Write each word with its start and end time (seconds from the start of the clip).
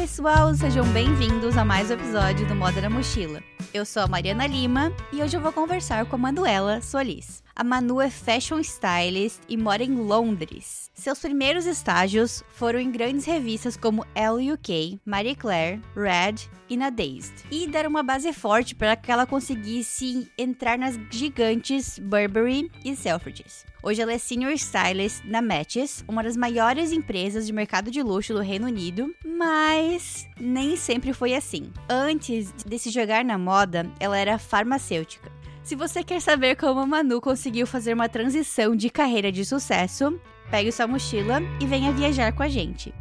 pessoal, 0.00 0.54
sejam 0.54 0.86
bem-vindos 0.94 1.58
a 1.58 1.64
mais 1.64 1.90
um 1.90 1.92
episódio 1.92 2.48
do 2.48 2.54
Moda 2.54 2.80
na 2.80 2.88
Mochila. 2.88 3.42
Eu 3.72 3.84
sou 3.84 4.02
a 4.02 4.06
Mariana 4.06 4.46
Lima 4.46 4.90
e 5.12 5.22
hoje 5.22 5.36
eu 5.36 5.42
vou 5.42 5.52
conversar 5.52 6.06
com 6.06 6.16
a 6.16 6.18
Manuela 6.18 6.80
Solis. 6.80 7.42
A 7.54 7.64
Manu 7.64 8.00
é 8.00 8.08
fashion 8.08 8.60
stylist 8.60 9.40
e 9.48 9.56
mora 9.56 9.82
em 9.82 9.94
Londres. 9.94 10.90
Seus 10.94 11.18
primeiros 11.18 11.66
estágios 11.66 12.42
foram 12.54 12.78
em 12.78 12.90
grandes 12.90 13.24
revistas 13.24 13.76
como 13.76 14.06
Elle 14.14 14.52
UK, 14.52 15.00
Marie 15.04 15.34
Claire, 15.34 15.80
Red 15.96 16.48
e 16.68 16.76
na 16.76 16.90
Dazed. 16.90 17.32
E 17.50 17.66
deram 17.66 17.90
uma 17.90 18.02
base 18.02 18.32
forte 18.32 18.74
para 18.74 18.96
que 18.96 19.10
ela 19.10 19.26
conseguisse 19.26 20.30
entrar 20.38 20.78
nas 20.78 20.98
gigantes 21.10 21.98
Burberry 21.98 22.70
e 22.84 22.94
Selfridges. 22.94 23.66
Hoje 23.82 24.02
ela 24.02 24.12
é 24.12 24.18
Senior 24.18 24.52
Stylist 24.52 25.24
na 25.24 25.40
Matches, 25.40 26.04
uma 26.06 26.22
das 26.22 26.36
maiores 26.36 26.92
empresas 26.92 27.46
de 27.46 27.52
mercado 27.52 27.90
de 27.90 28.02
luxo 28.02 28.34
do 28.34 28.40
Reino 28.40 28.66
Unido, 28.66 29.14
mas 29.24 30.28
nem 30.38 30.76
sempre 30.76 31.14
foi 31.14 31.34
assim. 31.34 31.72
Antes 31.88 32.52
de 32.64 32.78
se 32.78 32.90
jogar 32.90 33.24
na 33.24 33.38
moda, 33.38 33.90
ela 33.98 34.18
era 34.18 34.38
farmacêutica. 34.38 35.32
Se 35.62 35.76
você 35.76 36.02
quer 36.02 36.20
saber 36.20 36.56
como 36.56 36.80
a 36.80 36.86
Manu 36.86 37.20
conseguiu 37.20 37.66
fazer 37.66 37.92
uma 37.92 38.08
transição 38.08 38.74
de 38.74 38.88
carreira 38.88 39.30
de 39.30 39.44
sucesso, 39.44 40.18
pegue 40.50 40.72
sua 40.72 40.86
mochila 40.86 41.40
e 41.60 41.66
venha 41.66 41.92
viajar 41.92 42.32
com 42.32 42.42
a 42.42 42.48
gente. 42.48 42.94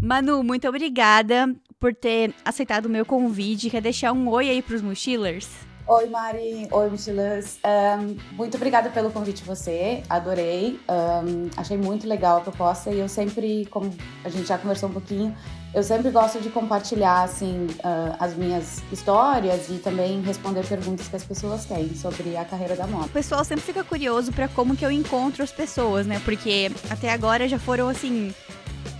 Manu, 0.00 0.42
muito 0.44 0.68
obrigada 0.68 1.52
por 1.80 1.94
ter 1.94 2.32
aceitado 2.44 2.86
o 2.86 2.90
meu 2.90 3.04
convite. 3.04 3.68
Quer 3.68 3.82
deixar 3.82 4.12
um 4.12 4.28
oi 4.28 4.48
aí 4.48 4.62
pros 4.62 4.80
mochilers? 4.80 5.48
Oi, 5.88 6.06
Mari. 6.06 6.68
Oi, 6.70 6.90
mochilas. 6.90 7.60
Um, 7.64 8.16
muito 8.36 8.56
obrigada 8.56 8.90
pelo 8.90 9.10
convite 9.10 9.44
você. 9.44 10.02
Adorei. 10.08 10.80
Um, 10.88 11.48
achei 11.56 11.76
muito 11.76 12.08
legal 12.08 12.38
a 12.38 12.40
proposta 12.40 12.90
e 12.90 12.98
eu 12.98 13.08
sempre, 13.08 13.66
como 13.66 13.94
a 14.24 14.28
gente 14.28 14.48
já 14.48 14.58
conversou 14.58 14.88
um 14.88 14.92
pouquinho, 14.92 15.36
eu 15.76 15.82
sempre 15.82 16.10
gosto 16.10 16.40
de 16.40 16.48
compartilhar 16.48 17.24
assim 17.24 17.66
uh, 17.66 18.16
as 18.18 18.34
minhas 18.34 18.82
histórias 18.90 19.68
e 19.68 19.74
também 19.74 20.22
responder 20.22 20.66
perguntas 20.66 21.06
que 21.06 21.14
as 21.14 21.22
pessoas 21.22 21.66
têm 21.66 21.94
sobre 21.94 22.34
a 22.34 22.46
carreira 22.46 22.74
da 22.74 22.86
moda. 22.86 23.04
O 23.04 23.10
pessoal 23.10 23.44
sempre 23.44 23.62
fica 23.62 23.84
curioso 23.84 24.32
para 24.32 24.48
como 24.48 24.74
que 24.74 24.86
eu 24.86 24.90
encontro 24.90 25.42
as 25.42 25.52
pessoas, 25.52 26.06
né? 26.06 26.18
Porque 26.24 26.72
até 26.88 27.12
agora 27.12 27.46
já 27.46 27.58
foram 27.58 27.90
assim 27.90 28.34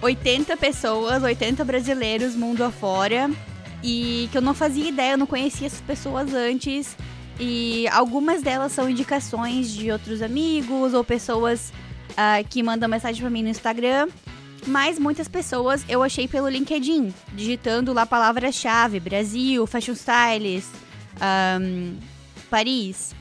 80 0.03 0.55
pessoas, 0.59 1.23
80 1.23 1.65
brasileiros 1.65 2.35
mundo 2.35 2.63
afora 2.63 3.31
e 3.83 4.29
que 4.31 4.37
eu 4.37 4.43
não 4.43 4.53
fazia 4.53 4.87
ideia, 4.87 5.13
eu 5.13 5.19
não 5.19 5.27
conhecia 5.27 5.69
essas 5.69 5.81
pessoas 5.81 6.35
antes. 6.35 6.95
E 7.41 7.89
algumas 7.89 8.43
delas 8.43 8.73
são 8.73 8.87
indicações 8.87 9.71
de 9.71 9.91
outros 9.91 10.21
amigos 10.21 10.93
ou 10.93 11.03
pessoas 11.03 11.73
uh, 12.11 12.47
que 12.51 12.63
mandam 12.63 12.87
mensagem 12.87 13.19
para 13.19 13.31
mim 13.31 13.43
no 13.43 13.49
Instagram. 13.49 14.09
Mas 14.67 14.99
muitas 14.99 15.29
pessoas 15.29 15.85
eu 15.89 16.03
achei 16.03 16.27
pelo 16.27 16.49
LinkedIn, 16.49 17.15
digitando 17.33 17.93
lá 17.93 18.05
palavras-chave: 18.05 18.99
Brasil, 18.99 19.67
Fashion 19.67 19.95
Stylist, 19.95 20.71
um, 21.61 21.97
Paris. 22.51 23.15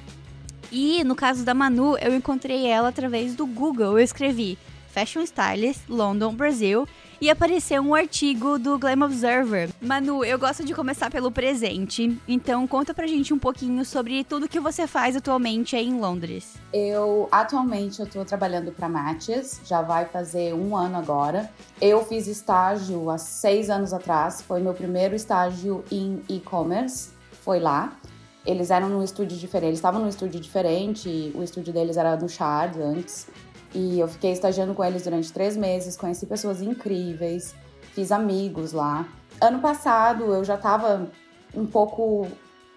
E 0.71 1.03
no 1.03 1.15
caso 1.15 1.45
da 1.45 1.53
Manu, 1.53 1.97
eu 1.99 2.15
encontrei 2.15 2.65
ela 2.65 2.89
através 2.89 3.35
do 3.35 3.45
Google. 3.45 3.99
Eu 3.99 4.03
escrevi 4.03 4.57
Fashion 4.89 5.21
Stylist, 5.21 5.81
London, 5.87 6.33
Brasil 6.33 6.87
e 7.19 7.29
apareceu 7.29 7.81
um 7.81 7.95
artigo 7.95 8.59
do 8.59 8.77
Glam 8.77 9.03
Observer. 9.05 9.69
Manu, 9.81 10.23
eu 10.23 10.37
gosto 10.37 10.63
de 10.63 10.73
começar 10.73 11.09
pelo 11.09 11.31
presente, 11.31 12.19
então 12.27 12.67
conta 12.67 12.93
pra 12.93 13.07
gente 13.07 13.33
um 13.33 13.39
pouquinho 13.39 13.83
sobre 13.85 14.23
tudo 14.23 14.47
que 14.47 14.59
você 14.59 14.87
faz 14.87 15.15
atualmente 15.15 15.75
aí 15.75 15.87
em 15.87 15.99
Londres. 15.99 16.55
Eu, 16.73 17.27
atualmente, 17.31 17.99
eu 17.99 18.07
tô 18.07 18.23
trabalhando 18.25 18.71
pra 18.71 18.89
Matches, 18.89 19.61
já 19.65 19.81
vai 19.81 20.05
fazer 20.05 20.53
um 20.53 20.75
ano 20.75 20.97
agora. 20.97 21.49
Eu 21.81 22.05
fiz 22.05 22.27
estágio 22.27 23.09
há 23.09 23.17
seis 23.17 23.69
anos 23.69 23.93
atrás, 23.93 24.41
foi 24.41 24.61
meu 24.61 24.73
primeiro 24.73 25.15
estágio 25.15 25.83
em 25.91 26.21
e-commerce, 26.29 27.09
foi 27.43 27.59
lá. 27.59 27.97
Eles 28.45 28.69
eram 28.69 28.89
num 28.89 29.03
estúdio 29.03 29.37
diferente, 29.37 29.69
eles 29.69 29.79
estavam 29.79 30.01
num 30.01 30.09
estúdio 30.09 30.39
diferente, 30.39 31.31
o 31.33 31.41
estúdio 31.41 31.73
deles 31.73 31.97
era 31.97 32.15
no 32.15 32.29
Shard 32.29 32.79
antes. 32.79 33.27
E 33.75 33.99
eu 33.99 34.07
fiquei 34.07 34.31
estagiando 34.31 34.73
com 34.73 34.85
eles 34.85 35.03
durante 35.03 35.33
três 35.33 35.57
meses, 35.57 35.97
conheci 35.97 36.25
pessoas 36.25 36.61
incríveis, 36.61 37.53
fiz 37.93 38.09
amigos 38.09 38.71
lá. 38.71 39.05
Ano 39.41 39.59
passado 39.59 40.33
eu 40.33 40.45
já 40.45 40.55
estava 40.55 41.11
um 41.53 41.65
pouco 41.65 42.25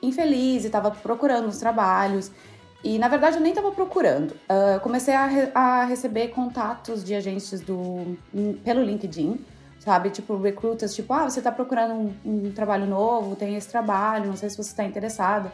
infeliz 0.02 0.64
e 0.64 0.66
estava 0.66 0.90
procurando 0.90 1.46
uns 1.46 1.58
trabalhos. 1.58 2.32
E 2.82 2.98
na 2.98 3.06
verdade 3.06 3.36
eu 3.36 3.40
nem 3.40 3.52
estava 3.52 3.70
procurando. 3.70 4.32
Uh, 4.32 4.80
comecei 4.80 5.14
a, 5.14 5.26
re 5.26 5.50
a, 5.54 5.84
receber 5.84 6.28
contatos 6.28 7.04
de 7.04 7.14
agentes 7.14 7.60
do, 7.60 8.16
pelo 8.64 8.82
LinkedIn, 8.82 9.44
sabe? 9.78 10.10
Tipo, 10.10 10.36
recrutas, 10.36 10.96
tipo, 10.96 11.12
ah, 11.12 11.30
você 11.30 11.38
está 11.38 11.52
procurando 11.52 11.94
um, 11.94 12.14
um 12.24 12.52
trabalho 12.52 12.86
novo, 12.86 13.36
tem 13.36 13.54
esse 13.54 13.68
trabalho, 13.68 14.26
não 14.26 14.36
sei 14.36 14.50
se 14.50 14.56
você 14.56 14.70
está 14.70 14.82
interessado. 14.82 15.50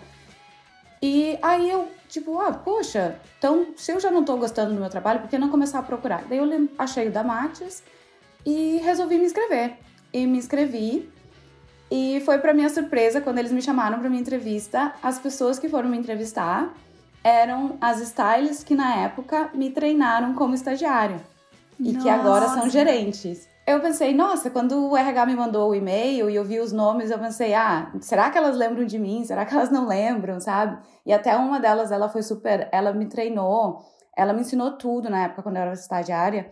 E 1.06 1.38
aí 1.42 1.68
eu, 1.68 1.86
tipo, 2.08 2.40
ah, 2.40 2.50
poxa, 2.50 3.20
então 3.36 3.66
se 3.76 3.92
eu 3.92 4.00
já 4.00 4.10
não 4.10 4.24
tô 4.24 4.38
gostando 4.38 4.72
do 4.72 4.80
meu 4.80 4.88
trabalho, 4.88 5.20
por 5.20 5.28
que 5.28 5.36
não 5.36 5.50
começar 5.50 5.80
a 5.80 5.82
procurar? 5.82 6.24
Daí 6.26 6.38
eu 6.38 6.68
achei 6.78 7.08
o 7.08 7.12
da 7.12 7.22
Mates 7.22 7.82
e 8.46 8.80
resolvi 8.82 9.18
me 9.18 9.26
inscrever. 9.26 9.74
E 10.10 10.26
me 10.26 10.38
inscrevi. 10.38 11.12
E 11.90 12.22
foi 12.24 12.38
para 12.38 12.54
minha 12.54 12.70
surpresa, 12.70 13.20
quando 13.20 13.36
eles 13.36 13.52
me 13.52 13.60
chamaram 13.60 13.98
para 13.98 14.08
minha 14.08 14.22
entrevista, 14.22 14.94
as 15.02 15.18
pessoas 15.18 15.58
que 15.58 15.68
foram 15.68 15.90
me 15.90 15.98
entrevistar 15.98 16.72
eram 17.22 17.76
as 17.82 18.00
stylists 18.00 18.64
que 18.64 18.74
na 18.74 18.94
época 18.96 19.50
me 19.52 19.68
treinaram 19.68 20.32
como 20.32 20.54
estagiário. 20.54 21.20
E 21.78 21.92
Nossa. 21.92 22.02
que 22.02 22.08
agora 22.08 22.48
são 22.48 22.70
gerentes 22.70 23.46
eu 23.66 23.80
pensei, 23.80 24.14
nossa, 24.14 24.50
quando 24.50 24.90
o 24.90 24.96
RH 24.96 25.26
me 25.26 25.34
mandou 25.34 25.70
o 25.70 25.74
e-mail 25.74 26.28
e 26.28 26.34
eu 26.34 26.44
vi 26.44 26.60
os 26.60 26.72
nomes, 26.72 27.10
eu 27.10 27.18
pensei, 27.18 27.54
ah, 27.54 27.90
será 28.00 28.30
que 28.30 28.36
elas 28.36 28.56
lembram 28.56 28.84
de 28.84 28.98
mim? 28.98 29.24
Será 29.24 29.46
que 29.46 29.54
elas 29.54 29.70
não 29.70 29.86
lembram, 29.86 30.38
sabe? 30.38 30.78
E 31.06 31.12
até 31.12 31.34
uma 31.36 31.58
delas, 31.58 31.90
ela 31.90 32.08
foi 32.08 32.22
super, 32.22 32.68
ela 32.70 32.92
me 32.92 33.06
treinou, 33.06 33.82
ela 34.16 34.32
me 34.34 34.42
ensinou 34.42 34.72
tudo 34.76 35.08
na 35.08 35.24
época 35.24 35.42
quando 35.42 35.56
eu 35.56 35.62
era 35.62 35.72
estagiária. 35.72 36.50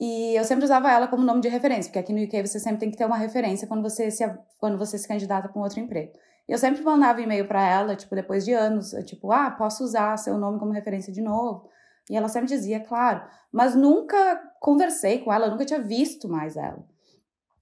E 0.00 0.34
eu 0.34 0.44
sempre 0.44 0.64
usava 0.64 0.90
ela 0.90 1.06
como 1.06 1.22
nome 1.22 1.40
de 1.40 1.48
referência, 1.48 1.90
porque 1.90 1.98
aqui 1.98 2.12
no 2.12 2.24
UK 2.24 2.46
você 2.46 2.58
sempre 2.58 2.80
tem 2.80 2.90
que 2.90 2.96
ter 2.96 3.04
uma 3.04 3.18
referência 3.18 3.68
quando 3.68 3.82
você 3.82 4.10
se, 4.10 4.24
quando 4.58 4.76
você 4.78 4.98
se 4.98 5.06
candidata 5.06 5.48
para 5.48 5.60
um 5.60 5.62
outro 5.62 5.78
emprego. 5.78 6.12
E 6.48 6.52
eu 6.52 6.58
sempre 6.58 6.82
mandava 6.82 7.20
e-mail 7.20 7.46
para 7.46 7.62
ela, 7.62 7.94
tipo, 7.94 8.12
depois 8.14 8.44
de 8.44 8.52
anos, 8.52 8.90
tipo, 9.06 9.30
ah, 9.30 9.50
posso 9.52 9.84
usar 9.84 10.16
seu 10.16 10.36
nome 10.36 10.58
como 10.58 10.72
referência 10.72 11.12
de 11.12 11.20
novo. 11.20 11.68
E 12.10 12.16
ela 12.16 12.28
sempre 12.28 12.48
dizia, 12.48 12.80
claro, 12.80 13.22
mas 13.52 13.76
nunca 13.76 14.36
conversei 14.58 15.20
com 15.20 15.32
ela, 15.32 15.48
nunca 15.48 15.64
tinha 15.64 15.80
visto 15.80 16.28
mais 16.28 16.56
ela. 16.56 16.84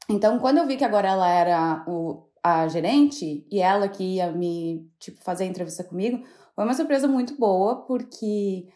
Então, 0.09 0.39
quando 0.39 0.57
eu 0.57 0.67
vi 0.67 0.79
que 0.79 0.85
agora 0.85 1.07
ela 1.07 1.29
era 1.29 1.85
o, 1.87 2.27
a 2.43 2.67
gerente 2.67 3.47
e 3.51 3.61
ela 3.61 3.89
que 3.89 4.17
ia 4.17 4.33
me 4.33 4.91
tipo, 4.99 5.23
fazer 5.23 5.45
a 5.45 5.47
entrevista 5.47 5.85
comigo, 5.85 6.25
foi 6.55 6.65
uma 6.65 6.73
surpresa 6.73 7.07
muito 7.07 7.37
boa, 7.37 7.83
porque 7.83 8.67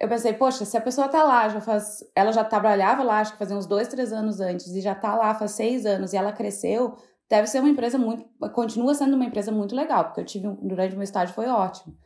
eu 0.00 0.08
pensei, 0.08 0.32
poxa, 0.34 0.64
se 0.64 0.76
a 0.76 0.80
pessoa 0.80 1.08
tá 1.08 1.24
lá, 1.24 1.48
já 1.48 1.60
faz. 1.60 2.04
Ela 2.14 2.30
já 2.30 2.44
trabalhava 2.44 3.02
lá, 3.02 3.18
acho 3.18 3.32
que 3.32 3.38
fazia 3.38 3.56
uns 3.56 3.66
dois, 3.66 3.88
três 3.88 4.12
anos 4.12 4.38
antes, 4.40 4.68
e 4.68 4.80
já 4.80 4.94
tá 4.94 5.16
lá 5.16 5.34
faz 5.34 5.50
seis 5.50 5.84
anos, 5.84 6.12
e 6.12 6.16
ela 6.16 6.30
cresceu, 6.30 6.96
deve 7.28 7.48
ser 7.48 7.58
uma 7.58 7.68
empresa 7.68 7.98
muito. 7.98 8.24
Continua 8.52 8.94
sendo 8.94 9.14
uma 9.14 9.24
empresa 9.24 9.50
muito 9.50 9.74
legal, 9.74 10.04
porque 10.04 10.20
eu 10.20 10.24
tive 10.24 10.48
durante 10.62 10.92
o 10.92 10.96
meu 10.96 11.02
estágio 11.02 11.34
foi 11.34 11.48
ótimo. 11.48 11.96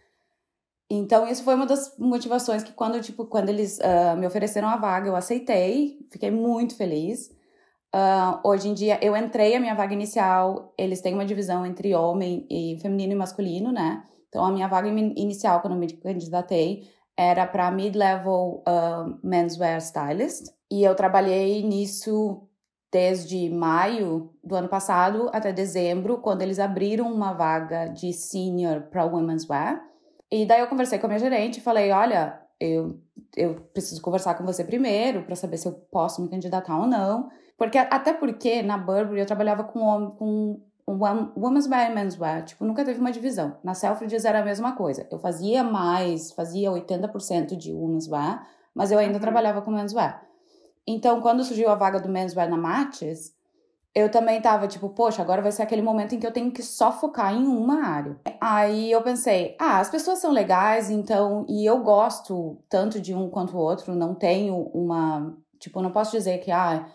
Então, 0.95 1.27
isso 1.27 1.43
foi 1.43 1.55
uma 1.55 1.65
das 1.65 1.97
motivações 1.99 2.63
que 2.63 2.71
quando, 2.71 3.01
tipo, 3.01 3.25
quando 3.25 3.49
eles 3.49 3.79
uh, 3.79 4.15
me 4.15 4.27
ofereceram 4.27 4.69
a 4.69 4.77
vaga, 4.77 5.09
eu 5.09 5.17
aceitei, 5.17 5.99
fiquei 6.11 6.31
muito 6.31 6.77
feliz. 6.77 7.31
Uh, 7.95 8.47
hoje 8.47 8.69
em 8.69 8.75
dia, 8.75 8.99
eu 9.03 9.17
entrei 9.17 9.57
a 9.57 9.61
minha 9.61 9.75
vaga 9.75 9.95
inicial, 9.95 10.75
eles 10.77 11.01
têm 11.01 11.15
uma 11.15 11.25
divisão 11.25 11.65
entre 11.65 11.95
homem 11.95 12.47
e 12.51 12.79
feminino 12.83 13.13
e 13.13 13.17
masculino, 13.17 13.73
né? 13.73 14.05
Então, 14.29 14.45
a 14.45 14.53
minha 14.53 14.69
vaga 14.69 14.87
inicial, 14.87 15.63
quando 15.63 15.73
eu 15.73 15.79
me 15.79 15.91
candidatei, 15.95 16.87
era 17.17 17.47
para 17.47 17.71
mid-level 17.71 18.63
uh, 18.69 19.19
menswear 19.27 19.79
stylist. 19.79 20.49
E 20.71 20.85
eu 20.85 20.95
trabalhei 20.95 21.63
nisso 21.63 22.47
desde 22.93 23.49
maio 23.49 24.31
do 24.45 24.55
ano 24.55 24.69
passado 24.69 25.31
até 25.33 25.55
dezembro, 25.55 26.19
quando 26.19 26.43
eles 26.43 26.59
abriram 26.59 27.11
uma 27.11 27.33
vaga 27.33 27.87
de 27.87 28.13
senior 28.13 28.83
para 28.91 29.07
women's 29.07 29.49
wear. 29.49 29.92
E 30.33 30.47
daí 30.47 30.61
eu 30.61 30.67
conversei 30.67 30.99
com 30.99 31.05
a 31.05 31.09
minha 31.11 31.19
gerente 31.19 31.59
e 31.59 31.61
falei: 31.61 31.93
olha, 31.93 32.41
eu, 32.59 32.99
eu 33.37 33.55
preciso 33.75 34.01
conversar 34.01 34.35
com 34.35 34.47
você 34.47 34.65
primeiro 34.65 35.25
para 35.25 35.37
saber 35.37 35.59
se 35.59 35.69
eu 35.69 35.73
posso 35.73 36.23
me 36.23 36.29
candidatar 36.31 36.79
ou 36.79 36.87
não. 36.87 37.29
Porque, 37.59 37.77
até 37.77 38.15
porque 38.15 38.63
na 38.63 38.79
Burberry 38.79 39.21
eu 39.21 39.27
trabalhava 39.27 39.63
com, 39.63 40.11
com 40.13 40.61
women's 41.37 41.69
wear 41.69 41.91
e 41.91 41.95
men's 41.95 42.19
wear. 42.19 42.45
Tipo, 42.47 42.65
nunca 42.65 42.83
teve 42.83 42.99
uma 42.99 43.13
divisão. 43.13 43.59
Na 43.63 43.75
Selfridges 43.75 44.25
era 44.25 44.41
a 44.41 44.45
mesma 44.45 44.75
coisa. 44.75 45.07
Eu 45.13 45.19
fazia 45.19 45.63
mais, 45.63 46.33
fazia 46.33 46.71
80% 46.71 47.55
de 47.55 47.75
women's 47.75 48.09
wear, 48.09 48.49
mas 48.75 48.91
eu 48.91 48.99
ainda 48.99 49.15
uhum. 49.15 49.21
trabalhava 49.21 49.61
com 49.61 49.71
men's 49.71 49.93
wear. 49.93 50.27
Então, 50.87 51.21
quando 51.21 51.45
surgiu 51.45 51.69
a 51.69 51.75
vaga 51.75 52.01
do 52.01 52.09
men's 52.09 52.35
wear 52.35 52.49
na 52.49 52.57
Matches, 52.57 53.35
eu 53.95 54.11
também 54.11 54.41
tava 54.41 54.67
tipo, 54.67 54.89
poxa, 54.91 55.23
agora 55.23 55.43
vai 55.43 55.53
ser 55.53 55.63
aquele 55.63 55.83
momento 55.83 56.15
em 56.15 56.19
que 56.19 56.27
eu 56.27 56.33
tenho 56.33 56.51
que 56.51 56.63
só 56.63 56.93
focar 56.93 57.35
em 57.35 57.47
uma 57.47 57.87
área. 57.87 58.17
Aí 58.41 58.91
eu 58.91 59.03
pensei, 59.03 59.57
ah, 59.61 59.79
as 59.81 59.91
pessoas 59.91 60.19
são 60.19 60.33
legais, 60.33 60.91
então, 60.91 61.45
e 61.49 61.65
eu 61.65 61.83
gosto 61.83 62.59
tanto 62.69 63.01
de 63.01 63.15
um 63.15 63.29
quanto 63.29 63.57
o 63.57 63.61
outro, 63.61 63.95
não 63.95 64.15
tenho 64.15 64.57
uma, 64.75 65.37
tipo, 65.59 65.83
não 65.83 65.91
posso 65.91 66.13
dizer 66.13 66.39
que, 66.39 66.51
ah, 66.51 66.87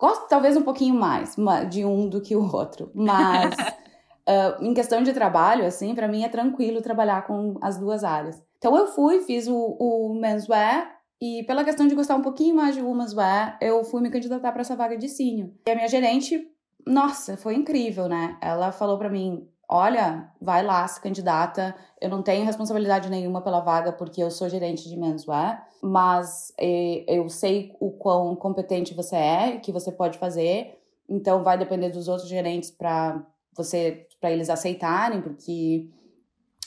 Gosto 0.00 0.28
talvez 0.28 0.56
um 0.56 0.62
pouquinho 0.62 0.94
mais 0.94 1.36
de 1.68 1.84
um 1.84 2.08
do 2.08 2.22
que 2.22 2.34
o 2.34 2.50
outro, 2.50 2.90
mas 2.94 3.54
uh, 3.54 4.56
em 4.64 4.72
questão 4.72 5.02
de 5.02 5.12
trabalho, 5.12 5.66
assim, 5.66 5.94
para 5.94 6.08
mim 6.08 6.24
é 6.24 6.28
tranquilo 6.30 6.80
trabalhar 6.80 7.26
com 7.26 7.58
as 7.60 7.76
duas 7.76 8.02
áreas. 8.02 8.42
Então 8.56 8.74
eu 8.74 8.86
fui, 8.86 9.20
fiz 9.20 9.46
o, 9.46 9.76
o 9.78 10.14
menswear 10.18 10.90
e 11.20 11.42
pela 11.44 11.64
questão 11.64 11.86
de 11.86 11.94
gostar 11.94 12.16
um 12.16 12.22
pouquinho 12.22 12.56
mais 12.56 12.74
de 12.74 12.80
women's 12.80 13.14
wear, 13.14 13.58
eu 13.60 13.84
fui 13.84 14.00
me 14.00 14.10
candidatar 14.10 14.52
para 14.52 14.62
essa 14.62 14.74
vaga 14.74 14.96
de 14.96 15.08
senior. 15.08 15.50
E 15.66 15.70
a 15.70 15.74
minha 15.74 15.88
gerente, 15.88 16.48
nossa, 16.86 17.36
foi 17.36 17.54
incrível, 17.54 18.08
né? 18.08 18.38
Ela 18.40 18.72
falou 18.72 18.96
para 18.96 19.10
mim: 19.10 19.46
olha, 19.68 20.32
vai 20.40 20.64
lá, 20.64 20.86
se 20.88 21.00
candidata. 21.00 21.74
Eu 22.00 22.08
não 22.08 22.22
tenho 22.22 22.44
responsabilidade 22.44 23.10
nenhuma 23.10 23.42
pela 23.42 23.60
vaga 23.60 23.92
porque 23.92 24.22
eu 24.22 24.30
sou 24.30 24.48
gerente 24.48 24.88
de 24.88 24.96
menswear, 24.96 25.68
mas 25.82 26.54
eh, 26.58 27.04
eu 27.06 27.28
sei 27.28 27.76
o 27.78 27.90
quão 27.90 28.34
competente 28.34 28.94
você 28.94 29.16
é, 29.16 29.56
que 29.58 29.70
você 29.70 29.92
pode 29.92 30.18
fazer. 30.18 30.78
Então 31.06 31.42
vai 31.42 31.58
depender 31.58 31.90
dos 31.90 32.08
outros 32.08 32.28
gerentes 32.28 32.70
para 32.70 33.22
você, 33.54 34.06
para 34.20 34.30
eles 34.30 34.48
aceitarem, 34.48 35.20
porque 35.20 35.90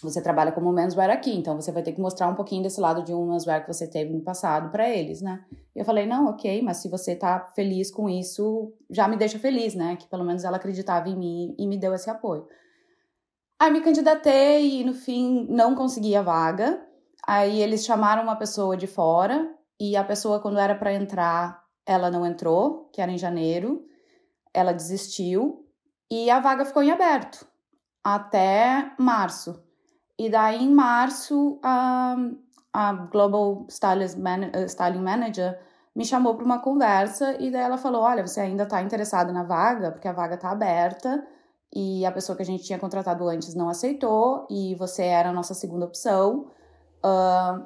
você 0.04 0.22
trabalha 0.22 0.52
como 0.52 0.72
menswear 0.72 1.10
aqui, 1.10 1.32
então 1.36 1.60
você 1.60 1.72
vai 1.72 1.84
ter 1.84 1.92
que 1.94 2.02
mostrar 2.02 2.28
um 2.28 2.36
pouquinho 2.36 2.64
desse 2.64 2.80
lado 2.80 3.04
de 3.04 3.14
um 3.14 3.32
menswear 3.32 3.62
que 3.62 3.72
você 3.72 3.88
teve 3.88 4.14
no 4.14 4.22
passado 4.22 4.70
para 4.70 4.90
eles, 4.90 5.22
né? 5.22 5.44
E 5.76 5.80
eu 5.80 5.86
falei, 5.86 6.06
não, 6.06 6.28
ok, 6.28 6.62
mas 6.62 6.78
se 6.78 6.90
você 6.90 7.16
tá 7.16 7.52
feliz 7.56 7.92
com 7.92 8.10
isso, 8.10 8.74
já 8.90 9.08
me 9.08 9.18
deixa 9.18 9.40
feliz, 9.40 9.76
né? 9.76 9.96
Que 9.96 10.08
pelo 10.08 10.24
menos 10.24 10.44
ela 10.44 10.58
acreditava 10.58 11.10
em 11.10 11.16
mim 11.16 11.56
e 11.58 11.68
me 11.68 11.78
deu 11.78 11.94
esse 11.94 12.10
apoio. 12.10 12.48
Aí 13.60 13.72
me 13.72 13.82
candidatei 13.82 14.82
e 14.82 14.84
no 14.84 14.94
fim 14.94 15.48
não 15.50 15.76
consegui 15.76 16.16
a 16.16 16.22
vaga. 16.22 16.86
Aí 17.26 17.62
eles 17.62 17.86
chamaram 17.86 18.24
uma 18.24 18.36
pessoa 18.36 18.76
de 18.76 18.88
fora 18.88 19.50
e 19.80 19.96
a 19.96 20.04
pessoa, 20.04 20.40
quando 20.40 20.60
era 20.60 20.76
para 20.76 20.94
entrar, 20.94 21.64
ela 21.86 22.12
não 22.12 22.26
entrou, 22.26 22.90
que 22.94 23.02
era 23.02 23.12
em 23.12 23.18
janeiro. 23.18 23.86
Ela 24.54 24.74
desistiu 24.74 25.66
e 26.12 26.30
a 26.30 26.40
vaga 26.40 26.66
ficou 26.66 26.84
em 26.84 26.92
aberto 26.92 27.48
até 28.04 28.92
março. 29.00 29.64
E 30.18 30.30
daí, 30.30 30.64
em 30.64 30.72
março, 30.74 31.60
a, 31.64 32.16
a 32.72 32.94
Global 32.94 33.66
Stylist 33.70 34.18
Man, 34.18 34.52
uh, 34.56 34.66
Styling 34.66 35.02
Manager 35.02 35.60
me 35.96 36.06
chamou 36.06 36.36
para 36.36 36.46
uma 36.46 36.60
conversa 36.60 37.36
e 37.40 37.52
daí 37.52 37.62
ela 37.62 37.78
falou: 37.78 38.02
Olha, 38.02 38.26
você 38.26 38.42
ainda 38.42 38.64
está 38.64 38.82
interessado 38.82 39.32
na 39.32 39.44
vaga, 39.44 39.92
porque 39.92 40.08
a 40.08 40.14
vaga 40.14 40.36
está 40.36 40.52
aberta 40.52 41.26
e 41.76 42.06
a 42.06 42.12
pessoa 42.12 42.36
que 42.36 42.44
a 42.44 42.46
gente 42.46 42.64
tinha 42.64 42.78
contratado 42.78 43.28
antes 43.28 43.56
não 43.56 43.70
aceitou 43.70 44.48
e 44.50 44.76
você 44.76 45.04
era 45.04 45.30
a 45.30 45.34
nossa 45.34 45.54
segunda 45.54 45.86
opção. 45.86 46.52
Uh, 47.04 47.66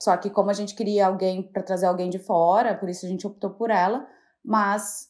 só 0.00 0.16
que, 0.16 0.28
como 0.28 0.50
a 0.50 0.52
gente 0.52 0.74
queria 0.74 1.06
alguém 1.06 1.42
para 1.42 1.62
trazer 1.62 1.86
alguém 1.86 2.10
de 2.10 2.18
fora, 2.18 2.74
por 2.74 2.88
isso 2.88 3.06
a 3.06 3.08
gente 3.08 3.26
optou 3.26 3.50
por 3.50 3.70
ela. 3.70 4.06
Mas 4.44 5.08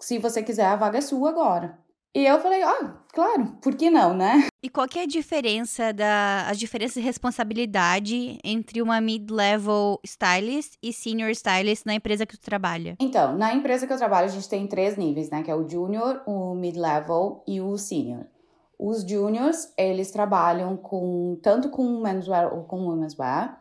se 0.00 0.18
você 0.18 0.42
quiser, 0.42 0.66
a 0.66 0.76
vaga 0.76 0.98
é 0.98 1.00
sua 1.00 1.30
agora. 1.30 1.78
E 2.14 2.24
eu 2.24 2.40
falei, 2.40 2.62
ah, 2.62 2.96
claro, 3.12 3.56
por 3.62 3.76
que 3.76 3.90
não, 3.90 4.14
né? 4.14 4.48
E 4.62 4.68
qual 4.68 4.88
que 4.88 4.98
é 4.98 5.02
a 5.02 5.06
diferença 5.06 5.92
da 5.92 6.48
as 6.48 6.58
diferenças 6.58 6.94
de 6.94 7.00
responsabilidade 7.00 8.38
entre 8.42 8.82
uma 8.82 9.00
mid-level 9.00 10.00
stylist 10.04 10.74
e 10.82 10.92
senior 10.92 11.30
stylist 11.30 11.84
na 11.86 11.94
empresa 11.94 12.26
que 12.26 12.36
tu 12.36 12.40
trabalha? 12.40 12.96
Então, 12.98 13.36
na 13.36 13.54
empresa 13.54 13.86
que 13.86 13.92
eu 13.92 13.98
trabalho, 13.98 14.26
a 14.26 14.30
gente 14.30 14.48
tem 14.48 14.66
três 14.66 14.96
níveis, 14.96 15.30
né, 15.30 15.42
que 15.42 15.50
é 15.50 15.54
o 15.54 15.68
junior, 15.68 16.22
o 16.26 16.54
mid-level 16.54 17.44
e 17.46 17.60
o 17.60 17.76
senior. 17.76 18.26
Os 18.78 19.02
juniors, 19.02 19.72
eles 19.76 20.10
trabalham 20.10 20.76
com 20.76 21.38
tanto 21.42 21.68
com 21.68 22.00
menswear 22.00 22.52
ou 22.54 22.64
com 22.64 22.86
womenswear. 22.86 23.60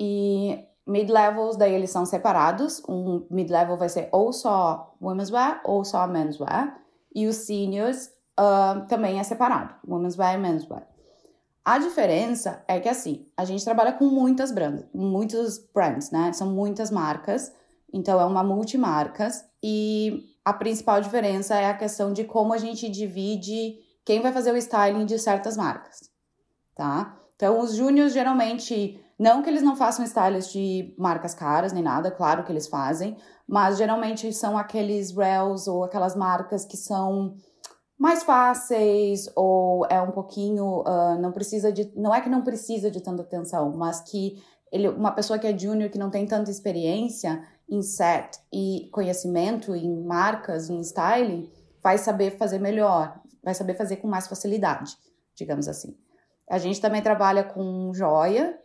E 0.00 0.64
mid-levels, 0.86 1.56
daí 1.56 1.74
eles 1.74 1.90
são 1.90 2.06
separados. 2.06 2.82
Um 2.88 3.26
mid-level 3.30 3.76
vai 3.76 3.88
ser 3.88 4.08
ou 4.10 4.32
só 4.32 4.96
womenswear 5.00 5.60
ou 5.64 5.84
só 5.84 6.06
menswear 6.06 6.83
e 7.14 7.26
os 7.26 7.36
seniors 7.36 8.10
uh, 8.38 8.86
também 8.88 9.18
é 9.18 9.22
separado, 9.22 9.74
women's 9.86 10.18
wear 10.18 10.34
e 10.34 10.38
men's 10.38 10.68
wear. 10.68 10.86
A 11.64 11.78
diferença 11.78 12.62
é 12.68 12.78
que 12.78 12.88
assim, 12.88 13.26
a 13.36 13.44
gente 13.44 13.64
trabalha 13.64 13.92
com 13.92 14.04
muitas 14.04 14.52
brands, 14.52 14.84
muitos 14.92 15.58
brands, 15.72 16.10
né? 16.10 16.32
São 16.32 16.50
muitas 16.50 16.90
marcas, 16.90 17.52
então 17.92 18.20
é 18.20 18.24
uma 18.24 18.44
multimarcas 18.44 19.44
e 19.62 20.36
a 20.44 20.52
principal 20.52 21.00
diferença 21.00 21.54
é 21.54 21.70
a 21.70 21.76
questão 21.76 22.12
de 22.12 22.24
como 22.24 22.52
a 22.52 22.58
gente 22.58 22.88
divide 22.90 23.78
quem 24.04 24.20
vai 24.20 24.30
fazer 24.30 24.52
o 24.52 24.56
styling 24.58 25.06
de 25.06 25.18
certas 25.18 25.56
marcas, 25.56 26.10
tá? 26.74 27.18
Então 27.34 27.60
os 27.60 27.74
júniors 27.74 28.12
geralmente 28.12 29.02
não 29.18 29.42
que 29.42 29.48
eles 29.48 29.62
não 29.62 29.76
façam 29.76 30.04
styles 30.04 30.50
de 30.52 30.94
marcas 30.98 31.34
caras 31.34 31.72
nem 31.72 31.82
nada, 31.82 32.10
claro 32.10 32.44
que 32.44 32.50
eles 32.50 32.66
fazem, 32.66 33.16
mas 33.46 33.78
geralmente 33.78 34.32
são 34.32 34.58
aqueles 34.58 35.14
rails 35.14 35.68
ou 35.68 35.84
aquelas 35.84 36.16
marcas 36.16 36.64
que 36.64 36.76
são 36.76 37.36
mais 37.98 38.22
fáceis 38.24 39.30
ou 39.36 39.86
é 39.86 40.00
um 40.00 40.10
pouquinho 40.10 40.80
uh, 40.80 41.18
não 41.20 41.30
precisa 41.32 41.72
de 41.72 41.92
não 41.94 42.14
é 42.14 42.20
que 42.20 42.28
não 42.28 42.42
precisa 42.42 42.90
de 42.90 43.00
tanta 43.00 43.22
atenção, 43.22 43.72
mas 43.76 44.00
que 44.00 44.42
ele 44.72 44.88
uma 44.88 45.12
pessoa 45.12 45.38
que 45.38 45.46
é 45.46 45.56
junior 45.56 45.88
que 45.88 45.98
não 45.98 46.10
tem 46.10 46.26
tanta 46.26 46.50
experiência 46.50 47.42
em 47.70 47.80
set 47.82 48.38
e 48.52 48.88
conhecimento 48.92 49.74
em 49.74 50.04
marcas, 50.04 50.68
em 50.68 50.80
styling, 50.80 51.50
vai 51.82 51.96
saber 51.96 52.36
fazer 52.36 52.58
melhor, 52.58 53.20
vai 53.42 53.54
saber 53.54 53.74
fazer 53.74 53.96
com 53.96 54.08
mais 54.08 54.26
facilidade, 54.26 54.96
digamos 55.36 55.68
assim. 55.68 55.96
A 56.50 56.58
gente 56.58 56.80
também 56.80 57.00
trabalha 57.00 57.44
com 57.44 57.92
joia 57.94 58.58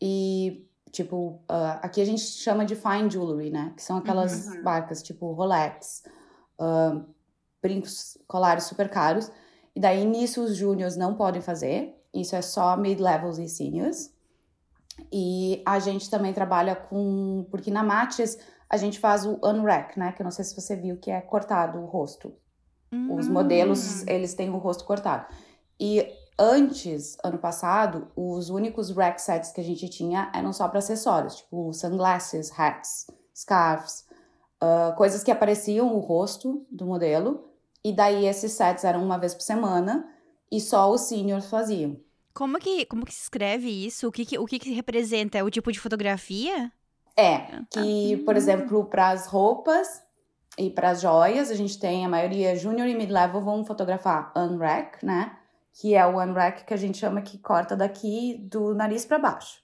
e 0.00 0.66
Tipo, 0.96 1.42
uh, 1.50 1.76
aqui 1.82 2.00
a 2.00 2.06
gente 2.06 2.22
chama 2.22 2.64
de 2.64 2.74
fine 2.74 3.10
jewelry, 3.10 3.50
né? 3.50 3.74
Que 3.76 3.82
são 3.82 3.98
aquelas 3.98 4.46
uhum. 4.46 4.62
marcas 4.62 5.02
tipo 5.02 5.30
Rolex, 5.32 6.02
uh, 6.58 7.04
brincos, 7.60 8.16
colares 8.26 8.64
super 8.64 8.88
caros. 8.88 9.30
E 9.74 9.80
daí 9.80 10.06
nisso 10.06 10.42
os 10.42 10.56
júniors 10.56 10.96
não 10.96 11.14
podem 11.14 11.42
fazer. 11.42 11.94
Isso 12.14 12.34
é 12.34 12.40
só 12.40 12.78
mid-levels 12.78 13.36
e 13.36 13.46
seniors. 13.46 14.10
E 15.12 15.62
a 15.66 15.78
gente 15.78 16.08
também 16.08 16.32
trabalha 16.32 16.74
com. 16.74 17.46
Porque 17.50 17.70
na 17.70 17.82
Matches 17.82 18.38
a 18.70 18.78
gente 18.78 18.98
faz 18.98 19.26
o 19.26 19.38
unrack, 19.44 19.98
né? 19.98 20.12
Que 20.12 20.22
eu 20.22 20.24
não 20.24 20.30
sei 20.30 20.46
se 20.46 20.58
você 20.58 20.74
viu, 20.74 20.96
que 20.96 21.10
é 21.10 21.20
cortado 21.20 21.78
o 21.78 21.84
rosto. 21.84 22.32
Uhum. 22.90 23.16
Os 23.16 23.28
modelos, 23.28 24.00
hum. 24.00 24.04
eles 24.06 24.32
têm 24.32 24.48
o 24.48 24.56
rosto 24.56 24.86
cortado. 24.86 25.26
E 25.78 26.10
Antes, 26.38 27.16
ano 27.24 27.38
passado, 27.38 28.08
os 28.14 28.50
únicos 28.50 28.90
rack 28.90 29.20
sets 29.22 29.52
que 29.52 29.60
a 29.60 29.64
gente 29.64 29.88
tinha 29.88 30.30
eram 30.34 30.52
só 30.52 30.68
para 30.68 30.80
acessórios, 30.80 31.36
tipo 31.36 31.72
sunglasses, 31.72 32.52
hats, 32.58 33.06
scarves, 33.34 34.06
uh, 34.62 34.94
coisas 34.96 35.24
que 35.24 35.30
apareciam 35.30 35.94
o 35.94 35.98
rosto 35.98 36.66
do 36.70 36.84
modelo. 36.84 37.48
E 37.82 37.90
daí 37.90 38.26
esses 38.26 38.52
sets 38.52 38.84
eram 38.84 39.02
uma 39.02 39.16
vez 39.16 39.32
por 39.32 39.42
semana 39.42 40.06
e 40.52 40.60
só 40.60 40.90
os 40.90 41.02
seniors 41.02 41.48
faziam. 41.48 41.96
Como 42.34 42.58
que, 42.58 42.84
como 42.84 43.06
que 43.06 43.14
se 43.14 43.22
escreve 43.22 43.70
isso? 43.86 44.06
O 44.06 44.12
que, 44.12 44.26
que 44.26 44.38
o 44.38 44.44
que, 44.44 44.58
que 44.58 44.74
representa? 44.74 45.38
É 45.38 45.42
o 45.42 45.50
tipo 45.50 45.72
de 45.72 45.80
fotografia? 45.80 46.70
É, 47.16 47.62
que, 47.70 48.18
por 48.26 48.36
exemplo, 48.36 48.84
para 48.84 49.08
as 49.08 49.26
roupas 49.26 50.02
e 50.58 50.68
para 50.68 50.90
as 50.90 51.00
joias, 51.00 51.50
a 51.50 51.54
gente 51.54 51.80
tem 51.80 52.04
a 52.04 52.08
maioria 52.10 52.54
junior 52.54 52.86
e 52.86 52.94
mid-level 52.94 53.40
vão 53.40 53.64
fotografar 53.64 54.34
unrack, 54.36 55.02
né? 55.02 55.34
Que 55.78 55.94
é 55.94 56.06
o 56.06 56.18
unrack 56.18 56.64
que 56.64 56.72
a 56.72 56.76
gente 56.76 56.96
chama 56.96 57.20
que 57.20 57.36
corta 57.36 57.76
daqui 57.76 58.38
do 58.50 58.74
nariz 58.74 59.04
para 59.04 59.18
baixo. 59.18 59.62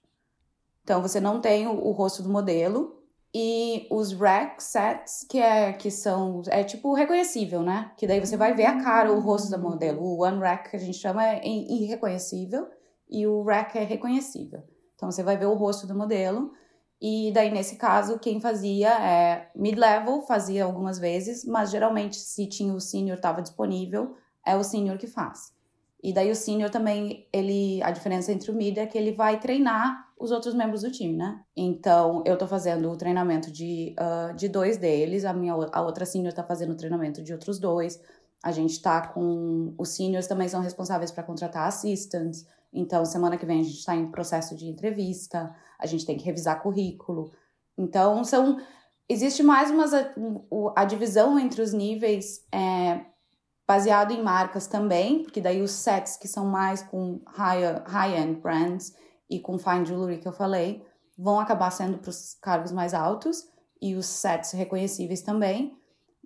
Então 0.85 1.01
você 1.01 1.19
não 1.21 1.41
tem 1.41 1.67
o, 1.67 1.73
o, 1.73 1.93
rosto 1.93 2.23
do 2.23 2.29
modelo 2.29 3.03
e 3.35 3.87
os 3.91 4.13
rack 4.13 4.63
sets 4.63 5.25
que 5.29 5.39
é 5.39 5.73
que 5.73 5.91
são 5.91 6.43
é 6.49 6.65
tipo 6.65 6.93
reconhecível, 6.93 7.63
né? 7.63 7.93
Que 7.97 8.07
daí 8.07 8.21
você 8.21 8.37
vai 8.37 8.53
ver 8.53 8.67
a 8.67 8.83
cara, 8.83 9.11
o 9.11 9.21
rosto 9.21 9.51
do 9.51 9.63
modelo. 9.63 10.03
O 10.03 10.27
unrack 10.27 10.71
que 10.71 10.77
a 10.77 10.79
gente 10.79 10.99
chama 10.99 11.27
é 11.27 11.41
irreconhecível 11.47 12.69
e 13.09 13.27
o 13.27 13.43
rack 13.43 13.79
é 13.79 13.85
reconhecível. 13.85 14.63
Então 14.95 15.11
você 15.11 15.23
vai 15.23 15.39
ver 15.39 15.47
o 15.47 15.55
rosto 15.55 15.87
do 15.87 15.95
modelo 15.95 16.53
e 17.01 17.33
daí 17.33 17.51
nesse 17.51 17.77
caso 17.77 18.19
quem 18.19 18.39
fazia 18.39 18.91
é 19.03 19.51
mid-level, 19.57 20.21
fazia 20.27 20.65
algumas 20.65 20.99
vezes, 20.99 21.43
mas 21.47 21.71
geralmente 21.71 22.17
se 22.17 22.47
tinha 22.47 22.75
o 22.75 22.81
senior 22.81 23.17
estava 23.17 23.41
disponível, 23.41 24.15
é 24.47 24.55
o 24.55 24.63
senior 24.63 24.99
que 24.99 25.07
faz. 25.07 25.53
E 26.03 26.13
daí 26.13 26.31
o 26.31 26.35
senior 26.35 26.69
também, 26.69 27.29
ele, 27.33 27.81
a 27.83 27.91
diferença 27.91 28.33
entre 28.33 28.51
o 28.51 28.55
mid 28.55 28.77
é 28.77 28.87
que 28.87 28.99
ele 28.99 29.13
vai 29.13 29.39
treinar 29.39 30.09
os 30.19 30.33
outros 30.33 30.55
membros 30.55 30.83
do 30.83 30.91
time, 30.91 31.17
né? 31.17 31.41
Então, 31.57 32.23
eu 32.27 32.37
tô 32.37 32.47
fazendo 32.47 32.91
o 32.91 32.97
treinamento 32.97 33.51
de, 33.51 33.95
uh, 33.99 34.35
de 34.35 34.49
dois 34.49 34.77
deles, 34.77 35.25
a 35.25 35.33
minha 35.33 35.53
a 35.53 35.81
outra 35.81 36.05
senior 36.05 36.33
tá 36.33 36.43
fazendo 36.43 36.73
o 36.73 36.77
treinamento 36.77 37.23
de 37.23 37.33
outros 37.33 37.59
dois. 37.59 38.01
A 38.43 38.51
gente 38.51 38.81
tá 38.83 39.07
com 39.07 39.75
os 39.79 39.91
seniors 39.91 40.27
também 40.27 40.49
são 40.49 40.61
responsáveis 40.61 41.13
para 41.13 41.23
contratar 41.23 41.69
assistants. 41.69 42.47
Então, 42.73 43.05
semana 43.05 43.37
que 43.37 43.47
vem 43.47 43.61
a 43.61 43.63
gente 43.63 43.79
está 43.79 43.95
em 43.95 44.11
processo 44.11 44.57
de 44.57 44.67
entrevista, 44.67 45.55
a 45.79 45.87
gente 45.87 46.05
tem 46.05 46.17
que 46.17 46.25
revisar 46.25 46.63
currículo. 46.63 47.31
Então, 47.79 48.25
são 48.25 48.59
existe 49.09 49.43
mais 49.43 49.71
uma 49.71 49.85
a, 50.75 50.85
divisão 50.85 51.39
entre 51.39 51.61
os 51.61 51.73
níveis 51.73 52.45
é, 52.51 53.01
baseado 53.73 54.13
em 54.13 54.23
marcas 54.23 54.67
também, 54.67 55.23
porque 55.23 55.41
daí 55.41 55.63
os 55.63 55.71
sets 55.71 56.19
que 56.19 56.29
são 56.29 56.45
mais 56.45 56.83
com 56.83 57.23
high-end 57.27 57.83
high 57.87 58.35
brands 58.35 58.95
e 59.31 59.41
com 59.41 59.59
fine 59.59 59.87
jewelry 59.87 60.19
que 60.19 60.29
eu 60.29 60.33
falei, 60.33 60.85
vão 61.17 61.41
acabar 61.41 61.71
sendo 61.71 61.97
para 61.97 62.11
os 62.11 62.35
cargos 62.35 62.71
mais 62.71 62.93
altos 62.93 63.49
e 63.81 63.95
os 63.95 64.05
sets 64.05 64.53
reconhecíveis 64.53 65.23
também. 65.23 65.75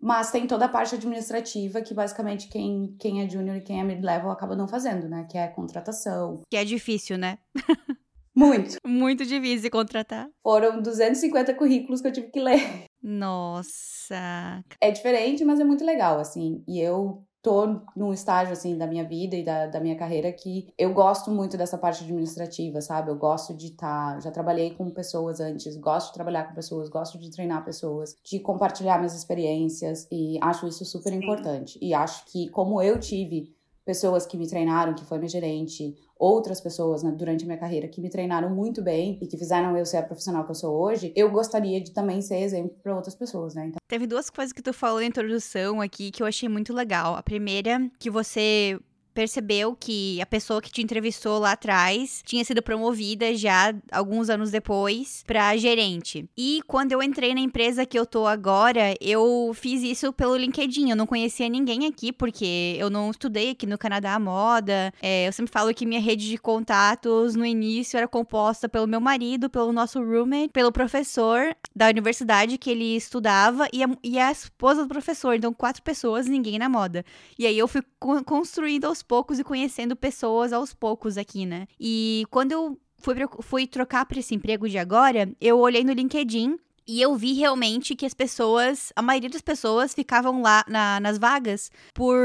Mas 0.02 0.32
tem 0.32 0.44
toda 0.48 0.64
a 0.64 0.68
parte 0.68 0.96
administrativa 0.96 1.80
que 1.80 1.94
basicamente 1.94 2.48
quem, 2.48 2.96
quem 2.98 3.22
é 3.22 3.30
junior 3.30 3.56
e 3.56 3.60
quem 3.60 3.80
é 3.80 3.84
mid-level 3.84 4.30
acaba 4.30 4.56
não 4.56 4.66
fazendo, 4.66 5.08
né? 5.08 5.24
Que 5.30 5.38
é 5.38 5.46
contratação. 5.46 6.42
Que 6.50 6.56
é 6.56 6.64
difícil, 6.64 7.16
né? 7.16 7.38
Muito. 8.34 8.76
Muito 8.84 9.24
difícil 9.24 9.70
contratar. 9.70 10.28
Foram 10.42 10.82
250 10.82 11.54
currículos 11.54 12.02
que 12.02 12.08
eu 12.08 12.12
tive 12.12 12.26
que 12.26 12.40
ler. 12.40 12.84
Nossa. 13.02 14.64
É 14.78 14.90
diferente, 14.90 15.44
mas 15.44 15.60
é 15.60 15.64
muito 15.64 15.84
legal, 15.84 16.18
assim. 16.18 16.62
E 16.66 16.80
eu 16.80 17.24
tô 17.46 17.78
num 17.94 18.12
estágio, 18.12 18.52
assim, 18.52 18.76
da 18.76 18.88
minha 18.88 19.04
vida 19.04 19.36
e 19.36 19.44
da, 19.44 19.68
da 19.68 19.78
minha 19.78 19.94
carreira 19.94 20.32
que 20.32 20.66
eu 20.76 20.92
gosto 20.92 21.30
muito 21.30 21.56
dessa 21.56 21.78
parte 21.78 22.02
administrativa, 22.02 22.80
sabe? 22.80 23.08
Eu 23.08 23.14
gosto 23.14 23.54
de 23.54 23.66
estar... 23.66 24.14
Tá, 24.14 24.20
já 24.20 24.32
trabalhei 24.32 24.74
com 24.74 24.90
pessoas 24.90 25.38
antes, 25.38 25.76
gosto 25.76 26.08
de 26.08 26.14
trabalhar 26.14 26.48
com 26.48 26.54
pessoas, 26.54 26.88
gosto 26.88 27.16
de 27.18 27.30
treinar 27.30 27.64
pessoas, 27.64 28.16
de 28.24 28.40
compartilhar 28.40 28.98
minhas 28.98 29.14
experiências 29.14 30.08
e 30.10 30.40
acho 30.42 30.66
isso 30.66 30.84
super 30.84 31.12
Sim. 31.12 31.18
importante. 31.18 31.78
E 31.80 31.94
acho 31.94 32.24
que, 32.26 32.48
como 32.48 32.82
eu 32.82 32.98
tive 32.98 33.54
pessoas 33.84 34.26
que 34.26 34.36
me 34.36 34.48
treinaram, 34.48 34.92
que 34.92 35.04
foi 35.04 35.18
minha 35.18 35.28
gerente, 35.28 35.94
outras 36.18 36.60
pessoas 36.60 37.02
né, 37.02 37.10
durante 37.10 37.44
a 37.44 37.46
minha 37.46 37.58
carreira 37.58 37.88
que 37.88 38.00
me 38.00 38.08
treinaram 38.08 38.50
muito 38.50 38.82
bem 38.82 39.18
e 39.20 39.26
que 39.26 39.36
fizeram 39.36 39.76
eu 39.76 39.84
ser 39.84 39.98
a 39.98 40.02
profissional 40.02 40.44
que 40.44 40.50
eu 40.50 40.54
sou 40.54 40.74
hoje, 40.74 41.12
eu 41.14 41.30
gostaria 41.30 41.80
de 41.80 41.92
também 41.92 42.20
ser 42.22 42.38
exemplo 42.38 42.76
para 42.82 42.94
outras 42.94 43.14
pessoas, 43.14 43.54
né? 43.54 43.66
Então... 43.66 43.78
Teve 43.88 44.06
duas 44.06 44.30
coisas 44.30 44.52
que 44.52 44.62
tu 44.62 44.72
falou 44.72 45.00
na 45.00 45.06
introdução 45.06 45.80
aqui 45.80 46.10
que 46.10 46.22
eu 46.22 46.26
achei 46.26 46.48
muito 46.48 46.72
legal. 46.72 47.14
A 47.14 47.22
primeira, 47.22 47.90
que 47.98 48.10
você 48.10 48.78
percebeu 49.16 49.74
que 49.74 50.20
a 50.20 50.26
pessoa 50.26 50.60
que 50.60 50.70
te 50.70 50.82
entrevistou 50.82 51.38
lá 51.38 51.52
atrás 51.52 52.20
tinha 52.22 52.44
sido 52.44 52.62
promovida 52.62 53.34
já 53.34 53.74
alguns 53.90 54.28
anos 54.28 54.50
depois 54.50 55.24
para 55.26 55.56
gerente. 55.56 56.28
E 56.36 56.60
quando 56.66 56.92
eu 56.92 57.02
entrei 57.02 57.32
na 57.32 57.40
empresa 57.40 57.86
que 57.86 57.98
eu 57.98 58.04
tô 58.04 58.26
agora, 58.26 58.94
eu 59.00 59.52
fiz 59.54 59.82
isso 59.82 60.12
pelo 60.12 60.36
LinkedIn. 60.36 60.90
Eu 60.90 60.96
não 60.96 61.06
conhecia 61.06 61.48
ninguém 61.48 61.86
aqui 61.86 62.12
porque 62.12 62.76
eu 62.78 62.90
não 62.90 63.10
estudei 63.10 63.52
aqui 63.52 63.64
no 63.64 63.78
Canadá 63.78 64.14
a 64.14 64.20
moda. 64.20 64.92
É, 65.00 65.26
eu 65.26 65.32
sempre 65.32 65.50
falo 65.50 65.72
que 65.72 65.86
minha 65.86 66.00
rede 66.00 66.28
de 66.28 66.36
contatos 66.36 67.34
no 67.34 67.46
início 67.46 67.96
era 67.96 68.06
composta 68.06 68.68
pelo 68.68 68.86
meu 68.86 69.00
marido, 69.00 69.48
pelo 69.48 69.72
nosso 69.72 69.98
roommate, 69.98 70.52
pelo 70.52 70.70
professor 70.70 71.56
da 71.74 71.88
universidade 71.88 72.58
que 72.58 72.70
ele 72.70 72.96
estudava 72.96 73.66
e 73.72 73.82
a, 73.82 73.88
e 74.04 74.18
a 74.18 74.30
esposa 74.30 74.82
do 74.82 74.88
professor. 74.88 75.34
Então, 75.34 75.54
quatro 75.54 75.82
pessoas, 75.82 76.26
ninguém 76.26 76.58
na 76.58 76.68
moda. 76.68 77.02
E 77.38 77.46
aí 77.46 77.56
eu 77.56 77.66
fui 77.66 77.80
construindo 78.26 78.84
aos 78.84 79.05
poucos 79.06 79.38
e 79.38 79.44
conhecendo 79.44 79.96
pessoas 79.96 80.52
aos 80.52 80.72
poucos 80.72 81.16
aqui, 81.16 81.46
né? 81.46 81.66
E 81.78 82.24
quando 82.30 82.52
eu 82.52 82.78
fui, 82.98 83.14
fui 83.40 83.66
trocar 83.66 84.06
para 84.06 84.18
esse 84.18 84.34
emprego 84.34 84.68
de 84.68 84.78
agora, 84.78 85.30
eu 85.40 85.58
olhei 85.58 85.84
no 85.84 85.92
LinkedIn 85.92 86.58
e 86.88 87.02
eu 87.02 87.16
vi 87.16 87.32
realmente 87.32 87.96
que 87.96 88.06
as 88.06 88.14
pessoas, 88.14 88.92
a 88.94 89.02
maioria 89.02 89.28
das 89.28 89.42
pessoas 89.42 89.92
ficavam 89.92 90.40
lá 90.40 90.64
na, 90.68 91.00
nas 91.00 91.18
vagas 91.18 91.70
por 91.92 92.16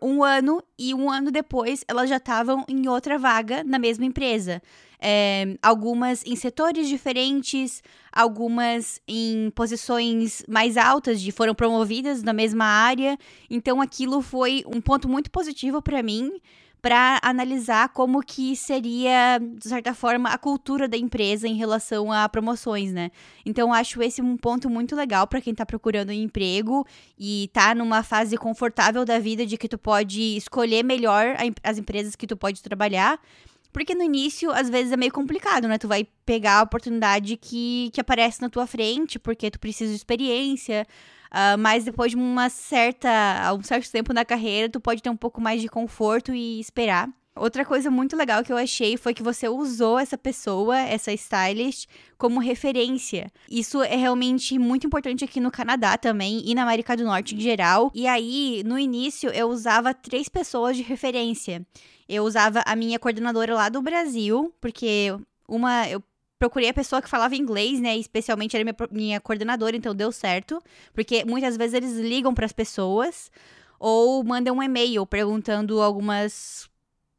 um 0.00 0.22
ano 0.22 0.62
e 0.78 0.94
um 0.94 1.10
ano 1.10 1.32
depois 1.32 1.84
elas 1.88 2.08
já 2.08 2.18
estavam 2.18 2.64
em 2.68 2.88
outra 2.88 3.18
vaga 3.18 3.64
na 3.64 3.78
mesma 3.78 4.04
empresa. 4.04 4.62
É, 5.06 5.58
algumas 5.62 6.24
em 6.24 6.34
setores 6.34 6.88
diferentes, 6.88 7.82
algumas 8.10 9.02
em 9.06 9.50
posições 9.50 10.42
mais 10.48 10.78
altas, 10.78 11.20
de 11.20 11.30
foram 11.30 11.54
promovidas 11.54 12.22
na 12.22 12.32
mesma 12.32 12.64
área. 12.64 13.18
Então 13.50 13.82
aquilo 13.82 14.22
foi 14.22 14.64
um 14.66 14.80
ponto 14.80 15.06
muito 15.06 15.30
positivo 15.30 15.82
para 15.82 16.02
mim 16.02 16.40
para 16.84 17.18
analisar 17.22 17.88
como 17.94 18.20
que 18.20 18.54
seria, 18.54 19.40
de 19.40 19.68
certa 19.70 19.94
forma, 19.94 20.28
a 20.28 20.36
cultura 20.36 20.86
da 20.86 20.98
empresa 20.98 21.48
em 21.48 21.54
relação 21.54 22.12
a 22.12 22.28
promoções, 22.28 22.92
né? 22.92 23.10
Então, 23.42 23.72
acho 23.72 24.02
esse 24.02 24.20
um 24.20 24.36
ponto 24.36 24.68
muito 24.68 24.94
legal 24.94 25.26
para 25.26 25.40
quem 25.40 25.52
está 25.52 25.64
procurando 25.64 26.10
um 26.10 26.12
emprego 26.12 26.86
e 27.18 27.48
tá 27.54 27.74
numa 27.74 28.02
fase 28.02 28.36
confortável 28.36 29.02
da 29.02 29.18
vida 29.18 29.46
de 29.46 29.56
que 29.56 29.66
tu 29.66 29.78
pode 29.78 30.36
escolher 30.36 30.82
melhor 30.82 31.34
as 31.62 31.78
empresas 31.78 32.14
que 32.14 32.26
tu 32.26 32.36
pode 32.36 32.62
trabalhar. 32.62 33.18
Porque 33.74 33.94
no 33.94 34.04
início, 34.04 34.52
às 34.52 34.70
vezes, 34.70 34.92
é 34.92 34.96
meio 34.96 35.12
complicado, 35.12 35.66
né? 35.68 35.76
Tu 35.76 35.88
vai 35.88 36.06
pegar 36.24 36.60
a 36.60 36.62
oportunidade 36.62 37.36
que, 37.36 37.90
que 37.92 38.00
aparece 38.00 38.40
na 38.40 38.48
tua 38.48 38.66
frente, 38.66 39.18
porque 39.18 39.50
tu 39.50 39.58
precisa 39.58 39.90
de 39.90 39.96
experiência, 39.96 40.86
Uh, 41.34 41.58
mas 41.58 41.84
depois 41.84 42.12
de 42.12 42.16
uma 42.16 42.48
certa, 42.48 43.52
um 43.58 43.62
certo 43.64 43.90
tempo 43.90 44.12
na 44.12 44.24
carreira, 44.24 44.68
tu 44.68 44.78
pode 44.78 45.02
ter 45.02 45.10
um 45.10 45.16
pouco 45.16 45.40
mais 45.40 45.60
de 45.60 45.68
conforto 45.68 46.32
e 46.32 46.60
esperar. 46.60 47.08
Outra 47.36 47.64
coisa 47.64 47.90
muito 47.90 48.16
legal 48.16 48.44
que 48.44 48.52
eu 48.52 48.56
achei 48.56 48.96
foi 48.96 49.12
que 49.12 49.22
você 49.22 49.48
usou 49.48 49.98
essa 49.98 50.16
pessoa, 50.16 50.78
essa 50.78 51.12
stylist, 51.12 51.88
como 52.16 52.38
referência. 52.38 53.30
Isso 53.50 53.82
é 53.82 53.96
realmente 53.96 54.56
muito 54.56 54.86
importante 54.86 55.24
aqui 55.24 55.40
no 55.40 55.50
Canadá 55.50 55.98
também 55.98 56.42
e 56.44 56.54
na 56.54 56.62
América 56.62 56.96
do 56.96 57.02
Norte 57.02 57.34
em 57.34 57.40
geral. 57.40 57.90
E 57.92 58.06
aí, 58.06 58.62
no 58.64 58.78
início, 58.78 59.30
eu 59.30 59.48
usava 59.48 59.92
três 59.92 60.28
pessoas 60.28 60.76
de 60.76 60.84
referência. 60.84 61.66
Eu 62.08 62.22
usava 62.22 62.62
a 62.64 62.76
minha 62.76 63.00
coordenadora 63.00 63.52
lá 63.54 63.68
do 63.68 63.82
Brasil, 63.82 64.54
porque 64.60 65.16
uma 65.48 65.88
eu 65.88 66.00
procurei 66.38 66.68
a 66.68 66.74
pessoa 66.74 67.02
que 67.02 67.08
falava 67.08 67.34
inglês, 67.34 67.80
né? 67.80 67.96
Especialmente 67.96 68.54
era 68.54 68.64
minha, 68.64 68.76
minha 68.92 69.20
coordenadora, 69.20 69.76
então 69.76 69.92
deu 69.92 70.12
certo. 70.12 70.62
Porque 70.92 71.24
muitas 71.24 71.56
vezes 71.56 71.74
eles 71.74 71.96
ligam 71.96 72.32
para 72.32 72.46
as 72.46 72.52
pessoas 72.52 73.28
ou 73.80 74.22
mandam 74.22 74.58
um 74.58 74.62
e-mail 74.62 75.04
perguntando 75.04 75.82
algumas 75.82 76.68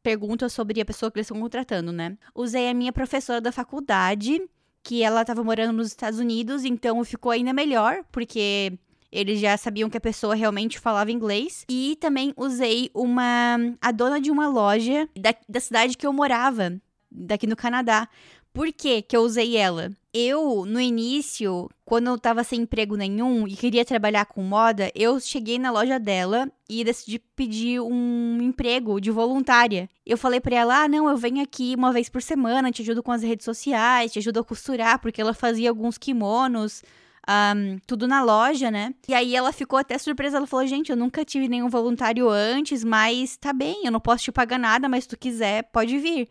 perguntas 0.06 0.52
sobre 0.52 0.80
a 0.80 0.84
pessoa 0.84 1.10
que 1.10 1.18
eles 1.18 1.26
estão 1.26 1.40
contratando, 1.40 1.90
né? 1.90 2.16
Usei 2.32 2.68
a 2.68 2.74
minha 2.74 2.92
professora 2.92 3.40
da 3.40 3.50
faculdade, 3.50 4.40
que 4.80 5.02
ela 5.02 5.22
estava 5.22 5.42
morando 5.42 5.72
nos 5.72 5.88
Estados 5.88 6.20
Unidos, 6.20 6.64
então 6.64 7.02
ficou 7.02 7.32
ainda 7.32 7.52
melhor, 7.52 8.04
porque 8.12 8.78
eles 9.10 9.40
já 9.40 9.56
sabiam 9.56 9.90
que 9.90 9.96
a 9.96 10.00
pessoa 10.00 10.36
realmente 10.36 10.78
falava 10.78 11.10
inglês. 11.10 11.64
E 11.68 11.96
também 12.00 12.32
usei 12.36 12.88
uma 12.94 13.56
a 13.80 13.90
dona 13.90 14.20
de 14.20 14.30
uma 14.30 14.46
loja 14.46 15.08
da, 15.18 15.34
da 15.48 15.58
cidade 15.58 15.96
que 15.96 16.06
eu 16.06 16.12
morava, 16.12 16.80
daqui 17.10 17.48
no 17.48 17.56
Canadá, 17.56 18.08
por 18.56 18.72
que 18.72 19.02
que 19.02 19.14
eu 19.14 19.20
usei 19.20 19.54
ela? 19.54 19.90
Eu, 20.14 20.64
no 20.64 20.80
início, 20.80 21.68
quando 21.84 22.06
eu 22.06 22.18
tava 22.18 22.42
sem 22.42 22.62
emprego 22.62 22.96
nenhum 22.96 23.46
e 23.46 23.54
queria 23.54 23.84
trabalhar 23.84 24.24
com 24.24 24.42
moda, 24.42 24.90
eu 24.94 25.20
cheguei 25.20 25.58
na 25.58 25.70
loja 25.70 26.00
dela 26.00 26.50
e 26.66 26.82
decidi 26.82 27.18
pedir 27.18 27.82
um 27.82 28.38
emprego 28.40 28.98
de 28.98 29.10
voluntária. 29.10 29.90
Eu 30.06 30.16
falei 30.16 30.40
para 30.40 30.56
ela: 30.56 30.84
"Ah, 30.84 30.88
não, 30.88 31.06
eu 31.06 31.18
venho 31.18 31.42
aqui 31.42 31.74
uma 31.76 31.92
vez 31.92 32.08
por 32.08 32.22
semana, 32.22 32.72
te 32.72 32.80
ajudo 32.80 33.02
com 33.02 33.12
as 33.12 33.22
redes 33.22 33.44
sociais, 33.44 34.10
te 34.10 34.20
ajudo 34.20 34.40
a 34.40 34.44
costurar", 34.44 34.98
porque 35.00 35.20
ela 35.20 35.34
fazia 35.34 35.68
alguns 35.68 35.98
kimonos 35.98 36.82
um, 37.28 37.78
tudo 37.86 38.08
na 38.08 38.22
loja, 38.24 38.70
né? 38.70 38.94
E 39.06 39.12
aí 39.12 39.36
ela 39.36 39.52
ficou 39.52 39.78
até 39.78 39.98
surpresa. 39.98 40.38
Ela 40.38 40.46
falou: 40.46 40.66
Gente, 40.66 40.88
eu 40.88 40.96
nunca 40.96 41.26
tive 41.26 41.46
nenhum 41.46 41.68
voluntário 41.68 42.26
antes, 42.30 42.82
mas 42.84 43.36
tá 43.36 43.52
bem, 43.52 43.82
eu 43.84 43.92
não 43.92 44.00
posso 44.00 44.24
te 44.24 44.32
pagar 44.32 44.58
nada, 44.58 44.88
mas 44.88 45.04
se 45.04 45.10
tu 45.10 45.18
quiser, 45.18 45.64
pode 45.64 45.98
vir. 45.98 46.26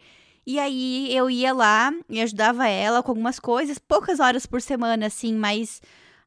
E 0.45 0.59
aí 0.59 1.15
eu 1.15 1.29
ia 1.29 1.53
lá 1.53 1.91
e 2.09 2.21
ajudava 2.21 2.67
ela 2.67 3.01
com 3.01 3.11
algumas 3.11 3.39
coisas, 3.39 3.79
poucas 3.79 4.19
horas 4.19 4.45
por 4.45 4.61
semana, 4.61 5.07
assim, 5.07 5.33
mas 5.33 5.81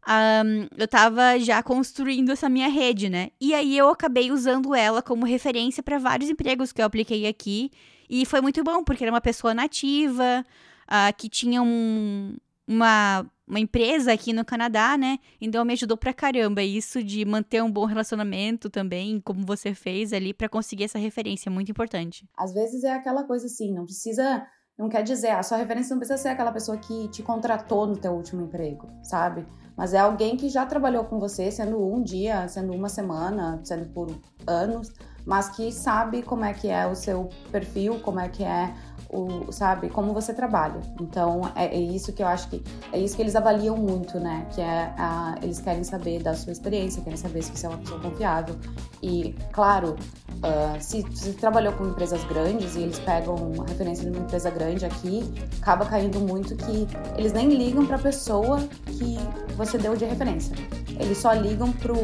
um, 0.08 0.66
eu 0.76 0.88
tava 0.88 1.38
já 1.38 1.62
construindo 1.62 2.32
essa 2.32 2.48
minha 2.48 2.68
rede, 2.68 3.08
né? 3.08 3.30
E 3.40 3.54
aí 3.54 3.76
eu 3.76 3.88
acabei 3.88 4.32
usando 4.32 4.74
ela 4.74 5.02
como 5.02 5.24
referência 5.24 5.82
para 5.82 5.98
vários 5.98 6.30
empregos 6.30 6.72
que 6.72 6.80
eu 6.80 6.86
apliquei 6.86 7.26
aqui. 7.26 7.70
E 8.10 8.24
foi 8.24 8.40
muito 8.40 8.64
bom, 8.64 8.82
porque 8.82 9.04
era 9.04 9.12
uma 9.12 9.20
pessoa 9.20 9.54
nativa, 9.54 10.44
uh, 10.88 11.16
que 11.16 11.28
tinha 11.28 11.62
um, 11.62 12.34
uma 12.68 13.24
uma 13.48 13.58
empresa 13.58 14.12
aqui 14.12 14.32
no 14.32 14.44
Canadá, 14.44 14.96
né? 14.98 15.18
Então 15.40 15.64
me 15.64 15.72
ajudou 15.72 15.96
pra 15.96 16.12
caramba 16.12 16.62
isso 16.62 17.02
de 17.02 17.24
manter 17.24 17.62
um 17.62 17.70
bom 17.70 17.86
relacionamento 17.86 18.68
também, 18.68 19.20
como 19.20 19.44
você 19.44 19.74
fez 19.74 20.12
ali 20.12 20.34
para 20.34 20.48
conseguir 20.48 20.84
essa 20.84 20.98
referência, 20.98 21.50
muito 21.50 21.70
importante. 21.70 22.28
Às 22.36 22.52
vezes 22.52 22.84
é 22.84 22.92
aquela 22.92 23.24
coisa 23.24 23.46
assim, 23.46 23.72
não 23.72 23.84
precisa, 23.84 24.46
não 24.78 24.88
quer 24.88 25.02
dizer, 25.02 25.30
a 25.30 25.42
sua 25.42 25.56
referência 25.56 25.94
não 25.94 25.98
precisa 25.98 26.18
ser 26.18 26.28
aquela 26.28 26.52
pessoa 26.52 26.76
que 26.76 27.08
te 27.08 27.22
contratou 27.22 27.86
no 27.86 27.96
teu 27.96 28.12
último 28.12 28.42
emprego, 28.42 28.86
sabe? 29.02 29.46
Mas 29.74 29.94
é 29.94 29.98
alguém 29.98 30.36
que 30.36 30.48
já 30.48 30.66
trabalhou 30.66 31.04
com 31.04 31.18
você, 31.18 31.50
sendo 31.50 31.82
um 31.82 32.02
dia, 32.02 32.46
sendo 32.48 32.74
uma 32.74 32.88
semana, 32.88 33.60
sendo 33.64 33.88
por 33.90 34.08
anos, 34.46 34.92
mas 35.24 35.48
que 35.48 35.72
sabe 35.72 36.22
como 36.22 36.44
é 36.44 36.52
que 36.52 36.68
é 36.68 36.86
o 36.86 36.94
seu 36.94 37.28
perfil, 37.50 38.00
como 38.00 38.18
é 38.18 38.28
que 38.28 38.42
é 38.42 38.74
o, 39.10 39.50
sabe, 39.50 39.88
como 39.88 40.12
você 40.12 40.34
trabalha. 40.34 40.80
Então, 41.00 41.50
é, 41.54 41.66
é, 41.66 41.80
isso 41.80 42.12
que 42.12 42.22
eu 42.22 42.26
acho 42.26 42.48
que 42.48 42.62
é 42.92 42.98
isso 42.98 43.16
que 43.16 43.22
eles 43.22 43.34
avaliam 43.34 43.76
muito, 43.76 44.20
né? 44.20 44.46
Que 44.54 44.60
é 44.60 44.92
a, 44.98 45.34
eles 45.42 45.60
querem 45.60 45.82
saber 45.82 46.22
da 46.22 46.34
sua 46.34 46.52
experiência, 46.52 47.02
querem 47.02 47.16
saber 47.16 47.42
se 47.42 47.56
você 47.56 47.66
é 47.66 47.68
uma 47.70 47.78
pessoa 47.78 48.00
confiável. 48.00 48.56
E, 49.02 49.34
claro, 49.52 49.96
uh, 50.38 50.80
se 50.80 51.02
você 51.02 51.32
trabalhou 51.32 51.72
com 51.74 51.86
empresas 51.86 52.22
grandes 52.24 52.76
e 52.76 52.80
eles 52.80 52.98
pegam 52.98 53.34
uma 53.34 53.64
referência 53.66 54.04
de 54.04 54.16
uma 54.16 54.24
empresa 54.24 54.50
grande 54.50 54.84
aqui, 54.84 55.22
acaba 55.60 55.86
caindo 55.86 56.20
muito 56.20 56.54
que 56.56 56.86
eles 57.16 57.32
nem 57.32 57.48
ligam 57.48 57.86
para 57.86 57.96
a 57.96 58.00
pessoa 58.00 58.58
que 58.86 59.18
você 59.56 59.78
deu 59.78 59.96
de 59.96 60.04
referência. 60.04 60.54
Eles 61.00 61.18
só 61.18 61.32
ligam 61.32 61.72
pro 61.72 61.94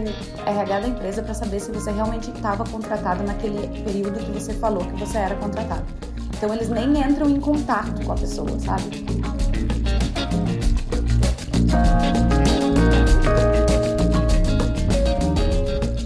RH 0.46 0.80
da 0.80 0.88
empresa 0.88 1.22
para 1.22 1.34
saber 1.34 1.60
se 1.60 1.70
você 1.72 1.90
realmente 1.90 2.30
estava 2.30 2.64
contratado 2.64 3.24
naquele 3.24 3.66
período 3.82 4.20
que 4.20 4.30
você 4.30 4.54
falou 4.54 4.84
que 4.84 4.94
você 4.94 5.18
era 5.18 5.34
contratado. 5.34 6.13
Então 6.44 6.54
eles 6.54 6.68
nem 6.68 7.02
entram 7.02 7.30
em 7.30 7.40
contato 7.40 8.04
com 8.04 8.12
a 8.12 8.14
pessoa, 8.14 8.60
sabe? 8.60 9.02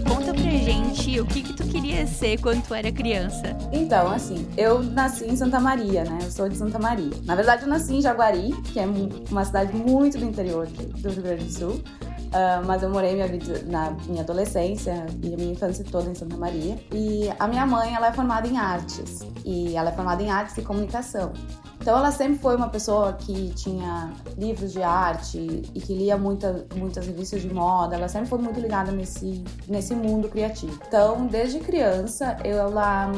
Conta 0.07 0.33
pra 0.33 0.41
gente 0.41 1.19
o 1.19 1.25
que, 1.25 1.43
que 1.43 1.51
tu 1.51 1.65
queria 1.65 2.07
ser 2.07 2.39
quando 2.39 2.63
tu 2.65 2.73
era 2.73 2.89
criança. 2.89 3.53
Então, 3.73 4.09
assim, 4.13 4.47
eu 4.55 4.81
nasci 4.81 5.25
em 5.25 5.35
Santa 5.35 5.59
Maria, 5.59 6.05
né? 6.05 6.19
Eu 6.21 6.31
sou 6.31 6.47
de 6.47 6.55
Santa 6.55 6.79
Maria. 6.79 7.11
Na 7.25 7.35
verdade, 7.35 7.63
eu 7.63 7.67
nasci 7.67 7.95
em 7.95 8.01
Jaguari, 8.01 8.53
que 8.71 8.79
é 8.79 8.85
uma 9.29 9.43
cidade 9.43 9.75
muito 9.75 10.17
do 10.17 10.23
interior 10.23 10.67
do 10.67 11.09
Rio 11.09 11.21
Grande 11.21 11.43
do 11.43 11.51
Sul. 11.51 11.83
Uh, 12.29 12.63
mas 12.65 12.83
eu 12.83 12.89
morei 12.89 13.13
minha 13.13 13.27
vida 13.27 13.63
na 13.65 13.91
minha 14.07 14.21
adolescência 14.21 15.05
e 15.23 15.35
minha 15.35 15.53
infância 15.53 15.83
toda 15.83 16.09
em 16.09 16.15
Santa 16.15 16.37
Maria. 16.37 16.77
E 16.93 17.29
a 17.39 17.47
minha 17.47 17.65
mãe, 17.65 17.95
ela 17.95 18.07
é 18.07 18.11
formada 18.11 18.47
em 18.47 18.57
artes. 18.57 19.21
E 19.43 19.75
ela 19.75 19.89
é 19.89 19.93
formada 19.93 20.21
em 20.21 20.29
artes 20.29 20.57
e 20.57 20.61
comunicação. 20.61 21.33
Então 21.79 21.97
ela 21.97 22.11
sempre 22.11 22.37
foi 22.37 22.55
uma 22.55 22.69
pessoa 22.69 23.13
que 23.13 23.49
tinha 23.55 24.11
livros 24.37 24.73
de 24.73 24.83
arte 24.83 25.37
e 25.73 25.79
que 25.79 25.93
lia 25.93 26.17
muita, 26.17 26.65
muitas 26.75 27.07
revistas 27.07 27.41
de 27.41 27.53
moda. 27.53 27.95
Ela 27.95 28.07
sempre 28.07 28.27
foi 28.27 28.39
muito 28.39 28.59
ligada 28.59 28.91
nesse, 28.91 29.43
nesse 29.67 29.95
mundo 29.95 30.27
criativo. 30.27 30.77
Então, 30.87 31.25
desde 31.27 31.59
criança, 31.59 32.37
eu, 32.43 32.57
ela, 32.57 33.11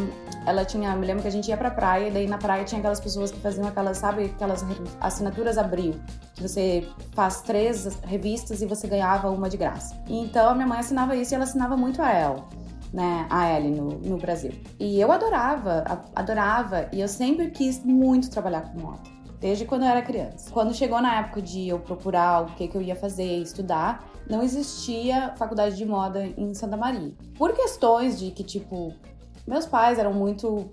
ela 0.45 0.63
tinha. 0.63 0.95
Me 0.95 1.07
lembro 1.07 1.23
que 1.23 1.27
a 1.27 1.31
gente 1.31 1.49
ia 1.49 1.57
pra 1.57 1.71
praia 1.71 2.07
e 2.07 2.11
daí 2.11 2.27
na 2.27 2.37
praia 2.37 2.63
tinha 2.63 2.79
aquelas 2.79 2.99
pessoas 2.99 3.31
que 3.31 3.39
faziam 3.39 3.67
aquelas, 3.67 3.97
sabe, 3.97 4.25
aquelas 4.25 4.63
assinaturas 4.99 5.57
abril. 5.57 5.95
Que 6.35 6.43
você 6.43 6.87
faz 7.13 7.41
três 7.41 7.99
revistas 8.03 8.61
e 8.61 8.65
você 8.65 8.87
ganhava 8.87 9.29
uma 9.29 9.49
de 9.49 9.57
graça. 9.57 9.95
Então 10.07 10.49
a 10.49 10.53
minha 10.53 10.67
mãe 10.67 10.79
assinava 10.79 11.15
isso 11.15 11.33
e 11.33 11.35
ela 11.35 11.45
assinava 11.45 11.75
muito 11.75 12.01
a 12.01 12.11
ela 12.11 12.61
né, 12.93 13.25
a 13.29 13.57
Ellie 13.57 13.71
no, 13.71 13.89
no 13.99 14.17
Brasil. 14.17 14.51
E 14.79 14.99
eu 14.99 15.11
adorava, 15.11 16.03
adorava, 16.15 16.89
e 16.91 17.01
eu 17.01 17.07
sempre 17.07 17.49
quis 17.49 17.83
muito 17.83 18.29
trabalhar 18.29 18.61
com 18.61 18.79
moda, 18.79 19.01
desde 19.39 19.65
quando 19.65 19.83
eu 19.83 19.89
era 19.89 20.01
criança. 20.01 20.51
Quando 20.51 20.73
chegou 20.73 21.01
na 21.01 21.19
época 21.19 21.41
de 21.41 21.67
eu 21.67 21.79
procurar 21.79 22.43
o 22.43 22.45
que, 22.55 22.67
que 22.67 22.75
eu 22.75 22.81
ia 22.81 22.95
fazer, 22.95 23.37
estudar, 23.37 24.05
não 24.29 24.43
existia 24.43 25.33
faculdade 25.35 25.75
de 25.75 25.85
moda 25.85 26.25
em 26.37 26.53
Santa 26.53 26.77
Maria. 26.77 27.13
Por 27.37 27.53
questões 27.53 28.19
de 28.19 28.31
que, 28.31 28.43
tipo, 28.43 28.93
meus 29.47 29.65
pais 29.65 29.97
eram 29.97 30.13
muito, 30.13 30.69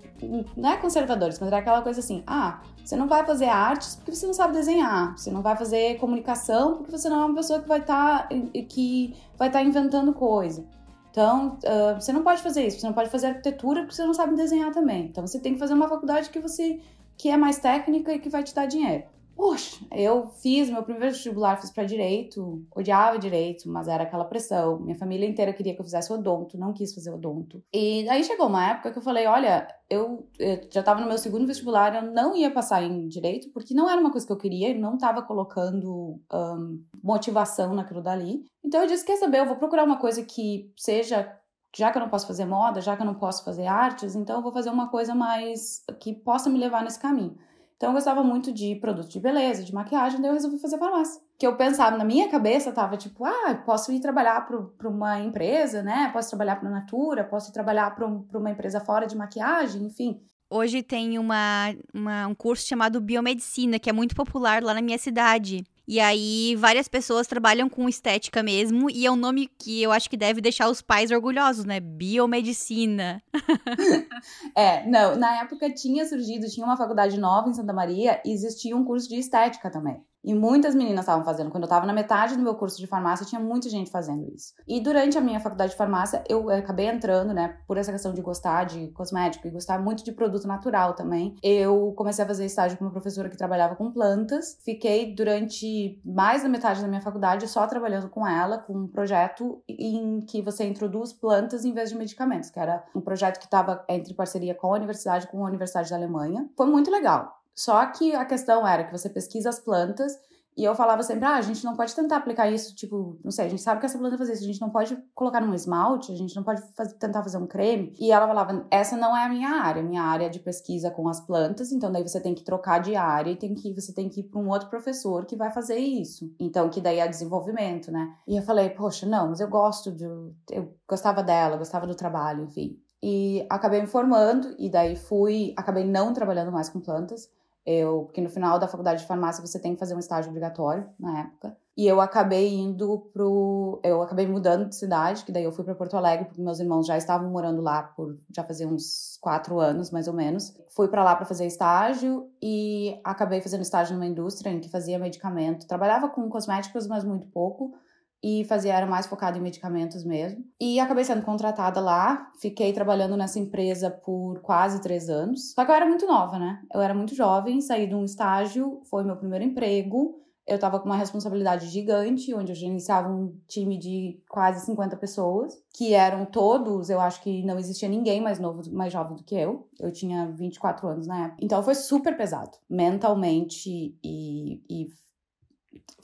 não 0.55 0.69
é 0.69 0.77
conservadores, 0.77 1.39
mas 1.39 1.47
era 1.47 1.57
aquela 1.57 1.81
coisa 1.81 1.99
assim: 1.99 2.23
ah, 2.27 2.61
você 2.83 2.95
não 2.95 3.07
vai 3.07 3.25
fazer 3.25 3.45
artes 3.45 3.95
porque 3.95 4.15
você 4.15 4.25
não 4.25 4.33
sabe 4.33 4.53
desenhar, 4.53 5.17
você 5.17 5.31
não 5.31 5.41
vai 5.41 5.55
fazer 5.57 5.97
comunicação 5.97 6.77
porque 6.77 6.91
você 6.91 7.09
não 7.09 7.21
é 7.21 7.25
uma 7.25 7.35
pessoa 7.35 7.59
que 7.59 7.67
vai 7.67 7.79
estar 7.79 8.27
tá, 8.27 8.35
que 8.69 9.15
vai 9.37 9.49
estar 9.49 9.59
tá 9.59 9.65
inventando 9.65 10.13
coisa. 10.13 10.63
Então, 11.11 11.57
uh, 11.63 11.99
você 11.99 12.13
não 12.13 12.23
pode 12.23 12.41
fazer 12.41 12.67
isso, 12.67 12.79
você 12.79 12.87
não 12.87 12.93
pode 12.93 13.09
fazer 13.09 13.27
arquitetura 13.27 13.81
porque 13.81 13.95
você 13.95 14.05
não 14.05 14.13
sabe 14.13 14.35
desenhar 14.35 14.71
também. 14.71 15.05
Então, 15.05 15.25
você 15.25 15.39
tem 15.39 15.53
que 15.53 15.59
fazer 15.59 15.73
uma 15.73 15.87
faculdade 15.87 16.29
que 16.29 16.39
você 16.39 16.79
que 17.17 17.29
é 17.29 17.35
mais 17.35 17.59
técnica 17.59 18.13
e 18.13 18.19
que 18.19 18.29
vai 18.29 18.43
te 18.43 18.55
dar 18.55 18.65
dinheiro. 18.65 19.03
Poxa, 19.39 19.77
eu 19.89 20.27
fiz 20.27 20.69
meu 20.69 20.83
primeiro 20.83 21.13
vestibular, 21.13 21.55
fiz 21.61 21.71
para 21.71 21.85
direito, 21.85 22.61
odiava 22.75 23.17
direito, 23.17 23.69
mas 23.69 23.87
era 23.87 24.03
aquela 24.03 24.25
pressão. 24.25 24.81
Minha 24.81 24.97
família 24.97 25.25
inteira 25.25 25.53
queria 25.53 25.73
que 25.73 25.79
eu 25.79 25.85
fizesse 25.85 26.11
odonto, 26.11 26.57
não 26.57 26.73
quis 26.73 26.93
fazer 26.93 27.09
odonto. 27.09 27.63
E 27.73 28.05
aí 28.09 28.21
chegou 28.25 28.47
uma 28.47 28.71
época 28.71 28.91
que 28.91 28.97
eu 28.97 29.01
falei: 29.01 29.27
olha, 29.27 29.65
eu, 29.89 30.27
eu 30.37 30.67
já 30.69 30.81
estava 30.81 30.99
no 30.99 31.07
meu 31.07 31.17
segundo 31.17 31.47
vestibular, 31.47 31.95
eu 31.95 32.11
não 32.11 32.35
ia 32.35 32.51
passar 32.51 32.83
em 32.83 33.07
direito, 33.07 33.49
porque 33.53 33.73
não 33.73 33.89
era 33.89 34.01
uma 34.01 34.11
coisa 34.11 34.27
que 34.27 34.33
eu 34.33 34.37
queria, 34.37 34.71
eu 34.71 34.79
não 34.81 34.95
estava 34.95 35.21
colocando 35.21 36.19
um, 36.33 36.83
motivação 37.01 37.73
naquilo 37.73 38.01
dali. 38.01 38.43
Então 38.61 38.81
eu 38.81 38.87
disse: 38.87 39.05
quer 39.05 39.15
saber, 39.15 39.39
eu 39.39 39.45
vou 39.45 39.55
procurar 39.55 39.85
uma 39.85 39.99
coisa 39.99 40.21
que 40.21 40.69
seja 40.75 41.33
já 41.73 41.91
que 41.91 41.97
eu 41.97 42.01
não 42.01 42.09
posso 42.09 42.27
fazer 42.27 42.45
moda, 42.45 42.81
já 42.81 42.97
que 42.97 43.03
eu 43.03 43.05
não 43.05 43.15
posso 43.15 43.45
fazer 43.45 43.67
artes, 43.67 44.15
então 44.15 44.35
eu 44.35 44.41
vou 44.41 44.51
fazer 44.51 44.69
uma 44.69 44.89
coisa 44.89 45.15
mais 45.15 45.81
que 46.01 46.13
possa 46.13 46.49
me 46.49 46.59
levar 46.59 46.83
nesse 46.83 46.99
caminho. 46.99 47.37
Então 47.79 47.91
eu 47.91 47.93
gostava 47.93 48.21
muito 48.21 48.51
de 48.51 48.75
produtos 48.75 49.09
de 49.09 49.21
beleza, 49.21 49.63
de 49.63 49.73
maquiagem, 49.73 50.19
daí 50.19 50.29
eu 50.29 50.33
resolvi 50.33 50.59
fazer 50.59 50.77
farmácia. 50.77 51.21
Que 51.37 51.47
eu 51.47 51.55
pensava, 51.55 51.97
na 51.97 52.03
minha 52.03 52.27
cabeça 52.27 52.73
tava 52.73 52.97
tipo, 52.97 53.23
ah, 53.23 53.55
posso 53.65 53.89
ir 53.93 54.01
trabalhar 54.01 54.45
para 54.45 54.89
uma 54.89 55.21
empresa, 55.21 55.81
né? 55.81 56.09
Posso 56.11 56.27
trabalhar 56.27 56.57
para 56.57 56.69
Natura, 56.69 57.23
posso 57.23 57.51
ir 57.51 57.53
trabalhar 57.53 57.95
para 57.95 58.05
um, 58.05 58.27
uma 58.33 58.51
empresa 58.51 58.81
fora 58.81 59.07
de 59.07 59.15
maquiagem, 59.15 59.85
enfim. 59.85 60.19
Hoje 60.49 60.83
tem 60.83 61.17
uma, 61.17 61.73
uma, 61.93 62.27
um 62.27 62.35
curso 62.35 62.67
chamado 62.67 62.99
Biomedicina, 62.99 63.79
que 63.79 63.89
é 63.89 63.93
muito 63.93 64.13
popular 64.13 64.61
lá 64.61 64.73
na 64.73 64.81
minha 64.81 64.97
cidade. 64.97 65.63
E 65.91 65.99
aí, 65.99 66.55
várias 66.55 66.87
pessoas 66.87 67.25
trabalham 67.25 67.67
com 67.67 67.89
estética 67.89 68.43
mesmo, 68.43 68.91
e 68.91 69.07
é 69.07 69.11
um 69.11 69.15
nome 69.15 69.47
que 69.57 69.81
eu 69.81 69.91
acho 69.91 70.07
que 70.07 70.15
deve 70.15 70.39
deixar 70.39 70.69
os 70.69 70.83
pais 70.83 71.09
orgulhosos, 71.09 71.65
né? 71.65 71.79
Biomedicina. 71.79 73.23
é, 74.55 74.87
não, 74.87 75.15
na 75.15 75.41
época 75.41 75.73
tinha 75.73 76.05
surgido, 76.05 76.45
tinha 76.45 76.63
uma 76.63 76.77
faculdade 76.77 77.19
nova 77.19 77.49
em 77.49 77.55
Santa 77.55 77.73
Maria 77.73 78.21
e 78.23 78.31
existia 78.31 78.77
um 78.77 78.85
curso 78.85 79.09
de 79.09 79.15
estética 79.15 79.71
também. 79.71 79.99
E 80.23 80.33
muitas 80.33 80.75
meninas 80.75 81.01
estavam 81.01 81.23
fazendo. 81.23 81.49
Quando 81.49 81.63
eu 81.63 81.67
estava 81.67 81.85
na 81.85 81.93
metade 81.93 82.35
do 82.35 82.43
meu 82.43 82.55
curso 82.55 82.77
de 82.77 82.87
farmácia, 82.87 83.25
tinha 83.25 83.39
muita 83.39 83.69
gente 83.69 83.89
fazendo 83.89 84.27
isso. 84.33 84.53
E 84.67 84.81
durante 84.81 85.17
a 85.17 85.21
minha 85.21 85.39
faculdade 85.39 85.71
de 85.71 85.77
farmácia, 85.77 86.23
eu 86.27 86.49
acabei 86.49 86.87
entrando, 86.87 87.33
né, 87.33 87.57
por 87.67 87.77
essa 87.77 87.91
questão 87.91 88.13
de 88.13 88.21
gostar 88.21 88.65
de 88.65 88.87
cosmético 88.89 89.47
e 89.47 89.51
gostar 89.51 89.79
muito 89.79 90.03
de 90.03 90.11
produto 90.11 90.47
natural 90.47 90.93
também. 90.93 91.35
Eu 91.41 91.93
comecei 91.95 92.23
a 92.23 92.27
fazer 92.27 92.45
estágio 92.45 92.77
com 92.77 92.85
uma 92.85 92.91
professora 92.91 93.29
que 93.29 93.37
trabalhava 93.37 93.75
com 93.75 93.91
plantas. 93.91 94.57
Fiquei 94.63 95.13
durante 95.15 96.01
mais 96.03 96.43
da 96.43 96.49
metade 96.49 96.81
da 96.81 96.87
minha 96.87 97.01
faculdade 97.01 97.47
só 97.47 97.65
trabalhando 97.67 98.09
com 98.09 98.27
ela, 98.27 98.57
com 98.57 98.73
um 98.73 98.87
projeto 98.87 99.63
em 99.67 100.19
que 100.21 100.41
você 100.41 100.65
introduz 100.65 101.13
plantas 101.13 101.63
em 101.65 101.73
vez 101.73 101.89
de 101.89 101.97
medicamentos, 101.97 102.49
que 102.49 102.59
era 102.59 102.83
um 102.95 103.01
projeto 103.01 103.39
que 103.39 103.45
estava 103.45 103.83
entre 103.87 104.13
parceria 104.13 104.53
com 104.53 104.73
a 104.73 104.77
universidade, 104.77 105.27
com 105.27 105.45
a 105.45 105.47
Universidade 105.47 105.89
da 105.89 105.95
Alemanha. 105.95 106.49
Foi 106.55 106.65
muito 106.65 106.91
legal. 106.91 107.38
Só 107.59 107.85
que 107.87 108.15
a 108.15 108.23
questão 108.23 108.65
era 108.65 108.85
que 108.85 108.91
você 108.97 109.09
pesquisa 109.09 109.49
as 109.49 109.59
plantas 109.59 110.17
e 110.55 110.63
eu 110.63 110.73
falava 110.75 111.03
sempre, 111.03 111.25
ah, 111.25 111.35
a 111.35 111.41
gente 111.41 111.61
não 111.65 111.75
pode 111.75 111.93
tentar 111.93 112.15
aplicar 112.15 112.49
isso, 112.49 112.73
tipo, 112.73 113.19
não 113.21 113.31
sei, 113.31 113.47
a 113.47 113.49
gente 113.49 113.61
sabe 113.61 113.81
que 113.81 113.85
essa 113.85 113.97
planta 113.97 114.17
faz 114.17 114.29
isso, 114.29 114.43
a 114.43 114.47
gente 114.47 114.61
não 114.61 114.69
pode 114.69 114.97
colocar 115.13 115.41
num 115.41 115.53
esmalte, 115.53 116.13
a 116.13 116.15
gente 116.15 116.33
não 116.37 116.43
pode 116.43 116.61
fazer, 116.73 116.93
tentar 116.95 117.21
fazer 117.21 117.37
um 117.37 117.45
creme. 117.45 117.93
E 117.99 118.13
ela 118.13 118.25
falava, 118.25 118.65
essa 118.71 118.95
não 118.95 119.15
é 119.15 119.25
a 119.25 119.29
minha 119.29 119.49
área, 119.49 119.83
minha 119.83 120.01
área 120.01 120.27
é 120.27 120.29
de 120.29 120.39
pesquisa 120.39 120.89
com 120.89 121.09
as 121.09 121.19
plantas, 121.19 121.73
então 121.73 121.91
daí 121.91 122.01
você 122.01 122.21
tem 122.21 122.33
que 122.33 122.45
trocar 122.45 122.79
de 122.79 122.95
área 122.95 123.31
e 123.31 123.35
tem 123.35 123.53
que, 123.53 123.73
você 123.73 123.93
tem 123.93 124.07
que 124.07 124.21
ir 124.21 124.29
para 124.29 124.39
um 124.39 124.47
outro 124.47 124.69
professor 124.69 125.25
que 125.25 125.35
vai 125.35 125.51
fazer 125.51 125.77
isso. 125.77 126.33
Então, 126.39 126.69
que 126.69 126.79
daí 126.79 126.99
é 126.99 127.07
desenvolvimento, 127.09 127.91
né? 127.91 128.15
E 128.25 128.37
eu 128.37 128.43
falei, 128.43 128.69
poxa, 128.69 129.05
não, 129.05 129.27
mas 129.27 129.41
eu 129.41 129.49
gosto 129.49 129.91
de. 129.91 130.05
Eu 130.49 130.73
gostava 130.87 131.21
dela, 131.21 131.57
gostava 131.57 131.85
do 131.85 131.95
trabalho, 131.95 132.45
enfim. 132.45 132.79
E 133.03 133.45
acabei 133.49 133.81
me 133.81 133.87
formando, 133.87 134.55
e 134.57 134.69
daí 134.69 134.95
fui, 134.95 135.53
acabei 135.57 135.83
não 135.83 136.13
trabalhando 136.13 136.53
mais 136.53 136.69
com 136.69 136.79
plantas 136.79 137.29
eu, 137.71 138.05
porque 138.05 138.19
no 138.19 138.29
final 138.31 138.57
da 138.57 138.67
faculdade 138.67 139.01
de 139.01 139.07
farmácia 139.07 139.45
você 139.45 139.59
tem 139.59 139.73
que 139.73 139.79
fazer 139.79 139.93
um 139.93 139.99
estágio 139.99 140.31
obrigatório 140.31 140.89
na 140.99 141.19
época. 141.19 141.55
E 141.77 141.85
eu 141.85 142.01
acabei 142.01 142.51
indo 142.55 143.11
pro. 143.13 143.79
Eu 143.83 144.01
acabei 144.01 144.25
mudando 144.25 144.67
de 144.67 144.75
cidade, 144.75 145.23
que 145.23 145.31
daí 145.31 145.43
eu 145.43 145.51
fui 145.51 145.63
para 145.63 145.75
Porto 145.75 145.95
Alegre, 145.95 146.25
porque 146.25 146.41
meus 146.41 146.59
irmãos 146.59 146.87
já 146.87 146.97
estavam 146.97 147.29
morando 147.29 147.61
lá 147.61 147.83
por 147.83 148.17
já 148.35 148.43
fazia 148.43 148.67
uns 148.67 149.19
quatro 149.21 149.59
anos, 149.59 149.91
mais 149.91 150.07
ou 150.07 150.15
menos. 150.15 150.57
Fui 150.75 150.87
para 150.87 151.03
lá 151.03 151.15
para 151.15 151.27
fazer 151.27 151.45
estágio 151.45 152.27
e 152.41 152.99
acabei 153.03 153.39
fazendo 153.39 153.61
estágio 153.61 153.93
numa 153.93 154.07
indústria 154.07 154.49
em 154.49 154.59
que 154.59 154.67
fazia 154.67 154.97
medicamento. 154.97 155.67
Trabalhava 155.67 156.09
com 156.09 156.27
cosméticos, 156.27 156.87
mas 156.87 157.03
muito 157.03 157.27
pouco 157.27 157.75
e 158.23 158.43
fazia 158.45 158.73
era 158.73 158.85
mais 158.85 159.07
focado 159.07 159.37
em 159.37 159.41
medicamentos 159.41 160.03
mesmo. 160.03 160.43
E 160.59 160.79
acabei 160.79 161.03
sendo 161.03 161.23
contratada 161.23 161.79
lá, 161.79 162.31
fiquei 162.39 162.73
trabalhando 162.73 163.15
nessa 163.15 163.39
empresa 163.39 163.89
por 163.89 164.41
quase 164.41 164.81
três 164.81 165.09
anos. 165.09 165.53
Só 165.53 165.63
que 165.63 165.71
eu 165.71 165.75
era 165.75 165.85
muito 165.85 166.05
nova, 166.05 166.37
né? 166.37 166.61
Eu 166.73 166.81
era 166.81 166.93
muito 166.93 167.15
jovem, 167.15 167.61
saí 167.61 167.87
de 167.87 167.95
um 167.95 168.03
estágio, 168.03 168.81
foi 168.89 169.03
meu 169.03 169.15
primeiro 169.15 169.45
emprego. 169.45 170.19
Eu 170.45 170.57
tava 170.57 170.79
com 170.79 170.87
uma 170.87 170.97
responsabilidade 170.97 171.67
gigante, 171.67 172.33
onde 172.33 172.51
eu 172.51 172.55
gerenciava 172.55 173.07
um 173.07 173.37
time 173.47 173.77
de 173.77 174.19
quase 174.27 174.65
50 174.65 174.97
pessoas, 174.97 175.53
que 175.71 175.93
eram 175.93 176.25
todos, 176.25 176.89
eu 176.89 176.99
acho 176.99 177.21
que 177.21 177.43
não 177.43 177.59
existia 177.59 177.87
ninguém 177.87 178.19
mais 178.19 178.39
novo, 178.39 178.63
mais 178.73 178.91
jovem 178.91 179.15
do 179.15 179.23
que 179.23 179.35
eu. 179.35 179.69
Eu 179.79 179.91
tinha 179.91 180.25
24 180.31 180.87
anos 180.87 181.05
na 181.05 181.25
época. 181.25 181.37
Então 181.39 181.61
foi 181.61 181.75
super 181.75 182.17
pesado, 182.17 182.57
mentalmente 182.67 183.95
e, 184.03 184.59
e 184.67 184.87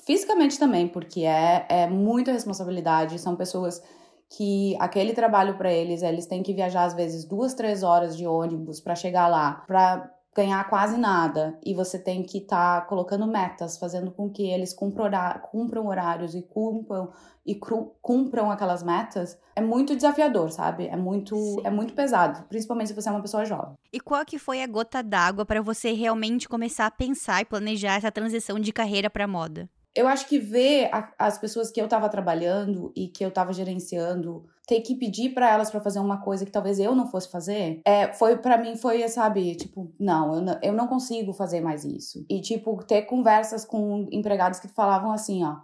fisicamente 0.06 0.60
também, 0.60 0.88
porque 0.88 1.22
é, 1.22 1.66
é 1.70 1.88
muita 1.88 2.32
responsabilidade, 2.32 3.20
são 3.20 3.36
pessoas 3.36 3.82
que 4.30 4.76
aquele 4.80 5.14
trabalho 5.14 5.58
para 5.58 5.72
eles, 5.72 6.02
eles 6.02 6.26
têm 6.26 6.44
que 6.44 6.54
viajar 6.54 6.84
às 6.86 6.94
vezes 6.94 7.26
duas, 7.26 7.54
três 7.54 7.84
horas 7.84 8.18
de 8.18 8.26
ônibus 8.28 8.80
para 8.80 8.96
chegar 8.96 9.28
lá, 9.28 9.64
para 9.68 10.12
ganhar 10.36 10.62
quase 10.70 10.98
nada 10.98 11.58
e 11.66 11.74
você 11.74 11.98
tem 11.98 12.22
que 12.22 12.40
estar 12.40 12.82
tá 12.82 12.88
colocando 12.88 13.26
metas, 13.26 13.78
fazendo 13.78 14.12
com 14.12 14.30
que 14.30 14.46
eles 14.46 14.74
cumpram, 14.74 15.10
cumpram 15.50 15.88
horários 15.88 16.36
e 16.36 16.42
cumpram 16.42 17.10
e 17.46 17.58
cumpram 18.02 18.52
aquelas 18.52 18.84
metas, 18.84 19.40
é 19.56 19.62
muito 19.62 19.96
desafiador, 19.96 20.52
sabe? 20.52 20.88
É 20.88 20.98
muito 20.98 21.38
Sim. 21.38 21.62
é 21.64 21.70
muito 21.70 21.94
pesado, 21.94 22.44
principalmente 22.50 22.90
se 22.90 22.94
você 22.94 23.08
é 23.08 23.12
uma 23.14 23.22
pessoa 23.22 23.46
jovem. 23.46 23.76
E 23.94 24.00
qual 24.00 24.26
que 24.26 24.38
foi 24.38 24.62
a 24.62 24.68
gota 24.68 25.02
d'água 25.02 25.46
para 25.46 25.62
você 25.62 25.94
realmente 25.94 26.50
começar 26.50 26.88
a 26.88 26.92
pensar 26.92 27.42
e 27.42 27.46
planejar 27.46 27.96
essa 27.96 28.12
transição 28.12 28.60
de 28.60 28.74
carreira 28.74 29.10
para 29.10 29.28
moda? 29.28 29.70
Eu 29.96 30.08
acho 30.08 30.28
que 30.28 30.38
ver 30.40 30.90
a, 30.94 31.12
as 31.18 31.38
pessoas 31.38 31.72
que 31.72 31.80
eu 31.80 31.86
estava 31.86 32.10
trabalhando 32.10 32.92
e 32.96 33.08
que 33.08 33.24
eu 33.24 33.30
estava 33.30 33.54
gerenciando 33.54 34.46
ter 34.68 34.82
que 34.82 34.96
pedir 34.96 35.30
para 35.34 35.50
elas 35.52 35.70
para 35.70 35.80
fazer 35.80 36.00
uma 36.00 36.22
coisa 36.22 36.44
que 36.46 36.52
talvez 36.52 36.80
eu 36.80 36.96
não 36.96 37.08
fosse 37.08 37.30
fazer, 37.30 37.82
é, 37.86 38.12
foi 38.14 38.38
para 38.38 38.58
mim 38.58 38.76
foi, 38.76 39.08
sabe, 39.08 39.56
tipo, 39.56 39.94
não 40.00 40.36
eu, 40.36 40.42
não, 40.42 40.60
eu 40.62 40.74
não 40.74 40.88
consigo 40.88 41.34
fazer 41.34 41.62
mais 41.62 41.86
isso. 41.86 42.26
E 42.30 42.42
tipo 42.42 42.84
ter 42.84 43.04
conversas 43.04 43.64
com 43.64 44.08
empregados 44.12 44.60
que 44.60 44.68
falavam 44.68 45.12
assim, 45.12 45.44
ó, 45.44 45.58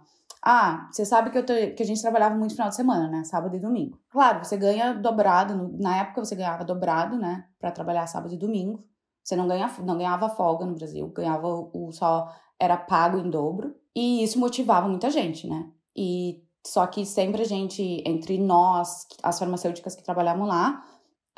Ah, 0.44 0.88
você 0.90 1.04
sabe 1.04 1.30
que, 1.30 1.38
eu 1.38 1.44
que 1.44 1.82
a 1.82 1.86
gente 1.86 2.00
trabalhava 2.02 2.34
muito 2.36 2.54
final 2.54 2.68
de 2.68 2.74
semana, 2.76 3.08
né? 3.08 3.24
Sábado 3.24 3.56
e 3.56 3.60
domingo. 3.60 3.98
Claro, 4.10 4.44
você 4.44 4.56
ganha 4.56 4.92
dobrado. 4.94 5.70
Na 5.80 5.98
época 5.98 6.24
você 6.24 6.34
ganhava 6.34 6.64
dobrado, 6.64 7.16
né? 7.16 7.44
Pra 7.60 7.70
trabalhar 7.70 8.06
sábado 8.08 8.34
e 8.34 8.36
domingo. 8.38 8.80
Você 9.22 9.36
não, 9.36 9.46
ganha, 9.46 9.70
não 9.84 9.96
ganhava 9.96 10.28
folga 10.28 10.66
no 10.66 10.74
Brasil, 10.74 11.06
ganhava 11.08 11.46
o 11.48 11.92
só 11.92 12.28
era 12.58 12.76
pago 12.76 13.18
em 13.18 13.30
dobro. 13.30 13.74
E 13.94 14.22
isso 14.22 14.38
motivava 14.38 14.88
muita 14.88 15.10
gente, 15.10 15.46
né? 15.46 15.70
E 15.96 16.42
só 16.66 16.86
que 16.86 17.04
sempre 17.04 17.42
a 17.42 17.44
gente, 17.44 18.02
entre 18.06 18.38
nós, 18.38 19.06
as 19.22 19.38
farmacêuticas 19.38 19.94
que 19.94 20.02
trabalhavam 20.02 20.46
lá, 20.46 20.82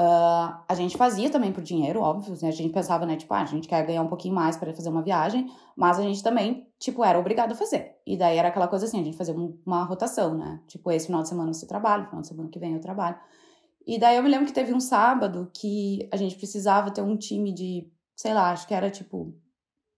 uh, 0.00 0.62
a 0.68 0.74
gente 0.74 0.96
fazia 0.96 1.30
também 1.30 1.52
por 1.52 1.62
dinheiro, 1.62 2.00
óbvio, 2.00 2.36
né? 2.40 2.48
A 2.48 2.52
gente 2.52 2.72
pensava, 2.72 3.06
né, 3.06 3.16
tipo, 3.16 3.32
ah, 3.32 3.40
a 3.40 3.46
gente 3.46 3.66
quer 3.66 3.84
ganhar 3.86 4.02
um 4.02 4.08
pouquinho 4.08 4.34
mais 4.34 4.56
para 4.56 4.72
fazer 4.72 4.90
uma 4.90 5.02
viagem, 5.02 5.50
mas 5.76 5.98
a 5.98 6.02
gente 6.02 6.22
também, 6.22 6.68
tipo, 6.78 7.04
era 7.04 7.18
obrigado 7.18 7.52
a 7.52 7.54
fazer. 7.54 7.96
E 8.06 8.16
daí 8.16 8.36
era 8.36 8.48
aquela 8.48 8.68
coisa 8.68 8.86
assim, 8.86 9.00
a 9.00 9.04
gente 9.04 9.16
fazia 9.16 9.34
uma 9.66 9.84
rotação, 9.84 10.34
né? 10.36 10.60
Tipo, 10.66 10.90
esse 10.90 11.06
final 11.06 11.22
de 11.22 11.28
semana 11.28 11.52
você 11.52 11.66
trabalha, 11.66 12.06
final 12.06 12.20
de 12.20 12.28
semana 12.28 12.48
que 12.48 12.58
vem 12.58 12.74
eu 12.74 12.80
trabalho. 12.80 13.18
E 13.86 13.98
daí 13.98 14.16
eu 14.16 14.22
me 14.22 14.30
lembro 14.30 14.46
que 14.46 14.52
teve 14.52 14.72
um 14.72 14.80
sábado 14.80 15.50
que 15.54 16.08
a 16.12 16.16
gente 16.16 16.36
precisava 16.36 16.90
ter 16.90 17.02
um 17.02 17.16
time 17.16 17.52
de, 17.52 17.90
sei 18.16 18.32
lá, 18.32 18.50
acho 18.50 18.66
que 18.66 18.74
era 18.74 18.90
tipo 18.90 19.34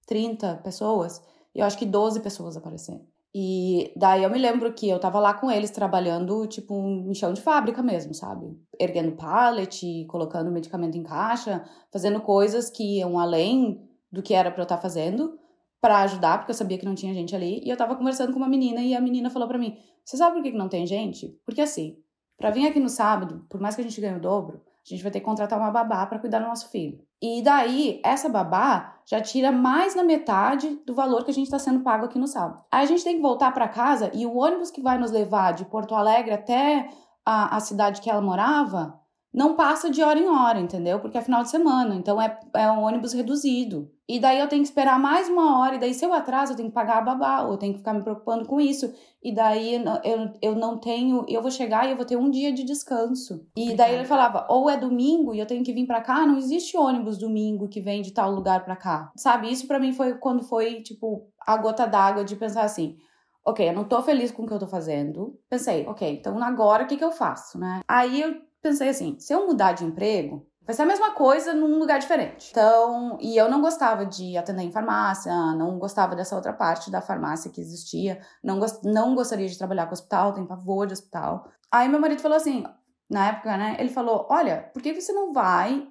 30 0.07 0.57
pessoas, 0.57 1.23
e 1.57 1.61
eu 1.61 1.65
acho 1.65 1.79
que 1.79 1.87
12 1.87 2.21
pessoas 2.21 2.55
apareceram. 2.55 3.01
E 3.35 3.93
daí 3.97 4.23
eu 4.23 4.31
me 4.31 4.39
lembro 4.39 4.73
que 4.75 4.89
eu 4.89 4.99
tava 4.99 5.19
lá 5.19 5.33
com 5.33 5.51
eles 5.51 5.71
trabalhando, 5.71 6.47
tipo, 6.47 6.75
em 6.75 7.15
chão 7.15 7.33
de 7.33 7.41
fábrica 7.41 7.83
mesmo, 7.83 8.15
sabe? 8.15 8.47
Erguendo 8.79 9.17
pallet, 9.17 10.05
colocando 10.07 10.51
medicamento 10.51 10.97
em 10.97 11.03
caixa, 11.03 11.65
fazendo 11.91 12.21
coisas 12.21 12.69
que 12.71 12.99
iam 12.99 13.19
além 13.19 13.83
do 14.13 14.23
que 14.23 14.35
era 14.35 14.51
para 14.51 14.61
eu 14.61 14.65
estar 14.65 14.77
tá 14.77 14.83
fazendo 14.83 15.39
para 15.81 16.01
ajudar, 16.01 16.39
porque 16.39 16.51
eu 16.51 16.57
sabia 16.57 16.79
que 16.79 16.85
não 16.85 16.95
tinha 16.95 17.15
gente 17.15 17.35
ali. 17.35 17.63
E 17.65 17.71
eu 17.71 17.77
tava 17.77 17.97
conversando 17.97 18.33
com 18.33 18.39
uma 18.39 18.49
menina 18.49 18.81
e 18.83 18.95
a 18.95 19.01
menina 19.01 19.31
falou 19.31 19.49
para 19.49 19.59
mim: 19.59 19.79
"Você 20.05 20.17
sabe 20.17 20.37
por 20.37 20.43
que 20.43 20.53
não 20.53 20.69
tem 20.69 20.87
gente? 20.87 21.39
Porque 21.45 21.61
assim, 21.61 21.97
para 22.37 22.51
vir 22.51 22.67
aqui 22.67 22.81
no 22.81 22.89
sábado, 22.89 23.47
por 23.49 23.61
mais 23.61 23.75
que 23.75 23.81
a 23.81 23.85
gente 23.85 24.01
ganhe 24.01 24.17
o 24.17 24.21
dobro, 24.21 24.63
a 24.65 24.89
gente 24.89 25.03
vai 25.03 25.13
ter 25.13 25.21
que 25.21 25.27
contratar 25.27 25.59
uma 25.59 25.71
babá 25.71 26.07
para 26.07 26.19
cuidar 26.19 26.39
do 26.41 26.49
nosso 26.49 26.71
filho. 26.71 27.06
E 27.23 27.43
daí, 27.43 28.01
essa 28.05 28.29
babá 28.29 28.97
já 29.07 29.21
tira 29.21 29.51
mais 29.53 29.95
na 29.95 30.03
metade 30.03 30.83
do 30.85 30.95
valor 30.95 31.25
que 31.25 31.31
a 31.31 31.35
gente 31.35 31.47
está 31.47 31.59
sendo 31.59 31.81
pago 31.81 32.05
aqui 32.05 32.19
no 32.19 32.27
sábado. 32.27 32.63
Aí 32.71 32.83
a 32.83 32.87
gente 32.87 33.05
tem 33.05 33.17
que 33.17 33.23
voltar 33.23 33.53
para 33.53 33.69
casa 33.69 34.11
e 34.13 34.27
o 34.27 34.37
ônibus 34.37 34.71
que 34.71 34.83
vai 34.83 34.99
nos 34.99 35.13
levar 35.13 35.53
de 35.53 35.65
Porto 35.65 35.95
Alegre 35.95 36.35
até 36.35 36.89
a, 37.25 37.57
a 37.57 37.61
cidade 37.61 38.01
que 38.01 38.11
ela 38.11 38.21
morava 38.21 39.01
não 39.37 39.55
passa 39.55 39.91
de 39.91 40.03
hora 40.03 40.19
em 40.19 40.27
hora, 40.27 40.59
entendeu? 40.59 40.99
Porque 40.99 41.19
é 41.19 41.21
final 41.21 41.43
de 41.43 41.51
semana, 41.51 41.95
então 41.95 42.19
é, 42.19 42.41
é 42.55 42.71
um 42.71 42.81
ônibus 42.81 43.13
reduzido. 43.13 43.93
E 44.09 44.19
daí 44.19 44.41
eu 44.41 44.49
tenho 44.49 44.63
que 44.63 44.69
esperar 44.69 44.99
mais 44.99 45.29
uma 45.29 45.59
hora, 45.59 45.75
e 45.75 45.79
daí 45.79 45.93
se 45.93 46.07
eu 46.07 46.15
atraso, 46.15 46.53
eu 46.53 46.57
tenho 46.57 46.71
que 46.71 46.75
pagar 46.75 46.99
a 46.99 47.03
babá, 47.03 47.43
ou 47.43 47.53
eu 47.53 47.59
tenho 47.59 47.75
que 47.75 47.81
ficar 47.81 47.93
me 47.93 48.03
preocupando 48.03 48.47
com 48.47 48.59
isso. 48.59 48.91
E 49.23 49.35
daí 49.35 49.75
eu, 49.75 50.33
eu 50.41 50.55
não 50.55 50.79
tenho, 50.79 51.27
eu 51.29 51.43
vou 51.43 51.51
chegar 51.51 51.87
e 51.87 51.91
eu 51.91 51.97
vou 51.97 52.07
ter 52.07 52.17
um 52.17 52.31
dia 52.31 52.51
de 52.51 52.65
descanso. 52.65 53.47
E 53.55 53.75
daí 53.75 53.95
ele 53.95 54.07
falava, 54.07 54.47
ou 54.49 54.71
é 54.71 54.77
domingo 54.79 55.35
e 55.35 55.39
eu 55.39 55.47
tenho 55.47 55.63
que 55.63 55.73
vir 55.73 55.87
para 55.87 56.01
cá, 56.01 56.25
não 56.25 56.39
existe 56.39 56.75
ônibus 56.75 57.19
domingo 57.19 57.69
que 57.69 57.81
vem 57.83 58.01
de 58.01 58.13
tal 58.13 58.31
lugar 58.31 58.65
para 58.65 58.75
cá. 58.75 59.13
Sabe? 59.17 59.53
Isso 59.53 59.67
para 59.67 59.79
mim 59.79 59.93
foi 59.93 60.15
quando 60.15 60.45
foi, 60.45 60.81
tipo, 60.81 61.29
a 61.47 61.59
gota 61.59 61.87
d'água 61.87 62.25
de 62.25 62.37
pensar 62.37 62.63
assim, 62.63 62.97
ok, 63.45 63.69
eu 63.69 63.75
não 63.75 63.85
tô 63.85 64.01
feliz 64.01 64.31
com 64.31 64.45
o 64.45 64.47
que 64.47 64.55
eu 64.55 64.59
tô 64.59 64.67
fazendo. 64.67 65.39
Pensei, 65.51 65.87
ok, 65.87 66.11
então 66.11 66.43
agora 66.43 66.85
o 66.85 66.87
que 66.87 66.97
que 66.97 67.05
eu 67.05 67.13
faço, 67.13 67.59
né? 67.59 67.83
Aí 67.87 68.23
eu 68.23 68.47
pensei 68.67 68.89
assim: 68.89 69.17
se 69.19 69.33
eu 69.33 69.47
mudar 69.47 69.73
de 69.73 69.85
emprego, 69.85 70.47
vai 70.65 70.75
ser 70.75 70.83
a 70.83 70.87
mesma 70.87 71.13
coisa 71.13 71.55
num 71.55 71.79
lugar 71.79 71.99
diferente. 71.99 72.49
Então, 72.51 73.17
e 73.21 73.37
eu 73.37 73.49
não 73.49 73.61
gostava 73.61 74.05
de 74.05 74.37
atender 74.37 74.63
em 74.63 74.73
farmácia, 74.73 75.33
não 75.55 75.79
gostava 75.79 76.17
dessa 76.17 76.35
outra 76.35 76.53
parte 76.53 76.91
da 76.91 77.01
farmácia 77.01 77.51
que 77.51 77.61
existia, 77.61 78.21
não, 78.43 78.59
gost, 78.59 78.85
não 78.85 79.15
gostaria 79.15 79.49
de 79.49 79.59
trabalhar 79.59 79.87
com 79.87 79.93
hospital, 79.93 80.33
tenho 80.33 80.47
pavor 80.47 80.87
de 80.87 80.95
hospital. 80.95 81.49
Aí 81.71 81.89
meu 81.89 82.01
marido 82.01 82.21
falou 82.21 82.37
assim, 82.37 82.65
na 83.09 83.29
época, 83.29 83.57
né? 83.57 83.77
Ele 83.79 83.91
falou: 83.91 84.27
olha, 84.29 84.71
por 84.73 84.83
que 84.83 84.93
você 84.93 85.13
não 85.13 85.33
vai 85.33 85.87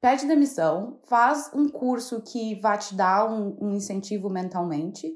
pede 0.00 0.26
demissão, 0.26 1.00
faz 1.04 1.50
um 1.52 1.68
curso 1.68 2.22
que 2.22 2.54
vai 2.60 2.78
te 2.78 2.94
dar 2.94 3.28
um, 3.28 3.56
um, 3.60 3.72
incentivo 3.72 4.30
mentalmente 4.30 5.12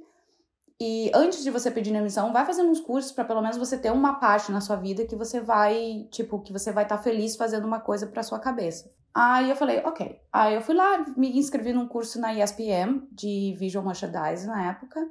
e 0.85 1.13
antes 1.15 1.45
de 1.45 1.51
você 1.53 1.71
pedir 1.71 1.93
demissão, 1.93 2.33
vai 2.33 2.45
fazendo 2.45 2.69
uns 2.69 2.81
cursos 2.81 3.13
para 3.13 3.25
pelo 3.25 3.41
menos 3.41 3.57
você 3.57 3.79
ter 3.79 3.93
uma 3.93 4.15
parte 4.15 4.51
na 4.51 4.61
sua 4.61 4.75
vida 4.75 5.07
que 5.07 5.15
você 5.15 5.41
vai, 5.41 6.09
tipo, 6.11 6.41
que 6.41 6.53
você 6.53 6.73
vai 6.73 6.83
estar 6.83 6.97
tá 6.97 7.03
feliz 7.05 7.37
fazendo 7.37 7.65
uma 7.65 7.79
coisa 7.79 8.05
para 8.05 8.25
sua 8.25 8.41
cabeça. 8.41 8.93
Aí 9.15 9.49
eu 9.49 9.55
falei, 9.55 9.79
ok. 9.85 10.21
Aí 10.33 10.57
eu 10.57 10.61
fui 10.61 10.75
lá, 10.75 11.07
me 11.17 11.39
inscrevi 11.39 11.73
num 11.73 11.87
curso 11.87 12.21
na 12.21 12.35
ESPM 12.35 13.07
de 13.13 13.55
Visual 13.61 13.85
Merchandising 13.85 14.49
na 14.49 14.71
época. 14.71 15.09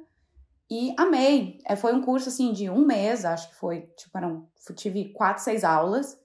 E 0.70 0.94
amei. 0.98 1.58
É, 1.66 1.74
foi 1.74 1.94
um 1.94 2.02
curso 2.02 2.28
assim 2.28 2.52
de 2.52 2.68
um 2.68 2.84
mês, 2.84 3.24
acho 3.24 3.48
que 3.48 3.54
foi. 3.54 3.88
Tipo, 3.96 4.18
eram, 4.18 4.46
tive 4.76 5.14
quatro, 5.14 5.42
seis 5.42 5.64
aulas. 5.64 6.20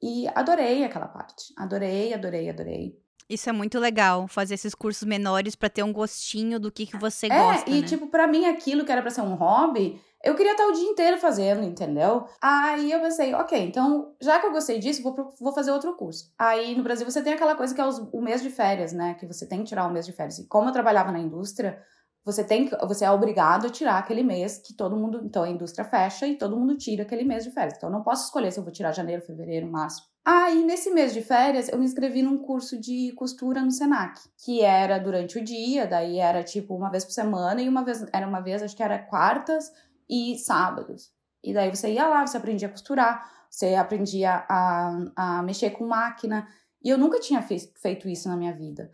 E 0.00 0.28
adorei 0.28 0.84
aquela 0.84 1.08
parte. 1.08 1.52
Adorei, 1.58 2.14
adorei, 2.14 2.48
adorei. 2.48 3.01
Isso 3.32 3.48
é 3.48 3.52
muito 3.52 3.78
legal, 3.78 4.28
fazer 4.28 4.54
esses 4.54 4.74
cursos 4.74 5.08
menores 5.08 5.56
para 5.56 5.70
ter 5.70 5.82
um 5.82 5.92
gostinho 5.92 6.60
do 6.60 6.70
que, 6.70 6.84
que 6.84 6.98
você 6.98 7.26
é, 7.26 7.28
gosta. 7.30 7.70
E, 7.70 7.80
né? 7.80 7.86
tipo, 7.86 8.08
para 8.08 8.26
mim, 8.26 8.44
aquilo 8.44 8.84
que 8.84 8.92
era 8.92 9.00
pra 9.00 9.10
ser 9.10 9.22
um 9.22 9.34
hobby, 9.34 9.98
eu 10.22 10.34
queria 10.34 10.52
estar 10.52 10.66
o 10.66 10.72
dia 10.72 10.88
inteiro 10.88 11.16
fazendo, 11.16 11.62
entendeu? 11.64 12.26
Aí 12.42 12.92
eu 12.92 13.00
pensei, 13.00 13.34
ok, 13.34 13.58
então, 13.58 14.14
já 14.20 14.38
que 14.38 14.46
eu 14.46 14.52
gostei 14.52 14.78
disso, 14.78 15.02
vou, 15.02 15.34
vou 15.40 15.52
fazer 15.52 15.72
outro 15.72 15.96
curso. 15.96 16.30
Aí 16.38 16.76
no 16.76 16.82
Brasil 16.82 17.10
você 17.10 17.22
tem 17.22 17.32
aquela 17.32 17.54
coisa 17.54 17.74
que 17.74 17.80
é 17.80 17.86
os, 17.86 17.98
o 18.12 18.20
mês 18.20 18.42
de 18.42 18.50
férias, 18.50 18.92
né? 18.92 19.14
Que 19.14 19.26
você 19.26 19.46
tem 19.46 19.60
que 19.60 19.64
tirar 19.64 19.86
o 19.86 19.90
mês 19.90 20.04
de 20.04 20.12
férias. 20.12 20.38
E 20.38 20.46
como 20.46 20.68
eu 20.68 20.72
trabalhava 20.72 21.10
na 21.10 21.18
indústria, 21.18 21.82
você 22.24 22.44
tem 22.44 22.70
você 22.86 23.04
é 23.04 23.10
obrigado 23.10 23.66
a 23.66 23.70
tirar 23.70 23.98
aquele 23.98 24.22
mês 24.22 24.58
que 24.58 24.74
todo 24.74 24.96
mundo, 24.96 25.20
então 25.24 25.42
a 25.42 25.48
indústria 25.48 25.84
fecha 25.84 26.26
e 26.26 26.36
todo 26.36 26.56
mundo 26.56 26.76
tira 26.76 27.02
aquele 27.02 27.24
mês 27.24 27.44
de 27.44 27.50
férias. 27.50 27.76
Então 27.76 27.88
eu 27.88 27.92
não 27.92 28.02
posso 28.02 28.26
escolher 28.26 28.52
se 28.52 28.60
eu 28.60 28.64
vou 28.64 28.72
tirar 28.72 28.92
janeiro, 28.92 29.22
fevereiro, 29.22 29.66
março. 29.66 30.12
Aí, 30.24 30.64
nesse 30.64 30.88
mês 30.92 31.12
de 31.12 31.20
férias, 31.20 31.68
eu 31.68 31.76
me 31.76 31.84
inscrevi 31.84 32.22
num 32.22 32.38
curso 32.38 32.78
de 32.78 33.12
costura 33.16 33.60
no 33.60 33.72
Senac, 33.72 34.20
que 34.44 34.62
era 34.62 34.98
durante 34.98 35.36
o 35.36 35.44
dia, 35.44 35.84
daí 35.84 36.18
era 36.18 36.44
tipo 36.44 36.76
uma 36.76 36.90
vez 36.90 37.04
por 37.04 37.10
semana, 37.10 37.60
e 37.60 37.68
uma 37.68 37.84
vez, 37.84 38.06
era 38.12 38.26
uma 38.26 38.40
vez, 38.40 38.62
acho 38.62 38.76
que 38.76 38.84
era 38.84 39.00
quartas 39.00 39.72
e 40.08 40.38
sábados. 40.38 41.10
E 41.42 41.52
daí 41.52 41.74
você 41.74 41.92
ia 41.92 42.06
lá, 42.06 42.24
você 42.24 42.36
aprendia 42.36 42.68
a 42.68 42.70
costurar, 42.70 43.28
você 43.50 43.74
aprendia 43.74 44.44
a, 44.48 45.06
a 45.16 45.42
mexer 45.42 45.70
com 45.70 45.88
máquina, 45.88 46.46
e 46.84 46.88
eu 46.88 46.96
nunca 46.96 47.18
tinha 47.18 47.42
feito 47.42 48.08
isso 48.08 48.28
na 48.28 48.36
minha 48.36 48.52
vida. 48.52 48.92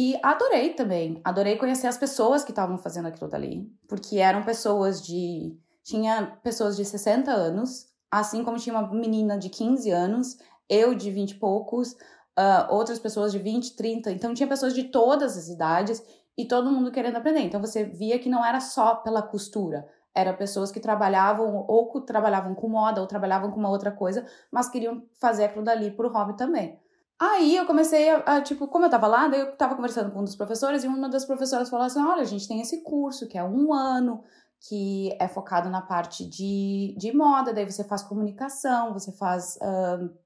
E 0.00 0.16
adorei 0.22 0.74
também, 0.74 1.20
adorei 1.24 1.56
conhecer 1.56 1.88
as 1.88 1.98
pessoas 1.98 2.44
que 2.44 2.52
estavam 2.52 2.78
fazendo 2.78 3.08
aquilo 3.08 3.28
dali, 3.28 3.68
porque 3.88 4.18
eram 4.18 4.44
pessoas 4.44 5.04
de. 5.04 5.58
Tinha 5.82 6.38
pessoas 6.40 6.76
de 6.76 6.84
60 6.84 7.32
anos, 7.32 7.88
assim 8.08 8.44
como 8.44 8.58
tinha 8.58 8.78
uma 8.78 8.94
menina 8.94 9.36
de 9.36 9.48
15 9.48 9.90
anos, 9.90 10.38
eu 10.68 10.94
de 10.94 11.10
20 11.10 11.32
e 11.32 11.34
poucos, 11.34 11.94
uh, 11.94 12.70
outras 12.70 13.00
pessoas 13.00 13.32
de 13.32 13.40
20, 13.40 13.74
30. 13.74 14.12
Então 14.12 14.32
tinha 14.34 14.48
pessoas 14.48 14.72
de 14.72 14.84
todas 14.84 15.36
as 15.36 15.48
idades 15.48 16.00
e 16.36 16.46
todo 16.46 16.70
mundo 16.70 16.92
querendo 16.92 17.16
aprender. 17.16 17.40
Então 17.40 17.60
você 17.60 17.82
via 17.82 18.20
que 18.20 18.28
não 18.28 18.46
era 18.46 18.60
só 18.60 18.94
pela 18.94 19.20
costura, 19.20 19.84
era 20.14 20.32
pessoas 20.32 20.70
que 20.70 20.78
trabalhavam 20.78 21.64
ou 21.66 22.00
trabalhavam 22.02 22.54
com 22.54 22.68
moda 22.68 23.00
ou 23.00 23.06
trabalhavam 23.08 23.50
com 23.50 23.58
uma 23.58 23.68
outra 23.68 23.90
coisa, 23.90 24.24
mas 24.48 24.68
queriam 24.68 25.02
fazer 25.18 25.46
aquilo 25.46 25.64
dali 25.64 25.90
por 25.90 26.06
hobby 26.06 26.36
também. 26.36 26.78
Aí 27.20 27.56
eu 27.56 27.66
comecei 27.66 28.10
a, 28.10 28.18
a, 28.18 28.40
tipo, 28.40 28.68
como 28.68 28.84
eu 28.84 28.90
tava 28.90 29.06
lá, 29.08 29.26
daí 29.26 29.40
eu 29.40 29.56
tava 29.56 29.74
conversando 29.74 30.12
com 30.12 30.20
um 30.20 30.24
dos 30.24 30.36
professores 30.36 30.84
e 30.84 30.86
uma 30.88 31.08
das 31.08 31.24
professoras 31.24 31.68
falou 31.68 31.86
assim: 31.86 32.00
olha, 32.00 32.22
a 32.22 32.26
gente 32.26 32.46
tem 32.46 32.60
esse 32.60 32.82
curso 32.82 33.26
que 33.26 33.36
é 33.36 33.42
um 33.42 33.72
ano, 33.72 34.22
que 34.60 35.16
é 35.20 35.28
focado 35.28 35.68
na 35.68 35.82
parte 35.82 36.24
de, 36.28 36.94
de 36.96 37.12
moda, 37.12 37.52
daí 37.52 37.64
você 37.64 37.84
faz 37.84 38.02
comunicação, 38.02 38.92
você 38.92 39.12
faz 39.12 39.58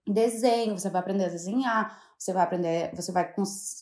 desenho, 0.07 0.79
você 0.79 0.91
vai 0.91 1.01
aprender 1.01 1.27
a 1.27 1.29
desenhar, 1.29 1.99
você 2.19 2.33
vai 2.33 2.43
aprender, 2.43 2.95
você 2.95 3.11
vai 3.11 3.35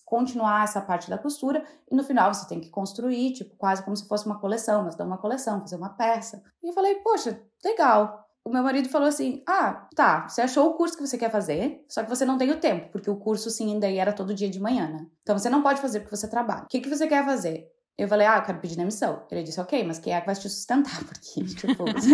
continuar 0.05 0.65
essa 0.65 0.81
parte 0.81 1.11
da 1.11 1.19
costura, 1.19 1.65
e 1.91 1.95
no 1.95 2.03
final 2.03 2.33
você 2.33 2.49
tem 2.49 2.61
que 2.61 2.71
construir, 2.71 3.33
tipo, 3.33 3.55
quase 3.57 3.83
como 3.83 3.97
se 3.97 4.09
fosse 4.09 4.27
uma 4.27 4.41
coleção, 4.41 4.85
mas 4.85 4.97
não 4.97 5.07
uma 5.07 5.19
coleção, 5.19 5.61
fazer 5.61 5.77
uma 5.77 5.91
peça. 5.91 6.43
E 6.63 6.69
eu 6.69 6.73
falei, 6.73 6.97
poxa, 6.97 7.41
legal. 7.65 8.30
O 8.45 8.51
meu 8.51 8.63
marido 8.63 8.89
falou 8.89 9.09
assim: 9.09 9.43
Ah, 9.47 9.89
tá, 9.95 10.29
você 10.29 10.43
achou 10.43 10.71
o 10.71 10.75
curso 10.75 10.97
que 10.97 11.07
você 11.07 11.19
quer 11.19 11.31
fazer, 11.31 11.85
só 11.89 12.03
que 12.03 12.09
você 12.09 12.25
não 12.25 12.39
tem 12.39 12.51
o 12.51 12.61
tempo, 12.61 12.91
porque 12.91 13.11
o 13.11 13.17
curso, 13.17 13.51
sim, 13.51 13.73
ainda 13.73 13.91
era 13.91 14.13
todo 14.13 14.35
dia 14.35 14.49
de 14.49 14.61
manhã, 14.61 14.89
né? 14.89 15.07
Então 15.23 15.39
você 15.39 15.51
não 15.51 15.63
pode 15.63 15.81
fazer 15.81 16.01
porque 16.01 16.17
você 16.17 16.29
trabalha. 16.29 16.65
O 16.65 16.69
que, 16.69 16.81
que 16.81 16.89
você 16.89 17.07
quer 17.07 17.25
fazer? 17.25 17.71
Eu 18.01 18.09
falei, 18.09 18.27
ah, 18.27 18.39
eu 18.39 18.43
quero 18.43 18.61
pedir 18.61 18.77
demissão. 18.77 19.27
Ele 19.31 19.43
disse, 19.43 19.61
ok, 19.61 19.85
mas 19.85 19.99
quem 19.99 20.15
é 20.15 20.21
que 20.21 20.27
vai 20.27 20.35
te 20.35 20.49
sustentar? 20.49 20.99
Porque, 21.05 21.45
tipo, 21.45 21.85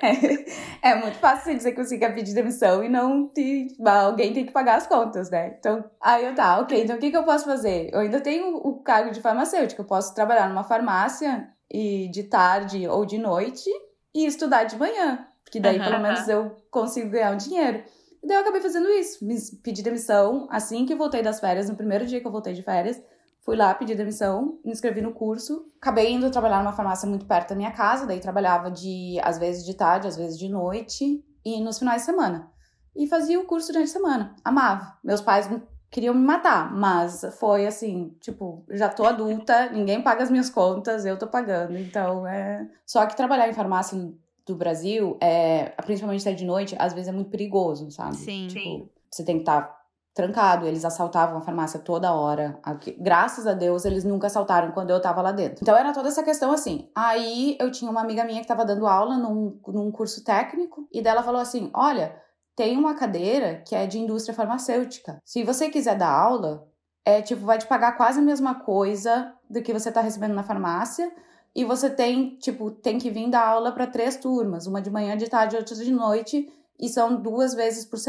é, 0.00 0.90
é, 0.90 0.94
muito 0.94 1.18
fácil 1.18 1.56
dizer 1.56 1.72
que 1.72 1.84
você 1.84 1.98
quer 1.98 2.14
pedir 2.14 2.32
demissão 2.32 2.84
e 2.84 2.88
não 2.88 3.26
te, 3.28 3.66
alguém 3.84 4.32
tem 4.32 4.46
que 4.46 4.52
pagar 4.52 4.76
as 4.76 4.86
contas, 4.86 5.30
né? 5.30 5.56
Então, 5.58 5.84
aí 6.00 6.24
eu, 6.24 6.32
tá, 6.32 6.60
ok, 6.60 6.80
então 6.80 6.94
o 6.94 7.00
que, 7.00 7.10
que 7.10 7.16
eu 7.16 7.24
posso 7.24 7.44
fazer? 7.44 7.90
Eu 7.92 7.98
ainda 7.98 8.20
tenho 8.20 8.56
o 8.56 8.80
cargo 8.80 9.10
de 9.10 9.20
farmacêutica, 9.20 9.82
eu 9.82 9.86
posso 9.86 10.14
trabalhar 10.14 10.48
numa 10.48 10.62
farmácia 10.62 11.48
e 11.68 12.08
de 12.12 12.22
tarde 12.22 12.86
ou 12.86 13.04
de 13.04 13.18
noite 13.18 13.68
e 14.14 14.26
estudar 14.26 14.64
de 14.64 14.76
manhã, 14.76 15.26
porque 15.44 15.60
daí 15.60 15.78
uhum, 15.78 15.84
pelo 15.84 16.00
menos 16.00 16.28
eu 16.28 16.56
consigo 16.70 17.10
ganhar 17.10 17.32
um 17.32 17.36
dinheiro. 17.36 17.82
E 18.22 18.26
daí 18.26 18.36
eu 18.36 18.40
acabei 18.42 18.60
fazendo 18.60 18.88
isso, 18.88 19.24
me 19.24 19.36
pedi 19.62 19.82
demissão 19.82 20.48
assim 20.50 20.84
que 20.84 20.94
voltei 20.94 21.22
das 21.22 21.40
férias, 21.40 21.68
no 21.68 21.76
primeiro 21.76 22.06
dia 22.06 22.20
que 22.20 22.26
eu 22.26 22.32
voltei 22.32 22.52
de 22.52 22.62
férias, 22.62 23.00
Fui 23.48 23.56
lá, 23.56 23.72
pedi 23.74 23.94
demissão, 23.94 24.60
me 24.62 24.72
inscrevi 24.72 25.00
no 25.00 25.14
curso. 25.14 25.72
Acabei 25.80 26.12
indo 26.12 26.30
trabalhar 26.30 26.58
numa 26.58 26.74
farmácia 26.74 27.08
muito 27.08 27.24
perto 27.24 27.48
da 27.48 27.54
minha 27.54 27.70
casa, 27.70 28.06
daí 28.06 28.20
trabalhava 28.20 28.70
de 28.70 29.18
às 29.22 29.38
vezes 29.38 29.64
de 29.64 29.72
tarde, 29.72 30.06
às 30.06 30.18
vezes 30.18 30.38
de 30.38 30.50
noite 30.50 31.24
e 31.42 31.58
nos 31.58 31.78
finais 31.78 32.02
de 32.02 32.06
semana. 32.06 32.52
E 32.94 33.06
fazia 33.06 33.40
o 33.40 33.46
curso 33.46 33.68
durante 33.68 33.88
a 33.88 33.92
semana. 33.92 34.36
Amava. 34.44 34.98
Meus 35.02 35.22
pais 35.22 35.48
queriam 35.90 36.14
me 36.14 36.24
matar, 36.24 36.74
mas 36.74 37.24
foi 37.38 37.66
assim, 37.66 38.14
tipo, 38.20 38.64
já 38.70 38.88
tô 38.88 39.04
adulta, 39.04 39.70
ninguém 39.70 40.02
paga 40.02 40.22
as 40.22 40.30
minhas 40.30 40.50
contas, 40.50 41.04
eu 41.04 41.18
tô 41.18 41.26
pagando. 41.26 41.78
Então, 41.78 42.26
é. 42.26 42.68
Só 42.84 43.06
que 43.06 43.16
trabalhar 43.16 43.48
em 43.48 43.54
farmácia 43.54 43.98
do 44.46 44.54
Brasil, 44.54 45.16
é, 45.20 45.70
principalmente 45.84 46.22
até 46.22 46.32
de 46.32 46.44
noite, 46.44 46.76
às 46.78 46.92
vezes 46.92 47.08
é 47.08 47.12
muito 47.12 47.30
perigoso, 47.30 47.90
sabe? 47.90 48.16
Sim. 48.16 48.48
Tipo, 48.48 48.60
Sim. 48.60 48.88
você 49.10 49.24
tem 49.24 49.36
que 49.36 49.42
estar 49.42 49.62
tá 49.62 49.78
trancado, 50.14 50.66
eles 50.66 50.84
assaltavam 50.84 51.38
a 51.38 51.40
farmácia 51.40 51.78
toda 51.78 52.12
hora. 52.12 52.58
Aqui. 52.62 52.96
Graças 52.98 53.46
a 53.46 53.52
Deus, 53.52 53.84
eles 53.84 54.02
nunca 54.02 54.26
assaltaram 54.26 54.72
quando 54.72 54.90
eu 54.90 55.00
tava 55.00 55.22
lá 55.22 55.30
dentro. 55.30 55.58
Então 55.62 55.76
era 55.76 55.92
toda 55.92 56.08
essa 56.08 56.24
questão 56.24 56.50
assim. 56.50 56.88
Aí 56.94 57.56
eu 57.60 57.70
tinha 57.70 57.90
uma 57.90 58.00
amiga 58.00 58.24
minha 58.24 58.40
que 58.40 58.46
tava 58.48 58.64
dando 58.64 58.86
aula 58.86 59.16
num, 59.16 59.60
num 59.68 59.92
curso 59.92 60.24
técnico, 60.24 60.88
e 60.92 61.00
dela 61.00 61.22
falou 61.22 61.40
assim: 61.40 61.70
olha 61.72 62.16
tem 62.58 62.76
uma 62.76 62.96
cadeira 62.96 63.62
que 63.64 63.72
é 63.72 63.86
de 63.86 64.00
indústria 64.00 64.34
farmacêutica. 64.34 65.22
Se 65.24 65.44
você 65.44 65.70
quiser 65.70 65.96
dar 65.96 66.10
aula, 66.10 66.66
é 67.04 67.22
tipo, 67.22 67.46
vai 67.46 67.56
te 67.56 67.68
pagar 67.68 67.96
quase 67.96 68.18
a 68.18 68.22
mesma 68.22 68.56
coisa 68.56 69.32
do 69.48 69.62
que 69.62 69.72
você 69.72 69.90
está 69.90 70.00
recebendo 70.00 70.34
na 70.34 70.42
farmácia. 70.42 71.08
E 71.54 71.64
você 71.64 71.88
tem, 71.88 72.36
tipo, 72.38 72.72
tem 72.72 72.98
que 72.98 73.12
vir 73.12 73.30
dar 73.30 73.46
aula 73.46 73.70
para 73.70 73.86
três 73.86 74.16
turmas, 74.16 74.66
uma 74.66 74.82
de 74.82 74.90
manhã, 74.90 75.16
de 75.16 75.28
tarde 75.28 75.54
outra 75.54 75.76
de 75.76 75.92
noite, 75.92 76.52
e 76.80 76.88
são 76.88 77.22
duas 77.22 77.54
vezes 77.54 77.84
por 77.84 78.00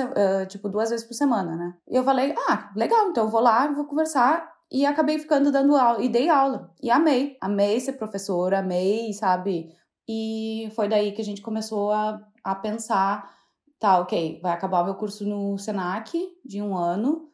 tipo, 0.48 0.68
duas 0.68 0.90
vezes 0.90 1.06
por 1.06 1.14
semana, 1.14 1.56
né? 1.56 1.76
E 1.88 1.96
eu 1.96 2.04
falei, 2.04 2.34
ah, 2.50 2.72
legal, 2.76 3.08
então 3.10 3.26
eu 3.26 3.30
vou 3.30 3.42
lá, 3.42 3.68
vou 3.68 3.86
conversar. 3.86 4.52
E 4.72 4.84
acabei 4.84 5.20
ficando 5.20 5.52
dando 5.52 5.76
aula, 5.76 6.02
e 6.04 6.10
dei 6.10 6.28
aula. 6.28 6.72
E 6.82 6.90
amei, 6.90 7.38
amei 7.40 7.80
ser 7.80 7.94
professora, 7.94 8.60
amei, 8.60 9.14
sabe? 9.14 9.72
E 10.08 10.72
foi 10.76 10.88
daí 10.88 11.12
que 11.12 11.22
a 11.22 11.26
gente 11.26 11.44
começou 11.44 11.92
a, 11.92 12.20
a 12.44 12.56
pensar 12.56 13.39
tá, 13.80 14.00
ok, 14.00 14.40
vai 14.42 14.52
acabar 14.52 14.82
o 14.82 14.86
meu 14.86 14.96
curso 14.96 15.26
no 15.26 15.58
Senac 15.58 16.18
de 16.46 16.62
um 16.62 16.76
ano, 16.76 17.30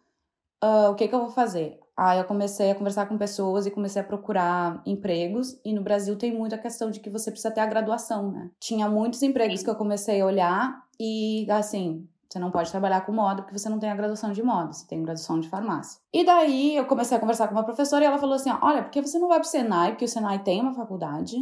uh, 0.63 0.91
o 0.91 0.95
que 0.95 1.07
que 1.07 1.15
eu 1.15 1.19
vou 1.19 1.31
fazer? 1.31 1.79
Aí 1.97 2.19
eu 2.19 2.25
comecei 2.25 2.71
a 2.71 2.75
conversar 2.75 3.05
com 3.07 3.17
pessoas 3.17 3.65
e 3.65 3.71
comecei 3.71 4.01
a 4.01 4.05
procurar 4.05 4.81
empregos. 4.85 5.57
E 5.63 5.73
no 5.73 5.81
Brasil 5.81 6.17
tem 6.17 6.35
muita 6.35 6.57
questão 6.57 6.91
de 6.91 6.99
que 6.99 7.09
você 7.09 7.31
precisa 7.31 7.53
ter 7.53 7.61
a 7.61 7.65
graduação, 7.65 8.31
né? 8.31 8.51
Tinha 8.59 8.89
muitos 8.89 9.23
empregos 9.23 9.63
que 9.63 9.69
eu 9.69 9.75
comecei 9.75 10.19
a 10.19 10.25
olhar 10.25 10.83
e, 10.99 11.49
assim, 11.49 12.05
você 12.29 12.37
não 12.37 12.51
pode 12.51 12.69
trabalhar 12.69 13.05
com 13.05 13.13
moda 13.13 13.43
porque 13.43 13.57
você 13.57 13.69
não 13.69 13.79
tem 13.79 13.89
a 13.89 13.95
graduação 13.95 14.33
de 14.33 14.43
moda, 14.43 14.73
você 14.73 14.85
tem 14.85 15.01
graduação 15.01 15.39
de 15.39 15.47
farmácia. 15.47 16.01
E 16.11 16.25
daí 16.25 16.75
eu 16.75 16.85
comecei 16.85 17.15
a 17.15 17.19
conversar 17.19 17.47
com 17.47 17.55
uma 17.55 17.63
professora 17.63 18.03
e 18.03 18.07
ela 18.07 18.17
falou 18.17 18.35
assim: 18.35 18.51
olha, 18.61 18.83
por 18.83 18.91
que 18.91 19.01
você 19.01 19.17
não 19.17 19.29
vai 19.29 19.39
pro 19.39 19.47
Senai? 19.47 19.91
Porque 19.91 20.03
o 20.03 20.09
Senai 20.09 20.39
tem 20.39 20.59
uma 20.59 20.73
faculdade 20.73 21.37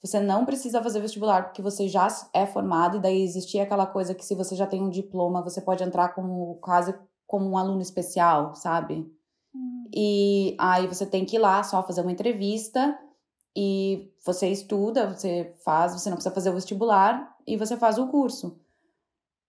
você 0.00 0.20
não 0.20 0.44
precisa 0.44 0.82
fazer 0.82 1.00
vestibular 1.00 1.44
porque 1.44 1.62
você 1.62 1.88
já 1.88 2.06
é 2.32 2.46
formado 2.46 2.96
e 2.96 3.00
daí 3.00 3.22
existia 3.22 3.64
aquela 3.64 3.86
coisa 3.86 4.14
que 4.14 4.24
se 4.24 4.34
você 4.34 4.54
já 4.54 4.66
tem 4.66 4.82
um 4.82 4.90
diploma, 4.90 5.42
você 5.42 5.60
pode 5.60 5.82
entrar 5.82 6.10
como 6.10 6.56
quase 6.60 6.94
como 7.26 7.48
um 7.50 7.58
aluno 7.58 7.82
especial, 7.82 8.54
sabe? 8.54 9.06
Hum. 9.54 9.84
E 9.92 10.56
aí 10.58 10.86
você 10.86 11.04
tem 11.04 11.24
que 11.24 11.36
ir 11.36 11.40
lá 11.40 11.62
só 11.62 11.82
fazer 11.82 12.00
uma 12.00 12.12
entrevista 12.12 12.98
e 13.56 14.10
você 14.24 14.48
estuda, 14.48 15.12
você 15.14 15.54
faz, 15.64 15.92
você 15.92 16.08
não 16.08 16.16
precisa 16.16 16.34
fazer 16.34 16.50
o 16.50 16.54
vestibular 16.54 17.36
e 17.46 17.56
você 17.56 17.76
faz 17.76 17.98
o 17.98 18.06
curso. 18.06 18.58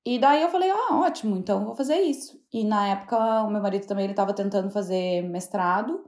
E 0.05 0.17
daí 0.17 0.41
eu 0.41 0.49
falei, 0.49 0.71
ah, 0.71 0.95
ótimo, 0.95 1.37
então 1.37 1.65
vou 1.65 1.75
fazer 1.75 1.97
isso. 2.01 2.41
E 2.51 2.63
na 2.63 2.87
época 2.87 3.43
o 3.43 3.51
meu 3.51 3.61
marido 3.61 3.85
também 3.85 4.05
ele 4.05 4.13
estava 4.13 4.33
tentando 4.33 4.71
fazer 4.71 5.21
mestrado 5.21 6.03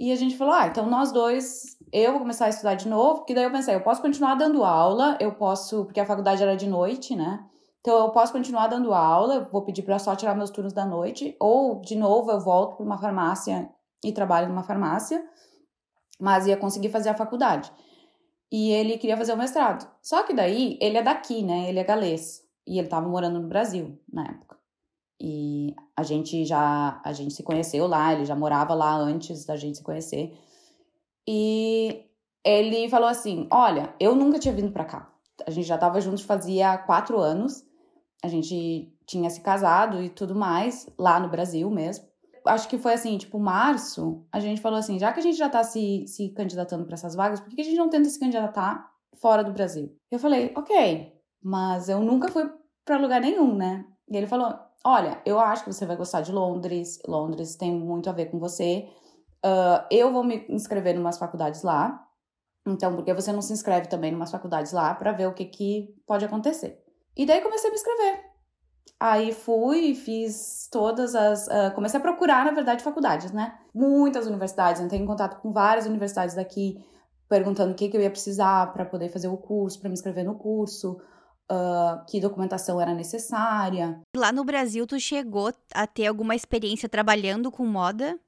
e 0.00 0.10
a 0.10 0.16
gente 0.16 0.34
falou, 0.34 0.54
ah, 0.54 0.66
então 0.66 0.86
nós 0.88 1.12
dois 1.12 1.78
eu 1.92 2.12
vou 2.12 2.20
começar 2.20 2.46
a 2.46 2.48
estudar 2.48 2.74
de 2.74 2.88
novo, 2.88 3.18
porque 3.18 3.34
daí 3.34 3.44
eu 3.44 3.50
pensei, 3.50 3.74
eu 3.74 3.82
posso 3.82 4.00
continuar 4.00 4.34
dando 4.34 4.64
aula, 4.64 5.18
eu 5.20 5.32
posso, 5.32 5.84
porque 5.84 6.00
a 6.00 6.06
faculdade 6.06 6.42
era 6.42 6.56
de 6.56 6.66
noite, 6.66 7.14
né? 7.14 7.44
Então 7.80 7.98
eu 7.98 8.10
posso 8.10 8.32
continuar 8.32 8.68
dando 8.68 8.94
aula, 8.94 9.46
vou 9.52 9.62
pedir 9.62 9.82
para 9.82 9.98
só 9.98 10.16
tirar 10.16 10.34
meus 10.34 10.48
turnos 10.48 10.72
da 10.72 10.86
noite, 10.86 11.36
ou 11.38 11.82
de 11.82 11.96
novo 11.96 12.30
eu 12.30 12.40
volto 12.40 12.76
para 12.76 12.86
uma 12.86 12.96
farmácia 12.96 13.68
e 14.02 14.10
trabalho 14.10 14.48
numa 14.48 14.62
farmácia, 14.62 15.22
mas 16.18 16.46
ia 16.46 16.56
conseguir 16.56 16.88
fazer 16.88 17.10
a 17.10 17.14
faculdade. 17.14 17.70
E 18.50 18.70
ele 18.70 18.96
queria 18.96 19.16
fazer 19.16 19.34
o 19.34 19.36
mestrado. 19.36 19.86
Só 20.02 20.22
que 20.22 20.32
daí 20.32 20.78
ele 20.80 20.96
é 20.96 21.02
daqui, 21.02 21.42
né? 21.42 21.68
Ele 21.68 21.78
é 21.78 21.84
galês 21.84 22.42
e 22.66 22.78
ele 22.78 22.86
estava 22.86 23.06
morando 23.06 23.38
no 23.38 23.48
Brasil 23.48 23.98
na 24.10 24.24
época. 24.24 24.59
E 25.20 25.74
a 25.94 26.02
gente 26.02 26.44
já 26.46 27.00
a 27.04 27.12
gente 27.12 27.34
se 27.34 27.42
conheceu 27.42 27.86
lá, 27.86 28.12
ele 28.14 28.24
já 28.24 28.34
morava 28.34 28.72
lá 28.72 28.94
antes 28.94 29.44
da 29.44 29.56
gente 29.56 29.78
se 29.78 29.84
conhecer. 29.84 30.32
E 31.28 32.06
ele 32.44 32.88
falou 32.88 33.08
assim: 33.08 33.46
Olha, 33.50 33.94
eu 34.00 34.14
nunca 34.14 34.38
tinha 34.38 34.54
vindo 34.54 34.72
para 34.72 34.84
cá. 34.84 35.12
A 35.46 35.50
gente 35.50 35.66
já 35.66 35.74
estava 35.74 36.00
juntos 36.00 36.22
fazia 36.22 36.78
quatro 36.78 37.18
anos. 37.18 37.64
A 38.22 38.28
gente 38.28 38.94
tinha 39.06 39.28
se 39.30 39.40
casado 39.40 40.02
e 40.02 40.08
tudo 40.08 40.34
mais, 40.34 40.88
lá 40.98 41.18
no 41.18 41.28
Brasil 41.28 41.70
mesmo. 41.70 42.08
Acho 42.46 42.68
que 42.68 42.78
foi 42.78 42.94
assim, 42.94 43.18
tipo, 43.18 43.38
março, 43.38 44.24
a 44.32 44.40
gente 44.40 44.60
falou 44.60 44.78
assim: 44.78 44.98
já 44.98 45.12
que 45.12 45.20
a 45.20 45.22
gente 45.22 45.36
já 45.36 45.48
tá 45.48 45.62
se, 45.62 46.06
se 46.06 46.30
candidatando 46.30 46.84
para 46.84 46.94
essas 46.94 47.14
vagas, 47.14 47.40
por 47.40 47.50
que 47.50 47.60
a 47.60 47.64
gente 47.64 47.76
não 47.76 47.90
tenta 47.90 48.08
se 48.08 48.18
candidatar 48.18 48.90
fora 49.14 49.44
do 49.44 49.52
Brasil? 49.52 49.94
Eu 50.10 50.18
falei: 50.18 50.52
ok, 50.56 51.12
mas 51.42 51.88
eu 51.90 52.00
nunca 52.00 52.28
fui 52.28 52.50
para 52.84 52.98
lugar 52.98 53.20
nenhum, 53.20 53.54
né? 53.54 53.84
E 54.08 54.16
ele 54.16 54.26
falou: 54.26 54.58
olha, 54.84 55.20
eu 55.24 55.38
acho 55.38 55.64
que 55.64 55.72
você 55.72 55.86
vai 55.86 55.96
gostar 55.96 56.20
de 56.22 56.32
Londres, 56.32 57.00
Londres 57.06 57.56
tem 57.56 57.72
muito 57.72 58.08
a 58.08 58.12
ver 58.12 58.26
com 58.26 58.38
você. 58.38 58.88
Uh, 59.44 59.84
eu 59.90 60.12
vou 60.12 60.22
me 60.22 60.46
inscrever 60.48 60.94
em 60.94 60.98
umas 60.98 61.18
faculdades 61.18 61.62
lá. 61.62 62.06
Então, 62.66 62.94
por 62.94 63.04
que 63.04 63.14
você 63.14 63.32
não 63.32 63.40
se 63.40 63.52
inscreve 63.52 63.88
também 63.88 64.12
em 64.12 64.14
umas 64.14 64.30
faculdades 64.30 64.72
lá 64.72 64.94
para 64.94 65.12
ver 65.12 65.26
o 65.26 65.34
que, 65.34 65.46
que 65.46 65.94
pode 66.06 66.24
acontecer? 66.24 66.82
E 67.16 67.24
daí 67.24 67.40
comecei 67.40 67.68
a 67.68 67.72
me 67.72 67.78
inscrever. 67.78 68.30
Aí 68.98 69.32
fui 69.32 69.78
e 69.90 69.94
fiz 69.94 70.68
todas 70.70 71.14
as. 71.14 71.46
Uh, 71.46 71.74
comecei 71.74 71.98
a 71.98 72.02
procurar, 72.02 72.44
na 72.44 72.52
verdade, 72.52 72.84
faculdades, 72.84 73.32
né? 73.32 73.58
Muitas 73.74 74.26
universidades. 74.26 74.82
Entrei 74.82 75.00
em 75.00 75.06
contato 75.06 75.40
com 75.40 75.52
várias 75.52 75.86
universidades 75.86 76.34
daqui, 76.34 76.84
perguntando 77.26 77.72
o 77.72 77.74
que, 77.74 77.88
que 77.88 77.96
eu 77.96 78.02
ia 78.02 78.10
precisar 78.10 78.72
para 78.74 78.84
poder 78.84 79.08
fazer 79.08 79.28
o 79.28 79.38
curso, 79.38 79.80
para 79.80 79.88
me 79.88 79.94
inscrever 79.94 80.24
no 80.24 80.34
curso, 80.34 81.00
uh, 81.50 82.04
que 82.08 82.20
documentação 82.20 82.80
era 82.80 82.94
necessária. 82.94 84.00
Lá 84.16 84.32
no 84.32 84.44
Brasil, 84.44 84.86
tu 84.86 84.98
chegou 85.00 85.52
a 85.74 85.86
ter 85.86 86.06
alguma 86.06 86.34
experiência 86.34 86.88
trabalhando 86.88 87.50
com 87.50 87.66
moda? 87.66 88.18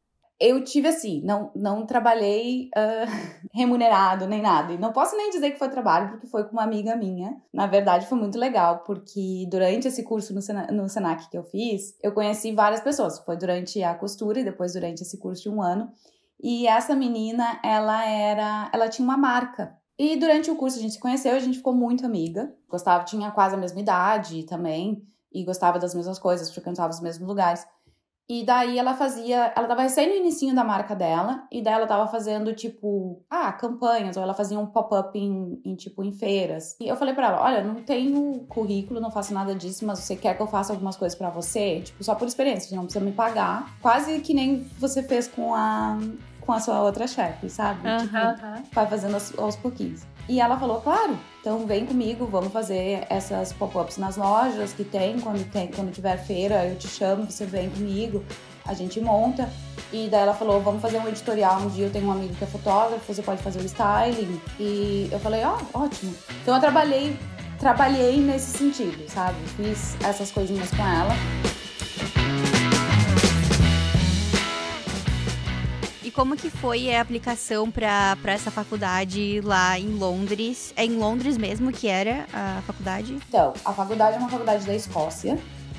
eu 0.43 0.65
tive 0.65 0.89
assim, 0.89 1.23
não, 1.23 1.53
não 1.55 1.87
trabalhei 1.87 2.69
uh, 2.77 3.07
remunerado 3.55 4.27
nem 4.27 4.43
nada. 4.43 4.73
E 4.73 4.79
não 4.79 4.93
posso 4.93 5.17
nem 5.17 5.31
dizer 5.31 5.53
que 5.53 5.59
foi 5.59 5.69
trabalho, 5.69 6.11
porque 6.11 6.27
foi 6.27 6.43
com 6.43 6.51
uma 6.51 6.65
amiga 6.65 6.97
minha. 6.97 7.41
Na 7.55 7.69
verdade, 7.69 8.07
foi 8.07 8.19
muito 8.19 8.37
legal, 8.37 8.81
porque 8.81 9.47
durante 9.49 9.87
esse 9.87 10.03
curso 10.03 10.35
no, 10.35 10.43
Sena, 10.43 10.67
no 10.67 10.89
Senac 10.89 11.31
que 11.31 11.39
eu 11.39 11.45
fiz, 11.45 11.97
eu 12.03 12.11
conheci 12.11 12.51
várias 12.53 12.81
pessoas. 12.81 13.21
Foi 13.21 13.37
durante 13.37 13.81
a 13.85 13.95
costura 13.95 14.41
e 14.41 14.45
depois 14.45 14.73
durante 14.73 15.03
esse 15.03 15.17
curso 15.17 15.45
de 15.45 15.49
um 15.49 15.63
ano. 15.63 15.93
E 16.43 16.67
essa 16.67 16.97
menina, 16.97 17.61
ela 17.63 18.05
era. 18.05 18.69
Ela 18.75 18.89
tinha 18.89 19.05
uma 19.05 19.17
marca. 19.17 19.79
E 20.03 20.17
durante 20.17 20.51
o 20.51 20.57
curso 20.57 20.81
a 20.81 20.83
gente 20.83 20.95
se 20.95 20.99
conheceu, 20.99 21.33
a 21.33 21.38
gente 21.38 21.59
ficou 21.59 21.73
muito 21.73 22.05
amiga. 22.05 22.53
Gostava, 22.69 23.05
tinha 23.05 23.31
quase 23.31 23.55
a 23.55 23.59
mesma 23.59 23.81
idade 23.81 24.43
também. 24.43 25.01
E 25.33 25.45
gostava 25.45 25.79
das 25.79 25.95
mesmas 25.95 26.19
coisas, 26.19 26.53
frequentava 26.53 26.93
os 26.93 27.01
mesmos 27.01 27.29
lugares. 27.29 27.65
E 28.29 28.45
daí 28.45 28.81
ela 28.81 28.95
fazia, 28.95 29.53
ela 29.55 29.69
tava 29.69 29.83
recém 29.83 30.09
no 30.09 30.17
inicinho 30.17 30.57
da 30.57 30.65
marca 30.65 30.97
dela, 30.97 31.47
e 31.53 31.62
daí 31.62 31.75
ela 31.75 31.87
tava 31.87 32.09
fazendo, 32.09 32.53
tipo, 32.53 33.23
ah, 33.31 33.53
campanhas, 33.53 34.17
ou 34.17 34.23
ela 34.23 34.35
fazia 34.35 34.59
um 34.59 34.67
pop-up 34.67 35.17
em, 35.17 35.61
em, 35.65 35.77
tipo, 35.77 36.03
em 36.03 36.12
feiras. 36.12 36.77
E 36.81 36.88
eu 36.88 36.97
falei 36.97 37.15
pra 37.15 37.29
ela, 37.29 37.43
olha, 37.43 37.62
não 37.62 37.77
tenho 37.77 38.45
currículo, 38.49 39.01
não 39.01 39.11
faço 39.11 39.33
nada 39.33 39.55
disso, 39.55 39.87
mas 39.87 40.01
você 40.01 40.17
quer 40.17 40.37
que 40.37 40.43
eu 40.43 40.47
faça 40.49 40.73
algumas 40.73 40.97
coisas 40.97 41.17
para 41.17 41.31
você? 41.31 41.81
Tipo, 41.81 42.03
só 42.03 42.15
por 42.17 42.27
experiência, 42.27 42.69
você 42.69 42.75
não 42.75 42.85
precisa 42.85 43.05
me 43.05 43.12
pagar. 43.12 43.73
Quase 43.81 44.21
que 44.21 44.35
nem 44.35 44.67
você 44.79 45.03
fez 45.03 45.29
com 45.29 45.55
a, 45.55 45.99
com 46.44 46.52
a 46.52 46.61
sua 46.61 46.83
outra 46.83 47.07
chefe, 47.07 47.48
sabe? 47.48 47.88
Uhum, 47.88 47.98
tipo, 47.98 48.16
uhum. 48.16 48.62
vai 48.72 48.87
fazendo 48.87 49.14
aos, 49.14 49.38
aos 49.38 49.57
pouquinhos. 49.57 50.02
E 50.28 50.40
ela 50.40 50.57
falou, 50.57 50.81
claro, 50.81 51.18
então 51.40 51.66
vem 51.66 51.85
comigo, 51.85 52.26
vamos 52.26 52.52
fazer 52.52 53.07
essas 53.09 53.52
pop-ups 53.52 53.98
nas 53.98 54.16
lojas 54.16 54.72
que 54.72 54.85
tem, 54.85 55.18
quando 55.18 55.44
tem, 55.50 55.68
quando 55.68 55.92
tiver 55.92 56.16
feira, 56.16 56.64
eu 56.66 56.76
te 56.76 56.87
chamo, 56.88 57.28
você 57.28 57.44
vem 57.44 57.68
comigo, 57.70 58.24
a 58.64 58.74
gente 58.74 59.00
monta. 59.00 59.48
E 59.92 60.09
daí 60.09 60.22
ela 60.22 60.35
falou, 60.35 60.61
vamos 60.61 60.81
fazer 60.81 60.98
um 60.98 61.09
editorial 61.09 61.61
um 61.61 61.68
dia, 61.68 61.87
eu 61.87 61.90
tenho 61.90 62.07
um 62.07 62.12
amigo 62.12 62.35
que 62.35 62.44
é 62.44 62.46
fotógrafo, 62.46 63.12
você 63.12 63.22
pode 63.22 63.42
fazer 63.42 63.61
o 63.61 63.64
styling. 63.64 64.40
E 64.59 65.09
eu 65.11 65.18
falei, 65.18 65.44
ó, 65.44 65.59
oh, 65.74 65.81
ótimo. 65.81 66.14
Então 66.42 66.55
eu 66.55 66.61
trabalhei, 66.61 67.16
trabalhei 67.59 68.20
nesse 68.20 68.59
sentido, 68.59 69.09
sabe? 69.11 69.37
Fiz 69.57 69.96
essas 70.05 70.31
coisinhas 70.31 70.70
com 70.70 70.83
ela. 70.83 71.12
Como 76.12 76.37
que 76.37 76.51
foi 76.51 76.94
a 76.94 77.01
aplicação 77.01 77.70
para 77.70 78.16
essa 78.27 78.51
faculdade 78.51 79.40
lá 79.42 79.79
em 79.79 79.88
Londres? 79.88 80.72
É 80.77 80.85
em 80.85 80.96
Londres 80.96 81.37
mesmo 81.37 81.72
que 81.72 81.88
era 81.88 82.27
a 82.33 82.62
faculdade? 82.66 83.18
Então, 83.29 83.53
a 83.64 83.72
faculdade 83.72 84.16
é 84.16 84.18
uma 84.18 84.29
faculdade 84.29 84.64
da 84.66 84.75
Escócia, 84.75 85.38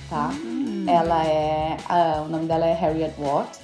tá? 0.09 0.29
Hum. 0.33 0.85
Ela 0.87 1.25
é. 1.25 1.77
Uh, 1.89 2.23
o 2.23 2.29
nome 2.29 2.45
dela 2.45 2.65
é 2.65 2.73
Harriet 2.73 3.13
Watt. 3.17 3.59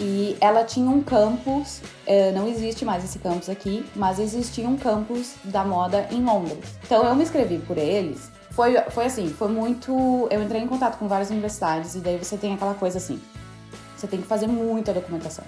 E 0.00 0.36
ela 0.40 0.62
tinha 0.62 0.88
um 0.88 1.02
campus, 1.02 1.82
é, 2.06 2.30
não 2.30 2.46
existe 2.46 2.84
mais 2.84 3.04
esse 3.04 3.18
campus 3.18 3.48
aqui, 3.48 3.84
mas 3.96 4.20
existia 4.20 4.68
um 4.68 4.76
campus 4.76 5.34
da 5.42 5.64
moda 5.64 6.06
em 6.12 6.22
Londres. 6.22 6.78
Então 6.84 7.04
eu 7.04 7.16
me 7.16 7.24
inscrevi 7.24 7.58
por 7.58 7.76
eles. 7.76 8.30
Foi, 8.52 8.76
foi 8.90 9.06
assim, 9.06 9.28
foi 9.28 9.48
muito. 9.48 10.28
Eu 10.30 10.40
entrei 10.40 10.60
em 10.60 10.68
contato 10.68 10.98
com 10.98 11.08
várias 11.08 11.30
universidades 11.30 11.96
e 11.96 11.98
daí 11.98 12.16
você 12.16 12.36
tem 12.36 12.54
aquela 12.54 12.74
coisa 12.74 12.98
assim: 12.98 13.20
você 13.96 14.06
tem 14.06 14.20
que 14.20 14.26
fazer 14.28 14.46
muita 14.46 14.92
documentação. 14.92 15.44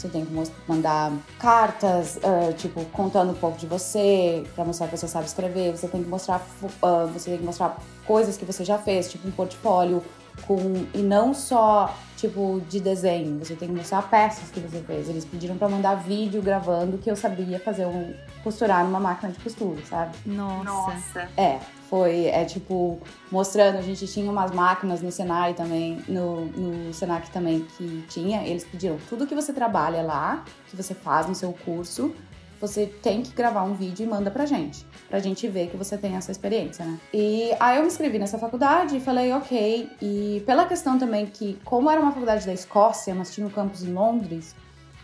Você 0.00 0.08
tem 0.08 0.24
que 0.24 0.32
mandar 0.66 1.12
cartas, 1.38 2.16
uh, 2.16 2.54
tipo, 2.54 2.82
contando 2.86 3.32
um 3.32 3.34
pouco 3.34 3.58
de 3.58 3.66
você, 3.66 4.44
para 4.54 4.64
mostrar 4.64 4.88
que 4.88 4.96
você 4.96 5.06
sabe 5.06 5.26
escrever. 5.26 5.76
Você 5.76 5.88
tem 5.88 6.02
que 6.02 6.08
mostrar, 6.08 6.40
uh, 6.62 7.06
você 7.08 7.28
tem 7.28 7.38
que 7.38 7.44
mostrar 7.44 7.76
coisas 8.06 8.38
que 8.38 8.46
você 8.46 8.64
já 8.64 8.78
fez, 8.78 9.10
tipo 9.10 9.28
um 9.28 9.30
portfólio, 9.30 10.02
com 10.46 10.86
e 10.94 10.98
não 10.98 11.32
só 11.34 11.94
tipo 12.16 12.60
de 12.68 12.80
desenho, 12.80 13.38
você 13.38 13.54
tem 13.54 13.68
que 13.68 13.74
mostrar 13.74 14.02
peças 14.02 14.50
que 14.50 14.60
você 14.60 14.80
fez. 14.82 15.08
Eles 15.08 15.24
pediram 15.24 15.56
para 15.56 15.68
mandar 15.68 15.94
vídeo 15.94 16.42
gravando 16.42 16.98
que 16.98 17.10
eu 17.10 17.16
sabia 17.16 17.58
fazer 17.58 17.86
um 17.86 18.14
costurar 18.44 18.84
numa 18.84 19.00
máquina 19.00 19.32
de 19.32 19.38
costura, 19.38 19.80
sabe? 19.86 20.16
Nossa. 20.26 20.64
Nossa. 20.64 21.28
É, 21.36 21.58
foi 21.88 22.26
é 22.26 22.44
tipo 22.44 23.00
mostrando, 23.30 23.78
a 23.78 23.82
gente 23.82 24.06
tinha 24.06 24.30
umas 24.30 24.50
máquinas 24.50 25.02
no 25.02 25.10
Senai 25.10 25.54
também, 25.54 26.02
no, 26.08 26.46
no 26.46 26.94
Senac 26.94 27.30
também 27.30 27.66
que 27.76 28.04
tinha, 28.08 28.46
eles 28.46 28.64
pediram 28.64 28.98
tudo 29.08 29.26
que 29.26 29.34
você 29.34 29.52
trabalha 29.52 30.02
lá, 30.02 30.44
que 30.68 30.76
você 30.76 30.94
faz 30.94 31.26
no 31.26 31.34
seu 31.34 31.52
curso, 31.52 32.14
você 32.60 32.86
tem 32.86 33.22
que 33.22 33.32
gravar 33.32 33.62
um 33.62 33.74
vídeo 33.74 34.04
e 34.04 34.06
manda 34.06 34.30
pra 34.30 34.44
gente, 34.44 34.86
pra 35.08 35.18
gente 35.18 35.48
ver 35.48 35.70
que 35.70 35.76
você 35.76 35.96
tem 35.96 36.14
essa 36.14 36.30
experiência, 36.30 36.84
né? 36.84 37.00
E 37.12 37.50
aí 37.58 37.76
eu 37.76 37.82
me 37.82 37.88
inscrevi 37.88 38.18
nessa 38.18 38.38
faculdade 38.38 38.98
e 38.98 39.00
falei, 39.00 39.32
ok. 39.32 39.90
E 40.02 40.42
pela 40.44 40.66
questão 40.66 40.98
também 40.98 41.26
que, 41.26 41.58
como 41.64 41.90
era 41.90 42.00
uma 42.00 42.12
faculdade 42.12 42.44
da 42.44 42.52
Escócia, 42.52 43.14
mas 43.14 43.32
tinha 43.32 43.46
um 43.46 43.50
campus 43.50 43.82
em 43.82 43.92
Londres, 43.92 44.54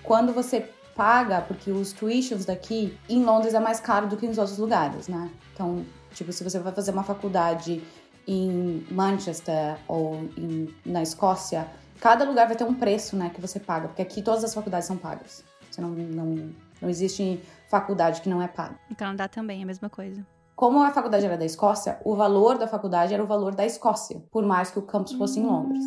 quando 0.02 0.32
você 0.32 0.68
paga, 0.94 1.40
porque 1.40 1.70
os 1.70 1.92
tuitions 1.92 2.44
daqui 2.44 2.96
em 3.08 3.24
Londres 3.24 3.54
é 3.54 3.60
mais 3.60 3.80
caro 3.80 4.06
do 4.06 4.16
que 4.16 4.26
nos 4.26 4.38
outros 4.38 4.58
lugares, 4.58 5.08
né? 5.08 5.30
Então, 5.54 5.84
tipo, 6.12 6.32
se 6.32 6.44
você 6.44 6.58
vai 6.58 6.72
fazer 6.72 6.90
uma 6.90 7.04
faculdade 7.04 7.82
em 8.26 8.86
Manchester 8.90 9.78
ou 9.88 10.16
em, 10.36 10.68
na 10.84 11.02
Escócia, 11.02 11.66
cada 12.00 12.24
lugar 12.24 12.46
vai 12.46 12.56
ter 12.56 12.64
um 12.64 12.74
preço, 12.74 13.16
né, 13.16 13.30
que 13.32 13.40
você 13.40 13.60
paga, 13.60 13.88
porque 13.88 14.02
aqui 14.02 14.20
todas 14.20 14.44
as 14.44 14.52
faculdades 14.52 14.86
são 14.86 14.96
pagas. 14.96 15.44
Você 15.70 15.80
não, 15.80 15.90
não 15.90 16.50
não 16.80 16.88
existe 16.88 17.40
faculdade 17.68 18.20
que 18.20 18.28
não 18.28 18.40
é 18.40 18.48
paga. 18.48 18.78
No 18.88 18.96
Canadá 18.96 19.28
também 19.28 19.60
é 19.60 19.62
a 19.64 19.66
mesma 19.66 19.88
coisa. 19.88 20.26
Como 20.54 20.82
a 20.82 20.90
faculdade 20.90 21.26
era 21.26 21.36
da 21.36 21.44
Escócia, 21.44 22.00
o 22.04 22.16
valor 22.16 22.56
da 22.56 22.66
faculdade 22.66 23.12
era 23.12 23.22
o 23.22 23.26
valor 23.26 23.54
da 23.54 23.66
Escócia, 23.66 24.24
por 24.30 24.44
mais 24.44 24.70
que 24.70 24.78
o 24.78 24.82
campus 24.82 25.12
fosse 25.12 25.38
hum. 25.38 25.42
em 25.42 25.46
Londres. 25.46 25.84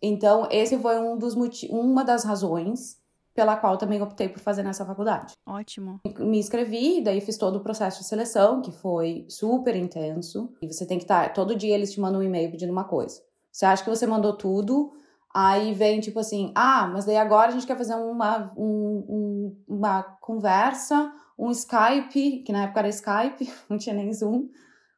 Então, 0.00 0.48
esse 0.50 0.76
foi 0.78 0.98
um 0.98 1.16
dos 1.16 1.34
uma 1.70 2.02
das 2.02 2.24
razões 2.24 3.00
pela 3.34 3.56
qual 3.56 3.76
também 3.78 4.02
optei 4.02 4.28
por 4.28 4.40
fazer 4.40 4.62
nessa 4.62 4.84
faculdade. 4.84 5.34
Ótimo. 5.46 6.00
Me 6.18 6.38
inscrevi, 6.38 7.02
daí 7.02 7.20
fiz 7.20 7.38
todo 7.38 7.56
o 7.56 7.60
processo 7.60 8.00
de 8.00 8.06
seleção, 8.06 8.60
que 8.60 8.70
foi 8.70 9.24
super 9.28 9.74
intenso. 9.74 10.52
E 10.60 10.70
você 10.70 10.86
tem 10.86 10.98
que 10.98 11.04
estar. 11.04 11.28
Tá, 11.28 11.30
todo 11.30 11.56
dia 11.56 11.74
eles 11.74 11.92
te 11.92 12.00
mandam 12.00 12.20
um 12.20 12.24
e-mail 12.24 12.50
pedindo 12.50 12.72
uma 12.72 12.84
coisa. 12.84 13.20
Você 13.50 13.64
acha 13.64 13.82
que 13.84 13.90
você 13.90 14.06
mandou 14.06 14.36
tudo, 14.36 14.92
Aí 15.34 15.72
vem 15.72 16.00
tipo 16.00 16.20
assim, 16.20 16.52
ah, 16.54 16.86
mas 16.92 17.04
daí 17.06 17.16
agora 17.16 17.48
a 17.48 17.52
gente 17.52 17.66
quer 17.66 17.76
fazer 17.76 17.94
uma, 17.94 18.52
um, 18.56 19.06
um, 19.08 19.64
uma 19.66 20.02
conversa, 20.20 21.10
um 21.38 21.50
Skype, 21.50 22.42
que 22.44 22.52
na 22.52 22.64
época 22.64 22.80
era 22.80 22.88
Skype, 22.88 23.50
não 23.68 23.78
tinha 23.78 23.94
nem 23.94 24.12
Zoom, 24.12 24.48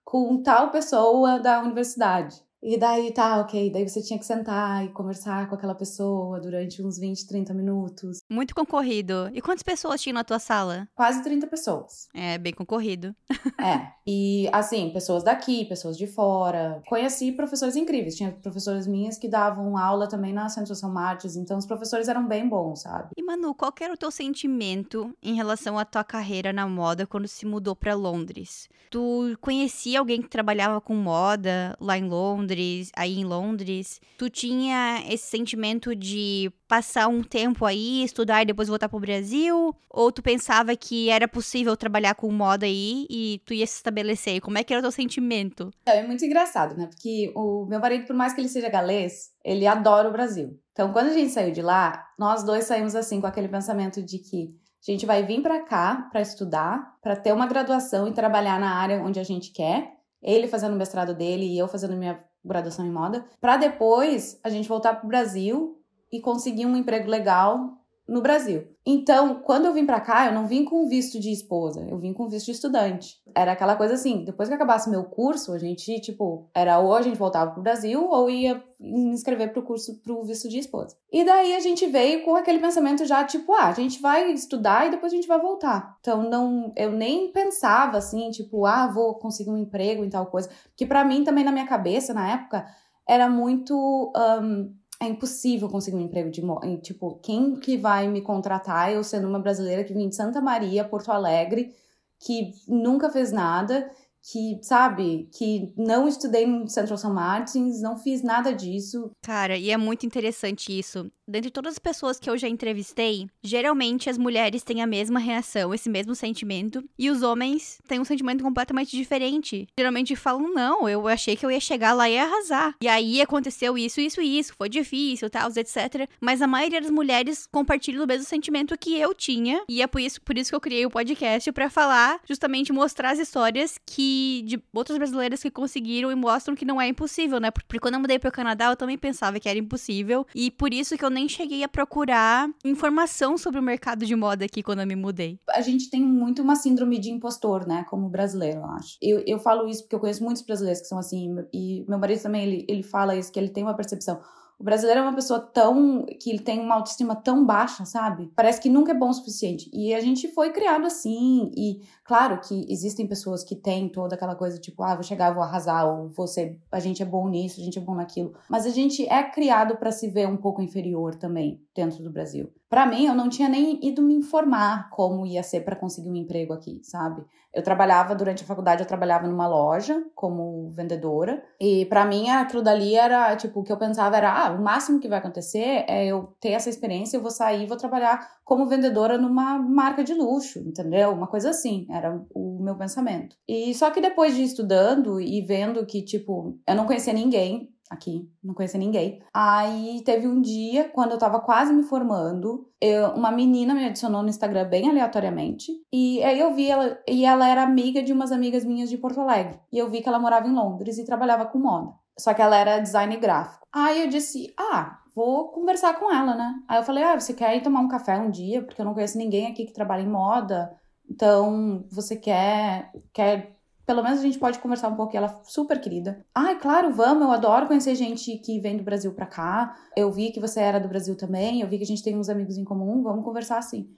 com 0.04 0.42
tal 0.42 0.70
pessoa 0.70 1.38
da 1.38 1.60
universidade. 1.60 2.43
E 2.64 2.78
daí 2.78 3.12
tá, 3.12 3.40
ok. 3.40 3.70
Daí 3.70 3.86
você 3.86 4.00
tinha 4.00 4.18
que 4.18 4.24
sentar 4.24 4.86
e 4.86 4.88
conversar 4.88 5.46
com 5.50 5.54
aquela 5.54 5.74
pessoa 5.74 6.40
durante 6.40 6.82
uns 6.82 6.98
20, 6.98 7.26
30 7.26 7.52
minutos. 7.52 8.20
Muito 8.30 8.54
concorrido. 8.54 9.30
E 9.34 9.42
quantas 9.42 9.62
pessoas 9.62 10.00
tinham 10.00 10.14
na 10.14 10.24
tua 10.24 10.38
sala? 10.38 10.88
Quase 10.94 11.22
30 11.22 11.46
pessoas. 11.46 12.08
É, 12.14 12.38
bem 12.38 12.54
concorrido. 12.54 13.14
é. 13.60 13.92
E 14.06 14.48
assim, 14.50 14.90
pessoas 14.94 15.22
daqui, 15.22 15.66
pessoas 15.66 15.98
de 15.98 16.06
fora. 16.06 16.82
Conheci 16.88 17.32
professores 17.32 17.76
incríveis. 17.76 18.16
Tinha 18.16 18.32
professoras 18.32 18.86
minhas 18.86 19.18
que 19.18 19.28
davam 19.28 19.76
aula 19.76 20.08
também 20.08 20.32
na 20.32 20.48
Centro 20.48 20.74
São 20.74 20.90
Martins, 20.90 21.36
então 21.36 21.58
os 21.58 21.66
professores 21.66 22.08
eram 22.08 22.26
bem 22.26 22.48
bons, 22.48 22.80
sabe? 22.80 23.10
E 23.14 23.22
Manu, 23.22 23.54
qual 23.54 23.74
era 23.78 23.92
o 23.92 23.96
teu 23.96 24.10
sentimento 24.10 25.14
em 25.22 25.34
relação 25.34 25.78
à 25.78 25.84
tua 25.84 26.02
carreira 26.02 26.50
na 26.50 26.66
moda 26.66 27.06
quando 27.06 27.28
se 27.28 27.44
mudou 27.44 27.76
para 27.76 27.94
Londres? 27.94 28.70
Tu 28.90 29.36
conhecia 29.40 29.98
alguém 29.98 30.22
que 30.22 30.28
trabalhava 30.28 30.80
com 30.80 30.94
moda 30.94 31.76
lá 31.78 31.98
em 31.98 32.08
Londres? 32.08 32.53
Londres, 32.54 32.92
aí 32.96 33.18
em 33.18 33.24
Londres, 33.24 34.00
tu 34.16 34.30
tinha 34.30 35.02
esse 35.08 35.26
sentimento 35.26 35.94
de 35.94 36.50
passar 36.68 37.08
um 37.08 37.22
tempo 37.22 37.66
aí, 37.66 38.04
estudar 38.04 38.42
e 38.42 38.46
depois 38.46 38.68
voltar 38.68 38.88
pro 38.88 39.00
Brasil? 39.00 39.74
Ou 39.90 40.12
tu 40.12 40.22
pensava 40.22 40.74
que 40.76 41.10
era 41.10 41.26
possível 41.26 41.76
trabalhar 41.76 42.14
com 42.14 42.30
moda 42.30 42.64
aí 42.64 43.06
e 43.10 43.42
tu 43.44 43.52
ia 43.52 43.66
se 43.66 43.76
estabelecer? 43.76 44.40
Como 44.40 44.56
é 44.56 44.64
que 44.64 44.72
era 44.72 44.80
o 44.80 44.82
teu 44.82 44.92
sentimento? 44.92 45.70
É, 45.84 46.02
muito 46.06 46.24
engraçado, 46.24 46.76
né? 46.76 46.86
Porque 46.86 47.32
o 47.34 47.66
meu 47.66 47.80
marido, 47.80 48.06
por 48.06 48.14
mais 48.14 48.32
que 48.32 48.40
ele 48.40 48.48
seja 48.48 48.68
galês, 48.68 49.30
ele 49.44 49.66
adora 49.66 50.08
o 50.08 50.12
Brasil. 50.12 50.58
Então, 50.72 50.92
quando 50.92 51.08
a 51.08 51.12
gente 51.12 51.30
saiu 51.30 51.52
de 51.52 51.62
lá, 51.62 52.06
nós 52.18 52.44
dois 52.44 52.64
saímos 52.64 52.94
assim 52.94 53.20
com 53.20 53.26
aquele 53.26 53.48
pensamento 53.48 54.02
de 54.02 54.18
que 54.18 54.48
a 54.86 54.90
gente 54.90 55.06
vai 55.06 55.24
vir 55.24 55.40
para 55.40 55.64
cá 55.64 56.08
para 56.10 56.20
estudar, 56.20 56.96
para 57.02 57.16
ter 57.16 57.32
uma 57.32 57.46
graduação 57.46 58.06
e 58.06 58.12
trabalhar 58.12 58.60
na 58.60 58.74
área 58.76 59.02
onde 59.02 59.18
a 59.18 59.24
gente 59.24 59.52
quer. 59.52 59.92
Ele 60.22 60.48
fazendo 60.48 60.74
o 60.74 60.78
mestrado 60.78 61.14
dele 61.14 61.44
e 61.44 61.58
eu 61.58 61.68
fazendo 61.68 61.96
minha 61.96 62.22
graduação 62.44 62.86
em 62.86 62.90
moda, 62.90 63.24
para 63.40 63.56
depois 63.56 64.38
a 64.42 64.48
gente 64.48 64.68
voltar 64.68 64.94
para 64.94 65.04
o 65.04 65.08
Brasil 65.08 65.80
e 66.12 66.20
conseguir 66.20 66.66
um 66.66 66.76
emprego 66.76 67.08
legal 67.08 67.83
no 68.06 68.20
Brasil. 68.20 68.68
Então, 68.86 69.36
quando 69.36 69.64
eu 69.64 69.72
vim 69.72 69.86
para 69.86 70.00
cá, 70.00 70.26
eu 70.26 70.32
não 70.32 70.46
vim 70.46 70.64
com 70.64 70.86
visto 70.86 71.18
de 71.18 71.30
esposa, 71.30 71.86
eu 71.88 71.96
vim 71.96 72.12
com 72.12 72.28
visto 72.28 72.46
de 72.46 72.52
estudante. 72.52 73.16
Era 73.34 73.52
aquela 73.52 73.76
coisa 73.76 73.94
assim, 73.94 74.24
depois 74.24 74.48
que 74.48 74.54
acabasse 74.54 74.90
meu 74.90 75.04
curso, 75.04 75.52
a 75.52 75.58
gente, 75.58 76.00
tipo, 76.00 76.46
era 76.54 76.78
ou 76.78 76.94
a 76.94 77.00
gente 77.00 77.16
voltava 77.16 77.52
pro 77.52 77.62
Brasil 77.62 78.06
ou 78.06 78.28
ia 78.28 78.62
me 78.78 79.14
inscrever 79.14 79.52
pro 79.52 79.62
curso 79.62 80.02
pro 80.02 80.22
visto 80.22 80.50
de 80.50 80.58
esposa. 80.58 80.96
E 81.10 81.24
daí 81.24 81.54
a 81.54 81.60
gente 81.60 81.86
veio 81.86 82.22
com 82.24 82.36
aquele 82.36 82.58
pensamento 82.58 83.06
já, 83.06 83.24
tipo, 83.24 83.54
ah, 83.54 83.68
a 83.68 83.72
gente 83.72 84.02
vai 84.02 84.30
estudar 84.32 84.86
e 84.86 84.90
depois 84.90 85.10
a 85.10 85.16
gente 85.16 85.28
vai 85.28 85.40
voltar. 85.40 85.96
Então, 86.00 86.28
não, 86.28 86.72
eu 86.76 86.92
nem 86.92 87.32
pensava 87.32 87.96
assim, 87.96 88.30
tipo, 88.30 88.66
ah, 88.66 88.86
vou 88.86 89.14
conseguir 89.14 89.50
um 89.50 89.56
emprego 89.56 90.04
em 90.04 90.10
tal 90.10 90.26
coisa. 90.26 90.50
Que 90.76 90.84
para 90.84 91.04
mim 91.04 91.24
também 91.24 91.44
na 91.44 91.52
minha 91.52 91.66
cabeça, 91.66 92.12
na 92.12 92.30
época, 92.30 92.66
era 93.06 93.28
muito. 93.28 94.12
Um, 94.14 94.74
é 95.04 95.08
impossível 95.08 95.68
conseguir 95.68 95.96
um 95.96 96.02
emprego 96.02 96.30
de 96.30 96.42
tipo, 96.82 97.18
quem 97.22 97.56
que 97.56 97.76
vai 97.76 98.08
me 98.08 98.20
contratar 98.20 98.92
eu 98.92 99.02
sendo 99.04 99.28
uma 99.28 99.38
brasileira 99.38 99.84
que 99.84 99.94
vem 99.94 100.08
de 100.08 100.16
Santa 100.16 100.40
Maria, 100.40 100.84
Porto 100.84 101.10
Alegre, 101.10 101.72
que 102.18 102.52
nunca 102.66 103.10
fez 103.10 103.32
nada 103.32 103.90
que, 104.30 104.58
sabe, 104.62 105.28
que 105.36 105.72
não 105.76 106.08
estudei 106.08 106.46
no 106.46 106.66
Central 106.68 106.96
St. 106.96 107.10
Martins, 107.10 107.82
não 107.82 107.98
fiz 107.98 108.22
nada 108.22 108.52
disso. 108.52 109.10
Cara, 109.22 109.56
e 109.56 109.70
é 109.70 109.76
muito 109.76 110.06
interessante 110.06 110.76
isso. 110.76 111.10
Dentre 111.26 111.50
todas 111.50 111.74
as 111.74 111.78
pessoas 111.78 112.18
que 112.18 112.28
eu 112.28 112.36
já 112.36 112.48
entrevistei, 112.48 113.26
geralmente 113.42 114.10
as 114.10 114.18
mulheres 114.18 114.62
têm 114.62 114.82
a 114.82 114.86
mesma 114.86 115.18
reação, 115.18 115.72
esse 115.72 115.88
mesmo 115.88 116.14
sentimento, 116.14 116.84
e 116.98 117.10
os 117.10 117.22
homens 117.22 117.78
têm 117.88 117.98
um 117.98 118.04
sentimento 118.04 118.44
completamente 118.44 118.94
diferente. 118.94 119.66
Geralmente 119.78 120.14
falam: 120.14 120.52
não, 120.52 120.86
eu 120.86 121.08
achei 121.08 121.34
que 121.34 121.46
eu 121.46 121.50
ia 121.50 121.60
chegar 121.60 121.94
lá 121.94 122.10
e 122.10 122.18
arrasar. 122.18 122.74
E 122.82 122.88
aí 122.88 123.22
aconteceu 123.22 123.78
isso, 123.78 124.02
isso 124.02 124.20
e 124.20 124.38
isso, 124.38 124.54
foi 124.56 124.68
difícil, 124.68 125.30
tal, 125.30 125.48
etc. 125.48 126.06
Mas 126.20 126.42
a 126.42 126.46
maioria 126.46 126.80
das 126.80 126.90
mulheres 126.90 127.46
compartilha 127.50 128.04
o 128.04 128.06
mesmo 128.06 128.24
sentimento 128.24 128.76
que 128.76 128.98
eu 128.98 129.14
tinha, 129.14 129.62
e 129.66 129.80
é 129.80 129.86
por 129.86 130.02
isso, 130.02 130.20
por 130.20 130.36
isso 130.36 130.50
que 130.50 130.56
eu 130.56 130.60
criei 130.60 130.84
o 130.84 130.90
podcast 130.90 131.50
para 131.52 131.70
falar, 131.70 132.20
justamente 132.28 132.70
mostrar 132.70 133.12
as 133.12 133.18
histórias 133.18 133.78
que 133.86 134.13
de 134.44 134.62
outras 134.72 134.98
brasileiras 134.98 135.42
que 135.42 135.50
conseguiram 135.50 136.10
e 136.10 136.14
mostram 136.14 136.54
que 136.54 136.64
não 136.64 136.80
é 136.80 136.88
impossível, 136.88 137.40
né? 137.40 137.50
Porque 137.50 137.78
quando 137.78 137.94
eu 137.94 138.00
mudei 138.00 138.18
para 138.18 138.28
o 138.28 138.32
Canadá, 138.32 138.66
eu 138.66 138.76
também 138.76 138.98
pensava 138.98 139.38
que 139.40 139.48
era 139.48 139.58
impossível 139.58 140.26
e 140.34 140.50
por 140.50 140.72
isso 140.72 140.96
que 140.96 141.04
eu 141.04 141.10
nem 141.10 141.28
cheguei 141.28 141.62
a 141.62 141.68
procurar 141.68 142.48
informação 142.64 143.36
sobre 143.36 143.60
o 143.60 143.62
mercado 143.62 144.04
de 144.04 144.14
moda 144.14 144.44
aqui 144.44 144.62
quando 144.62 144.80
eu 144.80 144.86
me 144.86 144.96
mudei. 144.96 145.38
A 145.50 145.60
gente 145.60 145.90
tem 145.90 146.02
muito 146.02 146.42
uma 146.42 146.56
síndrome 146.56 146.98
de 146.98 147.10
impostor, 147.10 147.66
né? 147.66 147.84
Como 147.88 148.08
brasileiro, 148.08 148.60
eu 148.60 148.66
acho. 148.66 148.96
Eu, 149.00 149.22
eu 149.26 149.38
falo 149.38 149.68
isso 149.68 149.82
porque 149.82 149.94
eu 149.94 150.00
conheço 150.00 150.22
muitos 150.22 150.42
brasileiros 150.42 150.80
que 150.82 150.88
são 150.88 150.98
assim 150.98 151.34
e 151.52 151.84
meu 151.88 151.98
marido 151.98 152.22
também 152.22 152.44
ele, 152.44 152.66
ele 152.68 152.82
fala 152.82 153.16
isso 153.16 153.32
que 153.32 153.38
ele 153.38 153.48
tem 153.48 153.62
uma 153.62 153.74
percepção 153.74 154.20
o 154.58 154.64
brasileiro 154.64 155.00
é 155.00 155.02
uma 155.02 155.14
pessoa 155.14 155.40
tão. 155.40 156.04
que 156.20 156.30
ele 156.30 156.38
tem 156.38 156.60
uma 156.60 156.76
autoestima 156.76 157.14
tão 157.16 157.44
baixa, 157.44 157.84
sabe? 157.84 158.30
Parece 158.34 158.60
que 158.60 158.68
nunca 158.68 158.92
é 158.92 158.94
bom 158.94 159.08
o 159.08 159.14
suficiente. 159.14 159.70
E 159.72 159.94
a 159.94 160.00
gente 160.00 160.28
foi 160.28 160.50
criado 160.50 160.86
assim. 160.86 161.50
E 161.56 161.82
claro 162.04 162.40
que 162.40 162.66
existem 162.68 163.06
pessoas 163.06 163.42
que 163.42 163.56
têm 163.56 163.88
toda 163.88 164.14
aquela 164.14 164.34
coisa 164.34 164.58
tipo, 164.58 164.82
ah, 164.82 164.94
vou 164.94 165.02
chegar, 165.02 165.32
vou 165.32 165.42
arrasar, 165.42 165.86
ou 165.86 166.08
você, 166.08 166.58
a 166.70 166.80
gente 166.80 167.02
é 167.02 167.06
bom 167.06 167.28
nisso, 167.28 167.60
a 167.60 167.64
gente 167.64 167.78
é 167.78 167.82
bom 167.82 167.94
naquilo. 167.94 168.34
Mas 168.48 168.66
a 168.66 168.70
gente 168.70 169.06
é 169.08 169.22
criado 169.22 169.76
para 169.76 169.92
se 169.92 170.08
ver 170.08 170.28
um 170.28 170.36
pouco 170.36 170.62
inferior 170.62 171.14
também 171.14 171.60
dentro 171.74 172.02
do 172.02 172.10
Brasil 172.10 172.52
para 172.74 172.86
mim, 172.86 173.06
eu 173.06 173.14
não 173.14 173.28
tinha 173.28 173.48
nem 173.48 173.78
ido 173.86 174.02
me 174.02 174.14
informar 174.14 174.90
como 174.90 175.24
ia 175.24 175.44
ser 175.44 175.60
para 175.60 175.76
conseguir 175.76 176.10
um 176.10 176.16
emprego 176.16 176.52
aqui, 176.52 176.80
sabe? 176.82 177.22
Eu 177.54 177.62
trabalhava 177.62 178.14
durante 178.14 178.42
a 178.42 178.46
faculdade, 178.46 178.82
eu 178.82 178.86
trabalhava 178.86 179.28
numa 179.28 179.46
loja 179.46 180.02
como 180.14 180.70
vendedora, 180.70 181.42
e 181.60 181.86
para 181.86 182.04
mim 182.04 182.28
aquilo 182.28 182.62
dali 182.62 182.96
era, 182.96 183.36
tipo, 183.36 183.60
o 183.60 183.62
que 183.62 183.72
eu 183.72 183.76
pensava 183.76 184.16
era, 184.16 184.32
ah, 184.32 184.52
o 184.52 184.62
máximo 184.62 184.98
que 184.98 185.08
vai 185.08 185.18
acontecer 185.18 185.84
é 185.88 186.06
eu 186.06 186.34
ter 186.40 186.50
essa 186.50 186.68
experiência, 186.68 187.16
eu 187.16 187.22
vou 187.22 187.30
sair, 187.30 187.66
vou 187.66 187.76
trabalhar 187.76 188.28
como 188.44 188.66
vendedora 188.66 189.16
numa 189.16 189.58
marca 189.58 190.02
de 190.02 190.14
luxo, 190.14 190.58
entendeu? 190.58 191.10
Uma 191.12 191.26
coisa 191.26 191.50
assim, 191.50 191.86
era 191.90 192.20
o 192.34 192.62
meu 192.62 192.76
pensamento. 192.76 193.36
E 193.48 193.72
só 193.74 193.90
que 193.90 194.00
depois 194.00 194.34
de 194.34 194.42
estudando 194.42 195.20
e 195.20 195.40
vendo 195.42 195.86
que, 195.86 196.02
tipo, 196.02 196.58
eu 196.66 196.74
não 196.74 196.86
conhecia 196.86 197.12
ninguém, 197.12 197.73
aqui, 197.90 198.28
não 198.42 198.54
conhecia 198.54 198.78
ninguém. 198.78 199.22
Aí 199.32 200.02
teve 200.04 200.26
um 200.26 200.40
dia, 200.40 200.88
quando 200.88 201.12
eu 201.12 201.18
tava 201.18 201.40
quase 201.40 201.72
me 201.72 201.82
formando, 201.82 202.68
eu, 202.80 203.10
uma 203.10 203.30
menina 203.30 203.74
me 203.74 203.84
adicionou 203.84 204.22
no 204.22 204.28
Instagram 204.28 204.68
bem 204.68 204.88
aleatoriamente. 204.88 205.72
E 205.92 206.22
aí 206.22 206.38
eu 206.38 206.54
vi 206.54 206.70
ela, 206.70 206.98
e 207.08 207.24
ela 207.24 207.48
era 207.48 207.62
amiga 207.62 208.02
de 208.02 208.12
umas 208.12 208.32
amigas 208.32 208.64
minhas 208.64 208.90
de 208.90 208.98
Porto 208.98 209.20
Alegre. 209.20 209.60
E 209.72 209.78
eu 209.78 209.90
vi 209.90 210.00
que 210.00 210.08
ela 210.08 210.18
morava 210.18 210.48
em 210.48 210.54
Londres 210.54 210.98
e 210.98 211.04
trabalhava 211.04 211.46
com 211.46 211.58
moda. 211.58 211.92
Só 212.18 212.32
que 212.32 212.42
ela 212.42 212.56
era 212.56 212.78
design 212.78 213.16
gráfico. 213.16 213.66
Aí 213.72 214.02
eu 214.02 214.08
disse, 214.08 214.52
ah, 214.58 214.98
vou 215.14 215.48
conversar 215.48 215.98
com 215.98 216.12
ela, 216.12 216.34
né? 216.34 216.54
Aí 216.68 216.78
eu 216.78 216.84
falei, 216.84 217.02
ah, 217.02 217.18
você 217.18 217.34
quer 217.34 217.56
ir 217.56 217.62
tomar 217.62 217.80
um 217.80 217.88
café 217.88 218.18
um 218.18 218.30
dia? 218.30 218.62
Porque 218.62 218.80
eu 218.80 218.84
não 218.84 218.94
conheço 218.94 219.18
ninguém 219.18 219.46
aqui 219.46 219.64
que 219.64 219.72
trabalha 219.72 220.02
em 220.02 220.08
moda. 220.08 220.76
Então, 221.10 221.84
você 221.90 222.16
quer, 222.16 222.90
quer 223.12 223.53
pelo 223.86 224.02
menos 224.02 224.18
a 224.18 224.22
gente 224.22 224.38
pode 224.38 224.58
conversar 224.58 224.88
um 224.88 224.96
pouco. 224.96 225.16
ela 225.16 225.26
é 225.26 225.44
super 225.44 225.80
querida. 225.80 226.24
Ai, 226.34 226.58
claro, 226.58 226.92
vamos. 226.92 227.24
Eu 227.24 227.32
adoro 227.32 227.66
conhecer 227.66 227.94
gente 227.94 228.38
que 228.38 228.58
vem 228.58 228.76
do 228.76 228.82
Brasil 228.82 229.12
pra 229.12 229.26
cá. 229.26 229.74
Eu 229.96 230.10
vi 230.10 230.30
que 230.30 230.40
você 230.40 230.60
era 230.60 230.80
do 230.80 230.88
Brasil 230.88 231.16
também. 231.16 231.60
Eu 231.60 231.68
vi 231.68 231.76
que 231.76 231.84
a 231.84 231.86
gente 231.86 232.02
tem 232.02 232.16
uns 232.16 232.28
amigos 232.28 232.56
em 232.56 232.64
comum. 232.64 233.02
Vamos 233.02 233.24
conversar 233.24 233.58
assim. 233.58 233.90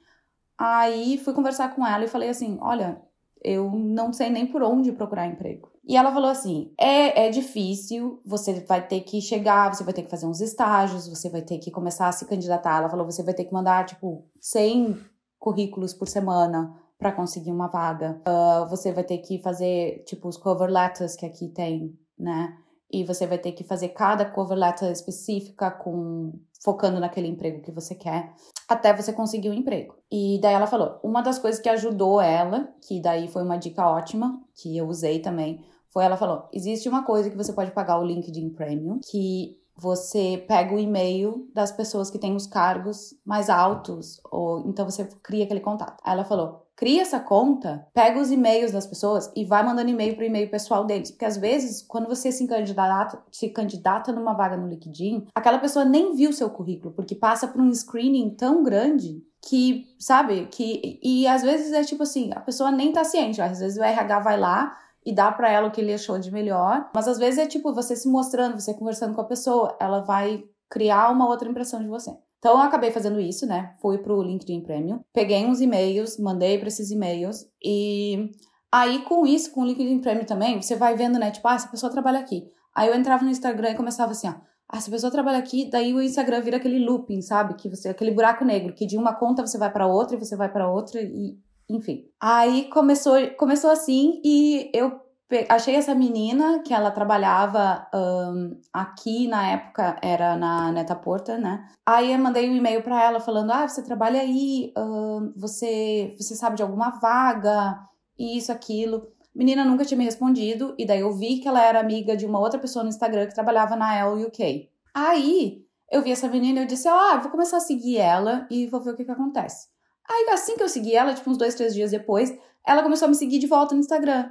Aí 0.59 1.19
fui 1.19 1.33
conversar 1.35 1.75
com 1.75 1.87
ela 1.87 2.05
e 2.05 2.09
falei 2.09 2.29
assim: 2.29 2.59
olha, 2.61 3.01
eu 3.43 3.71
não 3.71 4.13
sei 4.13 4.29
nem 4.29 4.47
por 4.47 4.63
onde 4.63 4.91
procurar 4.91 5.27
emprego. 5.27 5.71
E 5.85 5.97
ela 5.97 6.13
falou 6.13 6.31
assim: 6.31 6.73
é, 6.79 7.27
é 7.27 7.31
difícil, 7.31 8.21
você 8.25 8.65
vai 8.67 8.85
ter 8.85 9.03
que 9.03 9.21
chegar, 9.21 9.73
você 9.73 9.85
vai 9.85 9.95
ter 9.95 10.03
que 10.03 10.11
fazer 10.11 10.27
uns 10.27 10.41
estágios, 10.41 11.09
você 11.09 11.31
vai 11.31 11.43
ter 11.43 11.59
que 11.59 11.71
começar 11.71 12.09
a 12.09 12.13
se 12.13 12.27
candidatar. 12.27 12.79
Ela 12.79 12.91
falou: 12.91 13.07
você 13.07 13.23
vai 13.23 13.35
ter 13.35 13.45
que 13.45 13.53
mandar, 13.53 13.87
tipo, 13.87 14.25
100 14.41 14.99
currículos 15.39 15.95
por 15.95 16.09
semana 16.09 16.75
para 16.99 17.13
conseguir 17.13 17.51
uma 17.51 17.69
vaga. 17.69 18.21
Uh, 18.27 18.69
você 18.69 18.93
vai 18.93 19.05
ter 19.05 19.19
que 19.19 19.41
fazer, 19.41 20.03
tipo, 20.07 20.29
os 20.29 20.37
cover 20.37 20.71
letters 20.71 21.17
que 21.17 21.27
aqui 21.27 21.49
tem, 21.49 21.99
né? 22.19 22.57
E 22.91 23.05
você 23.05 23.27
vai 23.27 23.39
ter 23.39 23.53
que 23.53 23.65
fazer 23.65 23.89
cada 23.89 24.25
cover 24.25 24.57
letter 24.57 24.91
específica 24.91 25.71
com 25.71 26.33
focando 26.65 26.99
naquele 26.99 27.29
emprego 27.29 27.63
que 27.63 27.71
você 27.71 27.95
quer, 27.95 28.33
até 28.69 28.93
você 28.93 29.13
conseguir 29.13 29.51
o 29.51 29.53
um 29.53 29.55
emprego. 29.55 29.95
E 30.11 30.39
daí 30.41 30.55
ela 30.55 30.67
falou, 30.67 30.99
uma 31.03 31.23
das 31.23 31.39
coisas 31.39 31.61
que 31.61 31.69
ajudou 31.69 32.21
ela, 32.21 32.69
que 32.81 33.01
daí 33.01 33.29
foi 33.29 33.43
uma 33.43 33.57
dica 33.57 33.89
ótima, 33.89 34.41
que 34.55 34.77
eu 34.77 34.89
usei 34.89 35.21
também, 35.21 35.65
foi 35.97 36.05
ela 36.05 36.19
falou: 36.19 36.47
existe 36.53 36.91
uma 36.91 37.05
coisa 37.05 37.31
que 37.31 37.37
você 37.39 37.55
pode 37.55 37.71
pagar 37.71 37.99
o 37.99 38.05
LinkedIn 38.05 38.51
Premium, 38.51 39.01
que 39.03 39.59
você 39.75 40.45
pega 40.47 40.75
o 40.75 40.79
e-mail 40.79 41.49
das 41.55 41.73
pessoas 41.73 42.11
que 42.11 42.19
têm 42.19 42.37
os 42.37 42.47
cargos 42.47 43.15
mais 43.25 43.49
altos, 43.49 44.21
ou 44.31 44.61
então 44.69 44.85
você 44.85 45.07
cria 45.23 45.45
aquele 45.45 45.61
contato. 45.61 45.99
Aí 46.05 46.13
ela 46.13 46.27
falou: 46.27 46.66
cria 46.77 47.01
essa 47.01 47.19
conta, 47.19 47.89
pega 47.95 48.21
os 48.21 48.31
e-mails 48.31 48.71
das 48.71 48.87
pessoas 48.87 49.33
e 49.35 49.45
vai 49.45 49.65
mandando 49.65 49.91
e-mail 49.91 50.15
para 50.15 50.25
o 50.25 50.27
e-mail 50.27 50.51
pessoal 50.51 50.85
deles. 50.85 51.11
Porque 51.11 51.25
às 51.25 51.39
vezes, 51.39 51.83
quando 51.83 52.07
você 52.07 52.31
se 52.31 52.47
candidata, 52.47 53.19
se 53.33 53.49
candidata 53.49 54.13
numa 54.13 54.35
vaga 54.35 54.57
no 54.57 54.69
LinkedIn, 54.69 55.27
aquela 55.35 55.59
pessoa 55.59 55.85
nem 55.87 56.15
viu 56.15 56.33
seu 56.33 56.51
currículo, 56.51 56.93
porque 56.93 57.15
passa 57.15 57.49
por 57.49 57.61
um 57.61 57.73
screening 57.73 58.31
tão 58.31 58.63
grande 58.63 59.25
que, 59.41 59.87
sabe, 59.99 60.47
que. 60.51 61.01
E 61.03 61.27
às 61.27 61.43
vezes 61.43 61.73
é 61.73 61.83
tipo 61.83 62.03
assim, 62.03 62.31
a 62.35 62.41
pessoa 62.41 62.71
nem 62.71 62.93
tá 62.93 63.05
ciente. 63.05 63.41
Às 63.41 63.61
vezes 63.61 63.79
o 63.79 63.83
RH 63.83 64.21
vai 64.21 64.39
lá 64.39 64.77
e 65.05 65.15
dá 65.15 65.33
para 65.33 65.51
ela 65.51 65.69
o 65.69 65.71
que 65.71 65.81
ele 65.81 65.95
achou 65.95 66.19
de 66.19 66.31
melhor. 66.31 66.91
Mas 66.95 67.09
às 67.09 67.19
vezes 67.19 67.39
é 67.39 67.47
tipo 67.47 67.73
você 67.73 67.97
se 67.97 68.09
mostrando, 68.09 68.61
você 68.61 68.75
conversando 68.75 69.15
com 69.15 69.21
a 69.21 69.25
pessoa, 69.25 69.75
ela 69.81 70.01
vai 70.01 70.45
criar 70.69 71.11
uma 71.11 71.29
outra 71.29 71.49
impressão 71.49 71.81
de 71.81 71.89
você. 71.89 72.11
Então 72.47 72.59
eu 72.59 72.63
acabei 72.63 72.93
fazendo 72.93 73.19
isso, 73.19 73.45
né? 73.45 73.75
Fui 73.83 73.99
pro 73.99 74.23
LinkedIn 74.23 74.61
Premium, 74.61 75.01
peguei 75.13 75.45
uns 75.45 75.61
e-mails, 75.61 76.17
mandei 76.17 76.57
para 76.59 76.69
esses 76.69 76.93
e-mails 76.93 77.45
e 77.61 78.31
aí 78.71 79.01
com 79.01 79.27
isso, 79.27 79.51
com 79.51 79.63
o 79.63 79.67
LinkedIn 79.67 79.99
Premium 79.99 80.25
também, 80.25 80.63
você 80.63 80.77
vai 80.77 80.95
vendo, 80.95 81.19
né? 81.19 81.33
Tipo, 81.33 81.49
ah, 81.49 81.55
essa 81.55 81.67
pessoa 81.67 81.91
trabalha 81.91 82.21
aqui. 82.21 82.49
Aí 82.73 82.87
eu 82.87 82.95
entrava 82.95 83.25
no 83.25 83.31
Instagram 83.33 83.71
e 83.71 83.75
começava 83.75 84.13
assim, 84.13 84.29
ó, 84.29 84.35
ah, 84.69 84.77
essa 84.77 84.89
pessoa 84.89 85.11
trabalha 85.11 85.39
aqui, 85.39 85.69
daí 85.69 85.93
o 85.93 86.01
Instagram 86.01 86.41
vira 86.41 86.59
aquele 86.59 86.79
looping, 86.79 87.21
sabe? 87.21 87.55
Que 87.55 87.69
você, 87.69 87.89
aquele 87.89 88.13
buraco 88.13 88.45
negro, 88.45 88.73
que 88.73 88.87
de 88.87 88.97
uma 88.97 89.13
conta 89.13 89.45
você 89.45 89.59
vai 89.59 89.73
para 89.73 89.89
outra 89.89 90.15
e 90.15 90.21
você 90.21 90.37
vai 90.37 90.49
para 90.49 90.71
outra 90.71 91.01
e, 91.03 91.37
enfim. 91.69 92.05
Aí 92.21 92.69
começou, 92.69 93.15
começou 93.37 93.71
assim 93.71 94.21
e 94.25 94.71
eu 94.73 95.01
achei 95.49 95.75
essa 95.75 95.95
menina 95.95 96.61
que 96.63 96.73
ela 96.73 96.91
trabalhava 96.91 97.87
um, 97.93 98.61
aqui 98.73 99.27
na 99.27 99.49
época 99.49 99.97
era 100.01 100.37
na 100.37 100.71
Neta 100.71 100.95
Porta, 100.95 101.37
né? 101.37 101.67
Aí 101.85 102.13
eu 102.13 102.19
mandei 102.19 102.49
um 102.49 102.55
e-mail 102.55 102.83
para 102.83 103.03
ela 103.03 103.21
falando: 103.21 103.51
"Ah, 103.51 103.67
você 103.67 103.83
trabalha 103.83 104.21
aí, 104.21 104.73
um, 104.79 105.33
você 105.37 106.15
você 106.19 106.35
sabe 106.37 106.57
de 106.57 106.63
alguma 106.63 106.91
vaga?" 106.91 107.79
Isso, 108.19 108.53
aquilo. 108.53 109.09
menina 109.35 109.65
nunca 109.65 109.85
tinha 109.85 109.99
me 109.99 110.05
respondido 110.05 110.75
e 110.79 110.87
daí 110.87 111.01
eu 111.01 111.13
vi 111.13 111.39
que 111.41 111.49
ela 111.49 111.63
era 111.63 111.81
amiga 111.81 112.17
de 112.17 112.25
uma 112.25 112.41
outra 112.41 112.59
pessoa 112.59 112.83
no 112.83 112.89
Instagram 112.89 113.27
que 113.27 113.35
trabalhava 113.35 113.77
na 113.77 114.07
LUK. 114.07 114.71
Aí 114.95 115.63
eu 115.91 116.03
vi 116.03 116.13
essa 116.13 116.29
menina 116.29 116.61
e 116.61 116.63
eu 116.63 116.67
disse: 116.67 116.89
"Ah, 116.89 117.19
vou 117.21 117.31
começar 117.31 117.59
a 117.59 117.61
seguir 117.61 117.99
ela 117.99 118.47
e 118.51 118.67
vou 118.69 118.81
ver 118.81 118.93
o 118.93 118.97
que 118.97 119.05
que 119.05 119.11
acontece." 119.11 119.69
Aí 120.09 120.29
assim 120.33 120.57
que 120.57 120.63
eu 120.63 120.69
segui 120.69 120.95
ela, 120.95 121.15
tipo 121.15 121.29
uns 121.31 121.39
dois, 121.39 121.55
três 121.55 121.75
dias 121.75 121.91
depois, 121.91 122.33
ela 122.67 122.83
começou 122.83 123.07
a 123.07 123.09
me 123.09 123.15
seguir 123.17 123.39
de 123.39 123.47
volta 123.47 123.75
no 123.75 123.81
Instagram. 123.81 124.31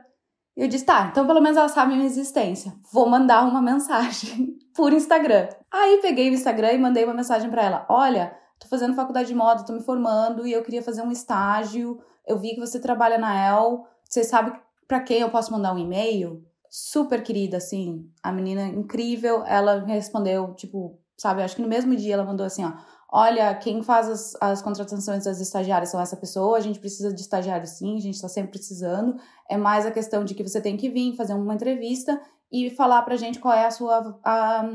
E 0.56 0.62
eu 0.62 0.68
disse, 0.68 0.86
tá, 0.86 1.10
então 1.12 1.28
pelo 1.28 1.42
menos 1.42 1.58
ela 1.58 1.68
sabe 1.68 1.94
minha 1.94 2.06
existência. 2.06 2.74
Vou 2.92 3.10
mandar 3.10 3.44
uma 3.46 3.62
mensagem 3.62 4.58
por 4.74 4.94
Instagram. 4.94 5.50
Aí 5.70 6.00
peguei 6.02 6.30
o 6.30 6.34
Instagram 6.34 6.74
e 6.74 6.78
mandei 6.78 7.04
uma 7.04 7.14
mensagem 7.14 7.50
para 7.50 7.64
ela: 7.64 7.86
Olha, 7.90 8.36
tô 8.60 8.68
fazendo 8.68 8.96
faculdade 8.96 9.28
de 9.28 9.36
moda, 9.36 9.66
tô 9.66 9.74
me 9.74 9.84
formando 9.84 10.48
e 10.48 10.54
eu 10.54 10.64
queria 10.64 10.82
fazer 10.82 11.02
um 11.02 11.12
estágio. 11.12 12.00
Eu 12.26 12.40
vi 12.40 12.54
que 12.54 12.60
você 12.60 12.80
trabalha 12.80 13.18
na 13.18 13.36
El. 13.38 13.86
Você 14.10 14.24
sabe 14.24 14.58
para 14.88 15.02
quem 15.02 15.20
eu 15.20 15.30
posso 15.30 15.52
mandar 15.52 15.74
um 15.74 15.78
e-mail? 15.78 16.44
Super 16.70 17.22
querida, 17.22 17.58
assim. 17.58 18.10
A 18.24 18.32
menina 18.32 18.64
incrível. 18.64 19.44
Ela 19.46 19.84
respondeu, 19.86 20.54
tipo, 20.54 20.98
sabe, 21.18 21.44
acho 21.44 21.56
que 21.58 21.62
no 21.62 21.68
mesmo 21.68 21.96
dia 21.96 22.14
ela 22.14 22.24
mandou 22.24 22.46
assim: 22.46 22.64
Ó 22.64 22.72
olha, 23.16 23.56
quem 23.56 23.82
faz 23.82 24.10
as, 24.10 24.38
as 24.42 24.62
contratações 24.62 25.24
das 25.24 25.40
estagiárias 25.40 25.90
são 25.90 26.02
essa 26.02 26.18
pessoa, 26.18 26.58
a 26.58 26.60
gente 26.60 26.82
precisa 26.82 27.14
de 27.14 27.22
estagiário 27.22 27.66
sim, 27.66 27.96
a 27.96 28.02
gente 28.02 28.16
está 28.16 28.28
sempre 28.28 28.52
precisando. 28.52 29.16
É 29.50 29.56
mais 29.56 29.86
a 29.86 29.92
questão 29.92 30.26
de 30.26 30.36
que 30.36 30.44
você 30.44 30.60
tem 30.60 30.76
que 30.76 30.90
vir 30.90 31.16
fazer 31.16 31.34
uma 31.34 31.54
entrevista 31.54 32.20
e 32.52 32.70
falar 32.72 33.04
pra 33.04 33.16
gente 33.16 33.40
qual 33.40 33.54
é 33.54 33.66
a 33.66 33.72
sua 33.72 34.20
a, 34.22 34.66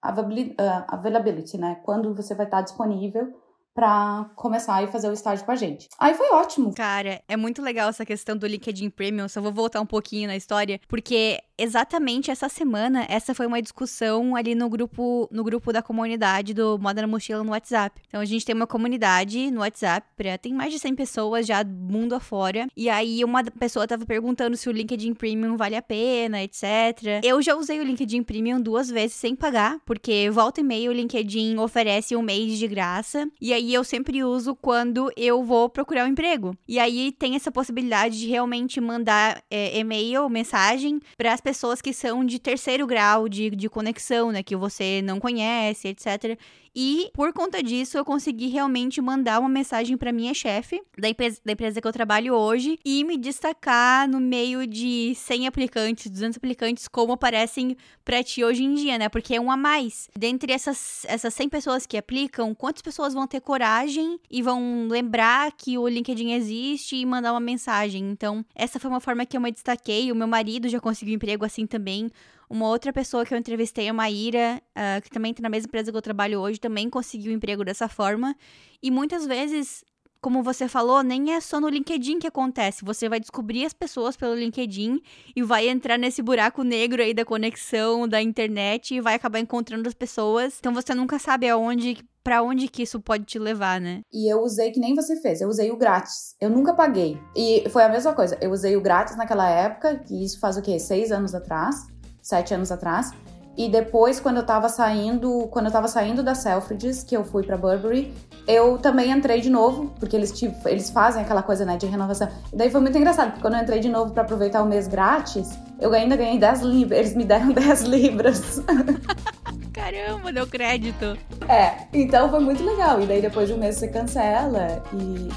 a, 0.00 0.10
a 0.10 0.94
availability, 0.94 1.58
né? 1.58 1.80
Quando 1.84 2.14
você 2.14 2.36
vai 2.36 2.46
estar 2.46 2.62
disponível 2.62 3.34
para 3.74 4.30
começar 4.36 4.82
e 4.82 4.86
fazer 4.86 5.08
o 5.08 5.12
estágio 5.12 5.44
com 5.44 5.52
a 5.52 5.56
gente. 5.56 5.88
Aí 5.98 6.14
foi 6.14 6.30
ótimo. 6.30 6.74
Cara, 6.74 7.22
é 7.26 7.36
muito 7.36 7.62
legal 7.62 7.88
essa 7.88 8.04
questão 8.04 8.36
do 8.36 8.46
LinkedIn 8.46 8.90
Premium, 8.90 9.28
só 9.28 9.40
vou 9.40 9.52
voltar 9.52 9.80
um 9.80 9.86
pouquinho 9.86 10.28
na 10.28 10.36
história, 10.36 10.80
porque 10.88 11.38
exatamente 11.56 12.30
essa 12.30 12.48
semana, 12.48 13.06
essa 13.08 13.34
foi 13.34 13.46
uma 13.46 13.62
discussão 13.62 14.34
ali 14.34 14.54
no 14.54 14.68
grupo, 14.68 15.28
no 15.30 15.44
grupo 15.44 15.72
da 15.72 15.80
comunidade 15.80 16.52
do 16.52 16.78
Moda 16.78 17.02
na 17.02 17.06
Mochila 17.06 17.44
no 17.44 17.52
WhatsApp. 17.52 18.00
Então 18.08 18.20
a 18.20 18.24
gente 18.24 18.44
tem 18.44 18.54
uma 18.54 18.66
comunidade 18.66 19.50
no 19.50 19.60
WhatsApp, 19.60 20.06
pra, 20.16 20.36
tem 20.36 20.52
mais 20.52 20.72
de 20.72 20.78
100 20.78 20.94
pessoas 20.94 21.46
já 21.46 21.62
mundo 21.64 22.14
afora, 22.14 22.66
e 22.76 22.90
aí 22.90 23.24
uma 23.24 23.44
pessoa 23.44 23.86
tava 23.86 24.04
perguntando 24.04 24.56
se 24.56 24.68
o 24.68 24.72
LinkedIn 24.72 25.14
Premium 25.14 25.56
vale 25.56 25.76
a 25.76 25.82
pena, 25.82 26.42
etc. 26.42 27.22
Eu 27.22 27.40
já 27.40 27.54
usei 27.54 27.80
o 27.80 27.84
LinkedIn 27.84 28.22
Premium 28.22 28.60
duas 28.60 28.90
vezes 28.90 29.16
sem 29.16 29.36
pagar, 29.36 29.78
porque 29.86 30.28
volta 30.30 30.60
e 30.60 30.64
meia 30.64 30.90
o 30.90 30.92
LinkedIn 30.92 31.56
oferece 31.58 32.16
um 32.16 32.22
mês 32.22 32.58
de 32.58 32.66
graça, 32.66 33.28
e 33.40 33.52
aí 33.52 33.61
eu 33.70 33.84
sempre 33.84 34.24
uso 34.24 34.54
quando 34.54 35.12
eu 35.14 35.44
vou 35.44 35.68
procurar 35.68 36.06
um 36.06 36.08
emprego. 36.08 36.56
E 36.66 36.78
aí 36.78 37.12
tem 37.12 37.36
essa 37.36 37.52
possibilidade 37.52 38.18
de 38.18 38.26
realmente 38.26 38.80
mandar 38.80 39.42
é, 39.50 39.78
e-mail, 39.78 40.26
mensagem 40.30 40.98
para 41.18 41.34
as 41.34 41.40
pessoas 41.40 41.82
que 41.82 41.92
são 41.92 42.24
de 42.24 42.38
terceiro 42.38 42.86
grau 42.86 43.28
de, 43.28 43.50
de 43.50 43.68
conexão, 43.68 44.32
né? 44.32 44.42
Que 44.42 44.56
você 44.56 45.02
não 45.02 45.20
conhece, 45.20 45.88
etc. 45.88 46.38
E 46.74 47.10
por 47.12 47.32
conta 47.32 47.62
disso, 47.62 47.98
eu 47.98 48.04
consegui 48.04 48.48
realmente 48.48 49.00
mandar 49.00 49.40
uma 49.40 49.48
mensagem 49.48 49.96
para 49.96 50.10
minha 50.10 50.32
chefe 50.32 50.82
da 50.96 51.08
empresa, 51.08 51.40
da 51.44 51.52
empresa 51.52 51.80
que 51.80 51.86
eu 51.86 51.92
trabalho 51.92 52.34
hoje 52.34 52.78
e 52.84 53.04
me 53.04 53.18
destacar 53.18 54.08
no 54.08 54.18
meio 54.18 54.66
de 54.66 55.14
100 55.14 55.48
aplicantes, 55.48 56.10
200 56.10 56.38
aplicantes, 56.38 56.88
como 56.88 57.12
aparecem 57.12 57.76
para 58.04 58.22
ti 58.22 58.42
hoje 58.42 58.64
em 58.64 58.74
dia, 58.74 58.96
né? 58.96 59.08
Porque 59.08 59.34
é 59.34 59.40
um 59.40 59.50
a 59.50 59.56
mais. 59.56 60.08
Dentre 60.16 60.52
essas, 60.52 61.04
essas 61.06 61.34
100 61.34 61.48
pessoas 61.50 61.86
que 61.86 61.96
aplicam, 61.96 62.54
quantas 62.54 62.80
pessoas 62.80 63.12
vão 63.12 63.26
ter 63.26 63.40
coragem 63.40 64.18
e 64.30 64.40
vão 64.40 64.88
lembrar 64.88 65.52
que 65.52 65.76
o 65.76 65.86
LinkedIn 65.86 66.32
existe 66.32 66.96
e 66.96 67.04
mandar 67.04 67.32
uma 67.32 67.40
mensagem. 67.40 68.10
Então, 68.10 68.44
essa 68.54 68.80
foi 68.80 68.88
uma 68.88 69.00
forma 69.00 69.26
que 69.26 69.36
eu 69.36 69.40
me 69.40 69.52
destaquei. 69.52 70.10
O 70.10 70.16
meu 70.16 70.26
marido 70.26 70.68
já 70.68 70.80
conseguiu 70.80 71.14
emprego 71.14 71.44
assim 71.44 71.66
também. 71.66 72.10
Uma 72.52 72.68
outra 72.68 72.92
pessoa 72.92 73.24
que 73.24 73.32
eu 73.32 73.38
entrevistei, 73.38 73.88
a 73.88 73.94
Maíra, 73.94 74.60
uh, 74.76 75.00
que 75.00 75.08
também 75.08 75.30
está 75.30 75.40
na 75.40 75.48
mesma 75.48 75.68
empresa 75.68 75.90
que 75.90 75.96
eu 75.96 76.02
trabalho 76.02 76.38
hoje, 76.38 76.60
também 76.60 76.90
conseguiu 76.90 77.32
emprego 77.32 77.64
dessa 77.64 77.88
forma. 77.88 78.36
E 78.82 78.90
muitas 78.90 79.26
vezes 79.26 79.82
como 80.20 80.42
você 80.42 80.68
falou, 80.68 81.02
nem 81.02 81.32
é 81.32 81.40
só 81.40 81.58
no 81.58 81.68
LinkedIn 81.68 82.18
que 82.18 82.26
acontece. 82.26 82.84
Você 82.84 83.08
vai 83.08 83.18
descobrir 83.18 83.64
as 83.64 83.72
pessoas 83.72 84.16
pelo 84.16 84.34
LinkedIn 84.34 85.00
e 85.34 85.42
vai 85.42 85.68
entrar 85.68 85.98
nesse 85.98 86.22
buraco 86.22 86.62
negro 86.62 87.02
aí 87.02 87.12
da 87.12 87.24
conexão 87.24 88.06
da 88.06 88.22
internet 88.22 88.94
e 88.94 89.00
vai 89.00 89.14
acabar 89.14 89.40
encontrando 89.40 89.88
as 89.88 89.94
pessoas. 89.94 90.58
Então 90.60 90.74
você 90.74 90.94
nunca 90.94 91.18
sabe 91.18 91.48
aonde 91.48 92.04
para 92.22 92.40
onde 92.40 92.68
que 92.68 92.82
isso 92.82 93.00
pode 93.00 93.24
te 93.24 93.38
levar, 93.38 93.80
né? 93.80 94.02
E 94.12 94.32
eu 94.32 94.42
usei 94.42 94.70
que 94.70 94.78
nem 94.78 94.94
você 94.94 95.20
fez, 95.20 95.40
eu 95.40 95.48
usei 95.48 95.72
o 95.72 95.76
grátis. 95.76 96.36
Eu 96.40 96.50
nunca 96.50 96.72
paguei. 96.72 97.18
E 97.34 97.68
foi 97.70 97.82
a 97.82 97.88
mesma 97.88 98.12
coisa. 98.12 98.38
Eu 98.40 98.52
usei 98.52 98.76
o 98.76 98.80
grátis 98.80 99.16
naquela 99.16 99.48
época, 99.48 99.98
que 100.06 100.22
isso 100.22 100.38
faz 100.38 100.56
o 100.56 100.62
quê? 100.62 100.78
Seis 100.78 101.10
anos 101.10 101.34
atrás, 101.34 101.74
sete 102.22 102.54
anos 102.54 102.72
atrás. 102.72 103.12
E 103.56 103.68
depois, 103.68 104.18
quando 104.18 104.38
eu 104.38 104.46
tava 104.46 104.68
saindo, 104.70 105.46
quando 105.50 105.66
eu 105.66 105.72
tava 105.72 105.86
saindo 105.86 106.22
da 106.22 106.34
Selfridges, 106.34 107.02
que 107.02 107.14
eu 107.14 107.22
fui 107.22 107.42
para 107.42 107.56
Burberry, 107.58 108.14
eu 108.46 108.78
também 108.78 109.10
entrei 109.10 109.42
de 109.42 109.50
novo, 109.50 109.92
porque 110.00 110.16
eles, 110.16 110.32
tipo, 110.32 110.66
eles 110.66 110.88
fazem 110.88 111.22
aquela 111.22 111.42
coisa, 111.42 111.64
né, 111.64 111.76
de 111.76 111.86
renovação. 111.86 112.28
E 112.50 112.56
daí 112.56 112.70
foi 112.70 112.80
muito 112.80 112.96
engraçado, 112.96 113.28
porque 113.28 113.42
quando 113.42 113.54
eu 113.54 113.60
entrei 113.60 113.78
de 113.78 113.90
novo 113.90 114.12
para 114.12 114.22
aproveitar 114.22 114.62
o 114.62 114.66
mês 114.66 114.88
grátis, 114.88 115.50
eu 115.78 115.92
ainda 115.92 116.16
ganhei 116.16 116.38
10 116.38 116.62
libras, 116.62 116.98
eles 116.98 117.14
me 117.14 117.24
deram 117.24 117.52
10 117.52 117.82
libras. 117.82 118.62
Caramba, 119.72 120.32
deu 120.32 120.46
crédito. 120.46 121.16
É, 121.48 121.86
então 121.92 122.30
foi 122.30 122.40
muito 122.40 122.64
legal. 122.64 123.00
E 123.00 123.06
daí 123.06 123.20
depois 123.22 123.48
de 123.48 123.54
um 123.54 123.58
mês 123.58 123.76
você 123.76 123.88
cancela 123.88 124.82
e 124.92 125.30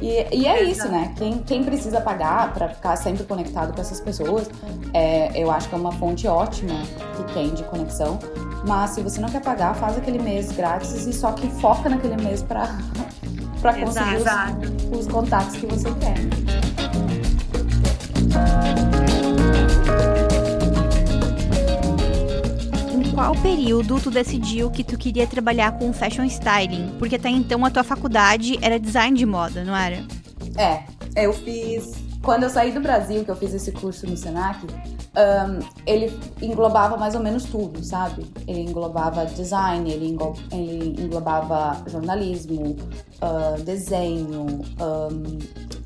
e, 0.00 0.26
e 0.34 0.46
é 0.46 0.62
isso, 0.62 0.88
né? 0.88 1.12
Quem, 1.16 1.38
quem 1.40 1.62
precisa 1.62 2.00
pagar 2.00 2.54
para 2.54 2.70
ficar 2.70 2.96
sempre 2.96 3.22
conectado 3.24 3.74
com 3.74 3.80
essas 3.80 4.00
pessoas, 4.00 4.48
é, 4.94 5.30
eu 5.34 5.50
acho 5.50 5.68
que 5.68 5.74
é 5.74 5.78
uma 5.78 5.92
fonte 5.92 6.26
ótima 6.26 6.74
que 7.16 7.34
tem 7.34 7.52
de 7.52 7.62
conexão. 7.64 8.18
Mas 8.66 8.90
se 8.90 9.02
você 9.02 9.20
não 9.20 9.28
quer 9.28 9.42
pagar, 9.42 9.74
faz 9.74 9.98
aquele 9.98 10.18
mês 10.18 10.52
grátis 10.52 11.06
e 11.06 11.12
só 11.12 11.32
que 11.32 11.46
foca 11.60 11.88
naquele 11.88 12.16
mês 12.16 12.42
para 12.42 12.68
conseguir 13.84 14.16
os, 14.16 14.98
os 15.00 15.06
contatos 15.06 15.56
que 15.56 15.66
você 15.66 15.88
quer. 15.94 16.16
Em 23.10 23.12
qual 23.12 23.34
período 23.42 24.00
tu 24.00 24.08
decidiu 24.08 24.70
que 24.70 24.84
tu 24.84 24.96
queria 24.96 25.26
trabalhar 25.26 25.72
com 25.72 25.92
fashion 25.92 26.22
styling? 26.26 26.94
Porque 26.96 27.16
até 27.16 27.28
então 27.28 27.64
a 27.64 27.70
tua 27.70 27.82
faculdade 27.82 28.56
era 28.62 28.78
design 28.78 29.18
de 29.18 29.26
moda, 29.26 29.64
não 29.64 29.76
era? 29.76 30.04
É, 30.56 30.84
eu 31.16 31.32
fiz. 31.32 31.90
Quando 32.22 32.44
eu 32.44 32.50
saí 32.50 32.70
do 32.70 32.80
Brasil, 32.80 33.24
que 33.24 33.30
eu 33.32 33.34
fiz 33.34 33.52
esse 33.52 33.72
curso 33.72 34.06
no 34.06 34.16
Senac, 34.16 34.64
um, 34.64 35.58
ele 35.84 36.16
englobava 36.40 36.96
mais 36.96 37.16
ou 37.16 37.20
menos 37.20 37.46
tudo, 37.46 37.82
sabe? 37.82 38.24
Ele 38.46 38.60
englobava 38.60 39.26
design, 39.26 39.90
ele, 39.90 40.16
ele 40.52 41.02
englobava 41.02 41.82
jornalismo, 41.88 42.76
uh, 43.22 43.62
desenho, 43.62 44.62
um, 44.80 45.38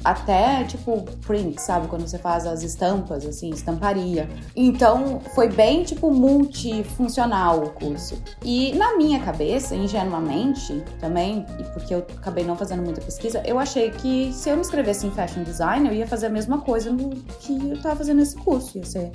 até 0.05 0.65
tipo 0.65 1.03
print, 1.27 1.61
sabe? 1.61 1.89
Quando 1.89 2.07
você 2.07 2.19
faz 2.19 2.47
as 2.47 2.63
estampas, 2.63 3.25
assim, 3.25 3.51
estamparia. 3.51 4.29
Então 4.55 5.21
foi 5.35 5.49
bem 5.49 5.83
tipo 5.83 6.11
multifuncional 6.11 7.65
o 7.65 7.71
curso. 7.71 8.21
E 8.43 8.73
na 8.75 8.97
minha 8.97 9.21
cabeça, 9.21 9.75
ingenuamente 9.75 10.83
também, 11.01 11.47
e 11.59 11.65
porque 11.73 11.95
eu 11.95 11.99
acabei 12.17 12.45
não 12.45 12.57
fazendo 12.57 12.83
muita 12.83 13.01
pesquisa, 13.01 13.43
eu 13.47 13.59
achei 13.59 13.91
que 13.91 14.33
se 14.33 14.51
eu 14.51 14.57
me 14.57 14.61
inscrevesse 14.61 15.07
em 15.07 15.11
fashion 15.11 15.43
design, 15.43 15.89
eu 15.89 15.95
ia 15.95 16.07
fazer 16.07 16.27
a 16.27 16.31
mesma 16.31 16.61
coisa 16.61 16.95
que 17.41 17.71
eu 17.71 17.81
tava 17.81 17.97
fazendo 17.97 18.19
nesse 18.19 18.37
curso. 18.37 18.77
Ia 18.79 18.85
ser 18.85 19.13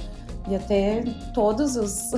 ia 0.53 0.59
ter 0.59 1.03
todos 1.33 1.75
os. 1.75 2.11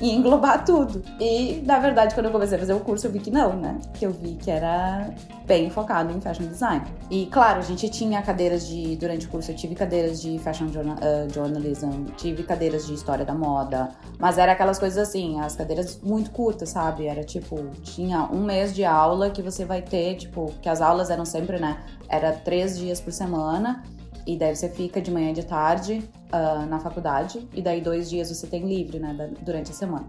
ia 0.00 0.12
englobar 0.14 0.64
tudo. 0.64 1.02
E, 1.20 1.62
na 1.64 1.78
verdade, 1.78 2.14
quando 2.14 2.26
eu 2.26 2.32
comecei 2.32 2.56
a 2.56 2.60
fazer 2.60 2.72
o 2.72 2.80
curso, 2.80 3.06
eu 3.06 3.10
vi 3.10 3.18
que 3.18 3.30
não, 3.30 3.54
né? 3.56 3.78
Que 3.94 4.06
eu 4.06 4.10
vi 4.10 4.34
que 4.34 4.50
era 4.50 5.10
bem 5.46 5.70
focado 5.70 6.12
em 6.12 6.20
fashion 6.20 6.46
design. 6.46 6.84
E, 7.10 7.26
claro, 7.26 7.58
a 7.58 7.62
gente 7.62 7.88
tinha 7.88 8.22
cadeiras 8.22 8.66
de. 8.66 8.96
Durante 8.96 9.26
o 9.26 9.30
curso, 9.30 9.50
eu 9.50 9.56
tive 9.56 9.74
cadeiras 9.74 10.20
de 10.20 10.38
fashion 10.38 10.68
journal, 10.68 10.96
uh, 10.96 11.32
journalism, 11.32 12.04
tive 12.16 12.42
cadeiras 12.42 12.86
de 12.86 12.94
história 12.94 13.24
da 13.24 13.34
moda, 13.34 13.90
mas 14.18 14.38
era 14.38 14.52
aquelas 14.52 14.78
coisas 14.78 15.08
assim, 15.08 15.40
as 15.40 15.56
cadeiras 15.56 16.00
muito 16.02 16.30
curtas, 16.30 16.70
sabe? 16.70 17.06
Era 17.06 17.24
tipo, 17.24 17.66
tinha 17.82 18.24
um 18.24 18.44
mês 18.44 18.74
de 18.74 18.84
aula 18.84 19.30
que 19.30 19.42
você 19.42 19.64
vai 19.64 19.82
ter, 19.82 20.16
tipo, 20.16 20.52
que 20.60 20.68
as 20.68 20.80
aulas 20.80 21.10
eram 21.10 21.24
sempre, 21.24 21.58
né? 21.58 21.78
Era 22.08 22.32
três 22.32 22.78
dias 22.78 23.00
por 23.00 23.12
semana. 23.12 23.82
E 24.26 24.36
daí 24.36 24.54
você 24.54 24.68
fica 24.68 25.00
de 25.00 25.10
manhã 25.10 25.30
e 25.30 25.34
de 25.34 25.44
tarde 25.44 26.08
uh, 26.32 26.66
na 26.66 26.78
faculdade, 26.78 27.48
e 27.52 27.60
daí 27.60 27.80
dois 27.80 28.08
dias 28.08 28.28
você 28.28 28.46
tem 28.46 28.66
livre, 28.66 28.98
né, 28.98 29.32
durante 29.40 29.70
a 29.70 29.74
semana. 29.74 30.06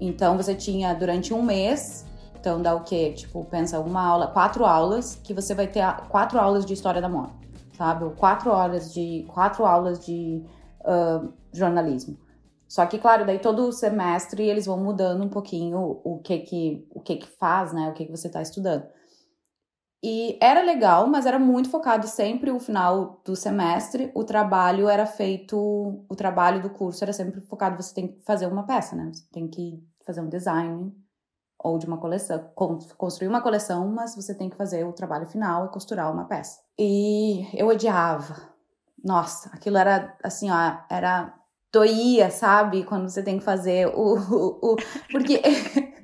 Então 0.00 0.36
você 0.36 0.54
tinha 0.54 0.92
durante 0.92 1.32
um 1.32 1.42
mês, 1.42 2.04
então 2.40 2.60
dá 2.60 2.74
o 2.74 2.82
quê? 2.82 3.12
Tipo, 3.12 3.44
pensa 3.44 3.78
uma 3.80 4.04
aula, 4.04 4.26
quatro 4.26 4.64
aulas, 4.64 5.14
que 5.22 5.32
você 5.32 5.54
vai 5.54 5.66
ter 5.66 5.84
quatro 6.08 6.38
aulas 6.38 6.66
de 6.66 6.74
história 6.74 7.00
da 7.00 7.08
moda, 7.08 7.32
sabe? 7.76 8.04
Ou 8.04 8.10
quatro 8.10 8.50
horas 8.50 8.92
de. 8.92 9.24
quatro 9.28 9.64
aulas 9.64 10.04
de 10.04 10.44
uh, 10.80 11.32
jornalismo. 11.52 12.18
Só 12.68 12.84
que, 12.86 12.98
claro, 12.98 13.24
daí 13.24 13.38
todo 13.38 13.70
semestre 13.72 14.42
eles 14.42 14.66
vão 14.66 14.76
mudando 14.76 15.22
um 15.22 15.28
pouquinho 15.28 16.00
o 16.02 16.18
que 16.18 16.38
que, 16.40 16.86
o 16.90 17.00
que, 17.00 17.16
que 17.16 17.26
faz, 17.26 17.72
né? 17.72 17.88
O 17.88 17.92
que, 17.92 18.04
que 18.04 18.10
você 18.10 18.26
está 18.26 18.42
estudando. 18.42 18.84
E 20.06 20.36
era 20.38 20.60
legal, 20.60 21.06
mas 21.06 21.24
era 21.24 21.38
muito 21.38 21.70
focado 21.70 22.06
sempre 22.06 22.50
o 22.50 22.60
final 22.60 23.22
do 23.24 23.34
semestre. 23.34 24.12
O 24.14 24.22
trabalho 24.22 24.86
era 24.86 25.06
feito, 25.06 25.56
o 26.06 26.14
trabalho 26.14 26.60
do 26.60 26.68
curso 26.68 27.02
era 27.02 27.12
sempre 27.14 27.40
focado, 27.40 27.82
você 27.82 27.94
tem 27.94 28.08
que 28.08 28.20
fazer 28.22 28.46
uma 28.46 28.64
peça, 28.64 28.94
né? 28.94 29.10
Você 29.10 29.24
tem 29.32 29.48
que 29.48 29.82
fazer 30.04 30.20
um 30.20 30.28
design 30.28 30.94
ou 31.58 31.78
de 31.78 31.86
uma 31.86 31.96
coleção, 31.96 32.50
construir 32.98 33.28
uma 33.28 33.40
coleção, 33.40 33.88
mas 33.88 34.14
você 34.14 34.34
tem 34.34 34.50
que 34.50 34.56
fazer 34.56 34.84
o 34.84 34.92
trabalho 34.92 35.24
final 35.26 35.64
e 35.64 35.68
costurar 35.70 36.12
uma 36.12 36.26
peça. 36.26 36.60
E 36.78 37.48
eu 37.54 37.68
odiava. 37.68 38.36
Nossa, 39.02 39.48
aquilo 39.54 39.78
era 39.78 40.14
assim, 40.22 40.50
ó, 40.50 40.80
era 40.90 41.34
doía, 41.72 42.30
sabe? 42.30 42.84
Quando 42.84 43.08
você 43.08 43.22
tem 43.22 43.38
que 43.38 43.44
fazer 43.44 43.86
o, 43.86 44.18
o, 44.18 44.72
o 44.72 44.76
porque 45.10 45.40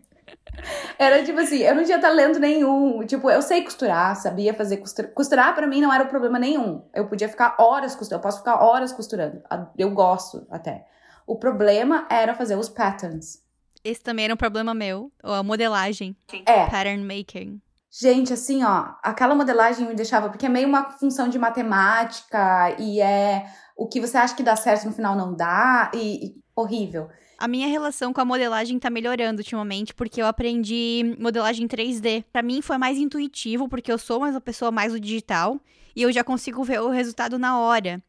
Era 0.99 1.25
tipo 1.25 1.39
assim, 1.39 1.59
eu 1.59 1.75
não 1.75 1.85
tinha 1.85 2.01
talento 2.01 2.39
nenhum. 2.39 3.05
Tipo, 3.07 3.31
eu 3.31 3.43
sei 3.43 3.63
costurar, 3.63 4.17
sabia 4.17 4.55
fazer 4.55 4.79
costurar. 4.79 5.13
Costurar 5.13 5.55
para 5.55 5.67
mim 5.67 5.81
não 5.81 5.93
era 5.93 6.05
problema 6.05 6.39
nenhum. 6.39 6.85
Eu 6.95 7.09
podia 7.09 7.29
ficar 7.29 7.57
horas 7.59 7.95
costurando, 7.95 8.21
eu 8.21 8.23
posso 8.23 8.39
ficar 8.39 8.63
horas 8.63 8.93
costurando. 8.93 9.43
Eu 9.77 9.91
gosto 9.91 10.47
até. 10.51 10.87
O 11.27 11.37
problema 11.37 12.07
era 12.11 12.35
fazer 12.35 12.57
os 12.57 12.69
patterns. 12.69 13.43
Esse 13.83 14.03
também 14.03 14.27
era 14.27 14.35
um 14.35 14.37
problema 14.37 14.75
meu, 14.75 15.11
a 15.23 15.43
modelagem. 15.43 16.15
É. 16.45 16.67
Pattern 16.67 17.03
making. 17.03 17.61
Gente, 17.91 18.33
assim, 18.33 18.63
ó, 18.63 18.95
aquela 19.03 19.35
modelagem 19.35 19.89
me 19.89 19.95
deixava, 19.95 20.29
porque 20.29 20.47
é 20.47 20.49
meio 20.49 20.69
uma 20.69 20.91
função 20.91 21.29
de 21.29 21.39
matemática 21.39 22.77
e 22.79 23.01
é 23.01 23.47
o 23.77 23.89
que 23.89 24.01
você 24.01 24.17
acha 24.17 24.37
que 24.37 24.45
dá 24.45 24.55
certo 24.55 24.85
no 24.85 24.93
final 24.93 25.17
não 25.17 25.35
dá 25.35 25.91
e, 25.93 26.27
e 26.27 26.35
horrível. 26.55 27.09
A 27.41 27.49
minha 27.49 27.67
relação 27.67 28.13
com 28.13 28.21
a 28.21 28.25
modelagem 28.25 28.79
tá 28.79 28.91
melhorando 28.91 29.41
ultimamente, 29.41 29.95
porque 29.95 30.21
eu 30.21 30.27
aprendi 30.27 31.17
modelagem 31.19 31.67
3D. 31.67 32.23
Para 32.31 32.43
mim 32.43 32.61
foi 32.61 32.77
mais 32.77 32.99
intuitivo, 32.99 33.67
porque 33.67 33.91
eu 33.91 33.97
sou 33.97 34.19
uma 34.19 34.39
pessoa 34.43 34.71
mais 34.71 34.93
do 34.93 35.01
digital 35.01 35.59
e 35.97 36.03
eu 36.03 36.13
já 36.13 36.23
consigo 36.23 36.63
ver 36.63 36.83
o 36.83 36.91
resultado 36.91 37.39
na 37.39 37.59
hora. 37.59 38.03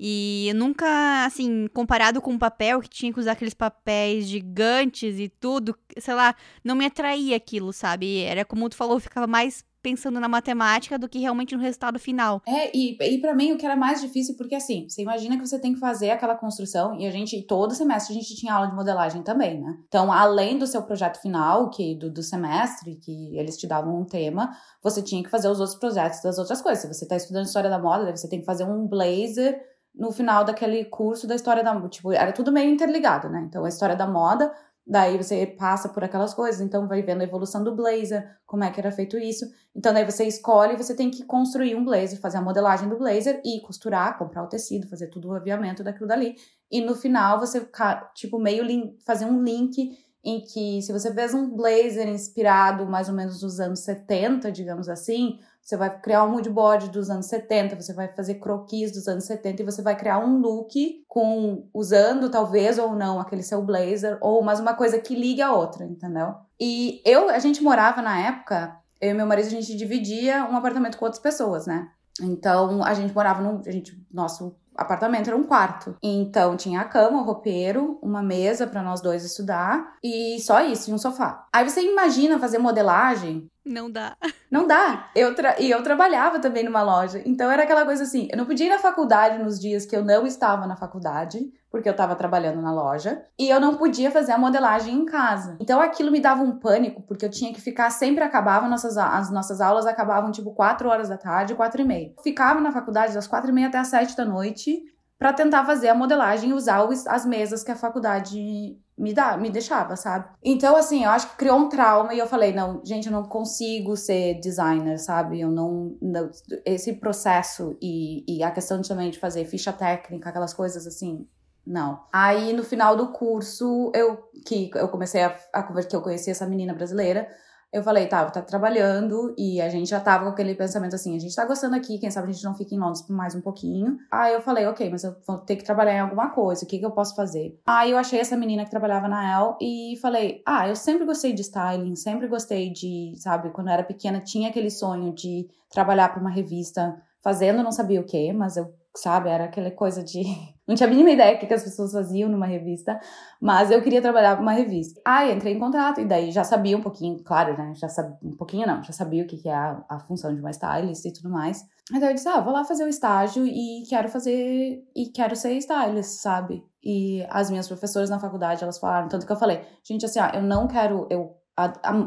E 0.00 0.50
nunca, 0.56 1.24
assim, 1.24 1.68
comparado 1.72 2.20
com 2.20 2.34
o 2.34 2.38
papel, 2.40 2.80
que 2.80 2.88
tinha 2.88 3.12
que 3.12 3.20
usar 3.20 3.32
aqueles 3.32 3.54
papéis 3.54 4.26
gigantes 4.26 5.16
e 5.20 5.28
tudo, 5.28 5.78
sei 5.96 6.14
lá, 6.14 6.34
não 6.64 6.74
me 6.74 6.84
atraía 6.84 7.36
aquilo, 7.36 7.72
sabe? 7.72 8.22
Era 8.22 8.44
como 8.44 8.68
tu 8.68 8.74
falou, 8.74 8.98
ficava 8.98 9.28
mais 9.28 9.64
pensando 9.82 10.20
na 10.20 10.28
matemática 10.28 10.98
do 10.98 11.08
que 11.08 11.18
realmente 11.18 11.56
no 11.56 11.62
resultado 11.62 11.98
final. 11.98 12.40
É, 12.46 12.74
e, 12.76 12.96
e 13.00 13.20
para 13.20 13.34
mim 13.34 13.52
o 13.52 13.58
que 13.58 13.66
era 13.66 13.74
mais 13.74 14.00
difícil, 14.00 14.36
porque 14.36 14.54
assim, 14.54 14.88
você 14.88 15.02
imagina 15.02 15.36
que 15.36 15.46
você 15.46 15.58
tem 15.58 15.74
que 15.74 15.80
fazer 15.80 16.10
aquela 16.10 16.36
construção, 16.36 16.98
e 16.98 17.06
a 17.06 17.10
gente, 17.10 17.42
todo 17.46 17.74
semestre, 17.74 18.16
a 18.16 18.20
gente 18.20 18.36
tinha 18.36 18.54
aula 18.54 18.68
de 18.68 18.74
modelagem 18.74 19.22
também, 19.22 19.60
né? 19.60 19.76
Então, 19.88 20.12
além 20.12 20.58
do 20.58 20.66
seu 20.66 20.82
projeto 20.82 21.20
final, 21.20 21.70
que 21.70 21.96
do, 21.96 22.10
do 22.10 22.22
semestre, 22.22 22.96
que 22.96 23.36
eles 23.36 23.56
te 23.56 23.66
davam 23.66 24.00
um 24.00 24.04
tema, 24.04 24.50
você 24.82 25.02
tinha 25.02 25.22
que 25.22 25.30
fazer 25.30 25.48
os 25.48 25.58
outros 25.58 25.78
projetos 25.78 26.22
das 26.22 26.38
outras 26.38 26.62
coisas. 26.62 26.82
Se 26.82 26.92
você 26.92 27.06
tá 27.06 27.16
estudando 27.16 27.46
história 27.46 27.68
da 27.68 27.78
moda, 27.78 28.14
você 28.14 28.28
tem 28.28 28.40
que 28.40 28.46
fazer 28.46 28.64
um 28.64 28.86
blazer 28.86 29.60
no 29.94 30.10
final 30.10 30.44
daquele 30.44 30.84
curso 30.86 31.26
da 31.26 31.34
história 31.34 31.62
da 31.62 31.74
moda. 31.74 31.88
Tipo, 31.88 32.12
era 32.12 32.32
tudo 32.32 32.52
meio 32.52 32.70
interligado, 32.70 33.28
né? 33.28 33.44
Então, 33.46 33.64
a 33.64 33.68
história 33.68 33.96
da 33.96 34.06
moda 34.06 34.52
Daí 34.86 35.16
você 35.16 35.46
passa 35.46 35.88
por 35.88 36.02
aquelas 36.02 36.34
coisas, 36.34 36.60
então 36.60 36.88
vai 36.88 37.02
vendo 37.02 37.20
a 37.20 37.24
evolução 37.24 37.62
do 37.62 37.74
blazer, 37.74 38.36
como 38.44 38.64
é 38.64 38.70
que 38.70 38.80
era 38.80 38.90
feito 38.90 39.16
isso. 39.16 39.46
Então 39.74 39.94
daí 39.94 40.04
você 40.04 40.24
escolhe, 40.24 40.76
você 40.76 40.94
tem 40.94 41.10
que 41.10 41.24
construir 41.24 41.76
um 41.76 41.84
blazer, 41.84 42.20
fazer 42.20 42.38
a 42.38 42.42
modelagem 42.42 42.88
do 42.88 42.98
blazer 42.98 43.40
e 43.44 43.60
costurar, 43.60 44.18
comprar 44.18 44.42
o 44.42 44.48
tecido, 44.48 44.88
fazer 44.88 45.06
tudo 45.06 45.28
o 45.28 45.34
aviamento 45.34 45.84
daquilo 45.84 46.08
dali. 46.08 46.34
E 46.70 46.80
no 46.80 46.96
final 46.96 47.38
você 47.38 47.68
tipo 48.14 48.38
meio 48.38 48.64
fazer 49.06 49.24
um 49.24 49.42
link 49.42 49.96
em 50.24 50.40
que 50.40 50.80
se 50.82 50.92
você 50.92 51.12
fez 51.12 51.34
um 51.34 51.50
blazer 51.56 52.08
inspirado 52.08 52.86
mais 52.86 53.08
ou 53.08 53.14
menos 53.14 53.42
nos 53.42 53.58
anos 53.58 53.80
70, 53.80 54.52
digamos 54.52 54.88
assim, 54.88 55.38
você 55.60 55.76
vai 55.76 56.00
criar 56.00 56.24
um 56.24 56.30
moodboard 56.30 56.90
dos 56.90 57.08
anos 57.08 57.26
70, 57.26 57.80
você 57.80 57.92
vai 57.92 58.08
fazer 58.08 58.34
croquis 58.34 58.92
dos 58.92 59.06
anos 59.08 59.24
70 59.24 59.62
e 59.62 59.64
você 59.64 59.82
vai 59.82 59.96
criar 59.96 60.18
um 60.18 60.38
look 60.38 61.04
com 61.08 61.68
usando 61.72 62.30
talvez 62.30 62.78
ou 62.78 62.94
não 62.94 63.20
aquele 63.20 63.42
seu 63.42 63.62
blazer 63.62 64.18
ou 64.20 64.42
mais 64.42 64.58
uma 64.58 64.74
coisa 64.74 64.98
que 64.98 65.14
ligue 65.14 65.42
a 65.42 65.52
outra, 65.52 65.84
entendeu? 65.84 66.34
E 66.58 67.00
eu, 67.04 67.28
a 67.28 67.38
gente 67.38 67.62
morava 67.62 68.02
na 68.02 68.18
época, 68.20 68.76
eu 69.00 69.10
e 69.10 69.14
meu 69.14 69.26
marido 69.26 69.46
a 69.46 69.50
gente 69.50 69.76
dividia 69.76 70.44
um 70.44 70.56
apartamento 70.56 70.98
com 70.98 71.04
outras 71.04 71.22
pessoas, 71.22 71.66
né? 71.66 71.88
Então 72.20 72.82
a 72.82 72.94
gente 72.94 73.14
morava 73.14 73.40
num, 73.40 73.60
a 73.64 73.70
gente, 73.70 74.00
nosso 74.12 74.56
apartamento 74.76 75.28
era 75.28 75.36
um 75.36 75.44
quarto. 75.44 75.96
Então 76.02 76.56
tinha 76.56 76.80
a 76.80 76.84
cama, 76.84 77.20
o 77.20 77.24
roupeiro, 77.24 77.98
uma 78.02 78.22
mesa 78.22 78.66
para 78.66 78.82
nós 78.82 79.00
dois 79.00 79.24
estudar 79.24 79.96
e 80.02 80.38
só 80.40 80.60
isso, 80.64 80.90
e 80.90 80.94
um 80.94 80.98
sofá. 80.98 81.46
Aí 81.52 81.68
você 81.68 81.82
imagina 81.82 82.38
fazer 82.38 82.58
modelagem 82.58 83.48
não 83.64 83.90
dá. 83.90 84.16
Não 84.50 84.66
dá. 84.66 85.10
Eu 85.14 85.34
tra... 85.34 85.60
E 85.60 85.70
eu 85.70 85.82
trabalhava 85.82 86.40
também 86.40 86.64
numa 86.64 86.82
loja. 86.82 87.22
Então 87.24 87.50
era 87.50 87.62
aquela 87.62 87.84
coisa 87.84 88.02
assim: 88.02 88.28
eu 88.30 88.36
não 88.36 88.44
podia 88.44 88.66
ir 88.66 88.70
na 88.70 88.78
faculdade 88.78 89.42
nos 89.42 89.58
dias 89.58 89.86
que 89.86 89.94
eu 89.94 90.04
não 90.04 90.26
estava 90.26 90.66
na 90.66 90.76
faculdade, 90.76 91.48
porque 91.72 91.88
eu 91.88 91.92
estava 91.92 92.14
trabalhando 92.14 92.60
na 92.60 92.70
loja. 92.70 93.24
E 93.38 93.48
eu 93.48 93.58
não 93.58 93.76
podia 93.76 94.10
fazer 94.10 94.32
a 94.32 94.38
modelagem 94.38 94.94
em 94.94 95.06
casa. 95.06 95.56
Então 95.58 95.80
aquilo 95.80 96.12
me 96.12 96.20
dava 96.20 96.42
um 96.42 96.58
pânico, 96.58 97.02
porque 97.02 97.24
eu 97.24 97.30
tinha 97.30 97.52
que 97.52 97.60
ficar, 97.62 97.88
sempre 97.88 98.22
acabava, 98.22 98.68
nossas, 98.68 98.98
as 98.98 99.30
nossas 99.30 99.60
aulas 99.60 99.86
acabavam 99.86 100.30
tipo 100.30 100.52
4 100.52 100.86
horas 100.86 101.08
da 101.08 101.16
tarde, 101.16 101.54
4 101.54 101.80
e 101.80 101.84
meia. 101.84 102.14
ficava 102.22 102.60
na 102.60 102.70
faculdade 102.70 103.14
das 103.14 103.26
4 103.26 103.50
e 103.50 103.54
meia 103.54 103.68
até 103.68 103.78
as 103.78 103.88
7 103.88 104.14
da 104.14 104.24
noite 104.26 104.82
para 105.18 105.32
tentar 105.32 105.64
fazer 105.64 105.88
a 105.88 105.94
modelagem 105.94 106.50
e 106.50 106.52
usar 106.52 106.86
as 107.06 107.24
mesas 107.24 107.62
que 107.62 107.70
a 107.70 107.76
faculdade 107.76 108.76
me 108.98 109.14
dá, 109.14 109.36
me 109.36 109.50
deixava, 109.50 109.96
sabe? 109.96 110.28
Então, 110.42 110.76
assim, 110.76 111.04
eu 111.04 111.10
acho 111.10 111.30
que 111.30 111.36
criou 111.36 111.58
um 111.58 111.68
trauma 111.68 112.12
e 112.12 112.18
eu 112.18 112.26
falei, 112.26 112.52
não, 112.52 112.82
gente, 112.84 113.06
eu 113.06 113.12
não 113.12 113.22
consigo 113.22 113.96
ser 113.96 114.40
designer, 114.40 114.98
sabe? 114.98 115.40
Eu 115.40 115.50
não, 115.50 115.96
não 116.02 116.28
esse 116.66 116.94
processo 116.94 117.76
e, 117.80 118.24
e 118.28 118.42
a 118.42 118.50
questão 118.50 118.82
também 118.82 119.10
de 119.10 119.18
fazer 119.18 119.44
ficha 119.44 119.72
técnica, 119.72 120.28
aquelas 120.28 120.52
coisas 120.52 120.86
assim, 120.86 121.26
não. 121.66 122.00
Aí 122.12 122.52
no 122.52 122.64
final 122.64 122.96
do 122.96 123.08
curso, 123.08 123.90
eu 123.94 124.16
que 124.46 124.70
eu 124.74 124.88
comecei 124.88 125.22
a, 125.22 125.36
a 125.52 125.62
que 125.62 125.96
eu 125.96 126.02
conheci 126.02 126.30
essa 126.30 126.46
menina 126.46 126.74
brasileira, 126.74 127.28
eu 127.72 127.82
falei, 127.82 128.06
tá, 128.06 128.28
tá 128.30 128.42
trabalhando 128.42 129.34
e 129.38 129.58
a 129.58 129.68
gente 129.70 129.88
já 129.88 129.98
tava 129.98 130.24
com 130.24 130.30
aquele 130.32 130.54
pensamento 130.54 130.94
assim, 130.94 131.16
a 131.16 131.18
gente 131.18 131.34
tá 131.34 131.46
gostando 131.46 131.74
aqui, 131.74 131.98
quem 131.98 132.10
sabe 132.10 132.28
a 132.28 132.32
gente 132.32 132.44
não 132.44 132.54
fica 132.54 132.74
em 132.74 132.78
Londres 132.78 133.00
por 133.00 133.16
mais 133.16 133.34
um 133.34 133.40
pouquinho. 133.40 133.96
Aí 134.10 134.34
eu 134.34 134.42
falei, 134.42 134.66
ok, 134.66 134.90
mas 134.90 135.04
eu 135.04 135.16
vou 135.26 135.38
ter 135.38 135.56
que 135.56 135.64
trabalhar 135.64 135.94
em 135.94 136.00
alguma 136.00 136.28
coisa, 136.30 136.64
o 136.64 136.68
que 136.68 136.78
que 136.78 136.84
eu 136.84 136.90
posso 136.90 137.14
fazer? 137.16 137.58
Aí 137.66 137.92
eu 137.92 137.96
achei 137.96 138.20
essa 138.20 138.36
menina 138.36 138.64
que 138.64 138.70
trabalhava 138.70 139.08
na 139.08 139.32
El 139.32 139.56
e 139.58 139.96
falei, 140.02 140.42
ah, 140.46 140.68
eu 140.68 140.76
sempre 140.76 141.06
gostei 141.06 141.32
de 141.32 141.40
styling, 141.40 141.96
sempre 141.96 142.28
gostei 142.28 142.70
de, 142.70 143.14
sabe, 143.16 143.50
quando 143.50 143.68
eu 143.68 143.72
era 143.72 143.84
pequena 143.84 144.20
tinha 144.20 144.50
aquele 144.50 144.70
sonho 144.70 145.14
de 145.14 145.48
trabalhar 145.70 146.10
para 146.10 146.20
uma 146.20 146.30
revista 146.30 146.94
fazendo 147.22 147.62
não 147.62 147.72
sabia 147.72 148.00
o 148.00 148.04
que, 148.04 148.32
mas 148.34 148.58
eu 148.58 148.74
sabe? 148.94 149.28
Era 149.28 149.44
aquela 149.44 149.70
coisa 149.70 150.02
de. 150.02 150.22
Não 150.66 150.76
tinha 150.76 150.86
a 150.86 150.90
mínima 150.90 151.10
ideia 151.10 151.36
do 151.36 151.46
que 151.46 151.52
as 151.52 151.64
pessoas 151.64 151.92
faziam 151.92 152.28
numa 152.28 152.46
revista, 152.46 153.00
mas 153.40 153.70
eu 153.70 153.82
queria 153.82 154.00
trabalhar 154.00 154.34
para 154.34 154.42
uma 154.42 154.52
revista. 154.52 155.00
Aí 155.04 155.34
entrei 155.34 155.54
em 155.54 155.58
contato 155.58 156.00
e 156.00 156.04
daí 156.04 156.30
já 156.30 156.44
sabia 156.44 156.76
um 156.76 156.80
pouquinho, 156.80 157.22
claro, 157.24 157.56
né? 157.58 157.72
Já 157.74 157.88
sabia, 157.88 158.16
um 158.22 158.36
pouquinho 158.36 158.66
não, 158.66 158.82
já 158.82 158.92
sabia 158.92 159.24
o 159.24 159.26
que, 159.26 159.38
que 159.38 159.48
é 159.48 159.54
a, 159.54 159.84
a 159.88 159.98
função 159.98 160.32
de 160.32 160.40
uma 160.40 160.50
stylist 160.50 161.04
e 161.04 161.12
tudo 161.12 161.30
mais. 161.30 161.64
Então 161.92 162.08
eu 162.08 162.14
disse, 162.14 162.28
ah, 162.28 162.40
vou 162.40 162.52
lá 162.52 162.64
fazer 162.64 162.84
o 162.84 162.88
estágio 162.88 163.44
e 163.44 163.82
quero 163.88 164.08
fazer. 164.08 164.84
E 164.94 165.06
quero 165.12 165.34
ser 165.34 165.52
stylist, 165.54 166.20
sabe? 166.22 166.64
E 166.82 167.26
as 167.28 167.50
minhas 167.50 167.66
professoras 167.66 168.08
na 168.08 168.20
faculdade, 168.20 168.62
elas 168.62 168.78
falaram, 168.78 169.08
tanto 169.08 169.26
que 169.26 169.32
eu 169.32 169.36
falei, 169.36 169.62
gente, 169.84 170.04
assim, 170.04 170.20
ó, 170.20 170.28
eu 170.28 170.42
não 170.42 170.68
quero. 170.68 171.08
Eu 171.10 171.36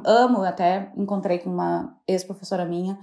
amo, 0.06 0.44
até 0.44 0.92
encontrei 0.98 1.40
com 1.40 1.50
uma 1.50 1.96
ex-professora 2.08 2.66
minha 2.66 2.98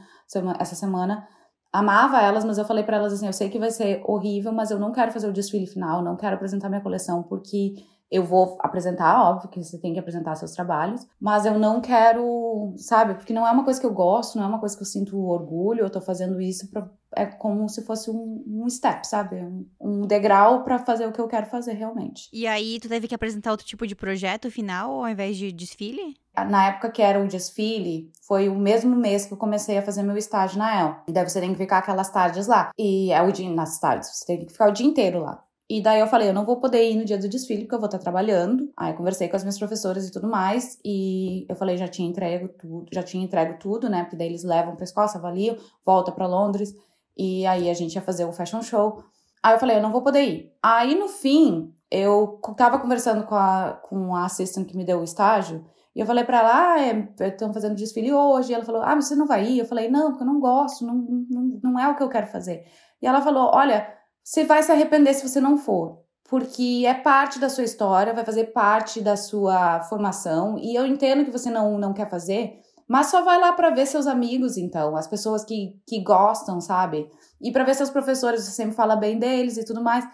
essa 0.58 0.74
semana 0.74 1.26
amava 1.72 2.20
elas, 2.20 2.44
mas 2.44 2.58
eu 2.58 2.64
falei 2.64 2.84
para 2.84 2.98
elas 2.98 3.12
assim, 3.14 3.26
eu 3.26 3.32
sei 3.32 3.48
que 3.48 3.58
vai 3.58 3.70
ser 3.70 4.02
horrível, 4.04 4.52
mas 4.52 4.70
eu 4.70 4.78
não 4.78 4.92
quero 4.92 5.10
fazer 5.10 5.28
o 5.28 5.32
desfile 5.32 5.66
final, 5.66 6.02
não 6.02 6.16
quero 6.16 6.36
apresentar 6.36 6.68
minha 6.68 6.80
coleção 6.82 7.22
porque 7.22 7.74
eu 8.12 8.22
vou 8.22 8.58
apresentar, 8.60 9.24
óbvio 9.24 9.48
que 9.48 9.64
você 9.64 9.78
tem 9.78 9.94
que 9.94 9.98
apresentar 9.98 10.34
seus 10.34 10.52
trabalhos, 10.52 11.06
mas 11.18 11.46
eu 11.46 11.58
não 11.58 11.80
quero, 11.80 12.74
sabe? 12.76 13.14
Porque 13.14 13.32
não 13.32 13.48
é 13.48 13.50
uma 13.50 13.64
coisa 13.64 13.80
que 13.80 13.86
eu 13.86 13.94
gosto, 13.94 14.36
não 14.36 14.44
é 14.44 14.48
uma 14.48 14.60
coisa 14.60 14.76
que 14.76 14.82
eu 14.82 14.86
sinto 14.86 15.18
orgulho, 15.18 15.80
eu 15.80 15.90
tô 15.90 15.98
fazendo 15.98 16.38
isso 16.38 16.70
pra, 16.70 16.86
é 17.16 17.24
como 17.24 17.66
se 17.70 17.82
fosse 17.86 18.10
um, 18.10 18.44
um 18.46 18.68
step, 18.68 19.06
sabe? 19.06 19.36
Um, 19.36 19.66
um 19.80 20.06
degrau 20.06 20.62
para 20.62 20.78
fazer 20.78 21.06
o 21.06 21.12
que 21.12 21.20
eu 21.22 21.26
quero 21.26 21.46
fazer 21.46 21.72
realmente. 21.72 22.28
E 22.34 22.46
aí, 22.46 22.78
tu 22.78 22.88
teve 22.88 23.08
que 23.08 23.14
apresentar 23.14 23.50
outro 23.50 23.66
tipo 23.66 23.86
de 23.86 23.96
projeto 23.96 24.50
final 24.50 24.92
ao 24.92 25.08
invés 25.08 25.38
de 25.38 25.50
desfile? 25.50 26.14
Na 26.36 26.66
época 26.66 26.90
que 26.90 27.00
era 27.00 27.18
o 27.18 27.26
desfile, 27.26 28.10
foi 28.26 28.50
o 28.50 28.54
mesmo 28.54 28.94
mês 28.94 29.24
que 29.24 29.32
eu 29.32 29.38
comecei 29.38 29.78
a 29.78 29.82
fazer 29.82 30.02
meu 30.02 30.18
estágio 30.18 30.58
na 30.58 30.80
El. 30.80 30.96
E 31.08 31.12
daí 31.12 31.26
você 31.26 31.40
tem 31.40 31.52
que 31.52 31.58
ficar 31.58 31.78
aquelas 31.78 32.10
tardes 32.10 32.46
lá. 32.46 32.70
E 32.78 33.10
é 33.10 33.22
o 33.22 33.32
dia, 33.32 33.48
nas 33.50 33.78
tardes, 33.78 34.10
você 34.10 34.26
tem 34.26 34.44
que 34.44 34.52
ficar 34.52 34.68
o 34.68 34.72
dia 34.72 34.86
inteiro 34.86 35.20
lá. 35.20 35.42
E 35.72 35.80
daí 35.80 36.00
eu 36.00 36.06
falei, 36.06 36.28
eu 36.28 36.34
não 36.34 36.44
vou 36.44 36.60
poder 36.60 36.86
ir 36.90 36.96
no 36.96 37.02
dia 37.02 37.16
do 37.16 37.26
desfile 37.26 37.62
porque 37.62 37.74
eu 37.74 37.78
vou 37.78 37.86
estar 37.86 37.98
trabalhando. 37.98 38.70
Aí 38.76 38.92
conversei 38.92 39.26
com 39.26 39.36
as 39.36 39.42
minhas 39.42 39.58
professoras 39.58 40.06
e 40.06 40.12
tudo 40.12 40.28
mais. 40.28 40.78
E 40.84 41.46
eu 41.48 41.56
falei, 41.56 41.78
já 41.78 41.88
tinha 41.88 42.06
entrego 42.06 42.46
tudo, 42.60 42.86
já 42.92 43.02
tinha 43.02 43.24
entrego 43.24 43.58
tudo, 43.58 43.88
né? 43.88 44.02
Porque 44.02 44.14
daí 44.14 44.26
eles 44.26 44.44
levam 44.44 44.76
pra 44.76 44.84
escola, 44.84 45.10
avaliam, 45.14 45.56
volta 45.82 46.12
para 46.12 46.26
Londres. 46.26 46.74
E 47.16 47.46
aí 47.46 47.70
a 47.70 47.72
gente 47.72 47.94
ia 47.94 48.02
fazer 48.02 48.26
o 48.26 48.32
fashion 48.34 48.60
show. 48.60 49.02
Aí 49.42 49.54
eu 49.54 49.58
falei, 49.58 49.78
eu 49.78 49.80
não 49.80 49.90
vou 49.90 50.02
poder 50.02 50.20
ir. 50.20 50.52
Aí 50.62 50.94
no 50.94 51.08
fim, 51.08 51.72
eu 51.90 52.38
tava 52.54 52.78
conversando 52.78 53.24
com 53.24 53.34
a, 53.34 53.80
com 53.82 54.14
a 54.14 54.26
assistant 54.26 54.68
que 54.68 54.76
me 54.76 54.84
deu 54.84 55.00
o 55.00 55.04
estágio. 55.04 55.64
E 55.96 56.00
eu 56.00 56.06
falei 56.06 56.24
para 56.24 56.40
ela, 56.40 56.74
ah, 56.74 56.80
é, 56.82 57.28
estão 57.28 57.50
fazendo 57.50 57.76
desfile 57.76 58.12
hoje. 58.12 58.52
E 58.52 58.54
ela 58.54 58.64
falou, 58.66 58.82
ah, 58.82 58.94
mas 58.94 59.08
você 59.08 59.14
não 59.14 59.26
vai 59.26 59.42
ir? 59.42 59.60
Eu 59.60 59.64
falei, 59.64 59.88
não, 59.88 60.10
porque 60.10 60.22
eu 60.22 60.26
não 60.26 60.38
gosto, 60.38 60.84
não, 60.84 60.96
não, 61.30 61.60
não 61.62 61.80
é 61.80 61.88
o 61.88 61.96
que 61.96 62.02
eu 62.02 62.10
quero 62.10 62.26
fazer. 62.26 62.66
E 63.00 63.06
ela 63.06 63.22
falou, 63.22 63.50
olha, 63.54 64.01
você 64.22 64.44
vai 64.44 64.62
se 64.62 64.70
arrepender 64.70 65.14
se 65.14 65.28
você 65.28 65.40
não 65.40 65.58
for, 65.58 66.00
porque 66.28 66.84
é 66.86 66.94
parte 66.94 67.38
da 67.38 67.48
sua 67.48 67.64
história, 67.64 68.14
vai 68.14 68.24
fazer 68.24 68.52
parte 68.52 69.00
da 69.00 69.16
sua 69.16 69.80
formação, 69.82 70.58
e 70.58 70.74
eu 70.74 70.86
entendo 70.86 71.24
que 71.24 71.30
você 71.30 71.50
não, 71.50 71.78
não 71.78 71.92
quer 71.92 72.08
fazer, 72.08 72.60
mas 72.88 73.06
só 73.06 73.22
vai 73.22 73.38
lá 73.38 73.52
para 73.52 73.70
ver 73.70 73.86
seus 73.86 74.06
amigos, 74.06 74.56
então, 74.56 74.96
as 74.96 75.06
pessoas 75.06 75.44
que, 75.44 75.80
que 75.86 76.02
gostam, 76.02 76.60
sabe? 76.60 77.08
E 77.40 77.50
para 77.50 77.64
ver 77.64 77.74
seus 77.74 77.90
professores, 77.90 78.44
você 78.44 78.50
sempre 78.50 78.74
fala 78.74 78.96
bem 78.96 79.18
deles 79.18 79.56
e 79.56 79.64
tudo 79.64 79.82
mais. 79.82 80.06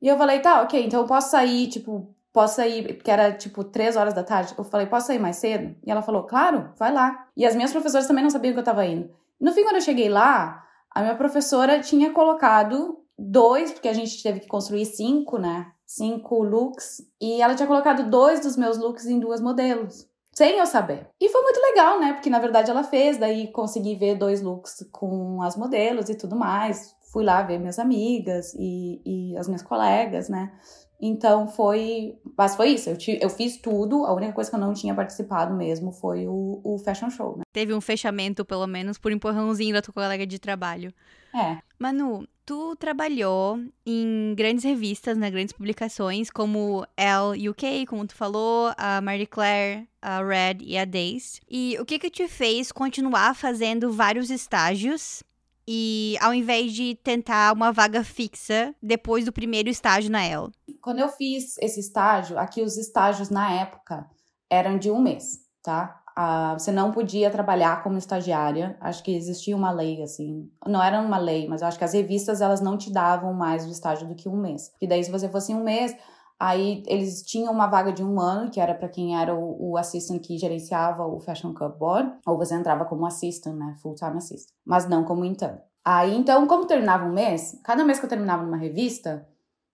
E 0.00 0.08
eu 0.08 0.16
falei, 0.16 0.40
tá, 0.40 0.62
ok, 0.62 0.84
então 0.84 1.00
eu 1.00 1.06
posso 1.06 1.30
sair, 1.30 1.68
tipo, 1.68 2.14
posso 2.32 2.56
sair, 2.56 2.94
porque 2.96 3.10
era 3.10 3.32
tipo 3.32 3.64
três 3.64 3.96
horas 3.96 4.14
da 4.14 4.22
tarde. 4.22 4.54
Eu 4.56 4.64
falei, 4.64 4.86
posso 4.86 5.08
sair 5.08 5.18
mais 5.18 5.36
cedo? 5.36 5.74
E 5.84 5.90
ela 5.90 6.02
falou, 6.02 6.24
claro, 6.24 6.72
vai 6.78 6.92
lá. 6.92 7.26
E 7.36 7.46
as 7.46 7.54
minhas 7.54 7.72
professoras 7.72 8.06
também 8.06 8.22
não 8.22 8.30
sabiam 8.30 8.52
que 8.52 8.60
eu 8.60 8.64
tava 8.64 8.86
indo. 8.86 9.10
No 9.40 9.52
fim, 9.52 9.62
quando 9.62 9.76
eu 9.76 9.80
cheguei 9.80 10.08
lá, 10.08 10.64
a 10.92 11.02
minha 11.02 11.16
professora 11.16 11.80
tinha 11.80 12.12
colocado 12.12 12.98
dois, 13.18 13.72
porque 13.72 13.88
a 13.88 13.92
gente 13.92 14.22
teve 14.22 14.40
que 14.40 14.46
construir 14.46 14.84
cinco, 14.86 15.38
né? 15.38 15.72
Cinco 15.84 16.42
looks. 16.42 17.02
E 17.20 17.42
ela 17.42 17.54
tinha 17.54 17.66
colocado 17.66 18.08
dois 18.08 18.40
dos 18.40 18.56
meus 18.56 18.78
looks 18.78 19.06
em 19.06 19.18
duas 19.18 19.40
modelos. 19.40 20.06
Sem 20.32 20.56
eu 20.56 20.66
saber. 20.66 21.08
E 21.20 21.28
foi 21.28 21.42
muito 21.42 21.60
legal, 21.60 21.98
né? 21.98 22.12
Porque 22.12 22.30
na 22.30 22.38
verdade 22.38 22.70
ela 22.70 22.84
fez, 22.84 23.16
daí 23.16 23.50
consegui 23.50 23.96
ver 23.96 24.14
dois 24.14 24.40
looks 24.40 24.88
com 24.92 25.42
as 25.42 25.56
modelos 25.56 26.08
e 26.08 26.14
tudo 26.14 26.36
mais. 26.36 26.94
Fui 27.12 27.24
lá 27.24 27.42
ver 27.42 27.58
minhas 27.58 27.78
amigas 27.78 28.54
e, 28.54 29.02
e 29.04 29.36
as 29.36 29.48
minhas 29.48 29.62
colegas, 29.62 30.28
né? 30.28 30.52
Então 31.00 31.48
foi. 31.48 32.18
Mas 32.36 32.54
foi 32.54 32.70
isso. 32.70 32.90
Eu, 32.90 32.96
te, 32.96 33.18
eu 33.20 33.30
fiz 33.30 33.56
tudo. 33.56 34.04
A 34.04 34.12
única 34.12 34.32
coisa 34.32 34.50
que 34.50 34.54
eu 34.54 34.60
não 34.60 34.74
tinha 34.74 34.94
participado 34.94 35.54
mesmo 35.54 35.90
foi 35.90 36.28
o, 36.28 36.60
o 36.62 36.78
fashion 36.78 37.10
show, 37.10 37.36
né? 37.36 37.42
Teve 37.52 37.74
um 37.74 37.80
fechamento, 37.80 38.44
pelo 38.44 38.66
menos, 38.66 38.98
por 38.98 39.10
empurrãozinho 39.10 39.74
da 39.74 39.82
tua 39.82 39.94
colega 39.94 40.26
de 40.26 40.38
trabalho. 40.38 40.92
É. 41.34 41.58
Manu, 41.78 42.26
tu 42.48 42.74
trabalhou 42.76 43.60
em 43.84 44.34
grandes 44.34 44.64
revistas, 44.64 45.18
né? 45.18 45.30
Grandes 45.30 45.52
publicações, 45.52 46.30
como 46.30 46.86
Elle 46.96 47.50
UK, 47.50 47.84
como 47.86 48.06
tu 48.06 48.14
falou, 48.14 48.72
a 48.78 49.02
Marie 49.02 49.26
Claire, 49.26 49.86
a 50.00 50.22
Red 50.24 50.60
e 50.62 50.78
a 50.78 50.86
Days. 50.86 51.42
E 51.46 51.76
o 51.78 51.84
que 51.84 51.98
que 51.98 52.08
te 52.08 52.26
fez 52.26 52.72
continuar 52.72 53.34
fazendo 53.34 53.92
vários 53.92 54.30
estágios 54.30 55.22
e 55.66 56.16
ao 56.22 56.32
invés 56.32 56.72
de 56.72 56.94
tentar 56.94 57.52
uma 57.52 57.70
vaga 57.70 58.02
fixa 58.02 58.74
depois 58.82 59.26
do 59.26 59.32
primeiro 59.32 59.68
estágio 59.68 60.10
na 60.10 60.24
El. 60.24 60.50
Quando 60.80 61.00
eu 61.00 61.10
fiz 61.10 61.58
esse 61.58 61.80
estágio, 61.80 62.38
aqui 62.38 62.62
os 62.62 62.78
estágios 62.78 63.28
na 63.28 63.52
época 63.52 64.08
eram 64.48 64.78
de 64.78 64.90
um 64.90 65.02
mês, 65.02 65.40
tá? 65.62 65.97
Ah, 66.20 66.54
você 66.58 66.72
não 66.72 66.90
podia 66.90 67.30
trabalhar 67.30 67.80
como 67.80 67.96
estagiária. 67.96 68.76
Acho 68.80 69.04
que 69.04 69.14
existia 69.14 69.56
uma 69.56 69.70
lei 69.70 70.02
assim, 70.02 70.50
não 70.66 70.82
era 70.82 71.00
uma 71.00 71.16
lei, 71.16 71.46
mas 71.46 71.62
eu 71.62 71.68
acho 71.68 71.78
que 71.78 71.84
as 71.84 71.92
revistas 71.92 72.40
elas 72.40 72.60
não 72.60 72.76
te 72.76 72.92
davam 72.92 73.32
mais 73.32 73.64
o 73.64 73.70
estágio 73.70 74.08
do 74.08 74.16
que 74.16 74.28
um 74.28 74.36
mês. 74.36 74.72
E 74.82 74.88
daí 74.88 75.04
se 75.04 75.12
você 75.12 75.28
fosse 75.28 75.54
um 75.54 75.62
mês 75.62 75.96
Aí 76.40 76.84
eles 76.86 77.22
tinham 77.22 77.52
uma 77.52 77.66
vaga 77.66 77.92
de 77.92 78.04
um 78.04 78.20
ano, 78.20 78.48
que 78.48 78.60
era 78.60 78.72
para 78.72 78.88
quem 78.88 79.20
era 79.20 79.34
o, 79.34 79.72
o, 79.72 79.76
assistant 79.76 80.22
que 80.22 80.38
gerenciava 80.38 81.04
o 81.04 81.18
Fashion 81.18 81.52
Cup 81.52 81.76
Board, 81.76 82.12
ou 82.24 82.38
você 82.38 82.54
entrava 82.54 82.84
como 82.84 83.04
assistant, 83.04 83.56
né, 83.56 83.74
full-time 83.82 84.18
assistant, 84.18 84.54
mas 84.64 84.88
não 84.88 85.02
como 85.02 85.24
intern. 85.24 85.58
Aí 85.84 86.16
então, 86.16 86.46
como 86.46 86.64
terminava 86.64 87.04
um 87.06 87.12
mês, 87.12 87.60
cada 87.64 87.84
mês 87.84 87.98
que 87.98 88.06
eu 88.06 88.08
terminava 88.08 88.44
numa 88.44 88.56
revista, 88.56 89.26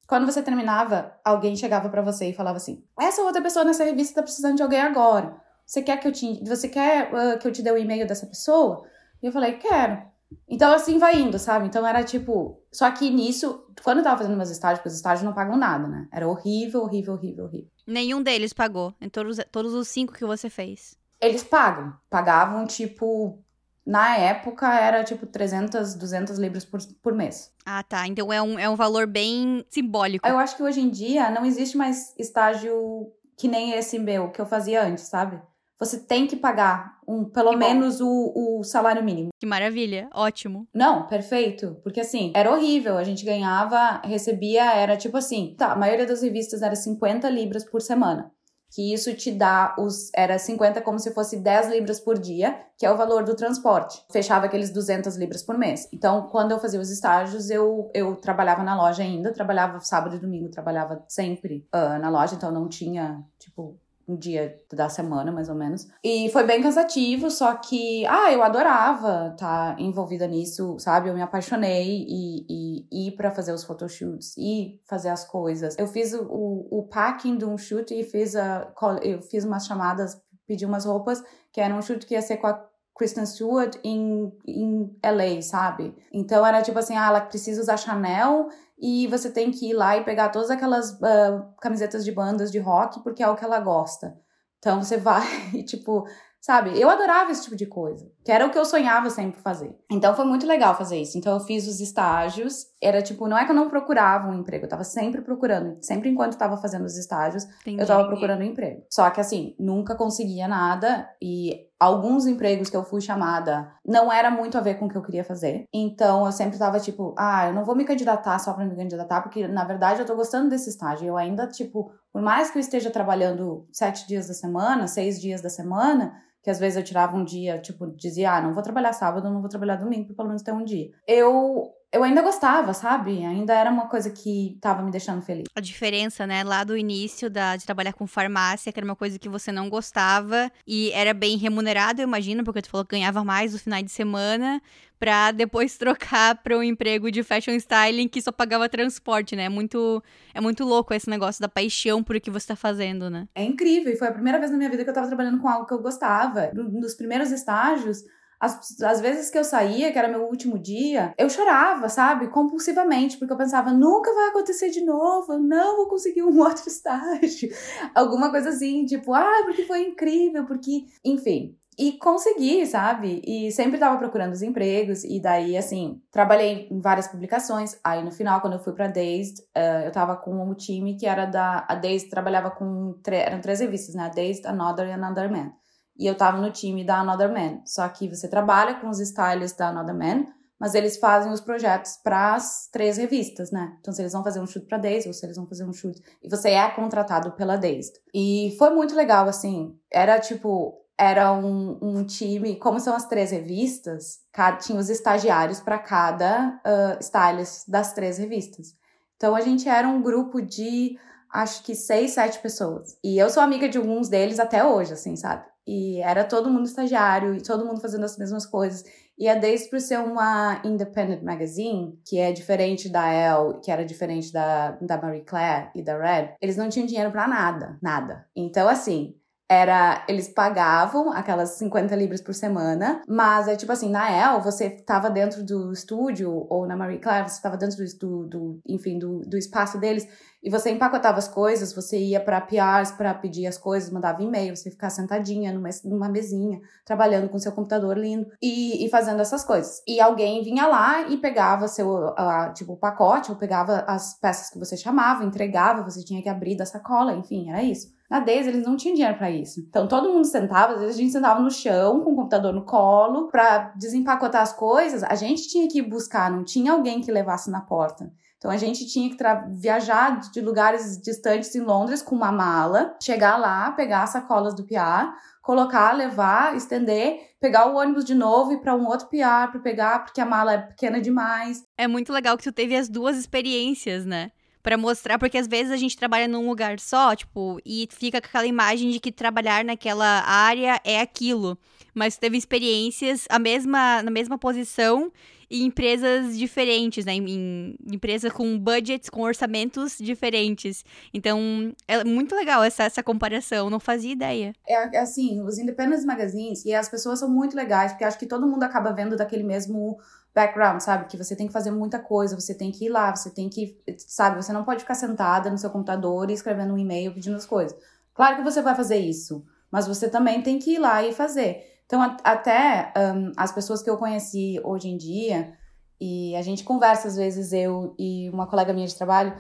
quando 0.07 0.25
você 0.25 0.43
terminava, 0.43 1.13
alguém 1.23 1.55
chegava 1.55 1.91
para 1.91 2.01
você 2.01 2.31
e 2.31 2.35
falava 2.35 2.57
assim: 2.57 2.83
essa 2.99 3.21
outra 3.21 3.43
pessoa 3.43 3.65
nessa 3.65 3.85
revista 3.85 4.15
tá 4.15 4.23
precisando 4.23 4.57
de 4.57 4.63
alguém 4.63 4.81
agora. 4.81 5.44
Você 5.67 5.83
quer 5.83 5.99
que 5.99 6.07
eu 6.07 6.13
te, 6.13 6.43
você 6.45 6.69
quer 6.69 7.11
uh, 7.13 7.39
que 7.39 7.47
eu 7.47 7.53
te 7.53 7.63
dê 7.63 7.71
o 7.71 7.79
e-mail 7.79 8.07
dessa 8.07 8.27
pessoa? 8.27 8.87
E 9.23 9.27
eu 9.27 9.33
falei, 9.33 9.55
quero. 9.55 10.03
Então, 10.49 10.73
assim, 10.73 10.99
vai 10.99 11.19
indo, 11.21 11.39
sabe? 11.39 11.67
Então, 11.67 11.87
era 11.87 12.03
tipo... 12.05 12.61
Só 12.71 12.91
que 12.91 13.09
nisso, 13.11 13.65
quando 13.83 13.99
eu 13.99 14.05
tava 14.05 14.19
fazendo 14.19 14.37
meus 14.37 14.51
estágios, 14.51 14.81
porque 14.81 14.89
os 14.89 14.97
estágios 14.97 15.25
não 15.25 15.33
pagam 15.33 15.57
nada, 15.57 15.87
né? 15.87 16.09
Era 16.13 16.29
horrível, 16.29 16.83
horrível, 16.83 17.15
horrível, 17.15 17.45
horrível. 17.45 17.71
Nenhum 17.87 18.23
deles 18.23 18.53
pagou, 18.53 18.95
em 19.01 19.09
todos, 19.09 19.39
todos 19.51 19.73
os 19.73 19.89
cinco 19.89 20.13
que 20.13 20.25
você 20.25 20.51
fez. 20.51 20.97
Eles 21.21 21.43
pagam. 21.43 21.95
Pagavam, 22.11 22.67
tipo... 22.67 23.39
Na 23.87 24.17
época, 24.17 24.73
era, 24.75 25.05
tipo, 25.05 25.27
300, 25.27 25.95
200 25.95 26.39
libras 26.39 26.65
por, 26.65 26.81
por 27.03 27.15
mês. 27.15 27.53
Ah, 27.67 27.83
tá. 27.83 28.07
Então, 28.07 28.33
é 28.33 28.41
um, 28.41 28.59
é 28.59 28.69
um 28.69 28.77
valor 28.77 29.07
bem 29.07 29.65
simbólico. 29.69 30.27
Eu 30.27 30.39
acho 30.39 30.57
que 30.57 30.63
hoje 30.63 30.81
em 30.81 30.89
dia, 30.89 31.31
não 31.31 31.45
existe 31.45 31.77
mais 31.77 32.15
estágio 32.19 33.13
que 33.37 33.47
nem 33.47 33.73
esse 33.73 33.99
meu, 33.99 34.31
que 34.31 34.41
eu 34.41 34.47
fazia 34.47 34.83
antes, 34.83 35.05
sabe? 35.05 35.41
Você 35.79 35.99
tem 35.99 36.27
que 36.27 36.37
pagar 36.37 36.99
um, 37.07 37.25
pelo 37.25 37.51
que 37.51 37.57
menos 37.57 38.01
o, 38.01 38.33
o 38.35 38.65
salário 38.65 39.03
mínimo. 39.03 39.29
Que 39.39 39.47
maravilha, 39.47 40.09
ótimo. 40.15 40.67
Não, 40.73 41.07
perfeito. 41.07 41.79
Porque 41.83 42.01
assim, 42.01 42.33
era 42.35 42.51
horrível. 42.51 42.97
A 42.97 43.05
gente 43.05 43.25
ganhava, 43.25 44.01
recebia, 44.05 44.73
era 44.75 44.97
tipo 44.97 45.17
assim, 45.17 45.55
tá, 45.59 45.73
a 45.73 45.77
maioria 45.77 46.07
das 46.07 46.23
revistas 46.23 46.63
era 46.63 46.77
50 46.77 47.29
libras 47.29 47.65
por 47.65 47.83
semana. 47.83 48.31
Que 48.75 48.93
isso 48.93 49.15
te 49.15 49.31
dá 49.31 49.77
os. 49.79 50.11
Era 50.17 50.37
50 50.37 50.81
como 50.81 50.99
se 50.99 51.15
fosse 51.15 51.37
10 51.37 51.69
libras 51.69 52.01
por 52.01 52.19
dia, 52.19 52.61
que 52.77 52.85
é 52.85 52.91
o 52.91 52.97
valor 52.97 53.23
do 53.23 53.37
transporte. 53.37 54.05
Fechava 54.11 54.47
aqueles 54.47 54.71
200 54.71 55.17
libras 55.17 55.45
por 55.45 55.57
mês. 55.57 55.89
Então, 55.93 56.23
quando 56.27 56.51
eu 56.51 56.59
fazia 56.59 56.81
os 56.81 56.91
estágios, 56.91 57.51
eu, 57.51 57.89
eu 57.95 58.17
trabalhava 58.17 58.65
na 58.65 58.77
loja 58.77 59.05
ainda, 59.05 59.33
trabalhava 59.33 59.79
sábado 59.79 60.17
e 60.17 60.19
domingo, 60.19 60.51
trabalhava 60.51 61.05
sempre 61.07 61.69
uh, 61.73 62.01
na 62.01 62.11
loja, 62.11 62.35
então 62.35 62.51
não 62.51 62.69
tinha, 62.69 63.23
tipo, 63.39 63.79
um 64.07 64.17
dia 64.17 64.61
da 64.73 64.89
semana, 64.89 65.33
mais 65.33 65.49
ou 65.49 65.55
menos. 65.55 65.89
E 66.03 66.29
foi 66.31 66.45
bem 66.45 66.63
cansativo, 66.63 67.31
só 67.31 67.55
que, 67.55 68.05
ah, 68.07 68.33
eu 68.33 68.43
adorava 68.43 69.33
estar 69.33 69.77
tá 69.77 69.81
envolvida 69.81 70.27
nisso, 70.27 70.79
sabe? 70.79 71.09
Eu 71.09 71.15
me 71.15 71.23
apaixonei 71.23 72.05
e, 72.09 72.47
e 72.91 73.09
ir 73.09 73.13
para 73.13 73.31
fazer 73.31 73.53
os 73.53 73.65
photoshoots 73.65 74.37
e 74.37 74.81
fazer 74.87 75.09
as 75.09 75.25
coisas. 75.25 75.77
Eu 75.79 75.87
fiz 75.87 76.13
o, 76.15 76.69
o, 76.71 76.89
packing 76.91 77.37
de 77.37 77.45
um 77.45 77.57
shoot 77.57 77.93
e 77.95 78.05
fiz 78.05 78.37
a, 78.37 78.73
eu 79.03 79.23
fiz 79.23 79.45
umas 79.45 79.67
chamadas, 79.67 80.21
pedi 80.47 80.67
umas 80.67 80.85
roupas, 80.85 81.23
que 81.53 81.61
era 81.61 81.75
um 81.75 81.83
shoot 81.83 82.05
que 82.07 82.15
ia 82.15 82.23
ser 82.23 82.37
com 82.37 82.47
a 82.47 82.65
Kristen 82.97 83.27
Stewart 83.27 83.77
em, 83.83 84.33
em 84.47 84.97
LA, 85.05 85.43
sabe? 85.43 85.95
Então 86.13 86.47
era 86.47 86.63
tipo 86.63 86.79
assim, 86.79 86.97
ah, 86.97 87.09
ela 87.09 87.21
precisa 87.21 87.61
usar 87.61 87.77
Chanel 87.77 88.49
e 88.87 89.07
você 89.07 89.31
tem 89.31 89.51
que 89.51 89.71
ir 89.71 89.73
lá 89.73 89.97
e 89.97 90.05
pegar 90.05 90.29
todas 90.29 90.51
aquelas 90.51 90.91
uh, 90.93 91.43
camisetas 91.59 92.05
de 92.05 92.13
bandas 92.13 92.53
de 92.53 92.59
rock 92.59 93.03
porque 93.03 93.23
é 93.23 93.29
o 93.29 93.35
que 93.35 93.43
ela 93.43 93.59
gosta. 93.59 94.15
Então 94.59 94.83
você 94.83 94.99
vai 94.99 95.27
e 95.55 95.63
tipo, 95.63 96.07
sabe? 96.39 96.79
Eu 96.79 96.91
adorava 96.91 97.33
esse 97.33 97.45
tipo 97.45 97.57
de 97.57 97.65
coisa, 97.65 98.07
que 98.23 98.31
era 98.31 98.45
o 98.45 98.51
que 98.51 98.59
eu 98.59 98.65
sonhava 98.67 99.09
sempre 99.09 99.41
fazer. 99.41 99.75
Então 99.91 100.15
foi 100.15 100.27
muito 100.27 100.47
legal 100.47 100.77
fazer 100.77 101.01
isso. 101.01 101.17
Então 101.17 101.33
eu 101.33 101.41
fiz 101.41 101.67
os 101.67 101.81
estágios, 101.81 102.67
era 102.83 103.01
tipo, 103.01 103.27
não 103.27 103.39
é 103.39 103.47
que 103.47 103.53
eu 103.53 103.57
não 103.57 103.71
procurava 103.71 104.29
um 104.29 104.35
emprego, 104.35 104.67
eu 104.67 104.69
tava 104.69 104.85
sempre 104.85 105.23
procurando, 105.23 105.79
sempre 105.81 106.11
enquanto 106.11 106.37
tava 106.37 106.59
fazendo 106.59 106.85
os 106.85 106.99
estágios, 106.99 107.45
Entendi. 107.63 107.81
eu 107.81 107.87
tava 107.87 108.07
procurando 108.07 108.41
um 108.41 108.47
emprego. 108.47 108.85
Só 108.91 109.09
que 109.09 109.21
assim, 109.23 109.57
nunca 109.59 109.95
conseguia 109.95 110.47
nada 110.47 111.09
e 111.23 111.69
alguns 111.85 112.27
empregos 112.27 112.71
que 112.71 112.77
eu 112.77 112.83
fui 112.83 113.01
chamada 113.01 113.71
não 113.87 114.11
era 114.11 114.31
muito 114.31 114.57
a 114.57 114.61
ver 114.61 114.77
com 114.77 114.87
o 114.87 114.89
que 114.89 114.97
eu 114.97 115.03
queria 115.03 115.23
fazer. 115.23 115.65
Então 115.73 116.25
eu 116.25 116.33
sempre 116.33 116.59
tava 116.59 116.81
tipo, 116.81 117.15
ah, 117.19 117.49
eu 117.49 117.53
não 117.53 117.65
vou 117.65 117.77
me 117.77 117.85
candidatar 117.85 118.39
só 118.39 118.53
para 118.55 118.65
me 118.65 118.75
candidatar, 118.75 119.21
porque 119.21 119.47
na 119.47 119.65
verdade 119.65 120.01
eu 120.01 120.07
tô 120.07 120.17
gostando 120.17 120.49
desse 120.49 120.71
estágio. 120.71 121.07
Eu 121.07 121.17
ainda, 121.17 121.47
tipo, 121.47 121.93
por 122.13 122.23
mais 122.23 122.51
que 122.51 122.59
eu 122.59 122.61
esteja 122.61 122.91
trabalhando 122.91 123.67
sete 123.71 124.09
dias 124.09 124.27
da 124.27 124.35
semana, 124.35 124.87
seis 124.87 125.21
dias 125.21 125.43
da 125.43 125.51
semana, 125.51 126.15
que 126.43 126.51
às 126.51 126.59
vezes 126.59 126.77
eu 126.77 126.85
tirava 126.85 127.17
um 127.17 127.25
dia, 127.25 127.59
tipo, 127.59 127.87
dizia, 127.87 128.35
ah, 128.35 128.41
não 128.41 128.55
vou 128.55 128.63
trabalhar 128.63 128.93
sábado, 128.93 129.31
não 129.31 129.41
vou 129.41 129.49
trabalhar 129.51 129.77
domingo, 129.77 130.15
pelo 130.15 130.29
menos 130.29 130.43
ter 130.43 130.53
um 130.53 130.65
dia. 130.65 130.91
Eu 131.07 131.71
eu 131.95 132.03
ainda 132.03 132.23
gostava, 132.23 132.75
sabe? 132.75 133.25
Ainda 133.25 133.55
era 133.55 133.71
uma 133.71 133.87
coisa 133.87 134.11
que 134.11 134.59
tava 134.61 134.83
me 134.83 134.91
deixando 134.91 135.23
feliz. 135.23 135.45
A 135.55 135.61
diferença, 135.61 136.27
né, 136.27 136.43
lá 136.43 136.65
do 136.65 136.77
início 136.77 137.31
da, 137.31 137.55
de 137.55 137.65
trabalhar 137.65 137.93
com 137.93 138.05
farmácia, 138.05 138.73
que 138.73 138.81
era 138.81 138.85
uma 138.85 138.97
coisa 138.97 139.17
que 139.17 139.29
você 139.29 139.53
não 139.53 139.71
gostava 139.71 140.51
e 140.67 140.91
era 140.91 141.15
bem 141.15 141.37
remunerado, 141.37 142.03
eu 142.03 142.09
imagino, 142.09 142.43
porque 142.43 142.63
tu 142.63 142.69
falou 142.69 142.85
que 142.85 142.97
ganhava 142.97 143.23
mais 143.23 143.53
no 143.53 143.61
final 143.61 143.81
de 143.81 143.93
semana, 143.93 144.61
pra 144.99 145.31
depois 145.33 145.79
trocar 145.79 146.35
para 146.43 146.59
um 146.59 146.65
emprego 146.65 147.13
de 147.13 147.23
fashion 147.23 147.55
styling 147.55 148.09
que 148.09 148.21
só 148.21 148.33
pagava 148.33 148.69
transporte, 148.69 149.37
né? 149.37 149.45
É 149.45 149.49
muito, 149.49 150.03
é 150.35 150.41
muito 150.41 150.65
louco 150.65 150.93
esse 150.93 151.09
negócio 151.09 151.41
da 151.41 151.49
paixão 151.49 152.03
por 152.03 152.17
o 152.17 152.21
que 152.21 152.31
você 152.31 152.49
tá 152.49 152.57
fazendo, 152.57 153.09
né? 153.09 153.29
É 153.37 153.45
incrível, 153.45 153.93
e 153.93 153.97
foi 153.97 154.09
a 154.09 154.13
primeira 154.13 154.41
vez 154.41 154.51
na 154.51 154.57
minha 154.57 154.69
vida 154.69 154.83
que 154.83 154.91
eu 154.91 154.95
tava 154.95 155.07
trabalhando 155.07 155.41
com 155.41 155.49
algo 155.49 155.65
que 155.65 155.73
eu 155.73 155.79
gostava. 155.79 156.51
Nos 156.53 156.95
primeiros 156.95 157.31
estágios, 157.31 158.03
as, 158.45 158.81
as 158.83 159.01
vezes 159.01 159.31
que 159.31 159.39
eu 159.39 159.45
saía, 159.45 159.91
que 159.91 159.99
era 159.99 160.09
meu 160.09 160.25
último 160.25 160.59
dia, 160.59 161.15
eu 161.17 161.31
chorava, 161.31 161.89
sabe? 161.89 162.29
Compulsivamente, 162.29 163.17
porque 163.17 163.33
eu 163.33 163.39
pensava, 163.39 163.73
nunca 163.73 164.13
vai 164.15 164.29
acontecer 164.29 164.71
de 164.71 164.85
novo, 164.85 165.33
eu 165.33 165.41
não 165.41 165.77
vou 165.77 165.89
conseguir 165.89 166.23
um 166.23 166.39
outro 166.41 166.69
estágio. 166.69 167.51
Alguma 167.95 168.31
coisa 168.31 168.51
assim, 168.51 168.85
tipo, 168.85 169.15
ah, 169.15 169.43
porque 169.45 169.65
foi 169.65 169.89
incrível, 169.89 170.45
porque. 170.45 170.85
Enfim, 171.05 171.57
e 171.79 171.93
consegui, 171.99 172.67
sabe? 172.67 173.21
E 173.27 173.51
sempre 173.51 173.79
tava 173.79 173.99
procurando 173.99 174.33
os 174.33 174.43
empregos, 174.43 175.03
e 175.05 175.21
daí, 175.21 175.57
assim, 175.57 176.01
trabalhei 176.11 176.69
em 176.71 176.81
várias 176.81 177.09
publicações. 177.09 177.79
Aí, 177.83 178.03
no 178.05 178.13
final, 178.13 178.41
quando 178.41 178.55
eu 178.55 178.61
fui 178.61 178.73
pra 178.73 178.87
Dazed, 178.87 179.41
uh, 179.57 179.85
eu 179.85 179.91
tava 179.91 180.17
com 180.17 180.35
um 180.49 180.55
time 180.55 180.97
que 180.97 181.07
era 181.07 181.25
da. 181.25 181.67
A 181.69 181.75
Dazed 181.75 182.11
trabalhava 182.11 182.51
com. 182.51 182.95
Eram 183.07 183.41
três 183.41 183.61
revistas, 183.61 183.95
né? 183.95 184.05
A 184.05 184.09
Dazed, 184.09 184.47
Another 184.47 184.87
e 184.87 184.93
Another 184.93 185.31
Man 185.31 185.53
e 185.97 186.07
eu 186.07 186.17
tava 186.17 186.39
no 186.39 186.51
time 186.51 186.85
da 186.85 187.01
Another 187.01 187.33
Man. 187.33 187.61
Só 187.65 187.89
que 187.89 188.09
você 188.09 188.29
trabalha 188.29 188.75
com 188.81 188.89
os 188.89 189.01
stylists 189.01 189.57
da 189.57 189.69
Another 189.69 189.95
Man, 189.95 190.27
mas 190.59 190.75
eles 190.75 190.97
fazem 190.97 191.33
os 191.33 191.41
projetos 191.41 191.97
para 192.03 192.35
as 192.35 192.69
três 192.73 192.97
revistas, 192.97 193.51
né? 193.51 193.77
Então, 193.81 193.93
se 193.93 194.01
eles 194.01 194.13
vão 194.13 194.25
fazer 194.25 194.41
um 194.41 194.47
shoot 194.47 194.67
para 194.67 194.79
Daisy, 194.79 195.09
ou 195.09 195.15
se 195.15 195.27
eles 195.27 195.37
vão 195.37 195.47
fazer 195.47 195.65
um 195.65 195.73
shoot. 195.73 196.01
E 196.23 196.29
você 196.29 196.51
é 196.51 196.71
contratado 196.71 197.33
pela 197.33 197.57
Daisy. 197.57 197.93
E 198.15 198.55
foi 198.59 198.71
muito 198.71 198.95
legal, 198.95 199.29
assim. 199.29 199.77
Era 199.91 200.19
tipo. 200.19 200.81
Era 200.97 201.33
um, 201.33 201.77
um 201.83 202.05
time, 202.05 202.55
como 202.55 202.79
são 202.79 202.95
as 202.95 203.09
três 203.09 203.33
revistas, 203.33 204.21
cada, 204.33 204.59
tinha 204.59 204.79
os 204.79 204.89
estagiários 204.89 205.59
para 205.59 205.77
cada 205.77 206.61
uh, 206.65 207.01
stylist 207.01 207.69
das 207.69 207.93
três 207.93 208.17
revistas. 208.17 208.77
Então 209.17 209.35
a 209.35 209.41
gente 209.41 209.69
era 209.69 209.89
um 209.89 210.01
grupo 210.01 210.41
de 210.41 210.97
acho 211.33 211.65
que 211.65 211.75
seis, 211.75 212.13
sete 212.13 212.39
pessoas. 212.39 212.97
E 213.03 213.19
eu 213.19 213.29
sou 213.29 213.43
amiga 213.43 213.69
de 213.69 213.77
alguns 213.77 214.09
deles 214.09 214.39
até 214.39 214.65
hoje, 214.65 214.93
assim, 214.93 215.17
sabe? 215.17 215.45
E 215.67 216.01
era 216.03 216.25
todo 216.25 216.51
mundo 216.51 216.67
estagiário 216.67 217.35
e 217.35 217.43
todo 217.43 217.65
mundo 217.65 217.81
fazendo 217.81 218.05
as 218.05 218.19
mesmas 218.19 218.45
coisas. 218.45 218.85
E 219.19 219.29
a 219.29 219.35
Days, 219.35 219.69
por 219.71 219.81
ser 219.81 219.99
uma 219.99 220.61
independent 220.65 221.23
magazine, 221.23 221.99
que 222.05 222.19
é 222.19 222.33
diferente 222.33 222.89
da 222.89 223.09
Elle, 223.13 223.61
que 223.63 223.71
era 223.71 223.85
diferente 223.85 224.33
da, 224.33 224.73
da 224.81 225.01
Marie 225.01 225.25
Claire 225.25 225.71
e 225.75 225.83
da 225.83 225.97
Red, 225.97 226.35
eles 226.41 226.57
não 226.57 226.69
tinham 226.69 226.87
dinheiro 226.87 227.13
para 227.13 227.29
nada, 227.29 227.79
nada. 227.81 228.27
Então, 228.35 228.69
assim, 228.69 229.15
era 229.49 230.05
eles 230.09 230.29
pagavam 230.29 231.13
aquelas 231.13 231.51
50 231.51 231.95
libras 231.95 232.21
por 232.21 232.35
semana, 232.35 233.03
mas 233.07 233.47
é 233.47 233.55
tipo 233.55 233.71
assim, 233.71 233.91
na 233.91 234.11
El, 234.11 234.41
você 234.41 234.71
tava 234.71 235.11
dentro 235.11 235.45
do 235.45 235.73
estúdio, 235.73 236.47
ou 236.49 236.67
na 236.67 236.77
Marie 236.77 236.99
Claire, 236.99 237.29
você 237.29 237.41
tava 237.41 237.57
dentro 237.57 237.77
do, 238.01 238.27
do 238.27 238.61
enfim, 238.67 238.99
do, 238.99 239.21
do 239.21 239.37
espaço 239.37 239.79
deles, 239.79 240.09
e 240.45 240.51
você 240.51 240.71
empacotava 240.71 241.17
as 241.17 241.27
coisas, 241.27 241.73
você 241.73 241.99
ia 241.99 242.21
para 242.21 242.39
PRs 242.39 242.93
para 242.93 243.15
pedir 243.15 243.47
as 243.47 243.57
coisas, 243.57 243.91
mandava 243.91 244.23
e-mail, 244.23 244.55
você 244.55 244.71
ficava 244.71 244.91
sentadinha 244.91 245.51
numa, 245.51 245.71
numa 245.83 246.09
mesinha, 246.09 246.61
trabalhando 246.85 247.31
com 247.31 247.39
seu 247.39 247.51
computador 247.51 247.97
lindo 247.97 248.31
e, 248.43 248.85
e 248.85 248.91
fazendo 248.91 249.23
essas 249.23 249.43
coisas. 249.43 249.83
E 249.89 249.99
alguém 249.99 250.45
vinha 250.45 250.67
lá 250.67 251.09
e 251.09 251.17
pegava 251.17 251.67
seu, 251.67 252.15
tipo, 252.55 252.75
o 252.75 252.77
pacote, 252.77 253.31
ou 253.31 253.39
pegava 253.39 253.85
as 253.89 254.19
peças 254.21 254.51
que 254.51 254.59
você 254.59 254.77
chamava, 254.77 255.25
entregava, 255.25 255.83
você 255.83 256.05
tinha 256.05 256.23
que 256.23 256.29
abrir 256.29 256.57
da 256.57 256.67
sacola, 256.67 257.15
enfim, 257.15 257.49
era 257.49 257.63
isso. 257.63 257.95
Na 258.11 258.21
Daisy, 258.21 258.51
eles 258.51 258.67
não 258.67 258.77
tinham 258.77 258.95
dinheiro 258.95 259.17
para 259.17 259.31
isso. 259.31 259.61
Então, 259.61 259.89
todo 259.89 260.13
mundo 260.13 260.27
sentava, 260.27 260.75
às 260.75 260.81
vezes 260.81 260.97
a 260.97 260.99
gente 260.99 261.13
sentava 261.13 261.41
no 261.41 261.51
chão, 261.51 262.01
com 262.01 262.13
o 262.13 262.17
computador 262.17 262.53
no 262.53 262.67
colo, 262.67 263.29
para 263.29 263.73
desempacotar 263.77 264.43
as 264.43 264.53
coisas. 264.53 265.03
A 265.03 265.15
gente 265.15 265.49
tinha 265.49 265.67
que 265.67 265.79
ir 265.79 265.89
buscar, 265.89 266.31
não 266.31 266.45
tinha 266.45 266.73
alguém 266.73 267.01
que 267.01 267.11
levasse 267.11 267.51
na 267.51 267.63
porta. 267.63 268.13
Então 268.45 268.53
a 268.53 268.59
gente 268.59 268.85
tinha 268.85 269.09
que 269.09 269.17
viajar 269.55 270.21
de 270.21 270.39
lugares 270.43 271.01
distantes 271.01 271.55
em 271.55 271.63
Londres 271.63 272.03
com 272.03 272.15
uma 272.15 272.31
mala, 272.31 272.95
chegar 273.03 273.39
lá, 273.39 273.73
pegar 273.73 274.03
as 274.03 274.11
sacolas 274.11 274.55
do 274.55 274.67
PA, 274.67 275.17
colocar, 275.41 275.93
levar, 275.93 276.55
estender, 276.55 277.31
pegar 277.41 277.73
o 277.73 277.77
ônibus 277.77 278.05
de 278.05 278.15
novo 278.15 278.53
e 278.53 278.61
para 278.61 278.75
um 278.75 278.87
outro 278.87 279.09
PR 279.09 279.51
para 279.51 279.61
pegar, 279.61 280.05
porque 280.05 280.21
a 280.21 280.27
mala 280.27 280.53
é 280.53 280.59
pequena 280.59 281.01
demais. 281.01 281.65
É 281.79 281.89
muito 281.89 282.13
legal 282.13 282.37
que 282.37 282.45
tu 282.45 282.53
teve 282.53 282.77
as 282.77 282.87
duas 282.87 283.17
experiências, 283.17 284.05
né? 284.05 284.31
para 284.63 284.79
mostrar, 284.79 285.19
porque 285.19 285.37
às 285.37 285.47
vezes 285.47 285.71
a 285.71 285.77
gente 285.77 285.95
trabalha 285.95 286.27
num 286.27 286.49
lugar 286.49 286.81
só, 286.81 287.15
tipo, 287.15 287.61
e 287.67 287.87
fica 287.91 288.19
com 288.19 288.27
aquela 288.27 288.47
imagem 288.47 288.91
de 288.91 288.99
que 288.99 289.13
trabalhar 289.13 289.63
naquela 289.63 290.23
área 290.27 290.81
é 290.83 291.03
aquilo. 291.03 291.59
Mas 291.95 292.17
teve 292.17 292.39
experiências 292.39 293.27
a 293.29 293.39
mesma, 293.39 294.03
na 294.03 294.11
mesma 294.11 294.39
posição 294.39 295.13
em 295.51 295.65
empresas 295.65 296.37
diferentes, 296.39 297.05
né? 297.05 297.15
Em, 297.15 297.29
em 297.29 297.77
empresas 297.93 298.33
com 298.33 298.59
budgets, 298.59 299.09
com 299.09 299.23
orçamentos 299.23 299.97
diferentes. 299.99 300.85
Então, 301.13 301.73
é 301.87 302.05
muito 302.05 302.35
legal 302.35 302.63
essa, 302.63 302.85
essa 302.85 303.03
comparação, 303.03 303.71
não 303.71 303.81
fazia 303.81 304.13
ideia. 304.13 304.53
É 304.67 304.99
assim, 304.99 305.41
os 305.43 305.59
independent 305.59 306.05
magazines, 306.05 306.65
e 306.65 306.75
as 306.75 306.89
pessoas 306.89 307.19
são 307.19 307.29
muito 307.29 307.57
legais, 307.57 307.93
porque 307.93 308.05
acho 308.05 308.19
que 308.19 308.27
todo 308.27 308.47
mundo 308.47 308.63
acaba 308.63 308.93
vendo 308.93 309.17
daquele 309.17 309.43
mesmo 309.43 309.99
background, 310.35 310.81
sabe? 310.81 311.07
Que 311.07 311.17
você 311.17 311.37
tem 311.37 311.47
que 311.47 311.53
fazer 311.53 311.71
muita 311.71 311.99
coisa, 311.99 312.39
você 312.39 312.55
tem 312.55 312.73
que 312.73 312.87
ir 312.87 312.89
lá, 312.89 313.15
você 313.15 313.31
tem 313.31 313.49
que, 313.49 313.79
sabe? 313.99 314.43
Você 314.43 314.53
não 314.53 314.65
pode 314.65 314.81
ficar 314.81 314.95
sentada 314.95 315.51
no 315.51 315.57
seu 315.57 315.71
computador 315.71 316.31
escrevendo 316.31 316.75
um 316.75 316.79
e-mail 316.79 317.15
pedindo 317.15 317.37
as 317.37 317.47
coisas. 317.47 317.77
Claro 318.13 318.37
que 318.37 318.43
você 318.43 318.61
vai 318.61 318.75
fazer 318.75 318.97
isso, 318.97 319.45
mas 319.71 319.87
você 319.87 320.09
também 320.09 320.43
tem 320.43 320.59
que 320.59 320.75
ir 320.75 320.79
lá 320.79 321.05
e 321.05 321.13
fazer. 321.13 321.74
Então, 321.87 322.17
até 322.25 322.93
um, 322.97 323.33
as 323.37 323.53
pessoas 323.53 323.83
que 323.83 323.91
eu 323.91 323.99
conheci 323.99 324.61
hoje 324.65 324.89
em 324.89 324.97
dia, 324.97 325.57
e 326.01 326.35
a 326.37 326.43
gente 326.43 326.65
conversa 326.65 327.09
às 327.09 327.17
vezes, 327.17 327.53
eu 327.53 327.95
e 327.99 328.31
uma 328.31 328.47
colega 328.47 328.73
minha 328.73 328.87
de 328.87 328.97
trabalho, 328.97 329.37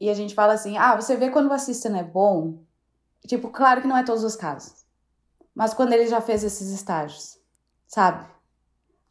e 0.00 0.08
a 0.10 0.14
gente 0.14 0.34
fala 0.34 0.54
assim: 0.54 0.76
ah, 0.78 0.96
você 0.96 1.16
vê 1.16 1.30
quando 1.30 1.48
o 1.48 1.52
assistant 1.52 1.96
é 1.96 2.04
bom? 2.04 2.62
Tipo, 3.26 3.50
claro 3.50 3.80
que 3.80 3.88
não 3.88 3.96
é 3.96 4.02
todos 4.02 4.24
os 4.24 4.36
casos, 4.36 4.84
mas 5.54 5.74
quando 5.74 5.92
ele 5.92 6.06
já 6.06 6.20
fez 6.20 6.42
esses 6.42 6.70
estágios, 6.70 7.38
sabe? 7.86 8.26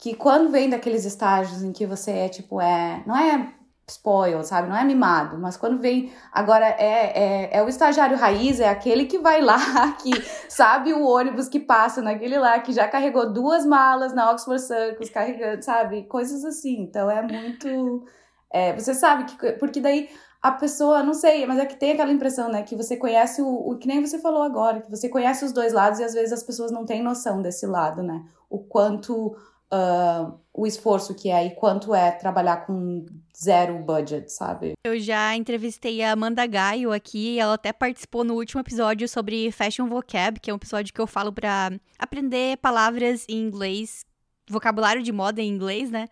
que 0.01 0.15
quando 0.15 0.49
vem 0.49 0.67
daqueles 0.67 1.05
estágios 1.05 1.61
em 1.61 1.71
que 1.71 1.85
você 1.85 2.09
é 2.09 2.27
tipo, 2.27 2.59
é. 2.59 3.03
Não 3.05 3.15
é 3.15 3.53
spoil, 3.91 4.43
sabe? 4.43 4.69
Não 4.69 4.75
é 4.75 4.83
mimado, 4.83 5.37
mas 5.37 5.57
quando 5.57 5.79
vem. 5.79 6.11
Agora 6.31 6.65
é, 6.65 7.49
é, 7.49 7.57
é 7.57 7.63
o 7.63 7.69
estagiário 7.69 8.17
raiz, 8.17 8.59
é 8.59 8.69
aquele 8.69 9.05
que 9.05 9.19
vai 9.19 9.41
lá, 9.41 9.57
que 10.01 10.11
sabe 10.49 10.93
o 10.93 11.05
ônibus 11.05 11.47
que 11.47 11.59
passa 11.59 12.01
naquele 12.01 12.37
lá, 12.37 12.59
que 12.59 12.73
já 12.73 12.87
carregou 12.87 13.31
duas 13.31 13.65
malas 13.65 14.13
na 14.13 14.31
Oxford 14.31 14.61
Circus, 14.61 15.09
carregando, 15.09 15.63
sabe? 15.63 16.03
Coisas 16.03 16.43
assim. 16.45 16.81
Então 16.81 17.09
é 17.09 17.21
muito. 17.21 18.05
É, 18.51 18.73
você 18.73 18.93
sabe 18.93 19.25
que. 19.25 19.51
Porque 19.53 19.79
daí 19.79 20.09
a 20.41 20.51
pessoa, 20.51 21.03
não 21.03 21.13
sei, 21.13 21.45
mas 21.45 21.59
é 21.59 21.65
que 21.65 21.75
tem 21.75 21.91
aquela 21.91 22.11
impressão, 22.11 22.49
né? 22.49 22.63
Que 22.63 22.75
você 22.75 22.97
conhece 22.97 23.41
o, 23.41 23.47
o. 23.47 23.77
Que 23.77 23.87
nem 23.87 24.03
você 24.03 24.17
falou 24.17 24.41
agora, 24.41 24.81
que 24.81 24.89
você 24.89 25.07
conhece 25.07 25.45
os 25.45 25.51
dois 25.51 25.71
lados 25.71 25.99
e 25.99 26.03
às 26.03 26.13
vezes 26.13 26.33
as 26.33 26.43
pessoas 26.43 26.71
não 26.71 26.85
têm 26.85 27.03
noção 27.03 27.41
desse 27.41 27.67
lado, 27.67 28.01
né? 28.01 28.23
O 28.49 28.59
quanto 28.59 29.35
uh, 29.73 30.37
o 30.53 30.67
esforço 30.67 31.15
que 31.15 31.29
é 31.29 31.45
e 31.45 31.51
quanto 31.51 31.95
é 31.95 32.11
trabalhar 32.11 32.65
com 32.65 33.05
zero 33.37 33.79
budget, 33.79 34.31
sabe? 34.31 34.73
Eu 34.83 34.99
já 34.99 35.35
entrevistei 35.35 36.01
a 36.03 36.11
Amanda 36.11 36.45
Gaio 36.45 36.91
aqui, 36.91 37.39
ela 37.39 37.53
até 37.53 37.71
participou 37.71 38.23
no 38.23 38.35
último 38.35 38.61
episódio 38.61 39.07
sobre 39.07 39.51
Fashion 39.51 39.87
Vocab, 39.87 40.39
que 40.39 40.51
é 40.51 40.53
um 40.53 40.57
episódio 40.57 40.93
que 40.93 41.01
eu 41.01 41.07
falo 41.07 41.31
para 41.31 41.71
aprender 41.97 42.57
palavras 42.57 43.25
em 43.27 43.37
inglês, 43.37 44.05
vocabulário 44.49 45.01
de 45.01 45.11
moda 45.11 45.41
em 45.41 45.49
inglês, 45.49 45.89
né? 45.89 46.07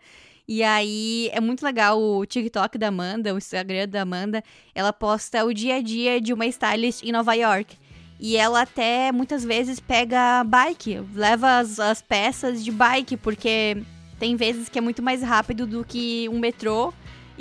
E 0.48 0.64
aí 0.64 1.30
é 1.32 1.40
muito 1.40 1.64
legal 1.64 2.02
o 2.02 2.26
TikTok 2.26 2.76
da 2.76 2.88
Amanda, 2.88 3.32
o 3.32 3.38
Instagram 3.38 3.88
da 3.88 4.02
Amanda. 4.02 4.42
Ela 4.74 4.92
posta 4.92 5.44
o 5.44 5.54
dia 5.54 5.76
a 5.76 5.80
dia 5.80 6.20
de 6.20 6.32
uma 6.32 6.44
stylist 6.46 7.04
em 7.04 7.12
Nova 7.12 7.34
York. 7.34 7.76
E 8.20 8.36
ela 8.36 8.60
até 8.62 9.10
muitas 9.10 9.42
vezes 9.42 9.80
pega 9.80 10.44
bike, 10.44 11.00
leva 11.14 11.58
as, 11.58 11.80
as 11.80 12.02
peças 12.02 12.62
de 12.62 12.70
bike, 12.70 13.16
porque 13.16 13.82
tem 14.18 14.36
vezes 14.36 14.68
que 14.68 14.78
é 14.78 14.82
muito 14.82 15.02
mais 15.02 15.22
rápido 15.22 15.66
do 15.66 15.82
que 15.82 16.28
um 16.28 16.38
metrô. 16.38 16.92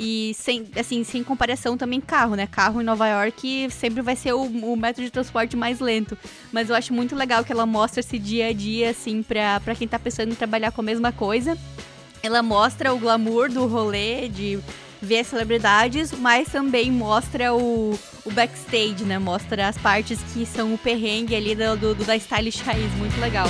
E 0.02 0.34
sem, 0.36 0.66
assim, 0.78 1.04
sem 1.04 1.22
comparação 1.22 1.78
também 1.78 2.00
carro, 2.00 2.34
né? 2.34 2.48
Carro 2.48 2.82
em 2.82 2.86
Nova 2.86 3.06
York 3.06 3.68
sempre 3.70 4.02
vai 4.02 4.16
ser 4.16 4.32
o, 4.32 4.44
o 4.44 4.78
método 4.78 5.04
de 5.04 5.12
transporte 5.12 5.58
mais 5.58 5.82
lento. 5.82 6.18
Mas 6.54 6.70
eu 6.70 6.76
acho 6.78 6.94
muito 6.94 7.14
legal 7.18 7.44
que 7.44 7.52
ela 7.52 7.66
mostra 7.66 8.00
esse 8.00 8.18
dia 8.18 8.48
a 8.48 8.54
dia, 8.54 8.92
assim, 8.92 9.22
pra, 9.22 9.60
pra 9.60 9.76
quem 9.76 9.90
tá 9.90 10.00
pensando 10.00 10.32
em 10.32 10.36
trabalhar 10.36 10.72
com 10.72 10.80
a 10.80 10.86
mesma 10.86 11.12
coisa. 11.12 11.58
Ela 12.24 12.42
mostra 12.42 12.94
o 12.94 12.98
glamour 12.98 13.50
do 13.50 13.68
rolê, 13.68 14.30
de 14.30 14.58
ver 15.02 15.20
as 15.20 15.28
celebridades, 15.28 16.12
mas 16.12 16.50
também 16.50 16.92
mostra 16.92 17.54
o, 17.54 17.98
o 18.26 18.32
backstage, 18.32 19.04
né? 19.06 19.18
Mostra 19.18 19.68
as 19.68 19.78
partes 19.78 20.20
que 20.34 20.46
são 20.46 20.74
o 20.74 20.78
perrengue 20.78 21.36
ali 21.36 21.56
do, 21.56 21.78
do, 21.78 21.96
do 21.96 22.06
da 22.06 22.16
stylish 22.16 22.62
raiz. 22.62 22.92
Muito 22.96 23.20
legal. 23.20 23.48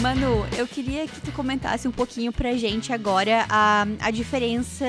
Manu, 0.00 0.46
eu 0.56 0.66
queria 0.66 1.06
que 1.08 1.20
tu 1.20 1.32
comentasse 1.32 1.88
um 1.88 1.90
pouquinho 1.90 2.32
pra 2.32 2.52
gente 2.54 2.92
agora 2.92 3.44
a, 3.48 3.84
a 4.00 4.10
diferença 4.12 4.86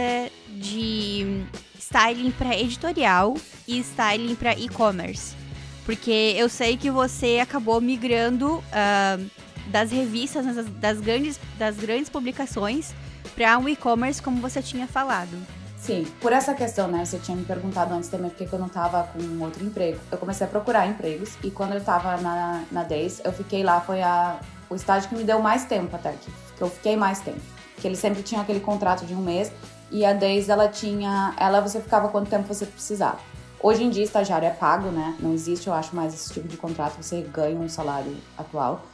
de 0.47 1.43
styling 1.79 2.31
para 2.31 2.55
editorial 2.57 3.35
e 3.67 3.79
styling 3.79 4.35
para 4.35 4.53
e-commerce. 4.53 5.35
Porque 5.83 6.35
eu 6.37 6.47
sei 6.47 6.77
que 6.77 6.91
você 6.91 7.39
acabou 7.41 7.81
migrando 7.81 8.57
uh, 8.57 9.29
das 9.69 9.91
revistas, 9.91 10.45
das, 10.45 10.65
das 10.65 10.99
grandes, 10.99 11.39
das 11.57 11.75
grandes 11.77 12.09
publicações, 12.09 12.93
para 13.35 13.57
um 13.57 13.67
e-commerce, 13.67 14.21
como 14.21 14.41
você 14.41 14.61
tinha 14.61 14.87
falado. 14.87 15.37
Sim, 15.77 16.05
por 16.19 16.33
essa 16.33 16.53
questão, 16.53 16.89
né? 16.89 17.05
Você 17.05 17.17
tinha 17.19 17.37
me 17.37 17.45
perguntado 17.45 17.93
antes 17.93 18.09
também 18.09 18.29
porque 18.29 18.53
eu 18.53 18.59
não 18.59 18.67
tava 18.67 19.03
com 19.03 19.43
outro 19.43 19.63
emprego. 19.63 19.97
Eu 20.11 20.17
comecei 20.17 20.45
a 20.45 20.49
procurar 20.49 20.85
empregos 20.87 21.37
e 21.41 21.49
quando 21.49 21.73
eu 21.73 21.81
tava 21.81 22.17
na, 22.17 22.63
na 22.69 22.83
Days, 22.83 23.21
eu 23.23 23.31
fiquei 23.31 23.63
lá, 23.63 23.79
foi 23.79 24.01
a, 24.01 24.39
o 24.69 24.75
estágio 24.75 25.07
que 25.07 25.15
me 25.15 25.23
deu 25.23 25.39
mais 25.39 25.63
tempo 25.65 25.95
até, 25.95 26.11
que, 26.11 26.31
que 26.57 26.61
eu 26.61 26.69
fiquei 26.69 26.97
mais 26.97 27.21
tempo. 27.21 27.39
Que 27.77 27.87
ele 27.87 27.95
sempre 27.95 28.21
tinha 28.21 28.41
aquele 28.41 28.59
contrato 28.59 29.05
de 29.05 29.15
um 29.15 29.21
mês 29.21 29.51
e 29.89 30.05
a 30.05 30.13
Days, 30.13 30.49
ela 30.49 30.67
tinha, 30.67 31.33
ela 31.37 31.61
você 31.61 31.79
ficava 31.79 32.09
quanto 32.09 32.29
tempo 32.29 32.53
você 32.53 32.65
precisava. 32.65 33.19
Hoje 33.61 33.83
em 33.83 33.89
dia, 33.89 34.03
estagiário 34.03 34.47
é 34.47 34.51
pago, 34.51 34.89
né? 34.89 35.15
Não 35.19 35.33
existe, 35.33 35.67
eu 35.67 35.73
acho, 35.73 35.95
mais 35.95 36.13
esse 36.13 36.31
tipo 36.33 36.47
de 36.47 36.55
contrato, 36.55 37.01
você 37.01 37.21
ganha 37.21 37.57
um 37.57 37.67
salário 37.67 38.15
atual. 38.37 38.85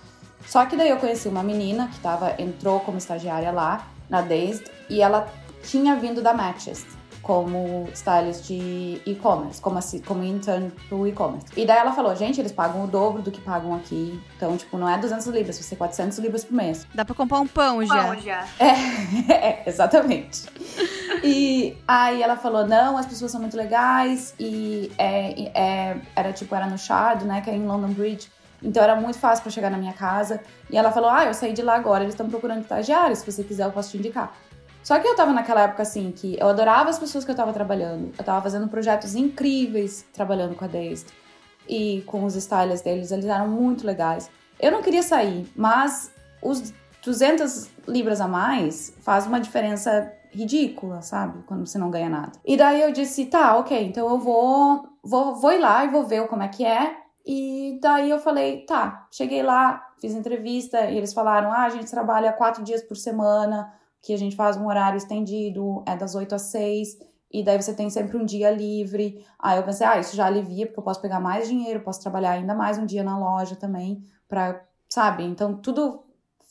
Só 0.46 0.66
que 0.66 0.76
daí 0.76 0.90
eu 0.90 0.98
conheci 0.98 1.28
uma 1.28 1.44
menina 1.44 1.88
que 1.88 2.00
tava, 2.00 2.36
entrou 2.40 2.80
como 2.80 2.98
estagiária 2.98 3.52
lá 3.52 3.88
na 4.10 4.22
Dazed 4.22 4.66
e 4.90 5.02
ela 5.02 5.28
tinha 5.64 5.96
vindo 5.96 6.22
da 6.22 6.34
Matches 6.34 6.86
como 7.26 7.90
stylist 7.92 8.46
de 8.46 9.02
e-commerce, 9.04 9.60
como, 9.60 9.80
assim, 9.80 10.00
como 10.00 10.24
intern 10.24 10.72
pro 10.88 11.08
e-commerce. 11.08 11.48
E 11.58 11.66
daí 11.66 11.80
ela 11.80 11.92
falou, 11.92 12.16
gente, 12.16 12.40
eles 12.40 12.52
pagam 12.52 12.84
o 12.84 12.88
dobro 12.88 13.24
do 13.24 13.32
que 13.32 13.42
pagam 13.42 13.74
aqui. 13.74 14.22
Então, 14.38 14.56
tipo, 14.56 14.78
não 14.78 14.88
é 14.88 14.96
200 14.96 15.26
libras, 15.28 15.58
vai 15.58 15.64
ser 15.64 15.76
400 15.76 16.20
libras 16.20 16.46
por 16.46 16.54
mês. 16.54 16.86
Dá 16.94 17.04
pra 17.04 17.16
comprar 17.16 17.40
um 17.40 17.48
pão 17.48 17.84
já. 17.84 18.04
Pão 18.04 18.20
já. 18.20 18.46
É, 18.60 19.34
é 19.34 19.64
exatamente. 19.66 20.44
e 21.24 21.76
aí 21.88 22.22
ela 22.22 22.38
falou, 22.38 22.68
não, 22.68 22.96
as 22.96 23.08
pessoas 23.08 23.32
são 23.32 23.42
muito 23.42 23.58
legais 23.58 24.36
e 24.40 24.92
é, 24.96 25.50
é, 25.60 25.98
era 26.16 26.32
tipo, 26.32 26.54
era 26.54 26.68
no 26.68 26.78
Shard, 26.78 27.26
né, 27.26 27.42
que 27.42 27.50
é 27.50 27.56
em 27.56 27.66
London 27.66 27.90
Bridge. 27.90 28.30
Então 28.66 28.84
era 28.84 28.96
muito 28.96 29.20
fácil 29.20 29.44
para 29.44 29.52
chegar 29.52 29.70
na 29.70 29.78
minha 29.78 29.94
casa. 29.94 30.42
E 30.70 30.78
ela 30.78 30.92
falou: 30.92 31.10
Ah, 31.10 31.26
eu 31.26 31.34
saí 31.34 31.54
de 31.54 31.62
lá 31.62 31.76
agora, 31.76 32.04
eles 32.04 32.14
estão 32.14 32.28
procurando 32.28 32.62
estagiários. 32.62 33.20
Se 33.20 33.32
você 33.32 33.44
quiser, 33.44 33.66
eu 33.66 33.72
posso 33.72 33.92
te 33.92 33.98
indicar. 33.98 34.36
Só 34.84 35.00
que 35.00 35.08
eu 35.08 35.16
tava 35.16 35.32
naquela 35.32 35.62
época 35.62 35.84
assim 35.84 36.12
que 36.12 36.38
eu 36.40 36.48
adorava 36.48 36.90
as 36.90 37.00
pessoas 37.00 37.24
que 37.24 37.32
eu 37.32 37.36
tava 37.36 37.54
trabalhando. 37.54 38.12
Eu 38.18 38.24
tava 38.24 38.42
fazendo 38.42 38.68
projetos 38.68 39.16
incríveis 39.16 40.06
trabalhando 40.14 40.56
com 40.56 40.66
a 40.66 40.68
Dazed. 40.68 41.08
E 41.68 42.04
com 42.06 42.24
os 42.24 42.36
stylists 42.36 42.82
deles, 42.82 43.12
eles 43.12 43.26
eram 43.26 43.48
muito 43.48 43.86
legais. 43.86 44.30
Eu 44.60 44.72
não 44.72 44.82
queria 44.82 45.02
sair, 45.02 45.52
mas 45.56 46.12
os 46.42 46.72
200 47.04 47.70
libras 47.88 48.22
a 48.22 48.28
mais 48.28 48.94
faz 49.02 49.26
uma 49.26 49.40
diferença 49.40 50.12
ridícula, 50.32 51.02
sabe? 51.02 51.44
Quando 51.48 51.66
você 51.66 51.78
não 51.78 51.90
ganha 51.90 52.10
nada. 52.10 52.34
E 52.46 52.58
daí 52.58 52.82
eu 52.82 52.92
disse, 52.92 53.26
tá, 53.26 53.58
ok, 53.58 53.86
então 53.86 54.08
eu 54.10 54.20
vou, 54.20 54.88
vou, 55.04 55.36
vou 55.36 55.52
ir 55.52 55.60
lá 55.60 55.86
e 55.86 55.90
vou 55.90 56.06
ver 56.06 56.28
como 56.28 56.44
é 56.44 56.48
que 56.48 56.66
é. 56.66 57.05
E 57.26 57.80
daí 57.82 58.10
eu 58.10 58.20
falei, 58.20 58.66
tá, 58.66 59.08
cheguei 59.12 59.42
lá, 59.42 59.84
fiz 60.00 60.14
entrevista 60.14 60.82
e 60.86 60.98
eles 60.98 61.14
falaram, 61.14 61.52
ah, 61.52 61.64
a 61.64 61.70
gente 61.70 61.90
trabalha 61.90 62.32
quatro 62.32 62.64
dias 62.64 62.84
por 62.84 62.96
semana, 62.96 63.74
que 64.02 64.14
a 64.14 64.18
gente 64.18 64.36
faz 64.36 64.56
um 64.56 64.68
horário 64.68 64.98
estendido, 64.98 65.84
é 65.88 65.96
das 65.96 66.14
oito 66.14 66.36
às 66.36 66.44
seis, 66.44 67.00
e 67.32 67.44
daí 67.44 67.60
você 67.60 67.74
tem 67.74 67.90
sempre 67.90 68.16
um 68.16 68.24
dia 68.24 68.52
livre. 68.52 69.26
Aí 69.40 69.58
eu 69.58 69.64
pensei, 69.64 69.88
ah, 69.88 69.98
isso 70.00 70.16
já 70.16 70.28
alivia, 70.28 70.68
porque 70.68 70.80
eu 70.80 70.84
posso 70.84 71.02
pegar 71.02 71.20
mais 71.20 71.48
dinheiro, 71.48 71.82
posso 71.82 72.02
trabalhar 72.02 72.32
ainda 72.32 72.54
mais 72.54 72.78
um 72.78 72.86
dia 72.86 73.04
na 73.04 73.18
loja 73.18 73.56
também, 73.56 74.04
pra, 74.28 74.64
sabe? 74.88 75.24
Então 75.24 75.58
tudo 75.58 76.04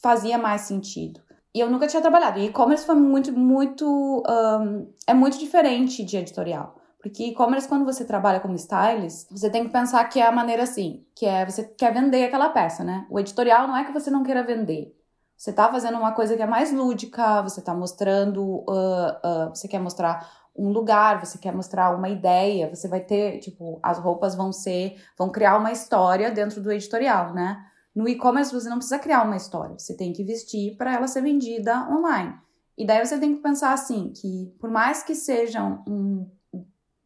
fazia 0.03 0.37
mais 0.37 0.63
sentido. 0.63 1.21
E 1.55 1.61
eu 1.61 1.71
nunca 1.71 1.87
tinha 1.87 2.03
trabalhado. 2.03 2.41
E 2.41 2.47
e-commerce 2.47 2.85
foi 2.85 2.97
muito, 2.97 3.33
muito. 3.33 4.23
Um, 4.29 4.93
é 5.07 5.15
muito 5.15 5.39
diferente 5.39 6.03
de 6.05 6.17
editorial. 6.17 6.75
Porque 7.05 7.25
e-commerce, 7.25 7.69
quando 7.69 7.85
você 7.85 8.03
trabalha 8.03 8.41
como 8.41 8.55
stylist, 8.55 9.31
você 9.31 9.51
tem 9.51 9.67
que 9.67 9.71
pensar 9.71 10.03
que 10.09 10.19
é 10.19 10.27
a 10.27 10.33
maneira 10.33 10.63
assim, 10.63 11.05
que 11.15 11.27
é 11.27 11.45
você 11.45 11.63
quer 11.63 11.93
vender 11.93 12.25
aquela 12.25 12.49
peça, 12.49 12.83
né? 12.83 13.07
O 13.11 13.21
editorial 13.21 13.69
não 13.69 13.77
é 13.77 13.85
que 13.85 13.93
você 13.93 14.11
não 14.11 14.23
queira 14.23 14.43
vender. 14.43 14.99
Você 15.37 15.53
tá 15.53 15.71
fazendo 15.71 15.99
uma 15.99 16.13
coisa 16.13 16.35
que 16.35 16.41
é 16.41 16.47
mais 16.47 16.73
lúdica, 16.73 17.43
você 17.43 17.61
tá 17.61 17.75
mostrando, 17.75 18.43
uh, 18.43 18.69
uh, 18.71 19.49
você 19.55 19.69
quer 19.69 19.81
mostrar 19.81 20.27
um 20.57 20.71
lugar, 20.71 21.23
você 21.23 21.37
quer 21.37 21.55
mostrar 21.55 21.95
uma 21.95 22.09
ideia, 22.09 22.75
você 22.75 22.89
vai 22.89 23.01
ter, 23.01 23.39
tipo, 23.41 23.79
as 23.83 23.99
roupas 23.99 24.35
vão 24.35 24.51
ser, 24.51 24.97
vão 25.19 25.29
criar 25.29 25.59
uma 25.59 25.73
história 25.73 26.31
dentro 26.31 26.63
do 26.63 26.73
editorial, 26.73 27.35
né? 27.35 27.63
No 27.95 28.09
e-commerce 28.09 28.51
você 28.51 28.71
não 28.71 28.79
precisa 28.79 28.99
criar 28.99 29.25
uma 29.25 29.37
história, 29.37 29.79
você 29.79 29.95
tem 29.95 30.11
que 30.11 30.25
vestir 30.25 30.75
para 30.79 30.95
ela 30.95 31.07
ser 31.07 31.21
vendida 31.21 31.87
online. 31.91 32.35
E 32.79 32.87
daí 32.87 33.05
você 33.05 33.19
tem 33.19 33.37
que 33.37 33.43
pensar 33.43 33.75
assim, 33.75 34.11
que 34.17 34.57
por 34.59 34.71
mais 34.71 35.03
que 35.03 35.15
seja 35.15 35.63
um 35.87 36.27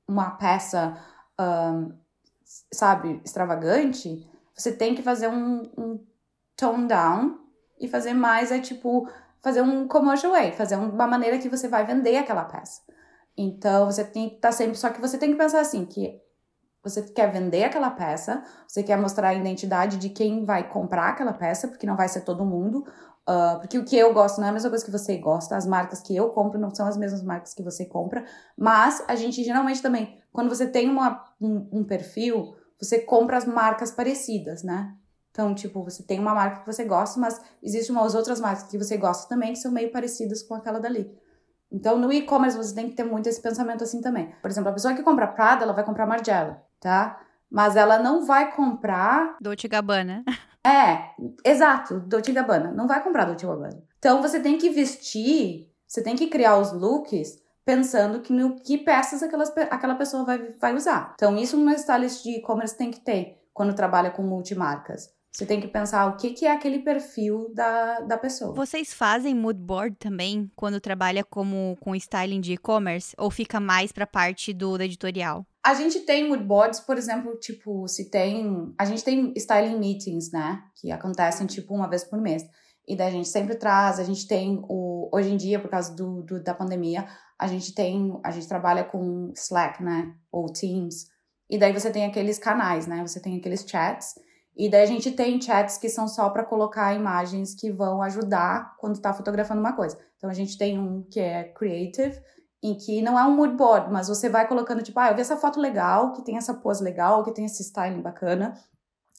uma 0.08 0.30
peça, 0.32 0.96
um, 1.38 1.92
sabe, 2.72 3.20
extravagante, 3.24 4.28
você 4.54 4.72
tem 4.72 4.94
que 4.94 5.02
fazer 5.02 5.28
um, 5.28 5.70
um 5.76 6.04
tone 6.56 6.88
down 6.88 7.38
e 7.78 7.86
fazer 7.86 8.14
mais 8.14 8.50
é 8.50 8.58
tipo 8.58 9.08
fazer 9.40 9.62
um 9.62 9.86
commercial 9.86 10.32
way, 10.32 10.50
fazer 10.52 10.76
uma 10.76 11.06
maneira 11.06 11.38
que 11.38 11.48
você 11.48 11.68
vai 11.68 11.86
vender 11.86 12.16
aquela 12.16 12.44
peça. 12.44 12.82
Então 13.36 13.86
você 13.86 14.02
tem 14.04 14.30
que 14.30 14.36
tá 14.36 14.50
sempre, 14.50 14.76
só 14.76 14.90
que 14.90 15.00
você 15.00 15.16
tem 15.16 15.30
que 15.30 15.38
pensar 15.38 15.60
assim, 15.60 15.84
que 15.84 16.20
você 16.82 17.02
quer 17.02 17.30
vender 17.30 17.64
aquela 17.64 17.90
peça, 17.90 18.42
você 18.66 18.82
quer 18.82 18.96
mostrar 18.96 19.28
a 19.28 19.34
identidade 19.34 19.96
de 19.96 20.08
quem 20.08 20.44
vai 20.44 20.68
comprar 20.68 21.10
aquela 21.10 21.32
peça, 21.32 21.68
porque 21.68 21.86
não 21.86 21.96
vai 21.96 22.08
ser 22.08 22.22
todo 22.22 22.44
mundo. 22.44 22.84
Uh, 23.28 23.60
porque 23.60 23.78
o 23.78 23.84
que 23.84 23.94
eu 23.94 24.14
gosto 24.14 24.38
não 24.38 24.46
é 24.46 24.50
a 24.50 24.52
mesma 24.54 24.70
coisa 24.70 24.82
que 24.82 24.90
você 24.90 25.18
gosta, 25.18 25.54
as 25.54 25.66
marcas 25.66 26.00
que 26.00 26.16
eu 26.16 26.30
compro 26.30 26.58
não 26.58 26.74
são 26.74 26.86
as 26.86 26.96
mesmas 26.96 27.22
marcas 27.22 27.52
que 27.52 27.62
você 27.62 27.84
compra, 27.84 28.24
mas 28.56 29.04
a 29.06 29.14
gente 29.14 29.44
geralmente 29.44 29.82
também, 29.82 30.18
quando 30.32 30.48
você 30.48 30.66
tem 30.66 30.88
uma, 30.88 31.22
um, 31.38 31.68
um 31.70 31.84
perfil, 31.84 32.56
você 32.80 33.00
compra 33.00 33.36
as 33.36 33.44
marcas 33.44 33.90
parecidas, 33.90 34.62
né? 34.62 34.94
Então, 35.30 35.54
tipo, 35.54 35.84
você 35.84 36.02
tem 36.02 36.18
uma 36.18 36.34
marca 36.34 36.60
que 36.60 36.66
você 36.66 36.84
gosta, 36.84 37.20
mas 37.20 37.38
existem 37.62 37.94
umas 37.94 38.14
outras 38.14 38.40
marcas 38.40 38.62
que 38.64 38.78
você 38.78 38.96
gosta 38.96 39.28
também 39.28 39.52
que 39.52 39.58
são 39.58 39.70
meio 39.70 39.92
parecidas 39.92 40.42
com 40.42 40.54
aquela 40.54 40.80
dali. 40.80 41.14
Então, 41.70 41.98
no 41.98 42.10
e-commerce 42.10 42.56
você 42.56 42.74
tem 42.74 42.88
que 42.88 42.96
ter 42.96 43.04
muito 43.04 43.28
esse 43.28 43.42
pensamento 43.42 43.84
assim 43.84 44.00
também. 44.00 44.32
Por 44.40 44.50
exemplo, 44.50 44.70
a 44.70 44.72
pessoa 44.72 44.94
que 44.94 45.02
compra 45.02 45.26
Prada, 45.26 45.64
ela 45.64 45.74
vai 45.74 45.84
comprar 45.84 46.06
Margiela, 46.06 46.62
tá? 46.80 47.20
Mas 47.50 47.76
ela 47.76 47.98
não 47.98 48.24
vai 48.24 48.56
comprar 48.56 49.36
Dolce 49.38 49.68
Gabbana. 49.68 50.24
É, 50.66 51.10
exato, 51.44 52.00
Dolce 52.00 52.32
Gabbana. 52.32 52.72
Não 52.72 52.86
vai 52.86 53.02
comprar 53.02 53.24
Dolce 53.24 53.46
Gabbana. 53.46 53.82
Então 53.98 54.22
você 54.22 54.40
tem 54.40 54.58
que 54.58 54.70
vestir, 54.70 55.70
você 55.86 56.02
tem 56.02 56.16
que 56.16 56.28
criar 56.28 56.58
os 56.58 56.72
looks 56.72 57.42
pensando 57.64 58.20
que 58.20 58.32
no 58.32 58.56
que 58.56 58.78
peças 58.78 59.22
aquelas, 59.22 59.52
aquela 59.70 59.94
pessoa 59.94 60.24
vai, 60.24 60.38
vai 60.52 60.74
usar. 60.74 61.12
Então 61.14 61.36
isso 61.36 61.56
um 61.56 61.70
stylist 61.70 62.22
de 62.22 62.36
e-commerce 62.38 62.76
tem 62.76 62.90
que 62.90 63.00
ter 63.00 63.38
quando 63.52 63.74
trabalha 63.74 64.10
com 64.10 64.22
multimarcas. 64.22 65.10
Você 65.30 65.46
tem 65.46 65.60
que 65.60 65.68
pensar 65.68 66.06
o 66.06 66.16
que, 66.16 66.30
que 66.30 66.46
é 66.46 66.52
aquele 66.52 66.80
perfil 66.80 67.52
da, 67.54 68.00
da 68.00 68.18
pessoa. 68.18 68.54
Vocês 68.54 68.92
fazem 68.92 69.34
mood 69.34 69.60
board 69.60 69.96
também 69.96 70.50
quando 70.56 70.80
trabalha 70.80 71.22
como 71.22 71.76
com 71.80 71.94
styling 71.94 72.40
de 72.40 72.54
e-commerce? 72.54 73.14
Ou 73.18 73.30
fica 73.30 73.60
mais 73.60 73.92
para 73.92 74.06
parte 74.06 74.52
do, 74.52 74.76
do 74.76 74.82
editorial? 74.82 75.46
A 75.64 75.74
gente 75.74 76.00
tem 76.00 76.26
mood 76.28 76.42
boards, 76.42 76.80
por 76.80 76.96
exemplo, 76.96 77.36
tipo, 77.38 77.86
se 77.86 78.10
tem. 78.10 78.74
A 78.78 78.84
gente 78.84 79.04
tem 79.04 79.32
styling 79.36 79.78
meetings, 79.78 80.32
né? 80.32 80.62
Que 80.80 80.90
acontecem, 80.90 81.46
tipo, 81.46 81.74
uma 81.74 81.88
vez 81.88 82.04
por 82.04 82.20
mês. 82.20 82.42
E 82.86 82.96
daí 82.96 83.08
a 83.08 83.10
gente 83.12 83.28
sempre 83.28 83.54
traz, 83.54 84.00
a 84.00 84.04
gente 84.04 84.26
tem 84.26 84.58
o. 84.66 85.10
Hoje 85.12 85.30
em 85.30 85.36
dia, 85.36 85.60
por 85.60 85.70
causa 85.70 85.94
do, 85.94 86.22
do, 86.22 86.42
da 86.42 86.54
pandemia, 86.54 87.06
a 87.38 87.46
gente 87.46 87.74
tem. 87.74 88.18
A 88.24 88.30
gente 88.30 88.48
trabalha 88.48 88.82
com 88.82 89.30
Slack, 89.36 89.82
né? 89.84 90.14
Ou 90.32 90.46
Teams. 90.50 91.06
E 91.50 91.58
daí 91.58 91.72
você 91.72 91.90
tem 91.90 92.06
aqueles 92.06 92.38
canais, 92.38 92.86
né? 92.86 93.06
Você 93.06 93.20
tem 93.20 93.36
aqueles 93.36 93.64
chats. 93.68 94.14
E 94.58 94.68
daí 94.68 94.82
a 94.82 94.86
gente 94.86 95.12
tem 95.12 95.40
chats 95.40 95.78
que 95.78 95.88
são 95.88 96.08
só 96.08 96.28
para 96.30 96.44
colocar 96.44 96.92
imagens 96.92 97.54
que 97.54 97.70
vão 97.70 98.02
ajudar 98.02 98.74
quando 98.78 98.96
está 98.96 99.14
fotografando 99.14 99.60
uma 99.60 99.72
coisa. 99.72 99.96
Então 100.16 100.28
a 100.28 100.34
gente 100.34 100.58
tem 100.58 100.76
um 100.76 101.04
que 101.08 101.20
é 101.20 101.44
creative, 101.44 102.20
em 102.60 102.74
que 102.74 103.00
não 103.00 103.16
é 103.16 103.24
um 103.24 103.36
mood 103.36 103.54
board, 103.54 103.92
mas 103.92 104.08
você 104.08 104.28
vai 104.28 104.48
colocando, 104.48 104.82
tipo, 104.82 104.98
ah, 104.98 105.10
eu 105.10 105.14
vi 105.14 105.20
essa 105.20 105.36
foto 105.36 105.60
legal, 105.60 106.12
que 106.12 106.22
tem 106.22 106.36
essa 106.36 106.52
pose 106.52 106.82
legal, 106.82 107.22
que 107.22 107.30
tem 107.30 107.44
esse 107.44 107.62
styling 107.62 108.02
bacana. 108.02 108.52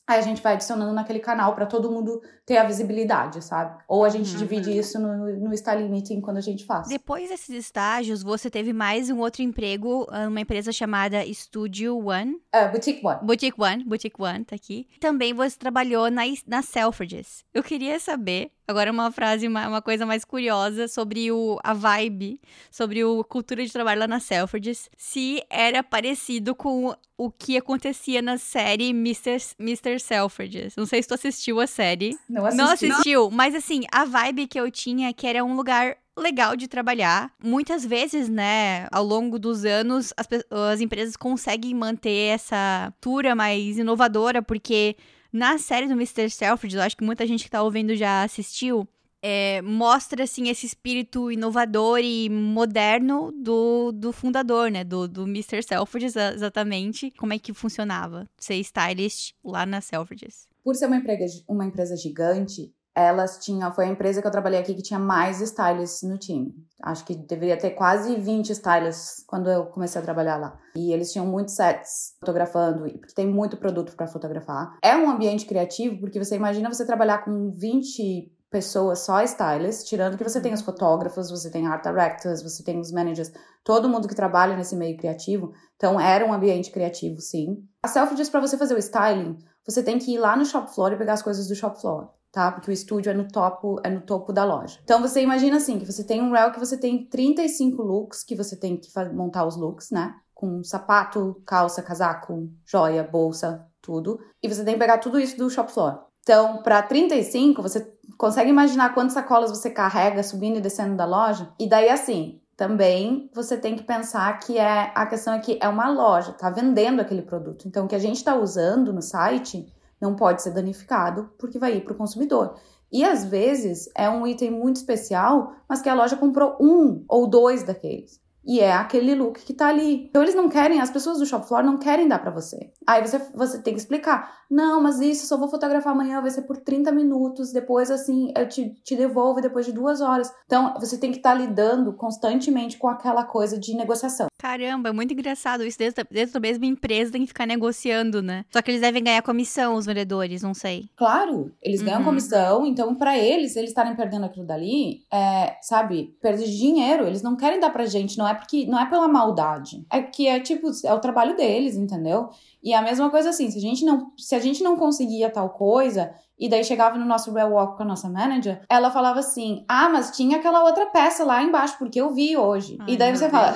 Aí 0.09 0.17
a 0.17 0.23
gente 0.23 0.41
vai 0.41 0.53
adicionando 0.53 0.91
naquele 0.91 1.19
canal 1.19 1.53
para 1.53 1.67
todo 1.67 1.91
mundo 1.91 2.19
ter 2.43 2.57
a 2.57 2.63
visibilidade, 2.63 3.43
sabe? 3.43 3.79
Ou 3.87 4.03
a 4.03 4.09
gente 4.09 4.31
uhum. 4.31 4.39
divide 4.39 4.75
isso 4.75 4.99
no, 4.99 5.37
no 5.37 5.53
styling 5.53 5.87
meeting 5.87 6.19
quando 6.19 6.37
a 6.37 6.41
gente 6.41 6.65
faz. 6.65 6.87
Depois 6.87 7.29
desses 7.29 7.49
estágios, 7.49 8.23
você 8.23 8.49
teve 8.49 8.73
mais 8.73 9.11
um 9.11 9.19
outro 9.19 9.43
emprego 9.43 10.07
numa 10.25 10.41
empresa 10.41 10.71
chamada 10.71 11.23
Studio 11.31 11.95
One. 12.07 12.41
Uh, 12.55 12.71
Boutique 12.71 13.05
One. 13.05 13.19
Boutique 13.21 13.61
One, 13.61 13.83
Boutique 13.83 14.19
One, 14.19 14.45
tá 14.45 14.55
aqui. 14.55 14.87
Também 14.99 15.31
você 15.31 15.55
trabalhou 15.55 16.09
na, 16.09 16.23
na 16.47 16.63
Selfridges. 16.63 17.45
Eu 17.53 17.61
queria 17.61 17.99
saber 17.99 18.51
Agora 18.69 18.91
uma 18.91 19.11
frase, 19.11 19.47
uma, 19.47 19.67
uma, 19.67 19.81
coisa 19.81 20.05
mais 20.05 20.23
curiosa 20.23 20.87
sobre 20.87 21.31
o, 21.31 21.57
a 21.63 21.73
vibe, 21.73 22.39
sobre 22.69 23.01
a 23.01 23.23
cultura 23.23 23.65
de 23.65 23.73
trabalho 23.73 24.01
lá 24.01 24.07
na 24.07 24.19
Selfridges, 24.19 24.91
se 24.95 25.43
era 25.49 25.81
parecido 25.81 26.53
com 26.53 26.95
o 27.17 27.31
que 27.31 27.57
acontecia 27.57 28.21
na 28.21 28.37
série 28.37 28.91
Mr. 28.91 29.37
Mr. 29.59 29.98
Selfridges. 29.99 30.75
Não 30.75 30.85
sei 30.85 31.01
se 31.01 31.07
tu 31.07 31.13
assistiu 31.13 31.59
a 31.59 31.67
série. 31.67 32.17
Não 32.29 32.45
assisti. 32.45 32.57
Não 32.57 32.71
assistiu, 32.71 33.31
mas 33.31 33.55
assim, 33.55 33.81
a 33.91 34.05
vibe 34.05 34.47
que 34.47 34.59
eu 34.59 34.69
tinha 34.71 35.09
é 35.09 35.13
que 35.13 35.27
era 35.27 35.43
um 35.43 35.55
lugar 35.55 35.97
legal 36.17 36.55
de 36.55 36.67
trabalhar. 36.67 37.31
Muitas 37.41 37.85
vezes, 37.85 38.29
né, 38.29 38.87
ao 38.91 39.03
longo 39.03 39.39
dos 39.39 39.65
anos, 39.65 40.13
as, 40.17 40.27
as 40.71 40.81
empresas 40.81 41.15
conseguem 41.15 41.73
manter 41.73 42.33
essa 42.33 42.93
cultura 43.01 43.35
mais 43.35 43.77
inovadora, 43.77 44.41
porque 44.41 44.95
na 45.31 45.57
série 45.57 45.87
do 45.87 45.93
Mr. 45.93 46.29
Selfridge, 46.29 46.75
eu 46.75 46.81
acho 46.81 46.97
que 46.97 47.03
muita 47.03 47.25
gente 47.25 47.43
que 47.43 47.49
tá 47.49 47.61
ouvindo 47.61 47.95
já 47.95 48.23
assistiu, 48.23 48.87
é, 49.21 49.61
mostra 49.61 50.23
assim 50.23 50.49
esse 50.49 50.65
espírito 50.65 51.31
inovador 51.31 51.99
e 51.99 52.29
moderno 52.29 53.31
do, 53.31 53.91
do 53.91 54.11
fundador, 54.11 54.71
né? 54.71 54.83
Do, 54.83 55.07
do 55.07 55.23
Mr. 55.23 55.61
Selfridges, 55.61 56.15
exatamente. 56.15 57.11
Como 57.11 57.33
é 57.33 57.39
que 57.39 57.53
funcionava 57.53 58.27
ser 58.37 58.55
stylist 58.55 59.33
lá 59.43 59.65
na 59.65 59.81
Selfridges? 59.81 60.47
Por 60.63 60.75
ser 60.75 60.87
uma 60.87 60.97
empresa, 60.97 61.43
uma 61.47 61.65
empresa 61.65 61.95
gigante, 61.95 62.73
elas 62.95 63.37
tinham, 63.39 63.71
foi 63.73 63.85
a 63.85 63.89
empresa 63.89 64.21
que 64.21 64.27
eu 64.27 64.31
trabalhei 64.31 64.59
aqui 64.59 64.73
que 64.73 64.81
tinha 64.81 64.99
mais 64.99 65.39
stylists 65.41 66.07
no 66.07 66.17
time. 66.17 66.53
Acho 66.81 67.05
que 67.05 67.15
deveria 67.15 67.57
ter 67.57 67.71
quase 67.71 68.15
20 68.15 68.49
stylists 68.51 69.23
quando 69.25 69.49
eu 69.49 69.65
comecei 69.67 70.01
a 70.01 70.03
trabalhar 70.03 70.37
lá. 70.37 70.59
E 70.75 70.91
eles 70.91 71.11
tinham 71.11 71.25
muitos 71.25 71.55
sets 71.55 72.15
fotografando, 72.19 72.83
porque 72.99 73.13
tem 73.13 73.27
muito 73.27 73.57
produto 73.57 73.95
para 73.95 74.07
fotografar. 74.07 74.77
É 74.81 74.95
um 74.97 75.09
ambiente 75.09 75.45
criativo, 75.45 75.99
porque 75.99 76.19
você 76.19 76.35
imagina 76.35 76.71
você 76.71 76.85
trabalhar 76.85 77.19
com 77.19 77.51
20 77.51 78.31
pessoas 78.49 78.99
só 78.99 79.21
stylists, 79.23 79.87
tirando 79.87 80.17
que 80.17 80.23
você 80.23 80.41
tem 80.41 80.53
os 80.53 80.61
fotógrafos, 80.61 81.29
você 81.29 81.49
tem 81.49 81.67
art 81.67 81.83
directors, 81.83 82.41
você 82.41 82.63
tem 82.63 82.79
os 82.79 82.91
managers, 82.91 83.31
todo 83.63 83.89
mundo 83.89 84.07
que 84.07 84.15
trabalha 84.15 84.55
nesse 84.55 84.75
meio 84.75 84.97
criativo. 84.97 85.53
Então 85.75 85.99
era 85.99 86.25
um 86.25 86.33
ambiente 86.33 86.71
criativo, 86.71 87.19
sim. 87.21 87.63
A 87.83 87.87
selfie 87.87 88.15
diz 88.15 88.29
para 88.29 88.41
você 88.41 88.57
fazer 88.57 88.73
o 88.73 88.79
styling, 88.79 89.37
você 89.65 89.83
tem 89.83 89.99
que 89.99 90.13
ir 90.13 90.17
lá 90.17 90.35
no 90.35 90.45
shop 90.45 90.73
floor 90.73 90.93
e 90.93 90.97
pegar 90.97 91.13
as 91.13 91.21
coisas 91.21 91.47
do 91.47 91.55
shop 91.55 91.79
floor 91.79 92.09
tá? 92.31 92.51
Porque 92.51 92.69
o 92.69 92.73
estúdio 92.73 93.09
é 93.09 93.13
no 93.13 93.27
topo, 93.27 93.79
é 93.83 93.89
no 93.89 94.01
topo 94.01 94.31
da 94.31 94.43
loja. 94.43 94.79
Então 94.83 95.01
você 95.01 95.21
imagina 95.21 95.57
assim, 95.57 95.79
que 95.79 95.85
você 95.85 96.03
tem 96.03 96.21
um 96.21 96.31
rail 96.31 96.51
que 96.51 96.59
você 96.59 96.77
tem 96.77 97.07
35 97.07 97.81
looks, 97.81 98.23
que 98.23 98.35
você 98.35 98.55
tem 98.55 98.77
que 98.77 98.87
montar 99.13 99.45
os 99.45 99.55
looks, 99.55 99.91
né? 99.91 100.15
Com 100.33 100.63
sapato, 100.63 101.41
calça, 101.45 101.81
casaco, 101.81 102.49
joia, 102.65 103.03
bolsa, 103.03 103.65
tudo. 103.81 104.19
E 104.41 104.47
você 104.47 104.63
tem 104.63 104.75
que 104.75 104.79
pegar 104.79 104.99
tudo 104.99 105.19
isso 105.19 105.37
do 105.37 105.49
shop 105.49 105.71
floor. 105.71 106.08
Então, 106.21 106.61
para 106.61 106.81
35, 106.81 107.61
você 107.61 107.91
consegue 108.17 108.49
imaginar 108.49 108.93
quantas 108.93 109.13
sacolas 109.13 109.49
você 109.49 109.69
carrega 109.69 110.21
subindo 110.23 110.57
e 110.57 110.61
descendo 110.61 110.95
da 110.95 111.05
loja? 111.05 111.51
E 111.59 111.67
daí 111.67 111.89
assim, 111.89 112.41
também 112.55 113.29
você 113.33 113.57
tem 113.57 113.75
que 113.75 113.83
pensar 113.83 114.37
que 114.39 114.57
é 114.57 114.91
a 114.93 115.05
questão 115.05 115.33
é 115.33 115.39
que 115.39 115.57
é 115.61 115.67
uma 115.67 115.89
loja, 115.89 116.33
tá 116.33 116.49
vendendo 116.49 116.99
aquele 116.99 117.21
produto. 117.21 117.67
Então, 117.67 117.85
o 117.85 117.87
que 117.87 117.95
a 117.95 117.99
gente 117.99 118.17
está 118.17 118.35
usando 118.35 118.91
no 118.91 119.01
site 119.01 119.71
não 119.99 120.15
pode 120.15 120.41
ser 120.41 120.51
danificado 120.51 121.29
porque 121.37 121.57
vai 121.57 121.77
ir 121.77 121.81
para 121.85 121.93
o 121.93 121.97
consumidor. 121.97 122.55
E 122.91 123.03
às 123.03 123.23
vezes 123.23 123.89
é 123.95 124.09
um 124.09 124.25
item 124.25 124.51
muito 124.51 124.77
especial, 124.77 125.53
mas 125.67 125.81
que 125.81 125.89
a 125.89 125.93
loja 125.93 126.17
comprou 126.17 126.57
um 126.59 127.05
ou 127.07 127.27
dois 127.27 127.63
daqueles. 127.63 128.19
E 128.45 128.59
é 128.59 128.71
aquele 128.71 129.15
look 129.15 129.43
que 129.43 129.53
tá 129.53 129.67
ali. 129.67 130.05
Então 130.09 130.21
eles 130.21 130.35
não 130.35 130.49
querem, 130.49 130.79
as 130.79 130.89
pessoas 130.89 131.19
do 131.19 131.25
shop 131.25 131.47
floor 131.47 131.63
não 131.63 131.77
querem 131.77 132.07
dar 132.07 132.19
para 132.19 132.31
você. 132.31 132.71
Aí 132.87 133.05
você, 133.05 133.19
você 133.33 133.61
tem 133.61 133.73
que 133.73 133.79
explicar. 133.79 134.39
Não, 134.49 134.81
mas 134.81 134.99
isso 134.99 135.27
só 135.27 135.37
vou 135.37 135.47
fotografar 135.47 135.93
amanhã, 135.93 136.21
vai 136.21 136.31
ser 136.31 136.41
por 136.41 136.57
30 136.57 136.91
minutos. 136.91 137.51
Depois, 137.51 137.91
assim, 137.91 138.33
eu 138.35 138.47
te, 138.47 138.73
te 138.83 138.95
devolvo 138.95 139.41
depois 139.41 139.65
de 139.65 139.71
duas 139.71 140.01
horas. 140.01 140.31
Então 140.45 140.73
você 140.79 140.97
tem 140.97 141.11
que 141.11 141.17
estar 141.17 141.33
tá 141.33 141.35
lidando 141.35 141.93
constantemente 141.93 142.77
com 142.77 142.87
aquela 142.87 143.23
coisa 143.23 143.59
de 143.59 143.75
negociação. 143.75 144.27
Caramba, 144.39 144.89
é 144.89 144.91
muito 144.93 145.13
engraçado 145.13 145.65
isso. 145.65 145.77
Dentro, 145.77 146.07
dentro 146.09 146.33
da 146.33 146.39
mesma 146.39 146.65
empresa 146.65 147.11
tem 147.11 147.21
que 147.21 147.27
ficar 147.27 147.45
negociando, 147.45 148.21
né? 148.21 148.45
Só 148.49 148.61
que 148.61 148.71
eles 148.71 148.79
devem 148.79 149.03
ganhar 149.03 149.21
comissão, 149.21 149.75
os 149.75 149.85
vendedores, 149.85 150.41
não 150.41 150.53
sei. 150.53 150.89
Claro, 150.95 151.51
eles 151.61 151.81
ganham 151.81 151.99
uhum. 151.99 152.05
comissão, 152.05 152.65
então 152.65 152.95
para 152.95 153.17
eles, 153.17 153.57
eles 153.57 153.71
estarem 153.71 153.95
perdendo 153.97 154.25
aquilo 154.25 154.45
dali, 154.45 155.01
é, 155.11 155.57
sabe, 155.61 156.15
perda 156.21 156.41
de 156.41 156.57
dinheiro. 156.57 157.05
Eles 157.05 157.21
não 157.21 157.35
querem 157.35 157.59
dar 157.59 157.69
pra 157.69 157.85
gente, 157.85 158.17
não 158.17 158.27
é 158.27 158.33
porque 158.39 158.65
não 158.65 158.79
é 158.79 158.85
pela 158.85 159.07
maldade. 159.07 159.85
É 159.91 160.01
que 160.01 160.27
é 160.27 160.39
tipo, 160.39 160.69
é 160.83 160.93
o 160.93 160.99
trabalho 160.99 161.35
deles, 161.35 161.75
entendeu? 161.75 162.29
E 162.63 162.73
a 162.73 162.81
mesma 162.81 163.09
coisa 163.09 163.29
assim, 163.29 163.49
se 163.51 163.57
a 163.57 163.61
gente 163.61 163.85
não, 163.85 164.11
se 164.17 164.35
a 164.35 164.39
gente 164.39 164.63
não 164.63 164.75
conseguia 164.75 165.29
tal 165.29 165.49
coisa, 165.49 166.11
e 166.37 166.49
daí 166.49 166.63
chegava 166.63 166.97
no 166.97 167.05
nosso 167.05 167.31
real 167.33 167.51
walk 167.51 167.77
com 167.77 167.83
a 167.83 167.85
nossa 167.85 168.09
manager, 168.09 168.61
ela 168.69 168.89
falava 168.91 169.19
assim: 169.19 169.63
"Ah, 169.67 169.89
mas 169.89 170.11
tinha 170.11 170.37
aquela 170.37 170.63
outra 170.63 170.85
peça 170.87 171.23
lá 171.23 171.43
embaixo 171.43 171.77
porque 171.77 171.99
eu 172.01 172.13
vi 172.13 172.35
hoje". 172.37 172.77
Ai, 172.79 172.93
e 172.93 172.97
daí 172.97 173.15
você 173.15 173.29
Deus. 173.29 173.31
fala: 173.31 173.55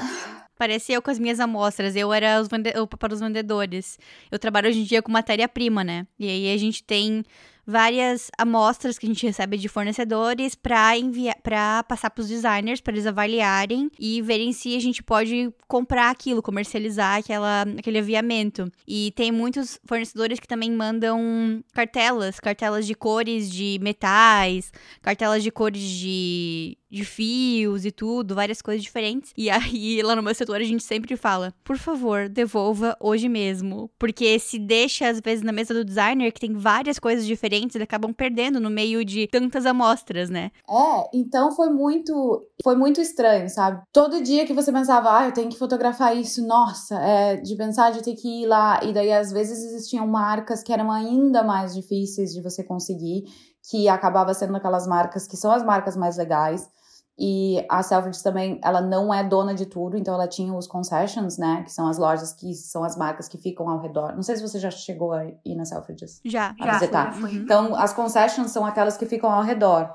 Parecia 0.58 0.96
eu 0.96 1.02
com 1.02 1.10
as 1.12 1.20
minhas 1.20 1.40
amostras. 1.40 1.96
Eu 1.96 2.14
era 2.14 2.40
os 2.40 2.48
vende... 2.48 2.72
eu, 2.76 2.88
para 2.88 3.14
os 3.14 3.20
vendedores. 3.20 3.98
Eu 4.32 4.38
trabalho 4.38 4.70
hoje 4.70 4.82
em 4.82 4.84
dia 4.84 5.02
com 5.02 5.12
matéria-prima, 5.12 5.84
né? 5.84 6.06
E 6.18 6.30
aí 6.30 6.54
a 6.54 6.58
gente 6.58 6.84
tem 6.84 7.24
várias 7.66 8.30
amostras 8.38 8.98
que 8.98 9.06
a 9.06 9.10
gente 9.10 9.26
recebe 9.26 9.58
de 9.58 9.68
fornecedores 9.68 10.56
para 10.56 10.98
enviar, 10.98 11.36
para 11.42 11.84
passar 11.84 12.10
para 12.10 12.22
os 12.22 12.28
designers 12.28 12.82
para 12.82 12.94
eles 12.94 13.08
avaliarem 13.08 13.90
e 14.00 14.22
verem 14.22 14.52
se 14.52 14.76
a 14.76 14.80
gente 14.80 15.02
pode 15.02 15.52
comprar 15.68 16.10
aquilo, 16.10 16.42
comercializar 16.42 17.20
aquela, 17.20 17.64
aquele 17.78 18.00
aviamento. 18.00 18.72
E 18.88 19.12
tem 19.16 19.32
muitos 19.32 19.80
fornecedores 19.86 20.40
que 20.40 20.48
também 20.48 20.72
mandam 20.72 21.64
cartelas, 21.74 22.40
cartelas 22.40 22.86
de 22.86 22.94
cores 22.94 23.50
de 23.50 23.80
metais, 23.82 24.72
cartelas 25.02 25.44
de 25.44 25.52
cores 25.52 25.82
de 25.82 26.78
de 26.94 27.04
fios 27.04 27.86
e 27.86 27.92
tudo, 27.92 28.36
várias 28.36 28.62
coisas 28.62 28.84
diferentes. 28.84 29.34
E 29.36 29.50
aí, 29.50 30.02
lá 30.04 30.16
no 30.16 30.22
meu 30.22 30.36
setor, 30.36 30.58
a 30.58 30.64
gente 30.64 30.84
sempre 30.84 31.18
fala: 31.18 31.54
por 31.64 31.78
favor, 31.78 32.30
devolva 32.30 32.96
hoje 33.00 33.28
mesmo. 33.28 33.90
Porque 33.98 34.38
se 34.38 34.60
deixa, 34.60 35.10
às 35.10 35.20
vezes, 35.20 35.44
na 35.44 35.52
mesa 35.52 35.74
do 35.74 35.84
designer, 35.84 36.32
que 36.32 36.40
tem 36.40 36.54
várias 36.54 37.00
coisas 37.00 37.26
diferentes, 37.26 37.76
eles 37.76 37.86
acabam 37.86 38.14
perdendo 38.14 38.60
no 38.60 38.70
meio 38.70 39.04
de 39.04 39.28
tantas 39.28 39.66
amostras, 39.66 40.30
né? 40.30 40.52
É, 40.70 41.18
então 41.18 41.52
foi 41.52 41.70
muito. 41.70 42.48
Foi 42.64 42.76
muito 42.76 43.02
estranho, 43.02 43.50
sabe? 43.50 43.82
Todo 43.92 44.22
dia 44.22 44.46
que 44.46 44.54
você 44.54 44.72
pensava, 44.72 45.18
ah, 45.18 45.26
eu 45.26 45.34
tenho 45.34 45.50
que 45.50 45.58
fotografar 45.58 46.16
isso, 46.16 46.46
nossa, 46.46 46.96
é, 47.02 47.38
de 47.38 47.56
pensar 47.58 47.92
de 47.92 48.04
ter 48.04 48.14
que 48.16 48.44
ir 48.44 48.46
lá. 48.46 48.80
E 48.84 48.94
daí, 48.94 49.12
às 49.12 49.32
vezes, 49.32 49.58
existiam 49.64 50.08
marcas 50.08 50.62
que 50.62 50.72
eram 50.72 50.92
ainda 50.92 51.44
mais 51.44 51.74
difíceis 51.74 52.32
de 52.32 52.42
você 52.42 52.64
conseguir, 52.64 53.24
que 53.70 53.90
acabava 53.90 54.34
sendo 54.34 54.56
aquelas 54.56 54.86
marcas 54.88 55.28
que 55.28 55.36
são 55.36 55.52
as 55.52 55.64
marcas 55.64 55.98
mais 55.98 56.18
legais. 56.18 56.70
E 57.18 57.64
a 57.70 57.84
Selfridges 57.84 58.24
também, 58.24 58.60
ela 58.64 58.82
não 58.82 59.14
é 59.14 59.24
dona 59.24 59.54
de 59.54 59.68
tudo, 59.68 59.96
então 59.96 60.16
ela 60.16 60.28
tinha 60.28 60.54
os 60.54 60.66
concessions, 60.66 61.38
né? 61.38 61.62
Que 61.64 61.72
são 61.72 61.88
as 61.88 61.98
lojas 61.98 62.34
que 62.34 62.54
são 62.56 62.84
as 62.84 62.98
marcas 62.98 63.28
que 63.28 63.38
ficam 63.38 63.70
ao 63.70 63.80
redor. 63.80 64.16
Não 64.16 64.24
sei 64.24 64.36
se 64.36 64.42
você 64.42 64.58
já 64.58 64.72
chegou 64.72 65.14
a 65.14 65.26
ir 65.26 65.56
na 65.56 65.64
Selfridges. 65.64 66.20
Já, 66.26 66.56
a 66.60 66.66
já. 66.66 66.74
Visitar. 66.74 67.16
Então, 67.32 67.76
as 67.76 67.94
concessions 67.94 68.52
são 68.52 68.66
aquelas 68.66 68.98
que 68.98 69.06
ficam 69.06 69.30
ao 69.30 69.44
redor. 69.44 69.94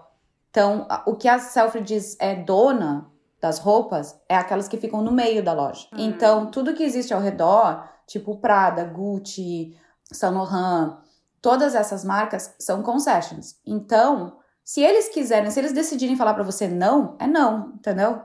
Então, 0.50 0.86
o 1.06 1.16
que 1.16 1.28
a 1.28 1.38
Selfridges 1.40 2.16
é 2.20 2.36
dona 2.36 3.10
das 3.40 3.58
roupas 3.58 4.18
é 4.28 4.36
aquelas 4.36 4.68
que 4.68 4.76
ficam 4.76 5.02
no 5.02 5.12
meio 5.12 5.42
da 5.42 5.52
loja. 5.52 5.86
Hum. 5.92 5.96
Então, 5.98 6.50
tudo 6.50 6.74
que 6.74 6.82
existe 6.82 7.12
ao 7.12 7.20
redor, 7.20 7.84
tipo 8.06 8.38
Prada, 8.38 8.84
Gucci, 8.84 9.76
Saint 10.12 10.34
Laurent, 10.34 10.98
todas 11.42 11.74
essas 11.74 12.04
marcas 12.04 12.54
são 12.58 12.82
concessions. 12.82 13.56
Então, 13.66 14.38
se 14.68 14.82
eles 14.82 15.08
quiserem, 15.08 15.50
se 15.50 15.58
eles 15.58 15.72
decidirem 15.72 16.14
falar 16.14 16.34
para 16.34 16.42
você 16.42 16.68
não, 16.68 17.16
é 17.18 17.26
não, 17.26 17.72
entendeu? 17.76 18.20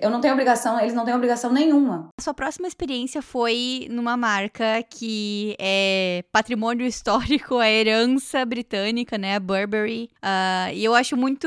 Eu 0.00 0.08
não 0.08 0.22
tenho 0.22 0.32
obrigação, 0.32 0.80
eles 0.80 0.94
não 0.94 1.04
têm 1.04 1.14
obrigação 1.14 1.52
nenhuma. 1.52 2.08
A 2.18 2.22
sua 2.22 2.32
próxima 2.32 2.66
experiência 2.66 3.20
foi 3.20 3.86
numa 3.90 4.16
marca 4.16 4.82
que 4.88 5.54
é 5.58 6.24
patrimônio 6.32 6.86
histórico, 6.86 7.58
a 7.58 7.70
herança 7.70 8.42
britânica, 8.46 9.18
né? 9.18 9.36
A 9.36 9.40
Burberry. 9.40 10.08
Uh, 10.16 10.72
e 10.72 10.82
eu 10.82 10.94
acho 10.94 11.14
muito 11.14 11.46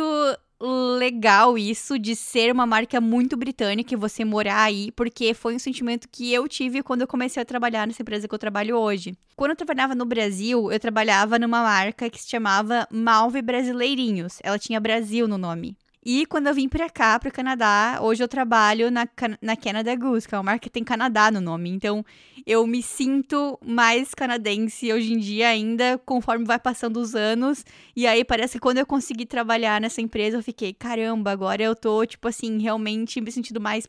legal 0.62 1.58
isso 1.58 1.98
de 1.98 2.16
ser 2.16 2.52
uma 2.52 2.66
marca 2.66 3.00
muito 3.00 3.38
britânica 3.38 3.94
e 3.94 3.98
você 3.98 4.26
morar 4.26 4.64
aí, 4.64 4.92
porque 4.92 5.34
foi 5.34 5.56
um 5.56 5.60
sentimento 5.60 6.08
que 6.12 6.34
eu 6.34 6.48
tive 6.48 6.84
quando 6.84 7.02
eu 7.02 7.08
comecei 7.08 7.42
a 7.42 7.46
trabalhar 7.46 7.88
nessa 7.88 8.02
empresa 8.02 8.28
que 8.28 8.34
eu 8.34 8.40
trabalho 8.40 8.76
hoje. 8.78 9.18
Quando 9.36 9.52
eu 9.52 9.56
trabalhava 9.56 9.96
no 9.96 10.06
Brasil, 10.06 10.72
eu 10.72 10.80
trabalhava 10.80 11.40
numa 11.40 11.64
marca 11.64 12.10
que 12.10 12.22
se 12.22 12.30
chamava 12.30 12.88
Malve 12.92 13.42
Brasileirinhos. 13.42 14.40
Ela 14.44 14.60
tinha 14.60 14.80
Brasil 14.80 15.28
no 15.28 15.38
nome. 15.38 15.78
E 16.12 16.26
quando 16.26 16.48
eu 16.48 16.56
vim 16.56 16.68
pra 16.68 16.90
cá, 16.90 17.20
pro 17.20 17.32
Canadá, 17.32 18.00
hoje 18.02 18.24
eu 18.24 18.28
trabalho 18.28 18.90
na, 18.90 19.08
na 19.40 19.56
Canada 19.56 19.96
Goose, 19.96 20.28
que 20.28 20.34
é 20.34 20.40
uma 20.40 20.44
marca 20.44 20.62
que 20.62 20.70
tem 20.72 20.84
Canadá 20.84 21.30
no 21.30 21.40
nome. 21.40 21.70
Então, 21.70 22.04
eu 22.48 22.66
me 22.66 22.82
sinto 22.82 23.60
mais 23.64 24.16
canadense 24.16 24.92
hoje 24.92 25.14
em 25.14 25.20
dia 25.20 25.50
ainda, 25.50 26.02
conforme 26.04 26.46
vai 26.46 26.58
passando 26.58 26.98
os 26.98 27.14
anos. 27.14 27.64
E 27.96 28.08
aí, 28.08 28.26
parece 28.26 28.54
que 28.54 28.60
quando 28.60 28.80
eu 28.80 28.88
consegui 28.88 29.24
trabalhar 29.24 29.80
nessa 29.80 30.02
empresa, 30.02 30.38
eu 30.38 30.42
fiquei, 30.42 30.74
caramba, 30.74 31.30
agora 31.30 31.62
eu 31.62 31.76
tô, 31.76 32.04
tipo 32.08 32.28
assim, 32.28 32.60
realmente 32.60 33.22
me 33.22 33.32
sentindo 33.32 33.62
mais, 33.62 33.88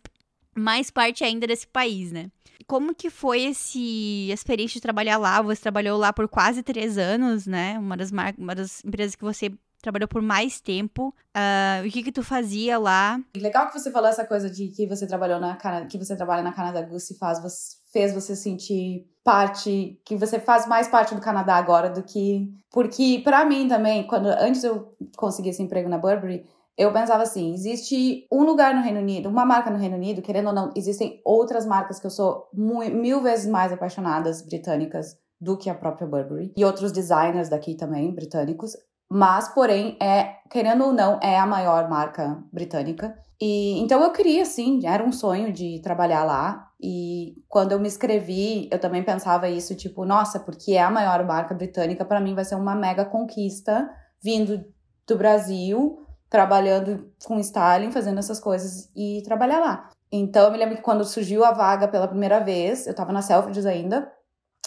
mais 0.55 0.91
parte 0.91 1.25
ainda 1.25 1.47
desse 1.47 1.66
país, 1.66 2.12
né? 2.12 2.31
Como 2.66 2.95
que 2.95 3.09
foi 3.09 3.45
esse 3.45 4.29
experiência 4.31 4.75
de 4.75 4.83
trabalhar 4.83 5.16
lá? 5.16 5.41
Você 5.41 5.62
trabalhou 5.62 5.99
lá 5.99 6.12
por 6.12 6.29
quase 6.29 6.62
três 6.62 6.99
anos, 6.99 7.47
né? 7.47 7.79
Uma 7.79 7.97
das, 7.97 8.11
uma 8.37 8.55
das 8.55 8.85
empresas 8.85 9.14
que 9.14 9.25
você 9.25 9.51
trabalhou 9.81 10.09
por 10.09 10.22
mais 10.22 10.61
tempo. 10.61 11.14
Uh, 11.37 11.87
o 11.87 11.91
que 11.91 12.03
que 12.03 12.12
tu 12.12 12.22
fazia 12.22 12.78
lá? 12.78 13.20
Legal 13.37 13.68
que 13.68 13.78
você 13.78 13.91
falou 13.91 14.09
essa 14.09 14.24
coisa 14.24 14.51
de 14.51 14.68
que 14.68 14.87
você 14.87 15.07
trabalhou 15.07 15.41
na 15.41 15.57
que 15.89 15.99
você 15.99 16.16
trabalha 16.16 16.43
na 16.43 16.53
Canadá 16.53 16.83
Goose 16.83 17.16
faz 17.18 17.41
você, 17.41 17.76
fez 17.93 18.12
você 18.12 18.35
sentir 18.35 19.07
parte 19.24 20.01
que 20.05 20.16
você 20.16 20.41
faz 20.41 20.66
mais 20.66 20.89
parte 20.89 21.14
do 21.14 21.20
Canadá 21.20 21.57
agora 21.57 21.91
do 21.91 22.03
que 22.03 22.53
porque 22.70 23.20
para 23.22 23.45
mim 23.45 23.68
também 23.68 24.07
quando 24.07 24.26
antes 24.26 24.64
eu 24.64 24.97
consegui 25.16 25.51
esse 25.51 25.62
emprego 25.62 25.89
na 25.89 25.99
Burberry 25.99 26.45
eu 26.81 26.91
pensava 26.95 27.22
assim, 27.22 27.53
existe 27.53 28.26
um 28.33 28.43
lugar 28.43 28.74
no 28.74 28.81
Reino 28.81 29.01
Unido, 29.01 29.28
uma 29.28 29.45
marca 29.45 29.70
no 29.70 29.76
Reino 29.76 29.97
Unido, 29.97 30.22
querendo 30.22 30.47
ou 30.47 30.55
não, 30.55 30.72
existem 30.74 31.20
outras 31.26 31.66
marcas 31.66 32.01
que 32.01 32.07
eu 32.07 32.11
sou 32.11 32.49
mil 32.55 33.20
vezes 33.20 33.47
mais 33.47 33.70
apaixonadas 33.70 34.41
britânicas 34.41 35.14
do 35.39 35.59
que 35.59 35.68
a 35.68 35.74
própria 35.74 36.07
Burberry 36.07 36.53
e 36.57 36.64
outros 36.64 36.91
designers 36.91 37.51
daqui 37.51 37.74
também 37.74 38.14
britânicos 38.14 38.76
mas 39.11 39.49
porém 39.49 39.97
é, 40.01 40.37
querendo 40.51 40.85
ou 40.85 40.93
não, 40.93 41.19
é 41.23 41.39
a 41.39 41.47
maior 41.47 41.89
marca 41.89 42.43
britânica. 42.53 43.17
E 43.41 43.79
então 43.81 44.03
eu 44.03 44.13
queria 44.13 44.45
sim, 44.45 44.87
era 44.87 45.03
um 45.03 45.13
sonho 45.13 45.53
de 45.53 45.81
trabalhar 45.83 46.25
lá. 46.25 46.69
E 46.81 47.35
quando 47.49 47.73
eu 47.73 47.81
me 47.81 47.89
inscrevi, 47.89 48.69
eu 48.71 48.79
também 48.79 49.03
pensava 49.03 49.49
isso, 49.49 49.75
tipo, 49.75 50.05
nossa, 50.05 50.39
porque 50.39 50.73
é 50.73 50.83
a 50.83 50.91
maior 50.91 51.25
marca 51.25 51.55
britânica, 51.55 52.05
para 52.05 52.21
mim 52.21 52.35
vai 52.35 52.45
ser 52.45 52.55
uma 52.55 52.75
mega 52.75 53.05
conquista 53.05 53.91
vindo 54.23 54.65
do 55.07 55.17
Brasil, 55.17 56.07
trabalhando 56.29 57.11
com 57.25 57.39
styling, 57.41 57.91
fazendo 57.91 58.19
essas 58.19 58.39
coisas 58.39 58.91
e 58.95 59.23
trabalhar 59.25 59.59
lá. 59.59 59.91
Então 60.13 60.45
eu 60.45 60.53
me 60.53 60.59
lembro 60.59 60.77
que 60.77 60.83
quando 60.83 61.05
surgiu 61.05 61.45
a 61.45 61.53
vaga 61.53 61.89
pela 61.89 62.09
primeira 62.09 62.41
vez, 62.41 62.87
eu 62.87 62.95
tava 62.95 63.13
na 63.13 63.23
Selfridges 63.23 63.67
ainda, 63.67 64.11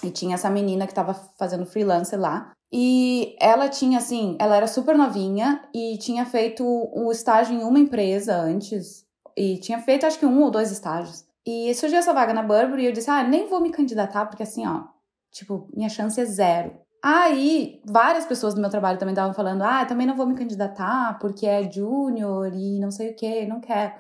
e 0.04 0.12
tinha 0.12 0.36
essa 0.36 0.50
menina 0.50 0.86
que 0.86 0.94
tava 0.94 1.14
fazendo 1.14 1.66
freelance 1.66 2.16
lá. 2.16 2.52
E 2.76 3.36
ela 3.40 3.70
tinha, 3.70 4.00
assim, 4.00 4.36
ela 4.40 4.58
era 4.58 4.66
super 4.66 4.98
novinha 4.98 5.62
e 5.72 5.96
tinha 6.00 6.26
feito 6.26 6.66
um 6.66 7.12
estágio 7.12 7.54
em 7.56 7.64
uma 7.64 7.78
empresa 7.78 8.36
antes. 8.36 9.06
E 9.38 9.60
tinha 9.60 9.80
feito, 9.80 10.08
acho 10.08 10.18
que 10.18 10.26
um 10.26 10.42
ou 10.42 10.50
dois 10.50 10.72
estágios. 10.72 11.24
E 11.46 11.72
surgiu 11.76 12.00
essa 12.00 12.14
vaga 12.14 12.34
na 12.34 12.42
Burberry 12.42 12.82
e 12.82 12.86
eu 12.88 12.92
disse, 12.92 13.12
ah, 13.12 13.22
nem 13.22 13.48
vou 13.48 13.62
me 13.62 13.70
candidatar, 13.70 14.26
porque 14.26 14.42
assim, 14.42 14.66
ó, 14.66 14.86
tipo, 15.32 15.70
minha 15.72 15.88
chance 15.88 16.20
é 16.20 16.26
zero. 16.26 16.74
Aí, 17.04 17.80
várias 17.86 18.26
pessoas 18.26 18.56
do 18.56 18.62
meu 18.62 18.72
trabalho 18.72 18.98
também 18.98 19.14
estavam 19.14 19.36
falando, 19.36 19.62
ah, 19.62 19.86
também 19.86 20.08
não 20.08 20.16
vou 20.16 20.26
me 20.26 20.36
candidatar 20.36 21.20
porque 21.20 21.46
é 21.46 21.70
júnior 21.70 22.52
e 22.56 22.80
não 22.80 22.90
sei 22.90 23.12
o 23.12 23.16
que, 23.16 23.46
não 23.46 23.60
quero. 23.60 23.94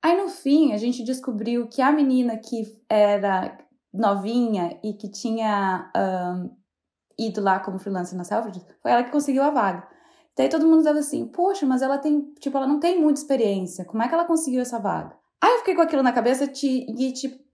Aí, 0.00 0.16
no 0.16 0.30
fim, 0.30 0.72
a 0.72 0.78
gente 0.78 1.04
descobriu 1.04 1.66
que 1.66 1.82
a 1.82 1.92
menina 1.92 2.38
que 2.38 2.74
era 2.88 3.58
novinha 3.92 4.78
e 4.82 4.94
que 4.94 5.10
tinha 5.10 5.90
um, 5.94 6.63
ido 7.18 7.40
lá 7.40 7.60
como 7.60 7.78
freelancer 7.78 8.16
na 8.16 8.24
Selfridges, 8.24 8.64
foi 8.82 8.90
ela 8.90 9.04
que 9.04 9.10
conseguiu 9.10 9.42
a 9.42 9.50
vaga. 9.50 9.86
Daí 10.36 10.48
todo 10.48 10.66
mundo 10.66 10.82
dava 10.82 10.98
assim, 10.98 11.26
poxa, 11.26 11.64
mas 11.64 11.80
ela 11.80 11.98
tem, 11.98 12.32
tipo, 12.40 12.56
ela 12.56 12.66
não 12.66 12.80
tem 12.80 13.00
muita 13.00 13.20
experiência, 13.20 13.84
como 13.84 14.02
é 14.02 14.08
que 14.08 14.14
ela 14.14 14.24
conseguiu 14.24 14.62
essa 14.62 14.78
vaga? 14.78 15.16
Aí 15.40 15.52
eu 15.52 15.58
fiquei 15.58 15.74
com 15.74 15.82
aquilo 15.82 16.02
na 16.02 16.12
cabeça 16.12 16.44
e, 16.44 17.12
tipo, 17.12 17.44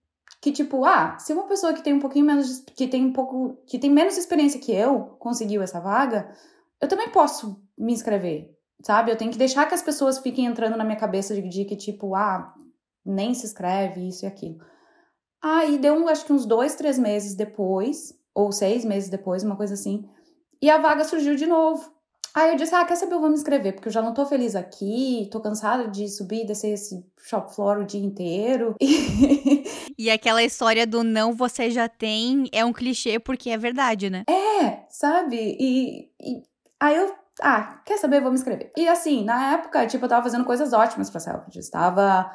que 0.41 0.53
tipo, 0.53 0.85
ah, 0.85 1.19
se 1.19 1.33
uma 1.33 1.47
pessoa 1.47 1.75
que 1.75 1.83
tem 1.83 1.93
um 1.93 1.99
pouquinho 1.99 2.25
menos, 2.25 2.61
que 2.75 2.89
tem 2.89 3.05
um 3.05 3.13
pouco, 3.13 3.59
que 3.67 3.79
tem 3.79 3.91
menos 3.91 4.17
experiência 4.17 4.61
que 4.61 4.73
eu, 4.73 5.17
conseguiu 5.19 5.61
essa 5.61 5.81
vaga, 5.81 6.35
eu 6.81 6.89
também 6.89 7.11
posso 7.11 7.63
me 7.77 7.93
inscrever, 7.93 8.57
sabe? 8.83 9.11
Eu 9.11 9.17
tenho 9.17 9.31
que 9.31 9.37
deixar 9.37 9.67
que 9.67 9.75
as 9.75 9.83
pessoas 9.83 10.19
fiquem 10.19 10.47
entrando 10.47 10.77
na 10.77 10.85
minha 10.85 10.97
cabeça 10.97 11.35
de, 11.35 11.47
de 11.47 11.65
que 11.67 11.77
tipo, 11.77 12.15
ah, 12.15 12.55
nem 13.05 13.35
se 13.35 13.45
inscreve, 13.45 14.09
isso 14.09 14.25
e 14.25 14.29
aquilo. 14.29 14.59
Aí 15.43 15.79
deu, 15.79 16.09
acho 16.09 16.25
que 16.25 16.33
uns 16.33 16.47
dois, 16.47 16.75
três 16.75 16.99
meses 16.99 17.35
depois, 17.35 18.15
ou 18.35 18.53
seis 18.53 18.85
meses 18.85 19.11
depois, 19.11 19.43
uma 19.43 19.57
coisa 19.57 19.75
assim. 19.75 20.09
E 20.63 20.71
a 20.71 20.79
vaga 20.79 21.05
surgiu 21.05 21.35
de 21.37 21.47
novo. 21.47 21.91
Aí 22.35 22.51
eu 22.51 22.57
disse, 22.57 22.75
ah, 22.75 22.85
quer 22.85 22.95
saber, 22.95 23.15
eu 23.15 23.21
vou 23.21 23.29
me 23.29 23.35
inscrever, 23.35 23.75
porque 23.75 23.89
eu 23.89 23.93
já 23.93 24.01
não 24.01 24.15
tô 24.15 24.25
feliz 24.25 24.55
aqui, 24.55 25.29
tô 25.33 25.41
cansada 25.41 25.89
de 25.89 26.09
subir 26.09 26.43
e 26.43 26.47
descer 26.47 26.75
esse 26.75 27.05
shop 27.19 27.53
floor 27.53 27.79
o 27.79 27.85
dia 27.85 28.01
inteiro. 28.01 28.77
e 29.99 30.09
aquela 30.09 30.43
história 30.43 30.87
do 30.87 31.03
não 31.03 31.33
você 31.33 31.71
já 31.71 31.89
tem 31.89 32.49
é 32.53 32.65
um 32.65 32.73
clichê 32.73 33.19
porque 33.19 33.51
é 33.51 33.59
verdade, 33.59 34.09
né? 34.09 34.25
É, 34.29 34.85
sabe? 34.89 35.57
E, 35.59 36.09
e 36.21 36.43
aí 36.79 36.97
eu, 36.97 37.13
ah, 37.43 37.83
quer 37.85 37.99
saber, 37.99 38.19
eu 38.19 38.23
vou 38.23 38.31
me 38.31 38.39
inscrever. 38.39 38.73
E 38.77 38.87
assim, 38.87 39.25
na 39.25 39.55
época, 39.55 39.85
tipo, 39.89 40.05
eu 40.05 40.09
tava 40.09 40.23
fazendo 40.23 40.45
coisas 40.45 40.73
ótimas 40.73 41.11
pra 41.11 41.19
Selfridges, 41.19 41.69
tava 41.69 42.31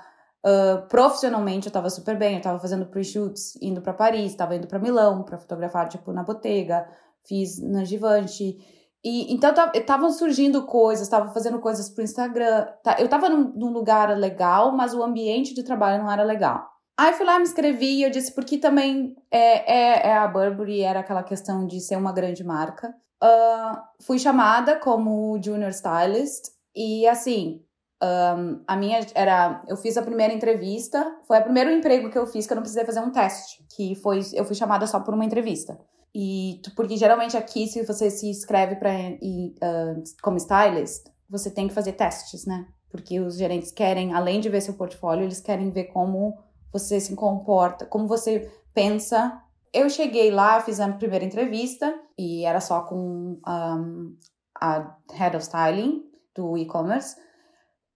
Uh, 0.46 0.88
profissionalmente 0.88 1.66
eu 1.66 1.74
tava 1.74 1.90
super 1.90 2.16
bem, 2.16 2.36
eu 2.36 2.42
tava 2.42 2.60
fazendo 2.60 2.86
pre-shoots, 2.86 3.58
indo 3.60 3.82
para 3.82 3.94
Paris, 3.94 4.36
tava 4.36 4.56
indo 4.56 4.68
para 4.68 4.78
Milão 4.78 5.24
para 5.24 5.40
fotografar, 5.40 5.90
tipo, 5.90 6.14
na 6.14 6.22
Bottega, 6.22 6.88
fiz 7.28 7.60
na 7.60 7.84
Givenchy. 7.84 8.58
E, 9.04 9.34
então 9.34 9.52
estavam 9.74 10.12
surgindo 10.12 10.64
coisas, 10.68 11.10
tava 11.10 11.34
fazendo 11.34 11.60
coisas 11.60 11.90
pro 11.90 12.04
Instagram. 12.04 12.68
Tá, 12.84 12.96
eu 13.00 13.08
tava 13.08 13.28
num, 13.28 13.54
num, 13.56 13.72
lugar 13.72 14.16
legal, 14.16 14.72
mas 14.72 14.94
o 14.94 15.02
ambiente 15.02 15.56
de 15.56 15.64
trabalho 15.64 16.04
não 16.04 16.12
era 16.12 16.24
legal. 16.24 16.70
Aí 16.96 17.12
fui 17.14 17.26
lá, 17.26 17.40
me 17.40 17.44
inscrevi 17.44 17.98
e 17.98 18.04
eu 18.04 18.12
disse, 18.12 18.32
porque 18.34 18.60
também 18.60 19.16
é, 19.32 20.06
é, 20.06 20.08
é 20.10 20.14
a 20.18 20.28
Burberry, 20.28 20.82
era 20.82 21.00
aquela 21.00 21.24
questão 21.24 21.66
de 21.66 21.82
ser 21.82 21.98
uma 21.98 22.14
grande 22.14 22.44
marca. 22.44 22.96
Uh, 23.24 23.78
fui 24.04 24.20
chamada 24.20 24.80
como 24.80 25.40
junior 25.42 25.72
stylist 25.72 26.50
e 26.76 27.08
assim, 27.08 27.65
um, 28.04 28.62
a 28.68 28.76
minha 28.76 29.00
era. 29.14 29.64
Eu 29.68 29.78
fiz 29.78 29.98
a 29.98 30.02
primeira 30.02 30.34
entrevista, 30.34 31.06
foi 31.28 31.40
o 31.40 31.44
primeiro 31.44 31.72
emprego 31.72 32.10
que 32.10 32.18
eu 32.18 32.28
fiz 32.28 32.46
que 32.46 32.54
eu 32.54 32.56
não 32.56 32.64
precisei 32.64 32.86
fazer 32.86 33.00
um 33.00 33.12
teste, 33.12 33.66
que 33.76 33.96
foi. 33.96 34.22
Eu 34.34 34.46
fui 34.46 34.56
chamada 34.56 34.86
só 34.86 35.00
por 35.00 35.14
uma 35.14 35.26
entrevista. 35.26 35.80
E 36.14 36.62
porque 36.76 36.96
geralmente 36.96 37.36
aqui, 37.36 37.68
se 37.68 37.84
você 37.84 38.10
se 38.10 38.28
inscreve 38.28 38.76
para 38.78 38.92
uh, 38.92 40.04
como 40.22 40.38
stylist, 40.38 41.08
você 41.30 41.52
tem 41.52 41.68
que 41.68 41.74
fazer 41.74 41.94
testes, 41.94 42.46
né? 42.46 42.66
Porque 42.90 43.20
os 43.20 43.38
gerentes 43.38 43.72
querem, 43.72 44.14
além 44.14 44.40
de 44.40 44.48
ver 44.48 44.62
seu 44.62 44.76
portfólio, 44.76 45.24
eles 45.26 45.42
querem 45.42 45.70
ver 45.72 45.86
como 45.86 46.38
você 46.72 47.00
se 47.00 47.16
comporta, 47.16 47.86
como 47.86 48.08
você 48.08 48.50
pensa. 48.74 49.42
Eu 49.74 49.90
cheguei 49.90 50.32
lá, 50.32 50.62
fiz 50.62 50.80
a 50.80 50.90
primeira 50.94 51.26
entrevista 51.26 51.94
e 52.18 52.46
era 52.46 52.62
só 52.62 52.82
com 52.82 53.40
um, 53.46 54.16
a 54.62 54.96
head 55.14 55.36
of 55.36 55.44
styling 55.44 56.04
do 56.34 56.58
e-commerce. 56.58 57.16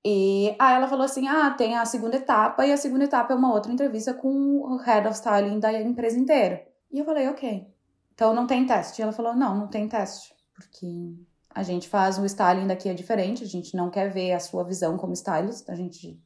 E 0.03 0.55
aí 0.57 0.75
ela 0.75 0.87
falou 0.87 1.05
assim: 1.05 1.27
ah, 1.27 1.51
tem 1.51 1.77
a 1.77 1.85
segunda 1.85 2.15
etapa, 2.15 2.65
e 2.65 2.71
a 2.71 2.77
segunda 2.77 3.03
etapa 3.03 3.33
é 3.33 3.35
uma 3.35 3.53
outra 3.53 3.71
entrevista 3.71 4.13
com 4.13 4.29
o 4.29 4.77
head 4.77 5.07
of 5.07 5.15
styling 5.15 5.59
da 5.59 5.73
empresa 5.73 6.17
inteira. 6.17 6.65
E 6.91 6.99
eu 6.99 7.05
falei, 7.05 7.27
ok. 7.27 7.67
Então 8.13 8.33
não 8.33 8.47
tem 8.47 8.65
teste. 8.65 9.01
E 9.01 9.03
ela 9.03 9.11
falou: 9.11 9.35
não, 9.35 9.55
não 9.57 9.67
tem 9.67 9.87
teste. 9.87 10.33
Porque 10.53 11.15
a 11.49 11.63
gente 11.63 11.89
faz 11.89 12.17
o 12.17 12.25
styling 12.25 12.67
daqui 12.67 12.89
é 12.89 12.93
diferente, 12.93 13.43
a 13.43 13.47
gente 13.47 13.75
não 13.75 13.89
quer 13.89 14.09
ver 14.09 14.33
a 14.33 14.39
sua 14.39 14.63
visão 14.63 14.97
como 14.97 15.13
stylist, 15.13 15.69
a 15.69 15.75
gente. 15.75 16.21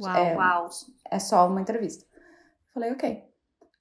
Uau, 0.00 0.16
é, 0.16 0.36
uau. 0.36 0.68
É 1.10 1.18
só 1.18 1.48
uma 1.48 1.60
entrevista. 1.60 2.04
Falei, 2.72 2.92
ok. 2.92 3.24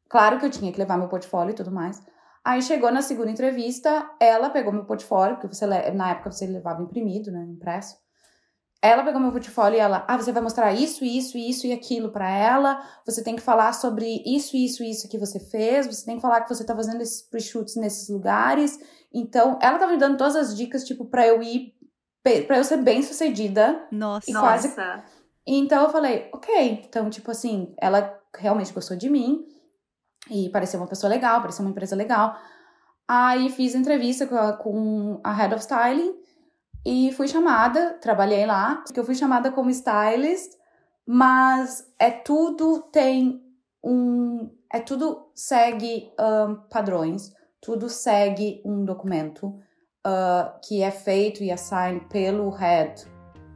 Claro 0.07 0.39
que 0.39 0.45
eu 0.45 0.51
tinha 0.51 0.71
que 0.71 0.77
levar 0.77 0.97
meu 0.97 1.07
portfólio 1.07 1.51
e 1.51 1.55
tudo 1.55 1.71
mais. 1.71 2.03
Aí 2.45 2.61
chegou 2.61 2.91
na 2.91 3.01
segunda 3.01 3.31
entrevista, 3.31 4.11
ela 4.19 4.49
pegou 4.49 4.71
meu 4.71 4.85
portfólio, 4.85 5.37
porque 5.37 5.47
você 5.47 5.65
na 5.65 6.11
época 6.11 6.31
você 6.31 6.45
levava 6.45 6.83
imprimido, 6.83 7.31
né, 7.31 7.43
impresso. 7.45 7.97
Ela 8.85 9.01
pegou 9.01 9.21
meu 9.21 9.31
portfólio 9.31 9.77
e 9.77 9.79
ela, 9.79 10.03
ah, 10.09 10.17
você 10.17 10.33
vai 10.33 10.43
mostrar 10.43 10.73
isso, 10.73 11.05
isso, 11.05 11.37
isso 11.37 11.65
e 11.65 11.71
aquilo 11.71 12.11
para 12.11 12.29
ela. 12.29 12.83
Você 13.05 13.23
tem 13.23 13.33
que 13.33 13.41
falar 13.41 13.71
sobre 13.71 14.21
isso, 14.25 14.57
isso, 14.57 14.83
isso 14.83 15.07
que 15.07 15.17
você 15.17 15.39
fez. 15.39 15.87
Você 15.87 16.05
tem 16.05 16.17
que 16.17 16.21
falar 16.21 16.41
que 16.41 16.49
você 16.49 16.65
tá 16.65 16.75
fazendo 16.75 16.99
esses 17.01 17.21
pre-shoots 17.21 17.77
nesses 17.77 18.09
lugares. 18.09 18.77
Então, 19.13 19.57
ela 19.61 19.79
tava 19.79 19.93
me 19.93 19.97
dando 19.97 20.17
todas 20.17 20.35
as 20.35 20.53
dicas, 20.53 20.83
tipo, 20.83 21.05
para 21.05 21.25
eu 21.25 21.41
ir, 21.41 21.73
para 22.45 22.57
eu 22.57 22.63
ser 22.65 22.75
bem 22.75 23.01
sucedida. 23.01 23.87
Nossa. 23.89 24.29
E 24.29 24.33
quase... 24.33 24.67
Nossa. 24.67 25.03
Então 25.47 25.83
eu 25.83 25.89
falei, 25.89 26.29
ok. 26.33 26.83
Então, 26.85 27.09
tipo 27.09 27.31
assim, 27.31 27.73
ela 27.79 28.19
realmente 28.37 28.73
gostou 28.73 28.97
de 28.97 29.09
mim 29.09 29.45
e 30.29 30.49
pareceu 30.49 30.79
uma 30.79 30.87
pessoa 30.87 31.09
legal, 31.09 31.39
pareceu 31.39 31.63
uma 31.63 31.71
empresa 31.71 31.95
legal. 31.95 32.37
Aí 33.07 33.49
fiz 33.49 33.75
entrevista 33.75 34.25
com 34.25 34.35
a, 34.35 34.53
com 34.53 35.21
a 35.23 35.33
Head 35.33 35.53
of 35.53 35.61
Styling 35.63 36.22
e 36.85 37.11
fui 37.13 37.27
chamada, 37.27 37.97
trabalhei 38.01 38.45
lá, 38.45 38.75
porque 38.77 38.99
eu 38.99 39.05
fui 39.05 39.15
chamada 39.15 39.51
como 39.51 39.69
stylist, 39.69 40.53
mas 41.05 41.87
é 41.97 42.11
tudo 42.11 42.81
tem 42.91 43.41
um. 43.83 44.49
É 44.71 44.79
tudo 44.79 45.29
segue 45.35 46.11
um, 46.19 46.55
padrões, 46.69 47.31
tudo 47.61 47.89
segue 47.89 48.61
um 48.65 48.83
documento 48.83 49.47
uh, 50.05 50.59
que 50.63 50.81
é 50.81 50.91
feito 50.91 51.43
e 51.43 51.51
assigned 51.51 52.05
pelo 52.09 52.49
head 52.49 53.05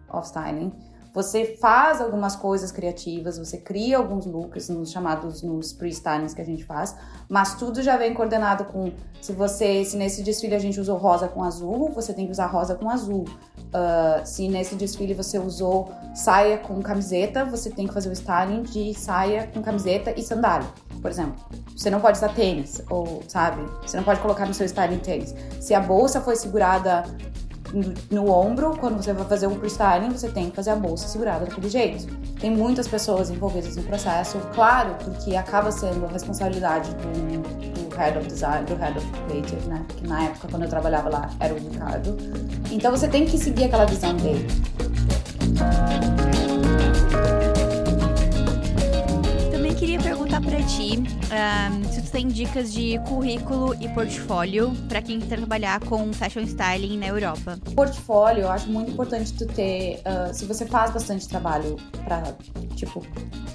of 0.10 0.26
styling. 0.28 0.72
Você 1.18 1.58
faz 1.60 2.00
algumas 2.00 2.36
coisas 2.36 2.72
criativas, 2.72 3.40
você 3.40 3.58
cria 3.58 3.98
alguns 3.98 4.28
looks 4.28 4.70
nos 4.70 4.92
chamados 4.92 5.42
nos 5.42 5.74
pre-stylings 5.74 6.36
que 6.36 6.42
a 6.44 6.46
gente 6.46 6.64
faz, 6.64 6.96
mas 7.28 7.56
tudo 7.56 7.82
já 7.82 7.98
vem 7.98 8.14
coordenado 8.14 8.66
com 8.66 8.92
se 9.20 9.34
você, 9.34 9.84
se 9.84 9.98
nesse 9.98 10.22
desfile 10.22 10.54
a 10.54 10.60
gente 10.60 10.80
usou 10.80 10.96
rosa 10.96 11.28
com 11.28 11.44
azul, 11.44 11.90
você 11.90 12.14
tem 12.14 12.28
que 12.28 12.32
usar 12.32 12.46
rosa 12.46 12.76
com 12.76 12.88
azul. 12.88 13.26
Uh, 13.58 14.24
se 14.26 14.48
nesse 14.48 14.76
desfile 14.76 15.16
você 15.16 15.40
usou 15.40 15.92
saia 16.14 16.60
com 16.60 16.80
camiseta, 16.84 17.44
você 17.46 17.72
tem 17.72 17.88
que 17.88 17.94
fazer 17.96 18.10
o 18.10 18.14
styling 18.14 18.62
de 18.62 18.94
saia 18.94 19.48
com 19.52 19.64
camiseta 19.64 20.14
e 20.16 20.22
sandália, 20.22 20.68
por 21.02 21.10
exemplo. 21.10 21.44
Você 21.76 21.90
não 21.90 22.00
pode 22.00 22.20
usar 22.20 22.30
tênis, 22.30 22.80
ou 22.92 23.24
sabe? 23.28 23.64
Você 23.82 23.98
não 23.98 24.04
pode 24.04 24.20
colocar 24.20 24.46
no 24.46 24.54
seu 24.54 24.68
styling 24.68 25.00
tênis. 25.00 25.34
Se 25.60 25.74
a 25.74 25.80
bolsa 25.80 26.22
foi 26.22 26.36
segurada 26.36 27.06
no, 28.12 28.30
ombro, 28.30 28.78
quando 28.78 29.02
você 29.02 29.14
vai 29.14 29.26
fazer 29.26 29.48
um 29.48 29.56
freestyling, 29.56 30.10
você 30.10 30.30
tem 30.30 30.50
que 30.50 30.56
fazer 30.56 30.72
a 30.72 30.76
bolsa 30.76 31.08
segurada 31.08 31.46
daquele 31.46 31.70
jeito. 31.70 32.06
Tem 32.40 32.52
muitas 32.52 32.88
pessoas 32.88 33.30
envolvidas 33.30 33.76
no 33.76 33.84
processo, 33.84 34.40
claro, 34.54 34.96
porque 35.04 35.36
acaba 35.36 35.72
sendo 35.72 36.06
a 36.06 36.10
responsabilidade 36.10 36.90
do, 36.96 37.90
do 37.90 37.96
head 37.96 38.18
of 38.18 38.28
design, 38.28 38.66
do 38.66 38.76
head 38.76 38.98
of 38.98 39.08
creative, 39.28 39.68
né? 39.68 39.86
Que 39.98 40.08
na 40.08 40.26
época, 40.26 40.48
quando 40.50 40.64
eu 40.64 40.70
trabalhava 40.70 41.10
lá, 41.10 41.30
era 41.40 41.54
o 41.54 41.58
Ricardo. 41.58 42.18
Então 42.72 42.92
você 42.92 43.08
tem 43.08 43.26
que 43.26 43.38
seguir 43.38 43.66
aquela 43.66 43.86
visão 43.86 44.16
dele. 44.16 44.48
Queria 49.88 50.02
perguntar 50.02 50.42
para 50.42 50.62
ti 50.64 51.00
um, 51.00 51.84
se 51.90 52.02
tu 52.02 52.12
tem 52.12 52.28
dicas 52.28 52.74
de 52.74 53.00
currículo 53.08 53.74
e 53.82 53.88
portfólio 53.88 54.74
para 54.90 55.02
quem 55.02 55.18
quer 55.18 55.38
trabalhar 55.38 55.80
com 55.80 56.12
fashion 56.12 56.42
styling 56.42 56.98
na 56.98 57.08
Europa. 57.08 57.58
Portfólio, 57.74 58.42
eu 58.42 58.52
acho 58.52 58.70
muito 58.70 58.92
importante 58.92 59.32
tu 59.32 59.46
ter, 59.46 60.02
uh, 60.02 60.34
se 60.34 60.44
você 60.44 60.66
faz 60.66 60.92
bastante 60.92 61.26
trabalho 61.30 61.78
para, 62.04 62.36
tipo, 62.76 63.02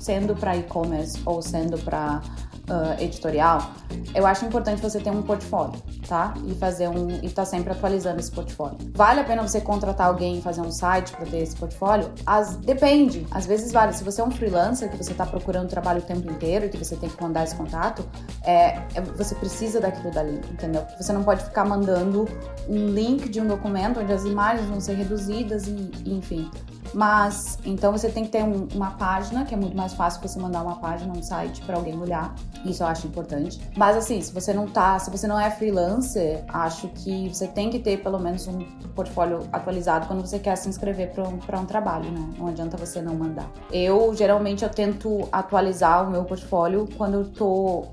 sendo 0.00 0.34
para 0.34 0.56
e-commerce 0.56 1.20
ou 1.26 1.42
sendo 1.42 1.76
para 1.80 2.22
uh, 2.68 3.00
editorial, 3.02 3.72
eu 4.14 4.26
acho 4.26 4.44
importante 4.44 4.80
você 4.80 5.00
ter 5.00 5.10
um 5.10 5.22
portfólio, 5.22 5.80
tá? 6.06 6.34
E 6.46 6.54
fazer 6.54 6.88
um 6.88 7.08
e 7.22 7.30
tá 7.30 7.44
sempre 7.44 7.72
atualizando 7.72 8.20
esse 8.20 8.30
portfólio. 8.30 8.76
Vale 8.94 9.20
a 9.20 9.24
pena 9.24 9.42
você 9.46 9.60
contratar 9.60 10.08
alguém 10.08 10.38
e 10.38 10.42
fazer 10.42 10.60
um 10.60 10.70
site 10.70 11.12
para 11.12 11.26
ter 11.26 11.38
esse 11.38 11.56
portfólio? 11.56 12.10
As, 12.26 12.56
depende. 12.56 13.26
Às 13.30 13.46
vezes 13.46 13.72
vale. 13.72 13.92
Se 13.92 14.04
você 14.04 14.20
é 14.20 14.24
um 14.24 14.30
freelancer 14.30 14.90
que 14.90 14.96
você 14.96 15.12
está 15.12 15.26
procurando 15.26 15.68
trabalho 15.68 16.00
o 16.00 16.02
tempo 16.02 16.30
inteiro 16.30 16.66
e 16.66 16.68
que 16.68 16.78
você 16.78 16.96
tem 16.96 17.08
que 17.08 17.22
mandar 17.22 17.44
esse 17.44 17.54
contato, 17.54 18.04
é, 18.44 18.78
é, 18.94 19.00
você 19.16 19.34
precisa 19.34 19.80
daquilo 19.80 20.10
dali, 20.10 20.40
entendeu? 20.50 20.84
Você 21.00 21.12
não 21.12 21.22
pode 21.22 21.44
ficar 21.44 21.64
mandando 21.64 22.28
um 22.68 22.88
link 22.88 23.28
de 23.28 23.40
um 23.40 23.46
documento 23.46 24.00
onde 24.00 24.12
as 24.12 24.24
imagens 24.24 24.68
vão 24.68 24.80
ser 24.80 24.94
reduzidas 24.94 25.66
e, 25.66 25.90
e 26.04 26.14
enfim. 26.14 26.50
Mas 26.94 27.58
então 27.64 27.92
você 27.92 28.08
tem 28.08 28.24
que 28.24 28.30
ter 28.30 28.42
um, 28.42 28.68
uma 28.74 28.92
página, 28.92 29.44
que 29.44 29.54
é 29.54 29.56
muito 29.56 29.76
mais 29.76 29.94
fácil 29.94 30.20
você 30.20 30.38
mandar 30.38 30.62
uma 30.62 30.76
página, 30.76 31.12
um 31.12 31.22
site 31.22 31.60
para 31.62 31.76
alguém 31.76 31.98
olhar. 31.98 32.34
Isso 32.64 32.82
eu 32.82 32.86
acho 32.86 33.06
importante. 33.06 33.60
Mas 33.76 33.96
assim, 33.96 34.20
se 34.20 34.32
você 34.32 34.52
não 34.52 34.66
tá, 34.66 34.98
se 34.98 35.10
você 35.10 35.26
não 35.26 35.38
é 35.38 35.50
freelancer, 35.50 36.44
acho 36.48 36.88
que 36.88 37.28
você 37.28 37.46
tem 37.46 37.70
que 37.70 37.78
ter 37.78 38.02
pelo 38.02 38.18
menos 38.18 38.46
um 38.46 38.60
portfólio 38.94 39.48
atualizado 39.52 40.06
quando 40.06 40.20
você 40.20 40.38
quer 40.38 40.56
se 40.56 40.68
inscrever 40.68 41.12
para 41.12 41.58
um, 41.58 41.62
um 41.62 41.66
trabalho, 41.66 42.10
né? 42.10 42.30
Não 42.38 42.48
adianta 42.48 42.76
você 42.76 43.00
não 43.00 43.14
mandar. 43.14 43.50
Eu 43.70 44.14
geralmente 44.14 44.64
eu 44.64 44.70
tento 44.70 45.28
atualizar 45.32 46.06
o 46.06 46.10
meu 46.10 46.24
portfólio 46.24 46.88
quando 46.96 47.14
eu 47.14 47.24
tô 47.30 47.86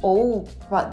ou 0.00 0.44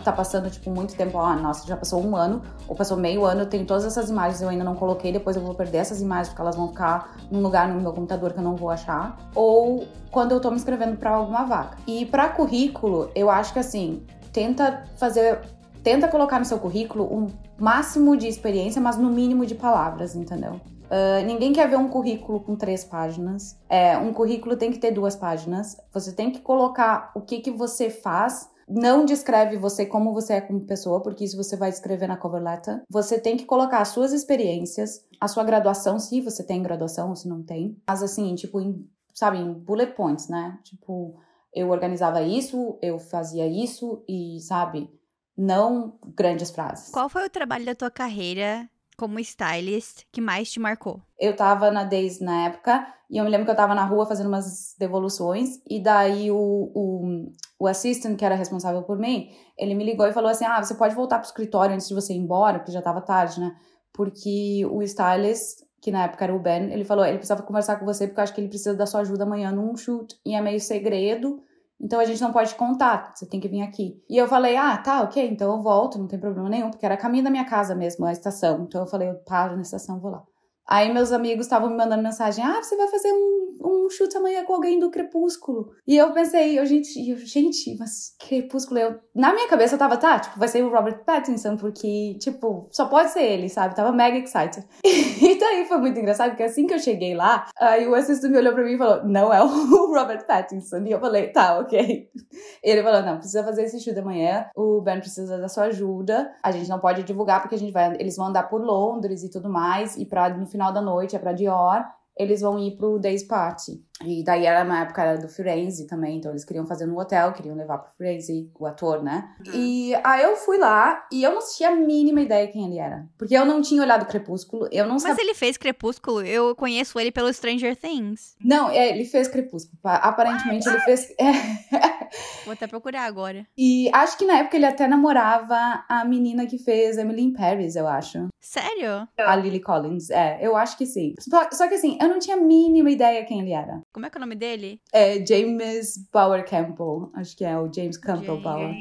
tá 0.03 0.11
passando, 0.11 0.49
tipo, 0.49 0.69
muito 0.71 0.95
tempo, 0.95 1.17
ah, 1.19 1.35
nossa, 1.35 1.67
já 1.67 1.77
passou 1.77 2.03
um 2.03 2.15
ano, 2.15 2.41
ou 2.67 2.75
passou 2.75 2.97
meio 2.97 3.25
ano, 3.25 3.41
eu 3.41 3.45
tenho 3.45 3.65
todas 3.65 3.85
essas 3.85 4.09
imagens, 4.09 4.41
eu 4.41 4.49
ainda 4.49 4.63
não 4.63 4.75
coloquei, 4.75 5.11
depois 5.11 5.35
eu 5.35 5.41
vou 5.41 5.53
perder 5.53 5.79
essas 5.79 6.01
imagens, 6.01 6.29
porque 6.29 6.41
elas 6.41 6.55
vão 6.55 6.69
ficar 6.69 7.17
num 7.29 7.41
lugar 7.41 7.67
no 7.67 7.79
meu 7.79 7.93
computador 7.93 8.33
que 8.33 8.39
eu 8.39 8.43
não 8.43 8.55
vou 8.55 8.69
achar, 8.69 9.17
ou 9.35 9.87
quando 10.11 10.31
eu 10.31 10.39
tô 10.39 10.49
me 10.49 10.55
inscrevendo 10.55 10.97
para 10.97 11.11
alguma 11.11 11.43
vaga. 11.43 11.77
E 11.85 12.05
para 12.05 12.29
currículo, 12.29 13.09
eu 13.13 13.29
acho 13.29 13.53
que 13.53 13.59
assim, 13.59 14.03
tenta 14.31 14.83
fazer, 14.97 15.41
tenta 15.83 16.07
colocar 16.07 16.39
no 16.39 16.45
seu 16.45 16.57
currículo 16.57 17.05
um 17.05 17.27
máximo 17.59 18.17
de 18.17 18.27
experiência, 18.27 18.81
mas 18.81 18.97
no 18.97 19.09
mínimo 19.09 19.45
de 19.45 19.55
palavras, 19.55 20.15
entendeu? 20.15 20.59
Uh, 20.85 21.25
ninguém 21.25 21.51
quer 21.51 21.67
ver 21.67 21.77
um 21.77 21.87
currículo 21.87 22.39
com 22.39 22.55
três 22.55 22.83
páginas. 22.83 23.57
É, 23.67 23.97
um 23.97 24.13
currículo 24.13 24.55
tem 24.55 24.71
que 24.71 24.77
ter 24.77 24.91
duas 24.91 25.15
páginas. 25.15 25.77
Você 25.91 26.11
tem 26.11 26.29
que 26.29 26.39
colocar 26.39 27.11
o 27.15 27.21
que, 27.21 27.39
que 27.39 27.49
você 27.49 27.89
faz 27.89 28.49
não 28.67 29.05
descreve 29.05 29.57
você 29.57 29.85
como 29.85 30.13
você 30.13 30.33
é 30.33 30.41
como 30.41 30.65
pessoa, 30.65 31.01
porque 31.01 31.23
isso 31.23 31.37
você 31.37 31.55
vai 31.55 31.69
escrever 31.69 32.07
na 32.07 32.17
cover 32.17 32.41
letter. 32.41 32.81
Você 32.89 33.19
tem 33.19 33.37
que 33.37 33.45
colocar 33.45 33.79
as 33.79 33.89
suas 33.89 34.11
experiências, 34.11 35.05
a 35.19 35.27
sua 35.27 35.43
graduação, 35.43 35.99
se 35.99 36.21
você 36.21 36.43
tem 36.43 36.63
graduação 36.63 37.09
ou 37.09 37.15
se 37.15 37.27
não 37.27 37.43
tem. 37.43 37.77
Mas 37.87 38.01
assim, 38.01 38.33
tipo, 38.35 38.59
em, 38.59 38.89
sabe, 39.13 39.37
em 39.37 39.53
bullet 39.53 39.93
points, 39.93 40.27
né? 40.27 40.59
Tipo, 40.63 41.15
eu 41.53 41.69
organizava 41.69 42.21
isso, 42.21 42.77
eu 42.81 42.99
fazia 42.99 43.47
isso 43.47 44.03
e, 44.07 44.39
sabe, 44.41 44.89
não 45.37 45.97
grandes 46.15 46.49
frases. 46.49 46.91
Qual 46.91 47.09
foi 47.09 47.25
o 47.25 47.29
trabalho 47.29 47.65
da 47.65 47.75
tua 47.75 47.91
carreira 47.91 48.69
como 48.95 49.19
stylist 49.19 50.03
que 50.11 50.21
mais 50.21 50.51
te 50.51 50.59
marcou? 50.59 51.01
Eu 51.19 51.35
tava 51.35 51.71
na 51.71 51.83
Days 51.83 52.19
na 52.19 52.45
época 52.45 52.85
e 53.09 53.17
eu 53.17 53.23
me 53.23 53.29
lembro 53.29 53.45
que 53.45 53.51
eu 53.51 53.55
tava 53.55 53.75
na 53.75 53.85
rua 53.85 54.05
fazendo 54.05 54.27
umas 54.27 54.75
devoluções 54.77 55.61
e 55.69 55.79
daí 55.81 56.31
o, 56.31 56.35
o, 56.37 57.31
o 57.59 57.67
assistant 57.67 58.17
que 58.17 58.25
era 58.25 58.35
responsável 58.35 58.83
por 58.83 58.97
mim, 58.97 59.29
ele 59.57 59.75
me 59.75 59.83
ligou 59.83 60.07
e 60.07 60.13
falou 60.13 60.29
assim, 60.29 60.45
ah, 60.45 60.63
você 60.63 60.75
pode 60.75 60.95
voltar 60.95 61.19
pro 61.19 61.27
escritório 61.27 61.75
antes 61.75 61.87
de 61.87 61.93
você 61.93 62.13
ir 62.13 62.17
embora, 62.17 62.59
porque 62.59 62.71
já 62.71 62.81
tava 62.81 63.01
tarde, 63.01 63.39
né? 63.39 63.55
Porque 63.93 64.65
o 64.69 64.81
stylist, 64.81 65.59
que 65.81 65.91
na 65.91 66.03
época 66.05 66.25
era 66.25 66.35
o 66.35 66.39
Ben, 66.39 66.71
ele 66.71 66.83
falou, 66.83 67.05
ele 67.05 67.17
precisava 67.17 67.43
conversar 67.43 67.77
com 67.77 67.85
você 67.85 68.07
porque 68.07 68.19
eu 68.19 68.23
acho 68.23 68.33
que 68.33 68.41
ele 68.41 68.49
precisa 68.49 68.75
da 68.75 68.85
sua 68.85 69.01
ajuda 69.01 69.23
amanhã 69.23 69.51
num 69.51 69.77
shoot 69.77 70.15
e 70.25 70.33
é 70.33 70.41
meio 70.41 70.59
segredo 70.59 71.41
Então 71.79 71.99
a 71.99 72.05
gente 72.05 72.21
não 72.21 72.31
pode 72.31 72.55
contar, 72.55 73.11
você 73.13 73.25
tem 73.25 73.39
que 73.39 73.47
vir 73.47 73.61
aqui. 73.61 74.01
E 74.09 74.17
eu 74.17 74.27
falei, 74.27 74.55
ah, 74.55 74.77
tá, 74.77 75.01
ok, 75.01 75.27
então 75.29 75.55
eu 75.55 75.61
volto, 75.61 75.99
não 75.99 76.07
tem 76.07 76.19
problema 76.19 76.49
nenhum, 76.49 76.69
porque 76.69 76.85
era 76.85 76.97
caminho 76.97 77.23
da 77.23 77.29
minha 77.29 77.45
casa 77.45 77.75
mesmo, 77.75 78.05
a 78.05 78.11
estação. 78.11 78.63
Então 78.63 78.81
eu 78.81 78.87
falei, 78.87 79.09
eu 79.09 79.15
paro 79.15 79.55
na 79.55 79.61
estação, 79.61 79.99
vou 79.99 80.11
lá. 80.11 80.23
Aí 80.67 80.91
meus 80.91 81.11
amigos 81.11 81.45
estavam 81.45 81.69
me 81.69 81.77
mandando 81.77 82.01
mensagem: 82.01 82.43
Ah, 82.43 82.61
você 82.61 82.75
vai 82.75 82.87
fazer 82.87 83.11
um, 83.11 83.57
um 83.63 83.89
chute 83.89 84.17
amanhã 84.17 84.43
com 84.43 84.53
alguém 84.53 84.79
do 84.79 84.89
Crepúsculo. 84.89 85.71
E 85.87 85.95
eu 85.95 86.11
pensei, 86.11 86.57
eu, 86.57 86.65
gente, 86.65 87.09
eu, 87.09 87.17
gente, 87.17 87.77
mas 87.77 88.15
Crepúsculo, 88.19 88.79
eu. 88.79 88.99
Na 89.13 89.33
minha 89.33 89.47
cabeça 89.47 89.75
eu 89.75 89.79
tava, 89.79 89.97
tá, 89.97 90.19
tipo, 90.19 90.39
vai 90.39 90.47
ser 90.47 90.63
o 90.63 90.71
Robert 90.71 91.03
Pattinson, 91.05 91.55
porque, 91.55 92.17
tipo, 92.19 92.67
só 92.71 92.85
pode 92.85 93.11
ser 93.11 93.21
ele, 93.21 93.47
sabe? 93.47 93.75
Tava 93.75 93.91
mega 93.91 94.17
excited. 94.17 94.65
e 94.83 95.39
daí 95.39 95.65
foi 95.67 95.77
muito 95.77 95.99
engraçado, 95.99 96.29
porque 96.29 96.43
assim 96.43 96.65
que 96.65 96.73
eu 96.73 96.79
cheguei 96.79 97.13
lá, 97.13 97.45
aí 97.59 97.87
o 97.87 97.93
assistente 97.93 98.31
me 98.31 98.39
olhou 98.39 98.53
pra 98.53 98.63
mim 98.63 98.73
e 98.73 98.77
falou: 98.77 99.05
Não 99.05 99.31
é 99.31 99.43
o 99.43 99.47
Robert 99.93 100.25
Pattinson. 100.25 100.79
E 100.85 100.91
eu 100.91 100.99
falei, 100.99 101.27
tá, 101.27 101.59
ok. 101.59 102.09
Ele 102.63 102.81
falou: 102.81 103.03
Não, 103.03 103.17
precisa 103.17 103.43
fazer 103.43 103.63
esse 103.63 103.79
chute 103.79 103.99
amanhã. 103.99 104.47
O 104.55 104.81
Ben 104.81 104.99
precisa 104.99 105.37
da 105.37 105.47
sua 105.47 105.65
ajuda. 105.65 106.31
A 106.41 106.51
gente 106.51 106.67
não 106.67 106.79
pode 106.79 107.03
divulgar 107.03 107.41
porque 107.41 107.55
a 107.55 107.59
gente 107.59 107.71
vai. 107.71 107.95
Eles 107.99 108.15
vão 108.15 108.27
andar 108.27 108.43
por 108.43 108.61
Londres 108.61 109.23
e 109.23 109.29
tudo 109.29 109.47
mais. 109.49 109.95
E 109.95 110.05
pra 110.05 110.29
no 110.29 110.47
final 110.55 110.71
da 110.71 110.81
noite 110.81 111.15
é 111.15 111.19
pra 111.19 111.33
Dior, 111.33 111.83
eles 112.17 112.41
vão 112.41 112.57
ir 112.57 112.77
pro 112.77 112.97
Days 112.97 113.27
Party. 113.27 113.83
E 114.03 114.23
daí 114.23 114.45
era 114.45 114.63
uma 114.63 114.81
época 114.81 115.01
era 115.01 115.17
do 115.17 115.29
Firenze 115.29 115.87
também, 115.87 116.17
então 116.17 116.31
eles 116.31 116.43
queriam 116.43 116.65
fazer 116.65 116.85
no 116.85 116.99
hotel, 116.99 117.31
queriam 117.31 117.55
levar 117.55 117.77
pro 117.77 117.93
Firenze 117.97 118.51
o 118.59 118.65
ator, 118.65 119.01
né? 119.01 119.33
Uhum. 119.47 119.53
E 119.53 119.95
aí 120.03 120.23
eu 120.23 120.35
fui 120.35 120.57
lá 120.57 121.07
e 121.11 121.23
eu 121.23 121.33
não 121.33 121.39
tinha 121.55 121.69
a 121.69 121.75
mínima 121.75 122.21
ideia 122.21 122.47
quem 122.47 122.65
ele 122.65 122.77
era. 122.77 123.07
Porque 123.17 123.35
eu 123.35 123.45
não 123.45 123.61
tinha 123.61 123.81
olhado 123.81 124.05
Crepúsculo, 124.05 124.67
eu 124.71 124.85
não 124.85 124.97
Mas 125.01 125.17
ele 125.17 125.33
fez 125.33 125.55
Crepúsculo, 125.57 126.21
eu 126.21 126.53
conheço 126.55 126.99
ele 126.99 127.11
pelo 127.11 127.31
Stranger 127.31 127.75
Things. 127.75 128.35
Não, 128.43 128.69
é, 128.69 128.89
ele 128.89 129.05
fez 129.05 129.27
Crepúsculo. 129.27 129.77
Aparentemente 129.83 130.67
What? 130.67 130.77
ele 130.77 130.85
fez. 130.85 131.15
Vou 132.43 132.53
até 132.53 132.67
procurar 132.67 133.03
agora. 133.03 133.47
E 133.57 133.89
acho 133.93 134.17
que 134.17 134.25
na 134.25 134.39
época 134.39 134.57
ele 134.57 134.65
até 134.65 134.87
namorava 134.87 135.85
a 135.87 136.03
menina 136.05 136.45
que 136.45 136.57
fez 136.57 136.97
Emily 136.97 137.23
in 137.23 137.33
Paris, 137.33 137.75
eu 137.75 137.87
acho. 137.87 138.27
Sério? 138.41 139.07
A 139.17 139.35
Lily 139.35 139.59
Collins, 139.59 140.09
é, 140.09 140.39
eu 140.41 140.55
acho 140.55 140.77
que 140.77 140.85
sim. 140.85 141.13
Só, 141.19 141.49
só 141.51 141.67
que 141.67 141.75
assim, 141.75 141.97
eu 142.01 142.07
não 142.07 142.19
tinha 142.19 142.35
a 142.35 142.39
mínima 142.39 142.91
ideia 142.91 143.25
quem 143.25 143.41
ele 143.41 143.51
era. 143.53 143.81
Como 143.95 144.05
é 144.05 144.09
que 144.09 144.17
é 144.17 144.19
o 144.19 144.21
nome 144.21 144.35
dele? 144.35 144.81
É 144.91 145.25
James 145.25 146.05
Bauer 146.11 146.45
Campbell. 146.45 147.09
Acho 147.13 147.37
que 147.37 147.45
é 147.45 147.57
o 147.57 147.71
James 147.71 147.95
Campbell 147.95 148.41
James. 148.41 148.43
Bauer. 148.43 148.75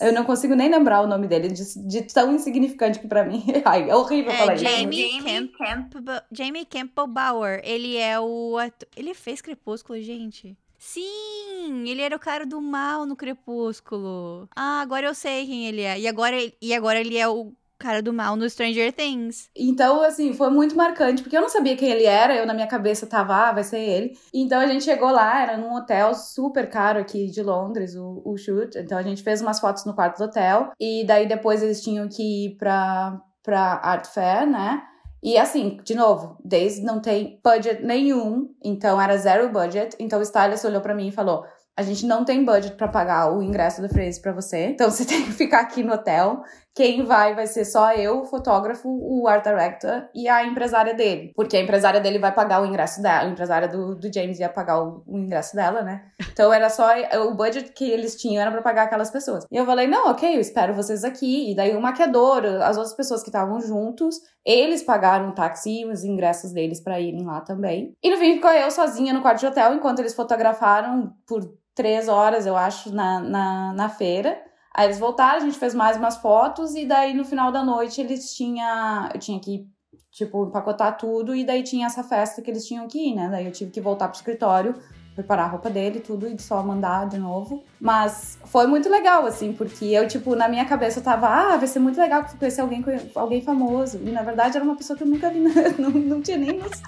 Eu 0.00 0.12
não 0.12 0.24
consigo 0.24 0.56
nem 0.56 0.68
lembrar 0.68 1.02
o 1.02 1.06
nome 1.06 1.28
dele, 1.28 1.46
de, 1.46 1.86
de 1.86 2.02
tão 2.02 2.34
insignificante 2.34 2.98
que 2.98 3.06
pra 3.06 3.24
mim. 3.24 3.44
Ai, 3.64 3.88
é 3.88 3.94
horrível 3.94 4.32
é, 4.32 4.36
falar 4.36 4.56
Jamie 4.56 5.18
isso. 5.18 5.24
Camp 5.24 5.52
Campbell, 5.56 6.20
Jamie 6.32 6.64
Campbell 6.64 7.06
Bauer. 7.06 7.60
Ele 7.62 7.96
é 7.96 8.18
o. 8.18 8.56
Ele 8.96 9.14
fez 9.14 9.40
Crepúsculo, 9.40 10.02
gente. 10.02 10.58
Sim, 10.76 11.88
ele 11.88 12.02
era 12.02 12.16
o 12.16 12.18
cara 12.18 12.44
do 12.44 12.60
mal 12.60 13.06
no 13.06 13.14
Crepúsculo. 13.14 14.48
Ah, 14.56 14.80
agora 14.80 15.06
eu 15.06 15.14
sei 15.14 15.46
quem 15.46 15.68
ele 15.68 15.82
é. 15.82 15.96
E 16.00 16.08
agora, 16.08 16.36
e 16.60 16.74
agora 16.74 16.98
ele 16.98 17.16
é 17.16 17.28
o 17.28 17.52
cara 17.78 18.02
do 18.02 18.12
mal 18.12 18.36
no 18.36 18.48
Stranger 18.48 18.92
Things. 18.92 19.48
Então, 19.56 20.02
assim, 20.02 20.32
foi 20.32 20.50
muito 20.50 20.76
marcante, 20.76 21.22
porque 21.22 21.36
eu 21.36 21.40
não 21.40 21.48
sabia 21.48 21.76
quem 21.76 21.90
ele 21.90 22.04
era, 22.04 22.34
eu 22.34 22.46
na 22.46 22.54
minha 22.54 22.66
cabeça 22.66 23.06
tava, 23.06 23.34
ah, 23.34 23.52
vai 23.52 23.64
ser 23.64 23.80
ele. 23.80 24.18
Então 24.32 24.60
a 24.60 24.66
gente 24.66 24.84
chegou 24.84 25.10
lá, 25.10 25.42
era 25.42 25.56
num 25.56 25.74
hotel 25.74 26.14
super 26.14 26.68
caro 26.68 27.00
aqui 27.00 27.26
de 27.26 27.42
Londres, 27.42 27.94
o, 27.94 28.22
o 28.24 28.36
shoot. 28.36 28.76
Então 28.78 28.98
a 28.98 29.02
gente 29.02 29.22
fez 29.22 29.40
umas 29.40 29.60
fotos 29.60 29.84
no 29.84 29.94
quarto 29.94 30.18
do 30.18 30.24
hotel, 30.24 30.72
e 30.80 31.04
daí 31.06 31.26
depois 31.26 31.62
eles 31.62 31.82
tinham 31.82 32.08
que 32.08 32.46
ir 32.46 32.56
pra, 32.56 33.20
pra 33.42 33.80
Art 33.82 34.06
Fair, 34.06 34.46
né? 34.46 34.82
E 35.22 35.36
assim, 35.36 35.78
de 35.82 35.94
novo, 35.94 36.38
desde 36.44 36.82
não 36.82 37.00
tem 37.00 37.40
budget 37.42 37.82
nenhum, 37.82 38.48
então 38.62 39.00
era 39.00 39.16
zero 39.16 39.48
budget. 39.50 39.96
Então 39.98 40.20
o 40.20 40.22
stylist 40.22 40.64
olhou 40.64 40.80
para 40.80 40.94
mim 40.94 41.08
e 41.08 41.12
falou: 41.12 41.44
a 41.76 41.82
gente 41.82 42.06
não 42.06 42.24
tem 42.24 42.44
budget 42.44 42.74
para 42.76 42.88
pagar 42.88 43.32
o 43.32 43.42
ingresso 43.42 43.82
do 43.82 43.88
Freeze 43.88 44.20
para 44.20 44.32
você, 44.32 44.68
então 44.68 44.90
você 44.90 45.04
tem 45.06 45.22
que 45.24 45.32
ficar 45.32 45.60
aqui 45.60 45.82
no 45.82 45.92
hotel. 45.92 46.42
Quem 46.76 47.04
vai 47.04 47.34
vai 47.34 47.46
ser 47.46 47.64
só 47.64 47.94
eu, 47.94 48.20
o 48.20 48.26
fotógrafo, 48.26 48.86
o 48.86 49.26
art 49.26 49.42
director 49.42 50.10
e 50.14 50.28
a 50.28 50.44
empresária 50.44 50.92
dele. 50.92 51.32
Porque 51.34 51.56
a 51.56 51.60
empresária 51.62 52.00
dele 52.00 52.18
vai 52.18 52.32
pagar 52.32 52.60
o 52.60 52.66
ingresso 52.66 53.00
dela, 53.00 53.26
a 53.26 53.30
empresária 53.30 53.66
do, 53.66 53.94
do 53.94 54.12
James 54.12 54.38
ia 54.38 54.50
pagar 54.50 54.82
o, 54.82 55.02
o 55.06 55.16
ingresso 55.16 55.56
dela, 55.56 55.80
né? 55.80 56.02
Então 56.30 56.52
era 56.52 56.68
só 56.68 56.88
o 57.26 57.34
budget 57.34 57.72
que 57.72 57.90
eles 57.90 58.14
tinham 58.16 58.42
era 58.42 58.52
para 58.52 58.60
pagar 58.60 58.82
aquelas 58.82 59.10
pessoas. 59.10 59.46
E 59.50 59.56
eu 59.56 59.64
falei: 59.64 59.86
"Não, 59.86 60.10
OK, 60.10 60.36
eu 60.36 60.40
espero 60.40 60.74
vocês 60.74 61.02
aqui". 61.02 61.50
E 61.50 61.56
daí 61.56 61.74
o 61.74 61.80
maquiador, 61.80 62.44
as 62.44 62.76
outras 62.76 62.94
pessoas 62.94 63.22
que 63.22 63.30
estavam 63.30 63.58
juntos, 63.58 64.20
eles 64.44 64.82
pagaram 64.82 65.30
o 65.30 65.34
táxi 65.34 65.80
e 65.80 65.86
os 65.86 66.04
ingressos 66.04 66.52
deles 66.52 66.78
para 66.78 67.00
irem 67.00 67.24
lá 67.24 67.40
também. 67.40 67.94
E 68.02 68.10
no 68.10 68.18
fim 68.18 68.34
ficou 68.34 68.50
eu 68.50 68.70
sozinha 68.70 69.14
no 69.14 69.22
quarto 69.22 69.40
de 69.40 69.46
hotel 69.46 69.72
enquanto 69.72 70.00
eles 70.00 70.14
fotografaram 70.14 71.14
por 71.26 71.40
três 71.74 72.06
horas, 72.08 72.46
eu 72.46 72.56
acho, 72.56 72.92
na, 72.92 73.20
na, 73.20 73.72
na 73.72 73.88
feira. 73.88 74.38
Aí 74.76 74.88
eles 74.88 74.98
voltaram, 74.98 75.38
a 75.38 75.40
gente 75.40 75.58
fez 75.58 75.74
mais 75.74 75.96
umas 75.96 76.18
fotos, 76.18 76.74
e 76.74 76.84
daí 76.84 77.14
no 77.14 77.24
final 77.24 77.50
da 77.50 77.64
noite 77.64 77.98
eles 77.98 78.34
tinham. 78.34 79.08
Eu 79.12 79.18
tinha 79.18 79.40
que, 79.40 79.66
tipo, 80.12 80.44
empacotar 80.44 80.98
tudo, 80.98 81.34
e 81.34 81.46
daí 81.46 81.62
tinha 81.62 81.86
essa 81.86 82.04
festa 82.04 82.42
que 82.42 82.50
eles 82.50 82.66
tinham 82.66 82.86
que 82.86 82.98
ir, 82.98 83.14
né? 83.14 83.30
Daí 83.30 83.46
eu 83.46 83.52
tive 83.52 83.70
que 83.70 83.80
voltar 83.80 84.08
pro 84.08 84.18
escritório, 84.18 84.74
preparar 85.14 85.46
a 85.46 85.48
roupa 85.48 85.70
dele 85.70 86.00
tudo, 86.00 86.28
e 86.28 86.38
só 86.38 86.62
mandar 86.62 87.08
de 87.08 87.16
novo. 87.16 87.64
Mas 87.80 88.38
foi 88.44 88.66
muito 88.66 88.90
legal, 88.90 89.24
assim, 89.24 89.54
porque 89.54 89.86
eu, 89.86 90.06
tipo, 90.06 90.36
na 90.36 90.46
minha 90.46 90.66
cabeça 90.66 90.98
eu 90.98 91.02
tava, 91.02 91.26
ah, 91.26 91.56
vai 91.56 91.66
ser 91.66 91.78
muito 91.78 91.98
legal 91.98 92.26
conhecer 92.38 92.60
alguém, 92.60 92.84
alguém 93.14 93.40
famoso. 93.40 93.96
E 94.04 94.10
na 94.10 94.22
verdade 94.22 94.58
era 94.58 94.64
uma 94.64 94.76
pessoa 94.76 94.94
que 94.94 95.04
eu 95.04 95.08
nunca 95.08 95.30
vi, 95.30 95.40
não, 95.80 95.88
não 95.88 96.20
tinha 96.20 96.36
nem 96.36 96.58
noção. 96.58 96.82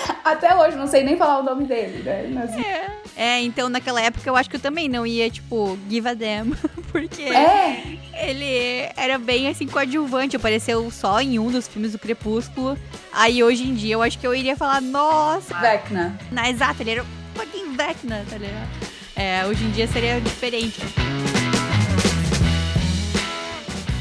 Até 0.24 0.54
hoje, 0.56 0.76
não 0.76 0.86
sei 0.86 1.02
nem 1.02 1.16
falar 1.16 1.40
o 1.40 1.42
nome 1.42 1.64
dele, 1.64 2.02
né? 2.02 2.28
Mas... 2.32 2.56
É. 2.56 2.86
é, 3.16 3.40
então 3.40 3.68
naquela 3.68 4.00
época 4.00 4.28
eu 4.28 4.36
acho 4.36 4.48
que 4.50 4.56
eu 4.56 4.60
também 4.60 4.88
não 4.88 5.06
ia, 5.06 5.30
tipo, 5.30 5.78
give 5.88 6.08
a 6.08 6.14
damn. 6.14 6.56
Porque 6.90 7.22
é. 7.22 7.98
ele 8.14 8.90
era 8.96 9.18
bem 9.18 9.48
assim 9.48 9.66
coadjuvante, 9.66 10.36
apareceu 10.36 10.90
só 10.90 11.20
em 11.20 11.38
um 11.38 11.50
dos 11.50 11.68
filmes 11.68 11.92
do 11.92 11.98
Crepúsculo. 11.98 12.78
Aí 13.12 13.42
hoje 13.42 13.64
em 13.64 13.74
dia 13.74 13.94
eu 13.94 14.02
acho 14.02 14.18
que 14.18 14.26
eu 14.26 14.34
iria 14.34 14.56
falar, 14.56 14.80
nossa. 14.80 15.54
Vecna. 15.58 16.18
Na, 16.30 16.48
exato, 16.48 16.82
ele 16.82 16.92
era 16.92 17.04
fucking 17.34 17.76
Vecna, 17.76 18.24
tá 18.28 18.38
ligado? 18.38 18.68
É, 19.14 19.46
hoje 19.46 19.64
em 19.64 19.70
dia 19.70 19.86
seria 19.86 20.20
diferente. 20.20 20.80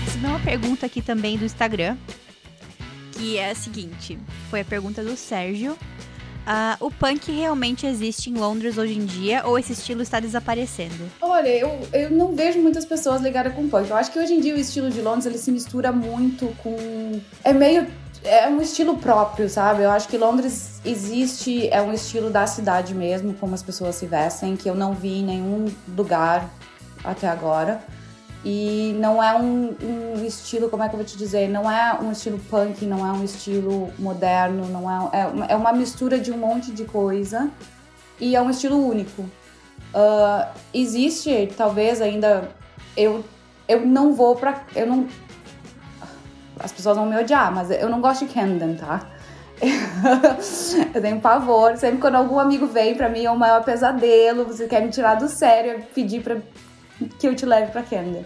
Recebi 0.05 0.25
uma 0.25 0.39
pergunta 0.39 0.85
aqui 0.85 1.01
também 1.01 1.37
do 1.37 1.45
Instagram 1.45 1.97
que 3.15 3.37
é 3.37 3.51
a 3.51 3.55
seguinte: 3.55 4.19
foi 4.49 4.61
a 4.61 4.65
pergunta 4.65 5.03
do 5.03 5.15
Sérgio. 5.15 5.77
Uh, 6.45 6.85
o 6.85 6.91
punk 6.91 7.31
realmente 7.31 7.87
existe 7.87 8.29
em 8.29 8.35
Londres 8.35 8.77
hoje 8.77 8.93
em 8.93 9.03
dia 9.03 9.43
ou 9.47 9.57
esse 9.57 9.73
estilo 9.73 10.03
está 10.03 10.19
desaparecendo? 10.19 11.09
Olha, 11.19 11.49
eu, 11.49 11.79
eu 11.91 12.11
não 12.11 12.35
vejo 12.35 12.59
muitas 12.59 12.85
pessoas 12.85 13.19
ligadas 13.19 13.51
com 13.55 13.67
punk. 13.67 13.89
Eu 13.89 13.95
acho 13.95 14.11
que 14.11 14.19
hoje 14.19 14.33
em 14.33 14.39
dia 14.39 14.53
o 14.53 14.59
estilo 14.59 14.91
de 14.91 15.01
Londres 15.01 15.25
ele 15.25 15.39
se 15.39 15.51
mistura 15.51 15.91
muito 15.91 16.55
com. 16.61 17.19
É 17.43 17.51
meio. 17.51 17.87
É 18.23 18.47
um 18.47 18.61
estilo 18.61 18.97
próprio, 18.97 19.47
sabe? 19.49 19.83
Eu 19.83 19.91
acho 19.91 20.07
que 20.07 20.17
Londres 20.17 20.79
existe, 20.83 21.67
é 21.69 21.79
um 21.79 21.93
estilo 21.93 22.31
da 22.31 22.47
cidade 22.47 22.93
mesmo, 22.93 23.35
como 23.35 23.53
as 23.53 23.61
pessoas 23.61 23.95
se 23.95 24.07
vestem, 24.07 24.55
que 24.55 24.67
eu 24.67 24.73
não 24.73 24.93
vi 24.93 25.19
em 25.19 25.23
nenhum 25.23 25.65
lugar 25.95 26.49
até 27.03 27.27
agora. 27.27 27.83
E 28.47 28.95
não 28.99 29.23
é 29.23 29.35
um, 29.35 29.75
um, 29.81 30.23
estilo, 30.23 30.69
como 30.69 30.83
é 30.83 30.87
que 30.87 30.93
eu 30.93 30.99
vou 30.99 31.05
te 31.05 31.17
dizer? 31.17 31.49
Não 31.49 31.69
é 31.69 31.97
um 31.99 32.11
estilo 32.11 32.39
punk, 32.47 32.85
não 32.85 32.99
é 32.99 33.11
um 33.11 33.23
estilo 33.23 33.91
moderno, 33.97 34.67
não 34.69 34.87
é, 34.87 35.21
é, 35.21 35.25
uma, 35.25 35.45
é 35.47 35.55
uma 35.55 35.73
mistura 35.73 36.19
de 36.19 36.31
um 36.31 36.37
monte 36.37 36.71
de 36.71 36.85
coisa 36.85 37.49
e 38.19 38.35
é 38.35 38.41
um 38.41 38.51
estilo 38.51 38.77
único. 38.77 39.23
Uh, 39.23 40.47
existe, 40.71 41.51
talvez 41.57 42.01
ainda. 42.01 42.51
Eu, 42.95 43.25
eu 43.67 43.83
não 43.83 44.13
vou 44.13 44.35
pra. 44.35 44.63
Eu 44.75 44.85
não. 44.85 45.07
As 46.59 46.71
pessoas 46.71 46.97
vão 46.97 47.07
me 47.07 47.17
odiar, 47.17 47.51
mas 47.51 47.71
eu 47.71 47.89
não 47.89 47.99
gosto 47.99 48.27
de 48.27 48.33
Camden, 48.33 48.75
tá? 48.75 49.09
eu 50.93 51.01
tenho 51.01 51.19
pavor. 51.19 51.77
Sempre 51.77 51.97
quando 51.97 52.15
algum 52.15 52.39
amigo 52.39 52.67
vem 52.67 52.93
pra 52.93 53.09
mim 53.09 53.25
é 53.25 53.31
o 53.31 53.37
maior 53.37 53.63
pesadelo. 53.63 54.45
Você 54.45 54.67
quer 54.67 54.83
me 54.83 54.91
tirar 54.91 55.15
do 55.15 55.27
sério, 55.27 55.83
pedir 55.95 56.21
pra 56.21 56.37
que 57.19 57.27
eu 57.27 57.35
te 57.35 57.45
leve 57.45 57.71
pra 57.71 57.81
Camden. 57.81 58.25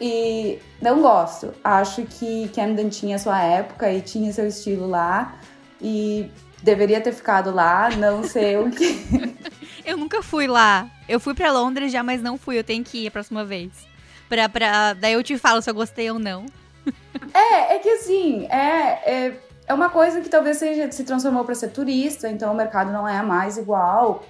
E 0.00 0.58
não 0.80 1.02
gosto. 1.02 1.52
Acho 1.62 2.02
que 2.06 2.48
Camden 2.54 2.88
tinha 2.88 3.18
sua 3.18 3.42
época 3.42 3.92
e 3.92 4.00
tinha 4.00 4.32
seu 4.32 4.46
estilo 4.46 4.88
lá. 4.88 5.38
E 5.80 6.30
deveria 6.62 7.00
ter 7.00 7.12
ficado 7.12 7.50
lá, 7.50 7.90
não 7.90 8.24
sei 8.24 8.56
o 8.56 8.70
que. 8.70 9.36
eu 9.84 9.96
nunca 9.96 10.22
fui 10.22 10.46
lá. 10.46 10.88
Eu 11.08 11.20
fui 11.20 11.34
para 11.34 11.52
Londres 11.52 11.92
já, 11.92 12.02
mas 12.02 12.22
não 12.22 12.38
fui. 12.38 12.58
Eu 12.58 12.64
tenho 12.64 12.82
que 12.82 13.04
ir 13.04 13.08
a 13.08 13.10
próxima 13.10 13.44
vez. 13.44 13.70
Pra, 14.28 14.48
pra... 14.48 14.94
Daí 14.94 15.12
eu 15.12 15.22
te 15.22 15.36
falo 15.36 15.60
se 15.60 15.68
eu 15.68 15.74
gostei 15.74 16.10
ou 16.10 16.18
não. 16.18 16.46
é, 17.34 17.76
é 17.76 17.78
que 17.78 17.88
assim, 17.90 18.46
é, 18.46 19.26
é, 19.26 19.40
é 19.66 19.74
uma 19.74 19.90
coisa 19.90 20.20
que 20.22 20.28
talvez 20.30 20.56
seja, 20.56 20.90
se 20.90 21.04
transformou 21.04 21.44
para 21.44 21.54
ser 21.54 21.68
turista, 21.68 22.30
então 22.30 22.52
o 22.52 22.56
mercado 22.56 22.90
não 22.90 23.06
é 23.06 23.20
mais 23.22 23.58
igual 23.58 24.24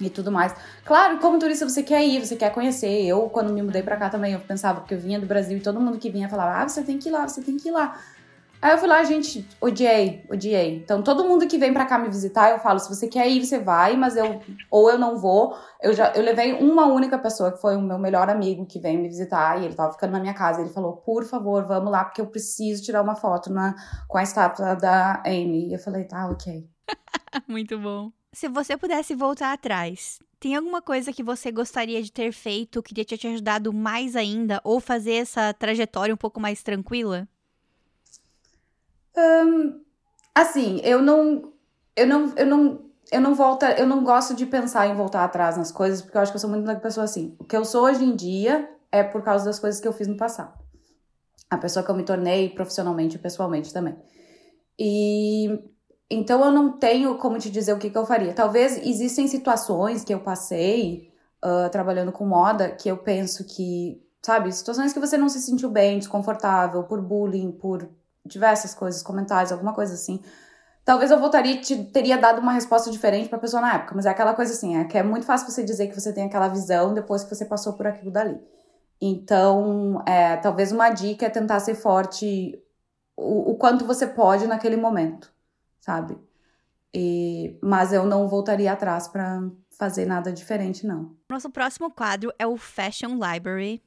e 0.00 0.10
tudo 0.10 0.30
mais. 0.30 0.54
Claro, 0.84 1.18
como 1.18 1.38
turista 1.38 1.68
você 1.68 1.82
quer 1.82 2.04
ir, 2.04 2.24
você 2.24 2.36
quer 2.36 2.52
conhecer. 2.52 3.04
Eu, 3.04 3.28
quando 3.30 3.52
me 3.52 3.62
mudei 3.62 3.82
pra 3.82 3.96
cá 3.96 4.08
também, 4.10 4.32
eu 4.32 4.40
pensava 4.40 4.82
que 4.82 4.94
eu 4.94 4.98
vinha 4.98 5.18
do 5.18 5.26
Brasil 5.26 5.58
e 5.58 5.62
todo 5.62 5.80
mundo 5.80 5.98
que 5.98 6.10
vinha 6.10 6.28
falava, 6.28 6.62
ah, 6.62 6.68
você 6.68 6.82
tem 6.82 6.98
que 6.98 7.08
ir 7.08 7.12
lá, 7.12 7.26
você 7.26 7.42
tem 7.42 7.56
que 7.56 7.68
ir 7.68 7.72
lá. 7.72 7.98
Aí 8.60 8.72
eu 8.72 8.78
fui 8.78 8.88
lá, 8.88 9.04
gente, 9.04 9.46
odiei, 9.60 10.24
odiei. 10.30 10.76
Então 10.76 11.02
todo 11.02 11.24
mundo 11.24 11.46
que 11.46 11.58
vem 11.58 11.72
para 11.72 11.84
cá 11.84 11.98
me 11.98 12.08
visitar, 12.08 12.50
eu 12.50 12.58
falo, 12.58 12.78
se 12.78 12.88
você 12.88 13.06
quer 13.06 13.28
ir, 13.28 13.44
você 13.44 13.58
vai, 13.58 13.96
mas 13.96 14.16
eu 14.16 14.40
ou 14.70 14.90
eu 14.90 14.98
não 14.98 15.18
vou. 15.18 15.54
Eu 15.82 15.92
já 15.92 16.12
eu 16.14 16.22
levei 16.22 16.54
uma 16.54 16.86
única 16.86 17.18
pessoa 17.18 17.52
que 17.52 17.60
foi 17.60 17.76
o 17.76 17.82
meu 17.82 17.98
melhor 17.98 18.30
amigo 18.30 18.66
que 18.66 18.80
veio 18.80 18.98
me 18.98 19.08
visitar 19.08 19.60
e 19.60 19.66
ele 19.66 19.74
tava 19.74 19.92
ficando 19.92 20.12
na 20.12 20.20
minha 20.20 20.34
casa, 20.34 20.62
ele 20.62 20.70
falou: 20.70 20.96
"Por 20.96 21.24
favor, 21.24 21.64
vamos 21.66 21.92
lá 21.92 22.04
porque 22.04 22.20
eu 22.20 22.26
preciso 22.26 22.82
tirar 22.82 23.02
uma 23.02 23.14
foto 23.14 23.52
na 23.52 23.74
com 24.08 24.18
a 24.18 24.22
estátua 24.22 24.74
da 24.74 25.22
Amy". 25.26 25.68
E 25.68 25.74
eu 25.74 25.78
falei: 25.78 26.04
"Tá, 26.04 26.28
OK". 26.28 26.66
Muito 27.46 27.78
bom. 27.78 28.10
Se 28.36 28.50
você 28.50 28.76
pudesse 28.76 29.14
voltar 29.14 29.54
atrás, 29.54 30.18
tem 30.38 30.54
alguma 30.54 30.82
coisa 30.82 31.10
que 31.10 31.22
você 31.22 31.50
gostaria 31.50 32.02
de 32.02 32.12
ter 32.12 32.32
feito, 32.32 32.82
que 32.82 32.92
teria 32.92 33.16
te 33.16 33.26
ajudado 33.26 33.72
mais 33.72 34.14
ainda, 34.14 34.60
ou 34.62 34.78
fazer 34.78 35.14
essa 35.14 35.54
trajetória 35.54 36.12
um 36.12 36.18
pouco 36.18 36.38
mais 36.38 36.62
tranquila? 36.62 37.26
Um, 39.16 39.80
assim, 40.34 40.82
eu 40.84 41.00
não, 41.00 41.50
eu 41.96 42.06
não, 42.06 42.34
eu 42.36 42.46
não, 42.46 42.84
eu 43.10 43.20
não 43.22 43.34
volto, 43.34 43.64
eu 43.64 43.86
não 43.86 44.04
gosto 44.04 44.34
de 44.34 44.44
pensar 44.44 44.86
em 44.86 44.94
voltar 44.94 45.24
atrás 45.24 45.56
nas 45.56 45.72
coisas, 45.72 46.02
porque 46.02 46.18
eu 46.18 46.20
acho 46.20 46.30
que 46.30 46.36
eu 46.36 46.40
sou 46.40 46.50
muito 46.50 46.64
uma 46.64 46.76
pessoa 46.76 47.04
assim. 47.04 47.34
O 47.38 47.44
que 47.44 47.56
eu 47.56 47.64
sou 47.64 47.84
hoje 47.84 48.04
em 48.04 48.14
dia 48.14 48.70
é 48.92 49.02
por 49.02 49.22
causa 49.22 49.46
das 49.46 49.58
coisas 49.58 49.80
que 49.80 49.88
eu 49.88 49.94
fiz 49.94 50.06
no 50.06 50.16
passado. 50.18 50.52
A 51.48 51.56
pessoa 51.56 51.82
que 51.82 51.90
eu 51.90 51.96
me 51.96 52.04
tornei 52.04 52.50
profissionalmente 52.50 53.16
e 53.16 53.18
pessoalmente 53.18 53.72
também. 53.72 53.96
E 54.78 55.58
então 56.10 56.44
eu 56.44 56.50
não 56.50 56.78
tenho 56.78 57.18
como 57.18 57.38
te 57.38 57.50
dizer 57.50 57.72
o 57.72 57.78
que, 57.78 57.90
que 57.90 57.98
eu 57.98 58.06
faria. 58.06 58.32
Talvez 58.32 58.78
existem 58.78 59.26
situações 59.26 60.04
que 60.04 60.14
eu 60.14 60.20
passei 60.20 61.12
uh, 61.44 61.68
trabalhando 61.70 62.12
com 62.12 62.26
moda 62.26 62.70
que 62.70 62.88
eu 62.88 62.96
penso 62.98 63.44
que, 63.44 64.00
sabe, 64.22 64.52
situações 64.52 64.92
que 64.92 65.00
você 65.00 65.16
não 65.16 65.28
se 65.28 65.40
sentiu 65.40 65.70
bem, 65.70 65.98
desconfortável, 65.98 66.84
por 66.84 67.00
bullying, 67.02 67.50
por 67.52 67.88
diversas 68.24 68.74
coisas, 68.74 69.02
comentários, 69.02 69.52
alguma 69.52 69.72
coisa 69.72 69.94
assim. 69.94 70.20
Talvez 70.84 71.10
eu 71.10 71.18
voltaria 71.18 71.60
te, 71.60 71.84
teria 71.86 72.16
dado 72.16 72.40
uma 72.40 72.52
resposta 72.52 72.90
diferente 72.90 73.28
pra 73.28 73.38
pessoa 73.38 73.60
na 73.60 73.74
época, 73.74 73.94
mas 73.96 74.06
é 74.06 74.10
aquela 74.10 74.34
coisa 74.34 74.52
assim, 74.52 74.76
é 74.76 74.84
que 74.84 74.96
é 74.96 75.02
muito 75.02 75.26
fácil 75.26 75.50
você 75.50 75.64
dizer 75.64 75.88
que 75.88 76.00
você 76.00 76.12
tem 76.12 76.24
aquela 76.24 76.46
visão 76.46 76.94
depois 76.94 77.24
que 77.24 77.34
você 77.34 77.44
passou 77.44 77.72
por 77.72 77.86
aquilo 77.88 78.10
dali. 78.10 78.38
Então, 79.00 80.02
é, 80.06 80.36
talvez 80.36 80.72
uma 80.72 80.90
dica 80.90 81.26
é 81.26 81.30
tentar 81.30 81.60
ser 81.60 81.74
forte 81.74 82.56
o, 83.16 83.50
o 83.52 83.54
quanto 83.56 83.84
você 83.84 84.06
pode 84.06 84.46
naquele 84.46 84.76
momento, 84.76 85.32
sabe? 85.86 86.18
E, 86.92 87.56
mas 87.62 87.92
eu 87.92 88.04
não 88.04 88.28
voltaria 88.28 88.72
atrás 88.72 89.06
para 89.06 89.40
fazer 89.70 90.04
nada 90.04 90.32
diferente, 90.32 90.84
não. 90.84 91.14
Nosso 91.30 91.48
próximo 91.48 91.90
quadro 91.90 92.32
é 92.38 92.46
o 92.46 92.56
Fashion 92.56 93.14
Library, 93.14 93.80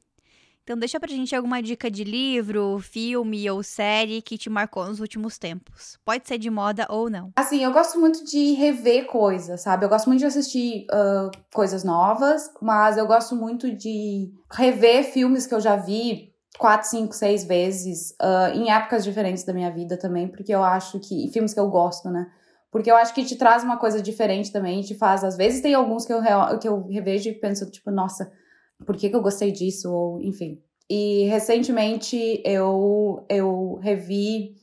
então 0.64 0.78
deixa 0.78 1.00
pra 1.00 1.10
gente 1.10 1.36
alguma 1.36 1.62
dica 1.64 1.90
de 1.90 2.04
livro, 2.04 2.80
filme 2.80 3.50
ou 3.50 3.64
série 3.64 4.22
que 4.22 4.38
te 4.38 4.50
marcou 4.50 4.86
nos 4.86 5.00
últimos 5.00 5.38
tempos. 5.38 5.98
Pode 6.06 6.28
ser 6.28 6.38
de 6.38 6.50
moda 6.50 6.86
ou 6.90 7.10
não. 7.10 7.34
Assim, 7.36 7.64
eu 7.64 7.72
gosto 7.74 8.00
muito 8.00 8.24
de 8.24 8.54
rever 8.54 9.08
coisas, 9.08 9.62
sabe? 9.62 9.84
Eu 9.84 9.90
gosto 9.90 10.06
muito 10.06 10.20
de 10.20 10.28
assistir 10.28 10.86
uh, 10.92 11.32
coisas 11.52 11.84
novas, 11.84 12.52
mas 12.62 12.98
eu 12.98 13.08
gosto 13.08 13.36
muito 13.36 13.76
de 13.76 14.32
rever 14.52 15.12
filmes 15.12 15.48
que 15.48 15.56
eu 15.56 15.60
já 15.60 15.76
vi 15.76 16.29
quatro, 16.58 16.90
cinco, 16.90 17.14
seis 17.14 17.44
vezes 17.44 18.12
uh, 18.22 18.56
em 18.56 18.72
épocas 18.72 19.04
diferentes 19.04 19.44
da 19.44 19.54
minha 19.54 19.72
vida 19.72 19.98
também, 19.98 20.28
porque 20.28 20.54
eu 20.54 20.64
acho 20.64 21.00
que. 21.00 21.30
Filmes 21.32 21.54
que 21.54 21.60
eu 21.60 21.70
gosto, 21.70 22.10
né? 22.10 22.28
Porque 22.72 22.92
eu 22.92 22.96
acho 22.96 23.14
que 23.14 23.26
te 23.26 23.36
traz 23.36 23.64
uma 23.64 23.78
coisa 23.78 24.02
diferente 24.02 24.52
também, 24.52 24.82
te 24.82 24.94
faz. 24.94 25.24
Às 25.24 25.36
vezes 25.36 25.62
tem 25.62 25.74
alguns 25.74 26.06
que 26.06 26.14
eu, 26.14 26.22
que 26.60 26.68
eu 26.68 26.86
revejo 26.88 27.30
e 27.30 27.34
penso, 27.34 27.70
tipo, 27.70 27.90
nossa 27.90 28.32
por 28.86 28.96
que, 28.96 29.10
que 29.10 29.16
eu 29.16 29.22
gostei 29.22 29.52
disso, 29.52 29.92
ou 29.92 30.22
enfim. 30.22 30.62
E 30.90 31.26
recentemente 31.26 32.42
eu, 32.46 33.26
eu 33.30 33.80
revi 33.82 34.56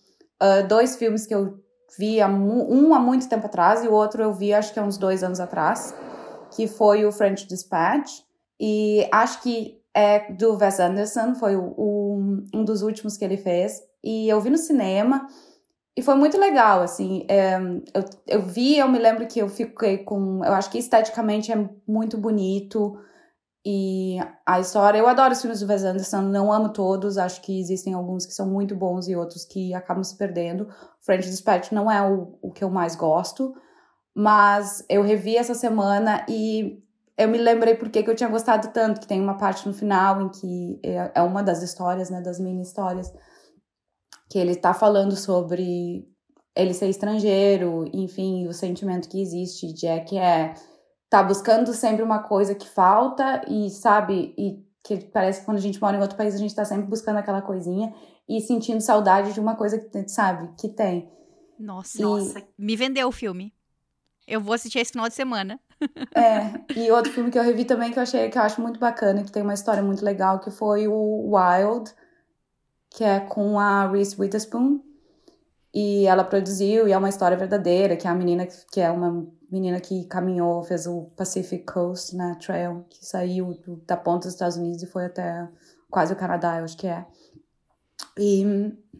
uh, 0.42 0.66
dois 0.66 0.96
filmes 0.96 1.26
que 1.26 1.34
eu 1.34 1.58
vi, 1.98 2.20
há, 2.20 2.28
um 2.28 2.94
há 2.94 2.98
muito 2.98 3.28
tempo 3.28 3.46
atrás 3.46 3.84
e 3.84 3.88
o 3.88 3.92
outro 3.92 4.22
eu 4.22 4.32
vi 4.32 4.52
acho 4.52 4.72
que 4.72 4.78
há 4.78 4.82
uns 4.82 4.98
dois 4.98 5.22
anos 5.22 5.40
atrás, 5.40 5.94
que 6.54 6.66
foi 6.66 7.04
o 7.04 7.12
French 7.12 7.46
Dispatch. 7.46 8.10
E 8.58 9.06
acho 9.12 9.42
que 9.42 9.75
é 9.96 10.30
do 10.30 10.54
Wes 10.58 10.78
Anderson, 10.78 11.34
foi 11.34 11.56
o, 11.56 12.42
um 12.54 12.62
dos 12.62 12.82
últimos 12.82 13.16
que 13.16 13.24
ele 13.24 13.38
fez. 13.38 13.80
E 14.04 14.28
eu 14.28 14.38
vi 14.42 14.50
no 14.50 14.58
cinema 14.58 15.26
e 15.96 16.02
foi 16.02 16.14
muito 16.14 16.38
legal, 16.38 16.82
assim. 16.82 17.24
É, 17.28 17.56
eu, 17.94 18.04
eu 18.26 18.42
vi, 18.42 18.76
eu 18.76 18.88
me 18.88 18.98
lembro 18.98 19.26
que 19.26 19.40
eu 19.40 19.48
fiquei 19.48 19.98
com. 19.98 20.44
Eu 20.44 20.52
acho 20.52 20.70
que 20.70 20.76
esteticamente 20.76 21.50
é 21.50 21.68
muito 21.88 22.18
bonito. 22.18 22.98
E 23.64 24.18
a 24.46 24.60
história, 24.60 24.98
eu 24.98 25.08
adoro 25.08 25.32
os 25.32 25.40
filmes 25.40 25.58
do 25.58 25.66
Wes 25.66 25.82
Anderson, 25.82 26.20
não 26.20 26.52
amo 26.52 26.72
todos, 26.72 27.18
acho 27.18 27.42
que 27.42 27.58
existem 27.58 27.94
alguns 27.94 28.24
que 28.24 28.32
são 28.32 28.46
muito 28.46 28.76
bons 28.76 29.08
e 29.08 29.16
outros 29.16 29.44
que 29.44 29.74
acabam 29.74 30.04
se 30.04 30.16
perdendo. 30.16 30.68
French 31.00 31.28
Dispatch 31.28 31.72
não 31.72 31.90
é 31.90 32.00
o, 32.00 32.38
o 32.40 32.52
que 32.52 32.62
eu 32.62 32.70
mais 32.70 32.94
gosto, 32.94 33.52
mas 34.14 34.84
eu 34.88 35.02
revi 35.02 35.36
essa 35.36 35.52
semana 35.52 36.24
e 36.28 36.80
eu 37.16 37.28
me 37.28 37.38
lembrei 37.38 37.74
porque 37.74 38.02
que 38.02 38.10
eu 38.10 38.14
tinha 38.14 38.28
gostado 38.28 38.68
tanto, 38.72 39.00
que 39.00 39.06
tem 39.06 39.20
uma 39.20 39.36
parte 39.36 39.66
no 39.66 39.72
final 39.72 40.20
em 40.20 40.28
que 40.28 40.80
é, 40.82 41.12
é 41.14 41.22
uma 41.22 41.42
das 41.42 41.62
histórias, 41.62 42.10
né, 42.10 42.20
das 42.20 42.38
mini 42.38 42.62
histórias, 42.62 43.12
que 44.30 44.38
ele 44.38 44.54
tá 44.54 44.74
falando 44.74 45.16
sobre 45.16 46.06
ele 46.54 46.74
ser 46.74 46.88
estrangeiro, 46.88 47.84
enfim, 47.92 48.46
o 48.46 48.52
sentimento 48.52 49.08
que 49.08 49.20
existe 49.20 49.72
de 49.72 49.86
é 49.86 50.00
que 50.00 50.18
é 50.18 50.54
tá 51.08 51.22
buscando 51.22 51.72
sempre 51.72 52.02
uma 52.02 52.18
coisa 52.20 52.54
que 52.54 52.68
falta 52.68 53.42
e 53.48 53.70
sabe 53.70 54.34
e 54.36 54.64
que 54.82 55.04
parece 55.06 55.40
que 55.40 55.46
quando 55.46 55.58
a 55.58 55.60
gente 55.60 55.80
mora 55.80 55.96
em 55.96 56.00
outro 56.00 56.16
país 56.16 56.34
a 56.34 56.38
gente 56.38 56.54
tá 56.54 56.64
sempre 56.64 56.86
buscando 56.86 57.18
aquela 57.18 57.42
coisinha 57.42 57.94
e 58.28 58.40
sentindo 58.40 58.80
saudade 58.80 59.32
de 59.32 59.40
uma 59.40 59.54
coisa 59.54 59.78
que 59.78 60.08
sabe 60.08 60.50
que 60.58 60.68
tem. 60.68 61.10
Nossa, 61.58 61.98
e... 61.98 62.02
nossa, 62.02 62.42
me 62.58 62.76
vendeu 62.76 63.08
o 63.08 63.12
filme. 63.12 63.54
Eu 64.26 64.40
vou 64.40 64.54
assistir 64.54 64.80
esse 64.80 64.92
final 64.92 65.08
de 65.08 65.14
semana. 65.14 65.60
É, 66.14 66.74
e 66.74 66.90
outro 66.90 67.12
filme 67.12 67.30
que 67.30 67.38
eu 67.38 67.42
revi 67.42 67.64
também 67.64 67.92
que 67.92 67.98
eu 67.98 68.02
achei 68.02 68.28
que 68.30 68.38
eu 68.38 68.42
acho 68.42 68.60
muito 68.60 68.80
bacana, 68.80 69.22
que 69.22 69.30
tem 69.30 69.42
uma 69.42 69.54
história 69.54 69.82
muito 69.82 70.04
legal, 70.04 70.40
que 70.40 70.50
foi 70.50 70.88
o 70.88 71.34
Wild, 71.34 71.92
que 72.90 73.04
é 73.04 73.20
com 73.20 73.58
a 73.58 73.86
Reese 73.88 74.18
Witherspoon. 74.18 74.80
E 75.74 76.06
ela 76.06 76.24
produziu, 76.24 76.88
e 76.88 76.92
é 76.92 76.96
uma 76.96 77.10
história 77.10 77.36
verdadeira, 77.36 77.96
que 77.96 78.06
é 78.06 78.10
a 78.10 78.14
menina 78.14 78.46
que 78.46 78.80
é 78.80 78.90
uma 78.90 79.26
menina 79.50 79.78
que 79.78 80.04
caminhou, 80.06 80.62
fez 80.62 80.86
o 80.86 81.10
Pacific 81.16 81.64
Coast 81.64 82.16
né, 82.16 82.36
Trail, 82.40 82.84
que 82.88 83.04
saiu 83.04 83.54
do, 83.64 83.76
da 83.86 83.96
ponta 83.96 84.26
dos 84.26 84.34
Estados 84.34 84.56
Unidos 84.56 84.82
e 84.82 84.86
foi 84.86 85.04
até 85.04 85.46
quase 85.90 86.12
o 86.12 86.16
Canadá, 86.16 86.58
eu 86.58 86.64
acho 86.64 86.76
que 86.76 86.86
é. 86.86 87.04
E 88.18 88.44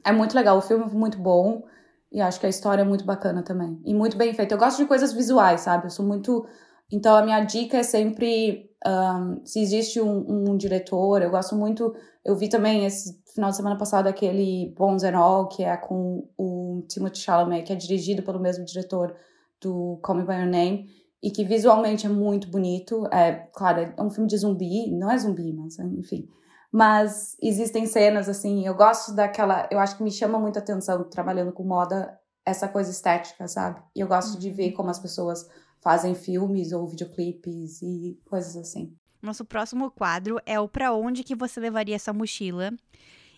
é 0.05 0.12
muito 0.12 0.35
legal, 0.35 0.59
o 0.59 0.61
filme 0.61 0.85
é 0.85 0.89
muito 0.89 1.19
bom 1.19 1.65
e 2.11 2.20
acho 2.20 2.39
que 2.39 2.47
a 2.47 2.48
história 2.48 2.82
é 2.82 2.85
muito 2.85 3.05
bacana 3.05 3.43
também. 3.43 3.81
E 3.85 3.93
muito 3.93 4.16
bem 4.16 4.32
feita. 4.32 4.55
Eu 4.55 4.59
gosto 4.59 4.78
de 4.78 4.86
coisas 4.86 5.12
visuais, 5.12 5.62
sabe? 5.62 5.86
Eu 5.86 5.90
sou 5.90 6.07
muito. 6.07 6.47
Então 6.90 7.16
a 7.16 7.22
minha 7.22 7.40
dica 7.40 7.78
é 7.78 7.82
sempre 7.82 8.70
um, 8.86 9.44
se 9.44 9.60
existe 9.60 10.00
um, 10.00 10.50
um, 10.50 10.56
diretor, 10.56 11.22
eu 11.22 11.30
gosto 11.30 11.56
muito. 11.56 11.94
Eu 12.24 12.36
vi 12.36 12.48
também 12.48 12.84
esse 12.84 13.20
final 13.34 13.50
de 13.50 13.56
semana 13.56 13.76
passado 13.76 14.06
aquele 14.06 14.72
Bones 14.76 15.02
and 15.02 15.16
All, 15.16 15.48
que 15.48 15.64
é 15.64 15.76
com 15.76 16.28
o 16.38 16.84
Timothy 16.88 17.18
Chalamet, 17.18 17.64
que 17.64 17.72
é 17.72 17.76
dirigido 17.76 18.22
pelo 18.22 18.40
mesmo 18.40 18.64
diretor 18.64 19.14
do 19.60 19.98
Call 20.02 20.16
Me 20.16 20.24
By 20.24 20.34
Your 20.34 20.46
Name, 20.46 20.86
e 21.22 21.30
que 21.30 21.44
visualmente 21.44 22.06
é 22.06 22.08
muito 22.08 22.48
bonito. 22.48 23.06
É, 23.12 23.32
claro, 23.52 23.92
é 23.96 24.02
um 24.02 24.10
filme 24.10 24.28
de 24.28 24.36
zumbi, 24.36 24.90
não 24.92 25.10
é 25.10 25.18
zumbi, 25.18 25.52
mas 25.52 25.78
enfim. 25.78 26.28
Mas 26.70 27.36
existem 27.42 27.86
cenas, 27.86 28.28
assim, 28.28 28.66
eu 28.66 28.74
gosto 28.74 29.14
daquela. 29.14 29.68
Eu 29.70 29.78
acho 29.78 29.96
que 29.96 30.02
me 30.02 30.10
chama 30.10 30.38
muita 30.38 30.58
atenção 30.58 31.04
trabalhando 31.04 31.52
com 31.52 31.64
moda 31.64 32.18
essa 32.44 32.68
coisa 32.68 32.90
estética, 32.90 33.48
sabe? 33.48 33.82
E 33.94 34.00
eu 34.00 34.06
gosto 34.06 34.34
uhum. 34.34 34.38
de 34.38 34.50
ver 34.50 34.72
como 34.72 34.90
as 34.90 34.98
pessoas 34.98 35.46
fazem 35.86 36.16
filmes 36.16 36.72
ou 36.72 36.84
videoclipes 36.84 37.80
e 37.80 38.18
coisas 38.24 38.56
assim. 38.56 38.92
Nosso 39.22 39.44
próximo 39.44 39.88
quadro 39.88 40.40
é 40.44 40.58
o 40.58 40.68
Pra 40.68 40.92
Onde 40.92 41.22
que 41.22 41.36
você 41.36 41.60
levaria 41.60 41.94
essa 41.94 42.12
mochila. 42.12 42.72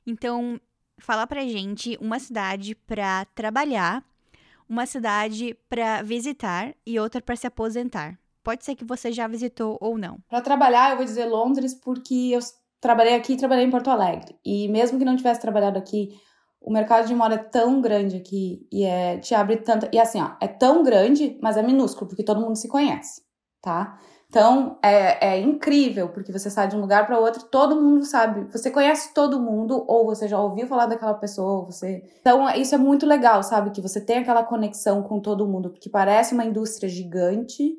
Então, 0.06 0.58
fala 0.98 1.26
pra 1.26 1.42
gente 1.42 1.98
uma 2.00 2.18
cidade 2.18 2.74
pra 2.74 3.26
trabalhar 3.34 4.02
uma 4.66 4.86
cidade 4.86 5.58
para 5.68 6.00
visitar 6.00 6.74
e 6.86 6.98
outra 6.98 7.20
para 7.20 7.36
se 7.36 7.46
aposentar. 7.46 8.18
Pode 8.42 8.64
ser 8.64 8.74
que 8.74 8.84
você 8.84 9.12
já 9.12 9.26
visitou 9.26 9.76
ou 9.78 9.98
não. 9.98 10.18
Para 10.26 10.40
trabalhar, 10.40 10.92
eu 10.92 10.96
vou 10.96 11.04
dizer 11.04 11.26
Londres 11.26 11.74
porque 11.74 12.30
eu 12.32 12.40
trabalhei 12.80 13.14
aqui 13.14 13.34
e 13.34 13.36
trabalhei 13.36 13.66
em 13.66 13.70
Porto 13.70 13.90
Alegre. 13.90 14.34
E 14.42 14.68
mesmo 14.68 14.98
que 14.98 15.04
não 15.04 15.16
tivesse 15.16 15.40
trabalhado 15.40 15.78
aqui, 15.78 16.18
o 16.60 16.72
mercado 16.72 17.06
de 17.06 17.14
moda 17.14 17.36
é 17.36 17.38
tão 17.38 17.80
grande 17.80 18.16
aqui 18.16 18.66
e 18.70 18.84
é, 18.84 19.18
te 19.18 19.34
abre 19.34 19.56
tanta. 19.58 19.88
E 19.92 19.98
assim, 19.98 20.20
ó, 20.20 20.32
é 20.40 20.48
tão 20.48 20.82
grande, 20.82 21.38
mas 21.42 21.56
é 21.56 21.62
minúsculo, 21.62 22.08
porque 22.08 22.24
todo 22.24 22.40
mundo 22.40 22.56
se 22.56 22.68
conhece, 22.68 23.22
tá? 23.62 23.98
Então, 24.30 24.78
é, 24.82 25.36
é 25.36 25.40
incrível, 25.40 26.10
porque 26.10 26.30
você 26.30 26.50
sai 26.50 26.68
de 26.68 26.76
um 26.76 26.80
lugar 26.80 27.06
para 27.06 27.18
outro, 27.18 27.44
todo 27.44 27.80
mundo 27.80 28.04
sabe, 28.04 28.44
você 28.52 28.70
conhece 28.70 29.14
todo 29.14 29.40
mundo, 29.40 29.82
ou 29.88 30.04
você 30.04 30.28
já 30.28 30.38
ouviu 30.38 30.66
falar 30.66 30.84
daquela 30.84 31.14
pessoa, 31.14 31.64
você. 31.64 32.02
Então, 32.20 32.46
isso 32.50 32.74
é 32.74 32.78
muito 32.78 33.06
legal, 33.06 33.42
sabe? 33.42 33.70
Que 33.70 33.80
você 33.80 34.00
tem 34.00 34.18
aquela 34.18 34.44
conexão 34.44 35.02
com 35.02 35.18
todo 35.18 35.48
mundo, 35.48 35.70
porque 35.70 35.88
parece 35.88 36.34
uma 36.34 36.44
indústria 36.44 36.90
gigante, 36.90 37.74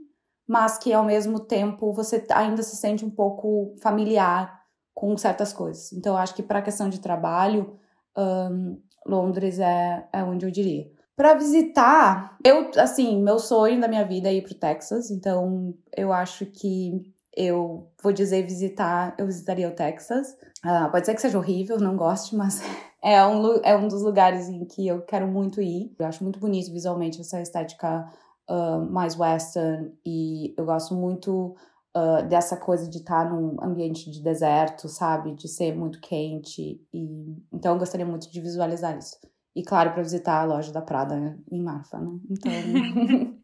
mas 0.47 0.79
que 0.79 0.91
ao 0.91 1.05
mesmo 1.05 1.39
tempo 1.39 1.93
você 1.93 2.25
ainda 2.31 2.63
se 2.63 2.75
sente 2.75 3.05
um 3.05 3.11
pouco 3.11 3.75
familiar 3.79 4.59
com 4.91 5.15
certas 5.15 5.53
coisas. 5.53 5.93
Então, 5.93 6.15
eu 6.15 6.17
acho 6.17 6.33
que 6.33 6.41
para 6.41 6.59
a 6.59 6.63
questão 6.63 6.89
de 6.89 6.99
trabalho, 6.99 7.77
um, 8.19 8.81
Londres 9.05 9.59
é, 9.59 10.07
é 10.11 10.23
onde 10.23 10.45
eu 10.45 10.51
diria. 10.51 10.89
Para 11.15 11.33
visitar, 11.33 12.37
eu, 12.45 12.71
assim, 12.77 13.21
meu 13.21 13.39
sonho 13.39 13.81
da 13.81 13.87
minha 13.87 14.05
vida 14.05 14.29
é 14.29 14.35
ir 14.35 14.43
pro 14.43 14.53
Texas, 14.53 15.11
então 15.11 15.73
eu 15.95 16.13
acho 16.13 16.45
que 16.45 17.13
eu 17.35 17.89
vou 18.01 18.11
dizer 18.11 18.43
visitar, 18.43 19.15
eu 19.17 19.25
visitaria 19.25 19.67
o 19.67 19.75
Texas. 19.75 20.37
Uh, 20.65 20.89
pode 20.91 21.05
ser 21.05 21.15
que 21.15 21.21
seja 21.21 21.37
horrível, 21.37 21.77
não 21.77 21.95
goste, 21.95 22.35
mas 22.35 22.61
é 23.03 23.25
um, 23.25 23.59
é 23.63 23.75
um 23.75 23.87
dos 23.87 24.01
lugares 24.01 24.47
em 24.49 24.65
que 24.65 24.87
eu 24.87 25.01
quero 25.01 25.27
muito 25.27 25.61
ir. 25.61 25.93
Eu 25.99 26.05
acho 26.05 26.23
muito 26.23 26.39
bonito 26.39 26.71
visualmente 26.71 27.19
essa 27.19 27.41
estética 27.41 28.07
uh, 28.49 28.79
mais 28.89 29.17
western 29.17 29.91
e 30.05 30.53
eu 30.57 30.65
gosto 30.65 30.95
muito 30.95 31.55
uh, 31.95 32.27
dessa 32.27 32.57
coisa 32.57 32.89
de 32.89 32.97
estar 32.97 33.29
num 33.29 33.57
ambiente 33.61 34.09
de 34.09 34.21
deserto, 34.21 34.87
sabe? 34.87 35.33
De 35.33 35.47
ser 35.47 35.75
muito 35.75 35.99
quente. 35.99 36.81
E 36.93 37.35
então 37.51 37.73
eu 37.73 37.79
gostaria 37.79 38.05
muito 38.05 38.31
de 38.31 38.41
visualizar 38.41 38.97
isso. 38.97 39.17
E 39.55 39.63
claro, 39.63 39.91
para 39.91 40.03
visitar 40.03 40.41
a 40.41 40.45
loja 40.45 40.71
da 40.71 40.81
Prada 40.81 41.37
em 41.51 41.61
Marfa, 41.61 41.97
né? 41.97 42.19
Então. 42.29 42.51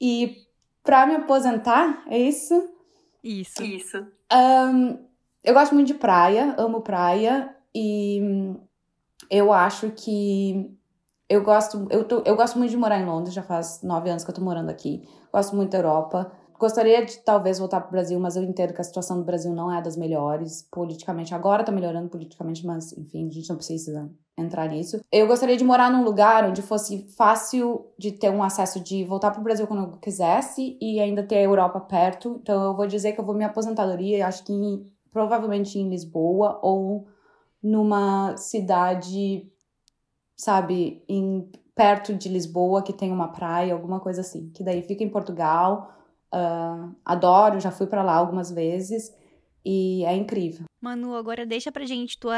e 0.00 0.36
para 0.82 1.06
me 1.06 1.16
aposentar, 1.16 2.04
é 2.08 2.18
isso? 2.18 2.68
Isso. 3.22 3.62
Isso. 3.62 4.06
Um, 4.32 4.98
eu 5.42 5.54
gosto 5.54 5.74
muito 5.74 5.88
de 5.88 5.94
praia, 5.94 6.54
amo 6.58 6.82
praia 6.82 7.54
e 7.74 8.54
eu 9.30 9.52
acho 9.52 9.90
que 9.90 10.76
eu 11.28 11.42
gosto, 11.42 11.86
eu, 11.90 12.04
tô, 12.04 12.22
eu 12.26 12.34
gosto 12.34 12.58
muito 12.58 12.70
de 12.70 12.76
morar 12.76 12.98
em 12.98 13.06
Londres, 13.06 13.32
já 13.32 13.42
faz 13.42 13.82
nove 13.82 14.10
anos 14.10 14.24
que 14.24 14.30
eu 14.30 14.34
tô 14.34 14.40
morando 14.40 14.68
aqui. 14.68 15.08
Gosto 15.32 15.54
muito 15.54 15.70
da 15.70 15.78
Europa. 15.78 16.32
Gostaria 16.60 17.02
de 17.04 17.16
talvez 17.20 17.58
voltar 17.58 17.80
pro 17.80 17.90
Brasil, 17.90 18.20
mas 18.20 18.36
eu 18.36 18.42
entendo 18.42 18.74
que 18.74 18.80
a 18.82 18.84
situação 18.84 19.16
do 19.16 19.24
Brasil 19.24 19.50
não 19.54 19.72
é 19.72 19.80
das 19.80 19.96
melhores 19.96 20.68
politicamente. 20.70 21.34
Agora 21.34 21.64
tá 21.64 21.72
melhorando 21.72 22.10
politicamente, 22.10 22.66
mas 22.66 22.92
enfim, 22.92 23.26
a 23.26 23.32
gente 23.32 23.48
não 23.48 23.56
precisa 23.56 24.10
entrar 24.36 24.68
nisso. 24.68 25.00
Eu 25.10 25.26
gostaria 25.26 25.56
de 25.56 25.64
morar 25.64 25.90
num 25.90 26.04
lugar 26.04 26.44
onde 26.44 26.60
fosse 26.60 27.08
fácil 27.16 27.86
de 27.98 28.12
ter 28.12 28.30
um 28.30 28.42
acesso 28.42 28.78
de 28.78 29.02
voltar 29.04 29.30
pro 29.30 29.42
Brasil 29.42 29.66
quando 29.66 29.84
eu 29.84 29.98
quisesse 29.98 30.76
e 30.78 31.00
ainda 31.00 31.22
ter 31.22 31.36
a 31.36 31.42
Europa 31.42 31.80
perto. 31.80 32.38
Então 32.42 32.62
eu 32.62 32.76
vou 32.76 32.86
dizer 32.86 33.12
que 33.12 33.20
eu 33.20 33.24
vou 33.24 33.34
me 33.34 33.44
aposentadoria, 33.44 34.26
acho 34.26 34.44
que 34.44 34.52
provavelmente 35.10 35.78
em 35.78 35.88
Lisboa 35.88 36.60
ou 36.62 37.06
numa 37.62 38.36
cidade 38.36 39.50
sabe, 40.40 41.04
em 41.06 41.50
perto 41.74 42.14
de 42.14 42.28
Lisboa, 42.28 42.82
que 42.82 42.92
tem 42.92 43.12
uma 43.12 43.28
praia, 43.28 43.72
alguma 43.72 44.00
coisa 44.00 44.22
assim. 44.22 44.50
Que 44.50 44.64
daí 44.64 44.82
fica 44.82 45.04
em 45.04 45.08
Portugal. 45.08 45.92
Uh, 46.32 46.94
adoro, 47.04 47.58
já 47.58 47.70
fui 47.70 47.86
para 47.86 48.02
lá 48.02 48.14
algumas 48.14 48.50
vezes 48.50 49.12
e 49.64 50.04
é 50.04 50.14
incrível. 50.14 50.64
Manu, 50.80 51.14
agora 51.14 51.44
deixa 51.44 51.70
pra 51.70 51.84
gente 51.84 52.18
tua, 52.18 52.36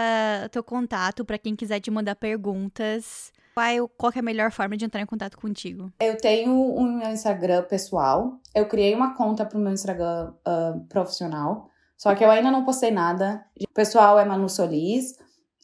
teu 0.50 0.64
contato 0.64 1.24
para 1.24 1.38
quem 1.38 1.54
quiser 1.54 1.80
te 1.80 1.90
mandar 1.90 2.16
perguntas. 2.16 3.32
Qual, 3.54 3.88
qual 3.88 4.12
é 4.14 4.18
a 4.18 4.22
melhor 4.22 4.50
forma 4.50 4.76
de 4.76 4.84
entrar 4.84 5.00
em 5.00 5.06
contato 5.06 5.38
contigo? 5.38 5.92
Eu 6.00 6.16
tenho 6.16 6.50
um 6.52 7.02
Instagram 7.10 7.62
pessoal. 7.64 8.40
Eu 8.54 8.66
criei 8.66 8.94
uma 8.94 9.14
conta 9.14 9.44
pro 9.44 9.58
meu 9.58 9.72
Instagram 9.72 10.32
uh, 10.46 10.80
profissional. 10.88 11.68
Só 11.96 12.14
que 12.14 12.24
eu 12.24 12.30
ainda 12.30 12.50
não 12.50 12.64
postei 12.64 12.90
nada. 12.90 13.44
O 13.60 13.74
pessoal 13.74 14.18
é 14.18 14.24
Manu 14.24 14.48
Solis 14.48 15.16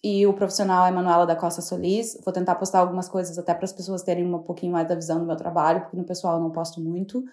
e 0.05 0.25
o 0.27 0.33
profissional 0.33 0.87
é 0.87 0.91
Manuela 0.91 1.27
da 1.27 1.35
Costa 1.35 1.61
Solis. 1.61 2.17
Vou 2.25 2.33
tentar 2.33 2.55
postar 2.55 2.79
algumas 2.79 3.09
coisas 3.09 3.37
até 3.39 3.53
para 3.55 3.65
as 3.65 3.73
pessoas 3.73 4.03
terem 4.03 4.25
um 4.25 4.39
pouquinho 4.39 4.73
mais 4.73 4.87
da 4.87 4.95
visão 4.95 5.19
do 5.19 5.27
meu 5.27 5.35
trabalho, 5.35 5.81
porque 5.81 5.97
no 5.97 6.05
pessoal 6.05 6.37
eu 6.37 6.41
não 6.41 6.51
posto 6.51 6.81
muito. 6.81 7.25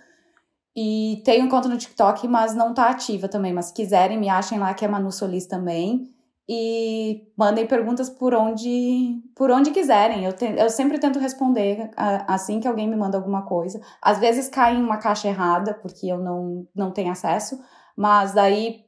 E 0.76 1.22
tenho 1.23 1.47
conta 1.47 1.69
no 1.69 1.77
TikTok, 1.77 2.27
mas 2.27 2.53
não 2.53 2.73
tá 2.73 2.89
ativa 2.89 3.30
também. 3.30 3.53
Mas 3.53 3.68
se 3.68 3.73
quiserem, 3.73 4.19
me 4.19 4.27
achem 4.27 4.60
lá 4.60 4.73
que 4.73 4.84
é 4.84 4.88
Manu 4.88 5.11
Solis 5.11 5.45
também. 5.45 6.10
E 6.47 7.27
mandem 7.35 7.65
perguntas 7.65 8.07
por 8.07 8.35
onde 8.35 9.19
por 9.35 9.49
onde 9.49 9.72
quiserem. 9.72 10.26
Eu, 10.26 10.34
te, 10.34 10.45
eu 10.45 10.69
sempre 10.69 10.99
tento 10.99 11.18
responder 11.18 11.89
assim 12.27 12.60
que 12.60 12.68
alguém 12.68 12.88
me 12.88 12.95
manda 12.95 13.18
alguma 13.18 13.43
coisa. 13.43 13.81
Às 14.02 14.19
vezes 14.19 14.49
cai 14.49 14.76
em 14.76 14.84
uma 14.84 14.97
caixa 14.97 15.27
errada, 15.27 15.73
porque 15.73 16.07
eu 16.07 16.19
não, 16.19 16.68
não 16.76 16.91
tenho 16.91 17.11
acesso. 17.11 17.57
Mas 17.97 18.34
daí 18.34 18.84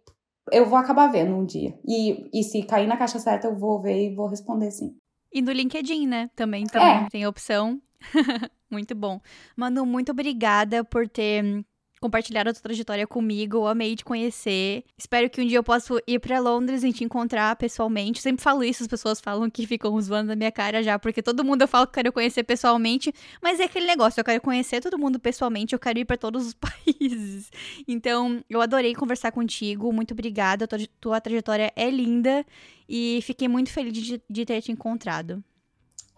eu 0.51 0.65
vou 0.68 0.77
acabar 0.77 1.07
vendo 1.07 1.34
um 1.34 1.45
dia. 1.45 1.73
E, 1.88 2.30
e 2.34 2.43
se 2.43 2.64
cair 2.64 2.85
na 2.85 2.97
caixa 2.97 3.18
certa, 3.18 3.47
eu 3.47 3.55
vou 3.55 3.81
ver 3.81 4.11
e 4.11 4.15
vou 4.15 4.27
responder 4.27 4.69
sim. 4.72 4.95
E 5.34 5.41
no 5.41 5.51
LinkedIn, 5.51 6.05
né? 6.05 6.30
Também, 6.35 6.65
também 6.65 7.05
é. 7.05 7.09
tem 7.09 7.23
a 7.23 7.30
opção. 7.30 7.81
muito 8.69 8.93
bom. 8.93 9.19
Manu, 9.55 9.85
muito 9.85 10.11
obrigada 10.11 10.84
por 10.84 11.07
ter 11.07 11.65
compartilhar 11.99 12.48
a 12.48 12.53
tua 12.53 12.61
trajetória 12.61 13.07
comigo. 13.07 13.57
Eu 13.57 13.68
amei 13.68 13.95
te 13.95 14.06
conhecer. 14.06 14.84
Espero 14.98 15.30
que 15.30 15.41
um 15.41 15.45
dia 15.45 15.57
eu 15.57 15.64
possa 15.64 15.95
ir 16.07 16.19
para 16.19 16.40
Londres 16.40 16.84
e 16.84 16.94
te 16.94 17.03
encontrar 17.03 17.56
pessoalmente. 17.56 18.22
Sempre 18.22 18.44
falo 18.44 18.64
isso, 18.64 18.84
as 18.84 18.88
pessoas 18.88 19.19
falam 19.19 19.49
que 19.49 19.65
ficam 19.65 19.99
zoando 20.02 20.28
na 20.30 20.36
minha 20.36 20.52
cara 20.52 20.84
já, 20.84 20.98
porque 20.99 21.22
todo 21.22 21.44
mundo 21.44 21.61
eu 21.61 21.68
falo 21.68 21.88
que 21.88 21.94
quero 21.94 22.11
conhecer 22.11 22.44
pessoalmente, 22.44 23.14
mas 23.41 23.60
é 23.60 23.64
aquele 23.64 23.86
negócio, 23.86 24.19
eu 24.19 24.24
quero 24.24 24.41
conhecer 24.41 24.82
todo 24.82 24.98
mundo 24.98 25.19
pessoalmente, 25.19 25.74
eu 25.74 25.80
quero 25.80 25.99
ir 25.99 26.06
para 26.06 26.18
todos 26.18 26.48
os 26.48 26.53
países. 26.56 27.52
Então, 27.88 28.44
eu 28.49 28.61
adorei 28.61 28.94
conversar 28.95 29.32
contigo. 29.32 29.91
Muito 29.91 30.14
obrigada. 30.14 30.68
Tua, 30.68 30.80
tua 30.99 31.22
trajetória 31.22 31.72
é 31.76 31.90
linda 31.90 32.45
e 32.88 33.19
fiquei 33.24 33.48
muito 33.48 33.72
feliz 33.72 33.94
de, 33.94 34.22
de 34.30 34.45
ter 34.45 34.61
te 34.61 34.72
encontrado. 34.72 35.44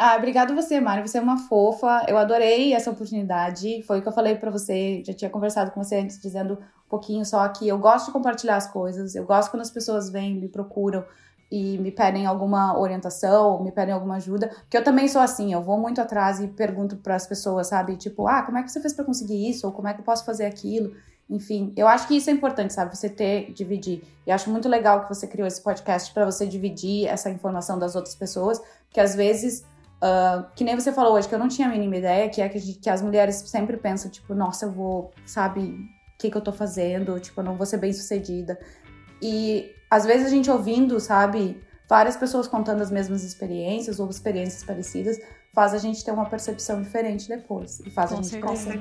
Ah, 0.01 0.15
obrigado 0.15 0.55
você, 0.55 0.79
Mari. 0.79 1.05
Você 1.05 1.17
é 1.17 1.21
uma 1.21 1.37
fofa. 1.37 2.05
Eu 2.07 2.17
adorei 2.17 2.73
essa 2.73 2.89
oportunidade. 2.89 3.83
Foi 3.83 3.99
o 3.99 4.01
que 4.01 4.07
eu 4.07 4.13
falei 4.13 4.33
para 4.33 4.49
você. 4.49 5.03
Já 5.05 5.13
tinha 5.13 5.29
conversado 5.29 5.71
com 5.71 5.83
você 5.83 5.97
antes, 5.97 6.21
dizendo 6.21 6.53
um 6.53 6.89
pouquinho 6.89 7.25
só 7.25 7.45
que 7.49 7.67
eu 7.67 7.77
gosto 7.77 8.05
de 8.05 8.13
compartilhar 8.13 8.55
as 8.55 8.65
coisas. 8.65 9.13
Eu 9.13 9.25
gosto 9.25 9.51
quando 9.51 9.59
as 9.59 9.69
pessoas 9.69 10.09
vêm, 10.09 10.35
me 10.39 10.47
procuram 10.47 11.03
e 11.51 11.77
me 11.79 11.91
pedem 11.91 12.25
alguma 12.25 12.79
orientação, 12.79 13.61
me 13.61 13.73
pedem 13.73 13.93
alguma 13.93 14.15
ajuda. 14.15 14.47
Porque 14.47 14.77
eu 14.77 14.83
também 14.85 15.05
sou 15.09 15.21
assim. 15.21 15.51
Eu 15.51 15.61
vou 15.61 15.77
muito 15.77 15.99
atrás 15.99 16.39
e 16.39 16.47
pergunto 16.47 16.95
para 16.95 17.15
as 17.15 17.27
pessoas, 17.27 17.67
sabe? 17.67 17.97
Tipo, 17.97 18.25
ah, 18.25 18.43
como 18.43 18.57
é 18.57 18.63
que 18.63 18.71
você 18.71 18.79
fez 18.79 18.93
para 18.93 19.03
conseguir 19.03 19.49
isso? 19.49 19.67
Ou 19.67 19.73
como 19.73 19.89
é 19.89 19.93
que 19.93 19.99
eu 19.99 20.05
posso 20.05 20.23
fazer 20.23 20.45
aquilo? 20.45 20.95
Enfim, 21.29 21.73
eu 21.75 21.89
acho 21.89 22.07
que 22.07 22.15
isso 22.15 22.29
é 22.29 22.33
importante, 22.33 22.71
sabe? 22.71 22.95
Você 22.95 23.09
ter, 23.09 23.51
dividir. 23.51 24.01
E 24.25 24.31
acho 24.31 24.49
muito 24.49 24.69
legal 24.69 25.01
que 25.01 25.13
você 25.13 25.27
criou 25.27 25.45
esse 25.45 25.61
podcast 25.61 26.13
para 26.13 26.23
você 26.23 26.47
dividir 26.47 27.05
essa 27.05 27.29
informação 27.29 27.77
das 27.77 27.97
outras 27.97 28.15
pessoas, 28.15 28.61
porque 28.87 29.01
às 29.01 29.13
vezes 29.13 29.65
Uh, 30.01 30.45
que 30.55 30.63
nem 30.63 30.75
você 30.75 30.93
falou 30.93 31.13
hoje, 31.13 31.27
que 31.27 31.35
eu 31.35 31.39
não 31.39 31.49
tinha 31.49 31.67
a 31.67 31.71
mínima 31.71 31.97
ideia, 31.97 32.29
que 32.29 32.41
é 32.41 32.47
que, 32.47 32.59
que 32.75 32.89
as 32.89 33.01
mulheres 33.01 33.35
sempre 33.35 33.75
pensam, 33.75 34.09
tipo, 34.09 34.33
nossa, 34.33 34.65
eu 34.65 34.71
vou, 34.71 35.11
sabe, 35.25 35.61
o 35.61 36.17
que, 36.17 36.31
que 36.31 36.37
eu 36.37 36.41
tô 36.41 36.53
fazendo, 36.53 37.19
tipo, 37.19 37.41
eu 37.41 37.43
não 37.43 37.55
vou 37.55 37.65
ser 37.65 37.77
bem 37.77 37.91
sucedida. 37.91 38.57
E 39.21 39.69
às 39.91 40.05
vezes 40.05 40.27
a 40.27 40.29
gente 40.29 40.49
ouvindo, 40.49 40.99
sabe, 41.01 41.61
várias 41.87 42.15
pessoas 42.15 42.47
contando 42.47 42.81
as 42.81 42.89
mesmas 42.89 43.23
experiências 43.23 43.99
ou 43.99 44.09
experiências 44.09 44.63
parecidas, 44.63 45.17
faz 45.53 45.73
a 45.73 45.77
gente 45.77 46.03
ter 46.03 46.11
uma 46.11 46.25
percepção 46.25 46.81
diferente 46.81 47.27
depois. 47.27 47.79
E 47.81 47.89
faz 47.89 48.09
Com 48.09 48.19
a 48.19 48.21
gente 48.21 48.31
certeza. 48.31 48.71
crescer. 48.71 48.79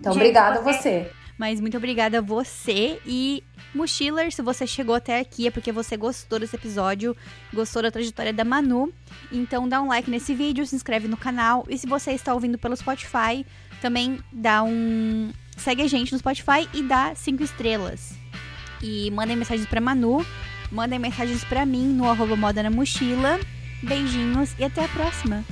Então, 0.00 0.12
gente, 0.12 0.22
obrigada 0.22 0.60
você... 0.60 0.68
a 0.68 0.72
você. 0.72 1.10
Mas 1.36 1.60
muito 1.60 1.76
obrigada 1.76 2.18
a 2.18 2.20
você 2.20 3.00
e 3.04 3.42
Mochiler, 3.74 4.32
se 4.32 4.40
você 4.40 4.66
chegou 4.66 4.94
até 4.94 5.18
aqui 5.18 5.48
é 5.48 5.50
porque 5.50 5.72
você 5.72 5.96
gostou 5.96 6.38
desse 6.38 6.54
episódio, 6.54 7.16
gostou 7.52 7.82
da 7.82 7.90
trajetória 7.90 8.32
da 8.32 8.44
Manu. 8.44 8.92
Então 9.32 9.68
dá 9.68 9.82
um 9.82 9.88
like 9.88 10.08
nesse 10.08 10.32
vídeo, 10.32 10.64
se 10.64 10.76
inscreve 10.76 11.08
no 11.08 11.16
canal 11.16 11.64
e 11.68 11.76
se 11.76 11.88
você 11.88 12.12
está 12.12 12.32
ouvindo 12.32 12.56
pelo 12.56 12.76
Spotify, 12.76 13.44
também 13.82 14.20
dá 14.32 14.62
um 14.62 15.32
segue 15.56 15.82
a 15.82 15.88
gente 15.88 16.12
no 16.12 16.18
Spotify 16.18 16.68
e 16.72 16.82
dá 16.82 17.14
cinco 17.16 17.42
estrelas. 17.42 18.14
E 18.80 19.10
mandem 19.10 19.36
mensagens 19.36 19.66
para 19.66 19.80
Manu, 19.80 20.24
mandem 20.70 21.00
mensagens 21.00 21.42
para 21.44 21.66
mim 21.66 21.88
no 21.88 22.08
arroba 22.08 22.36
Moda 22.36 22.62
na 22.62 22.70
Mochila. 22.70 23.40
Beijinhos 23.82 24.54
e 24.58 24.64
até 24.64 24.84
a 24.84 24.88
próxima! 24.88 25.44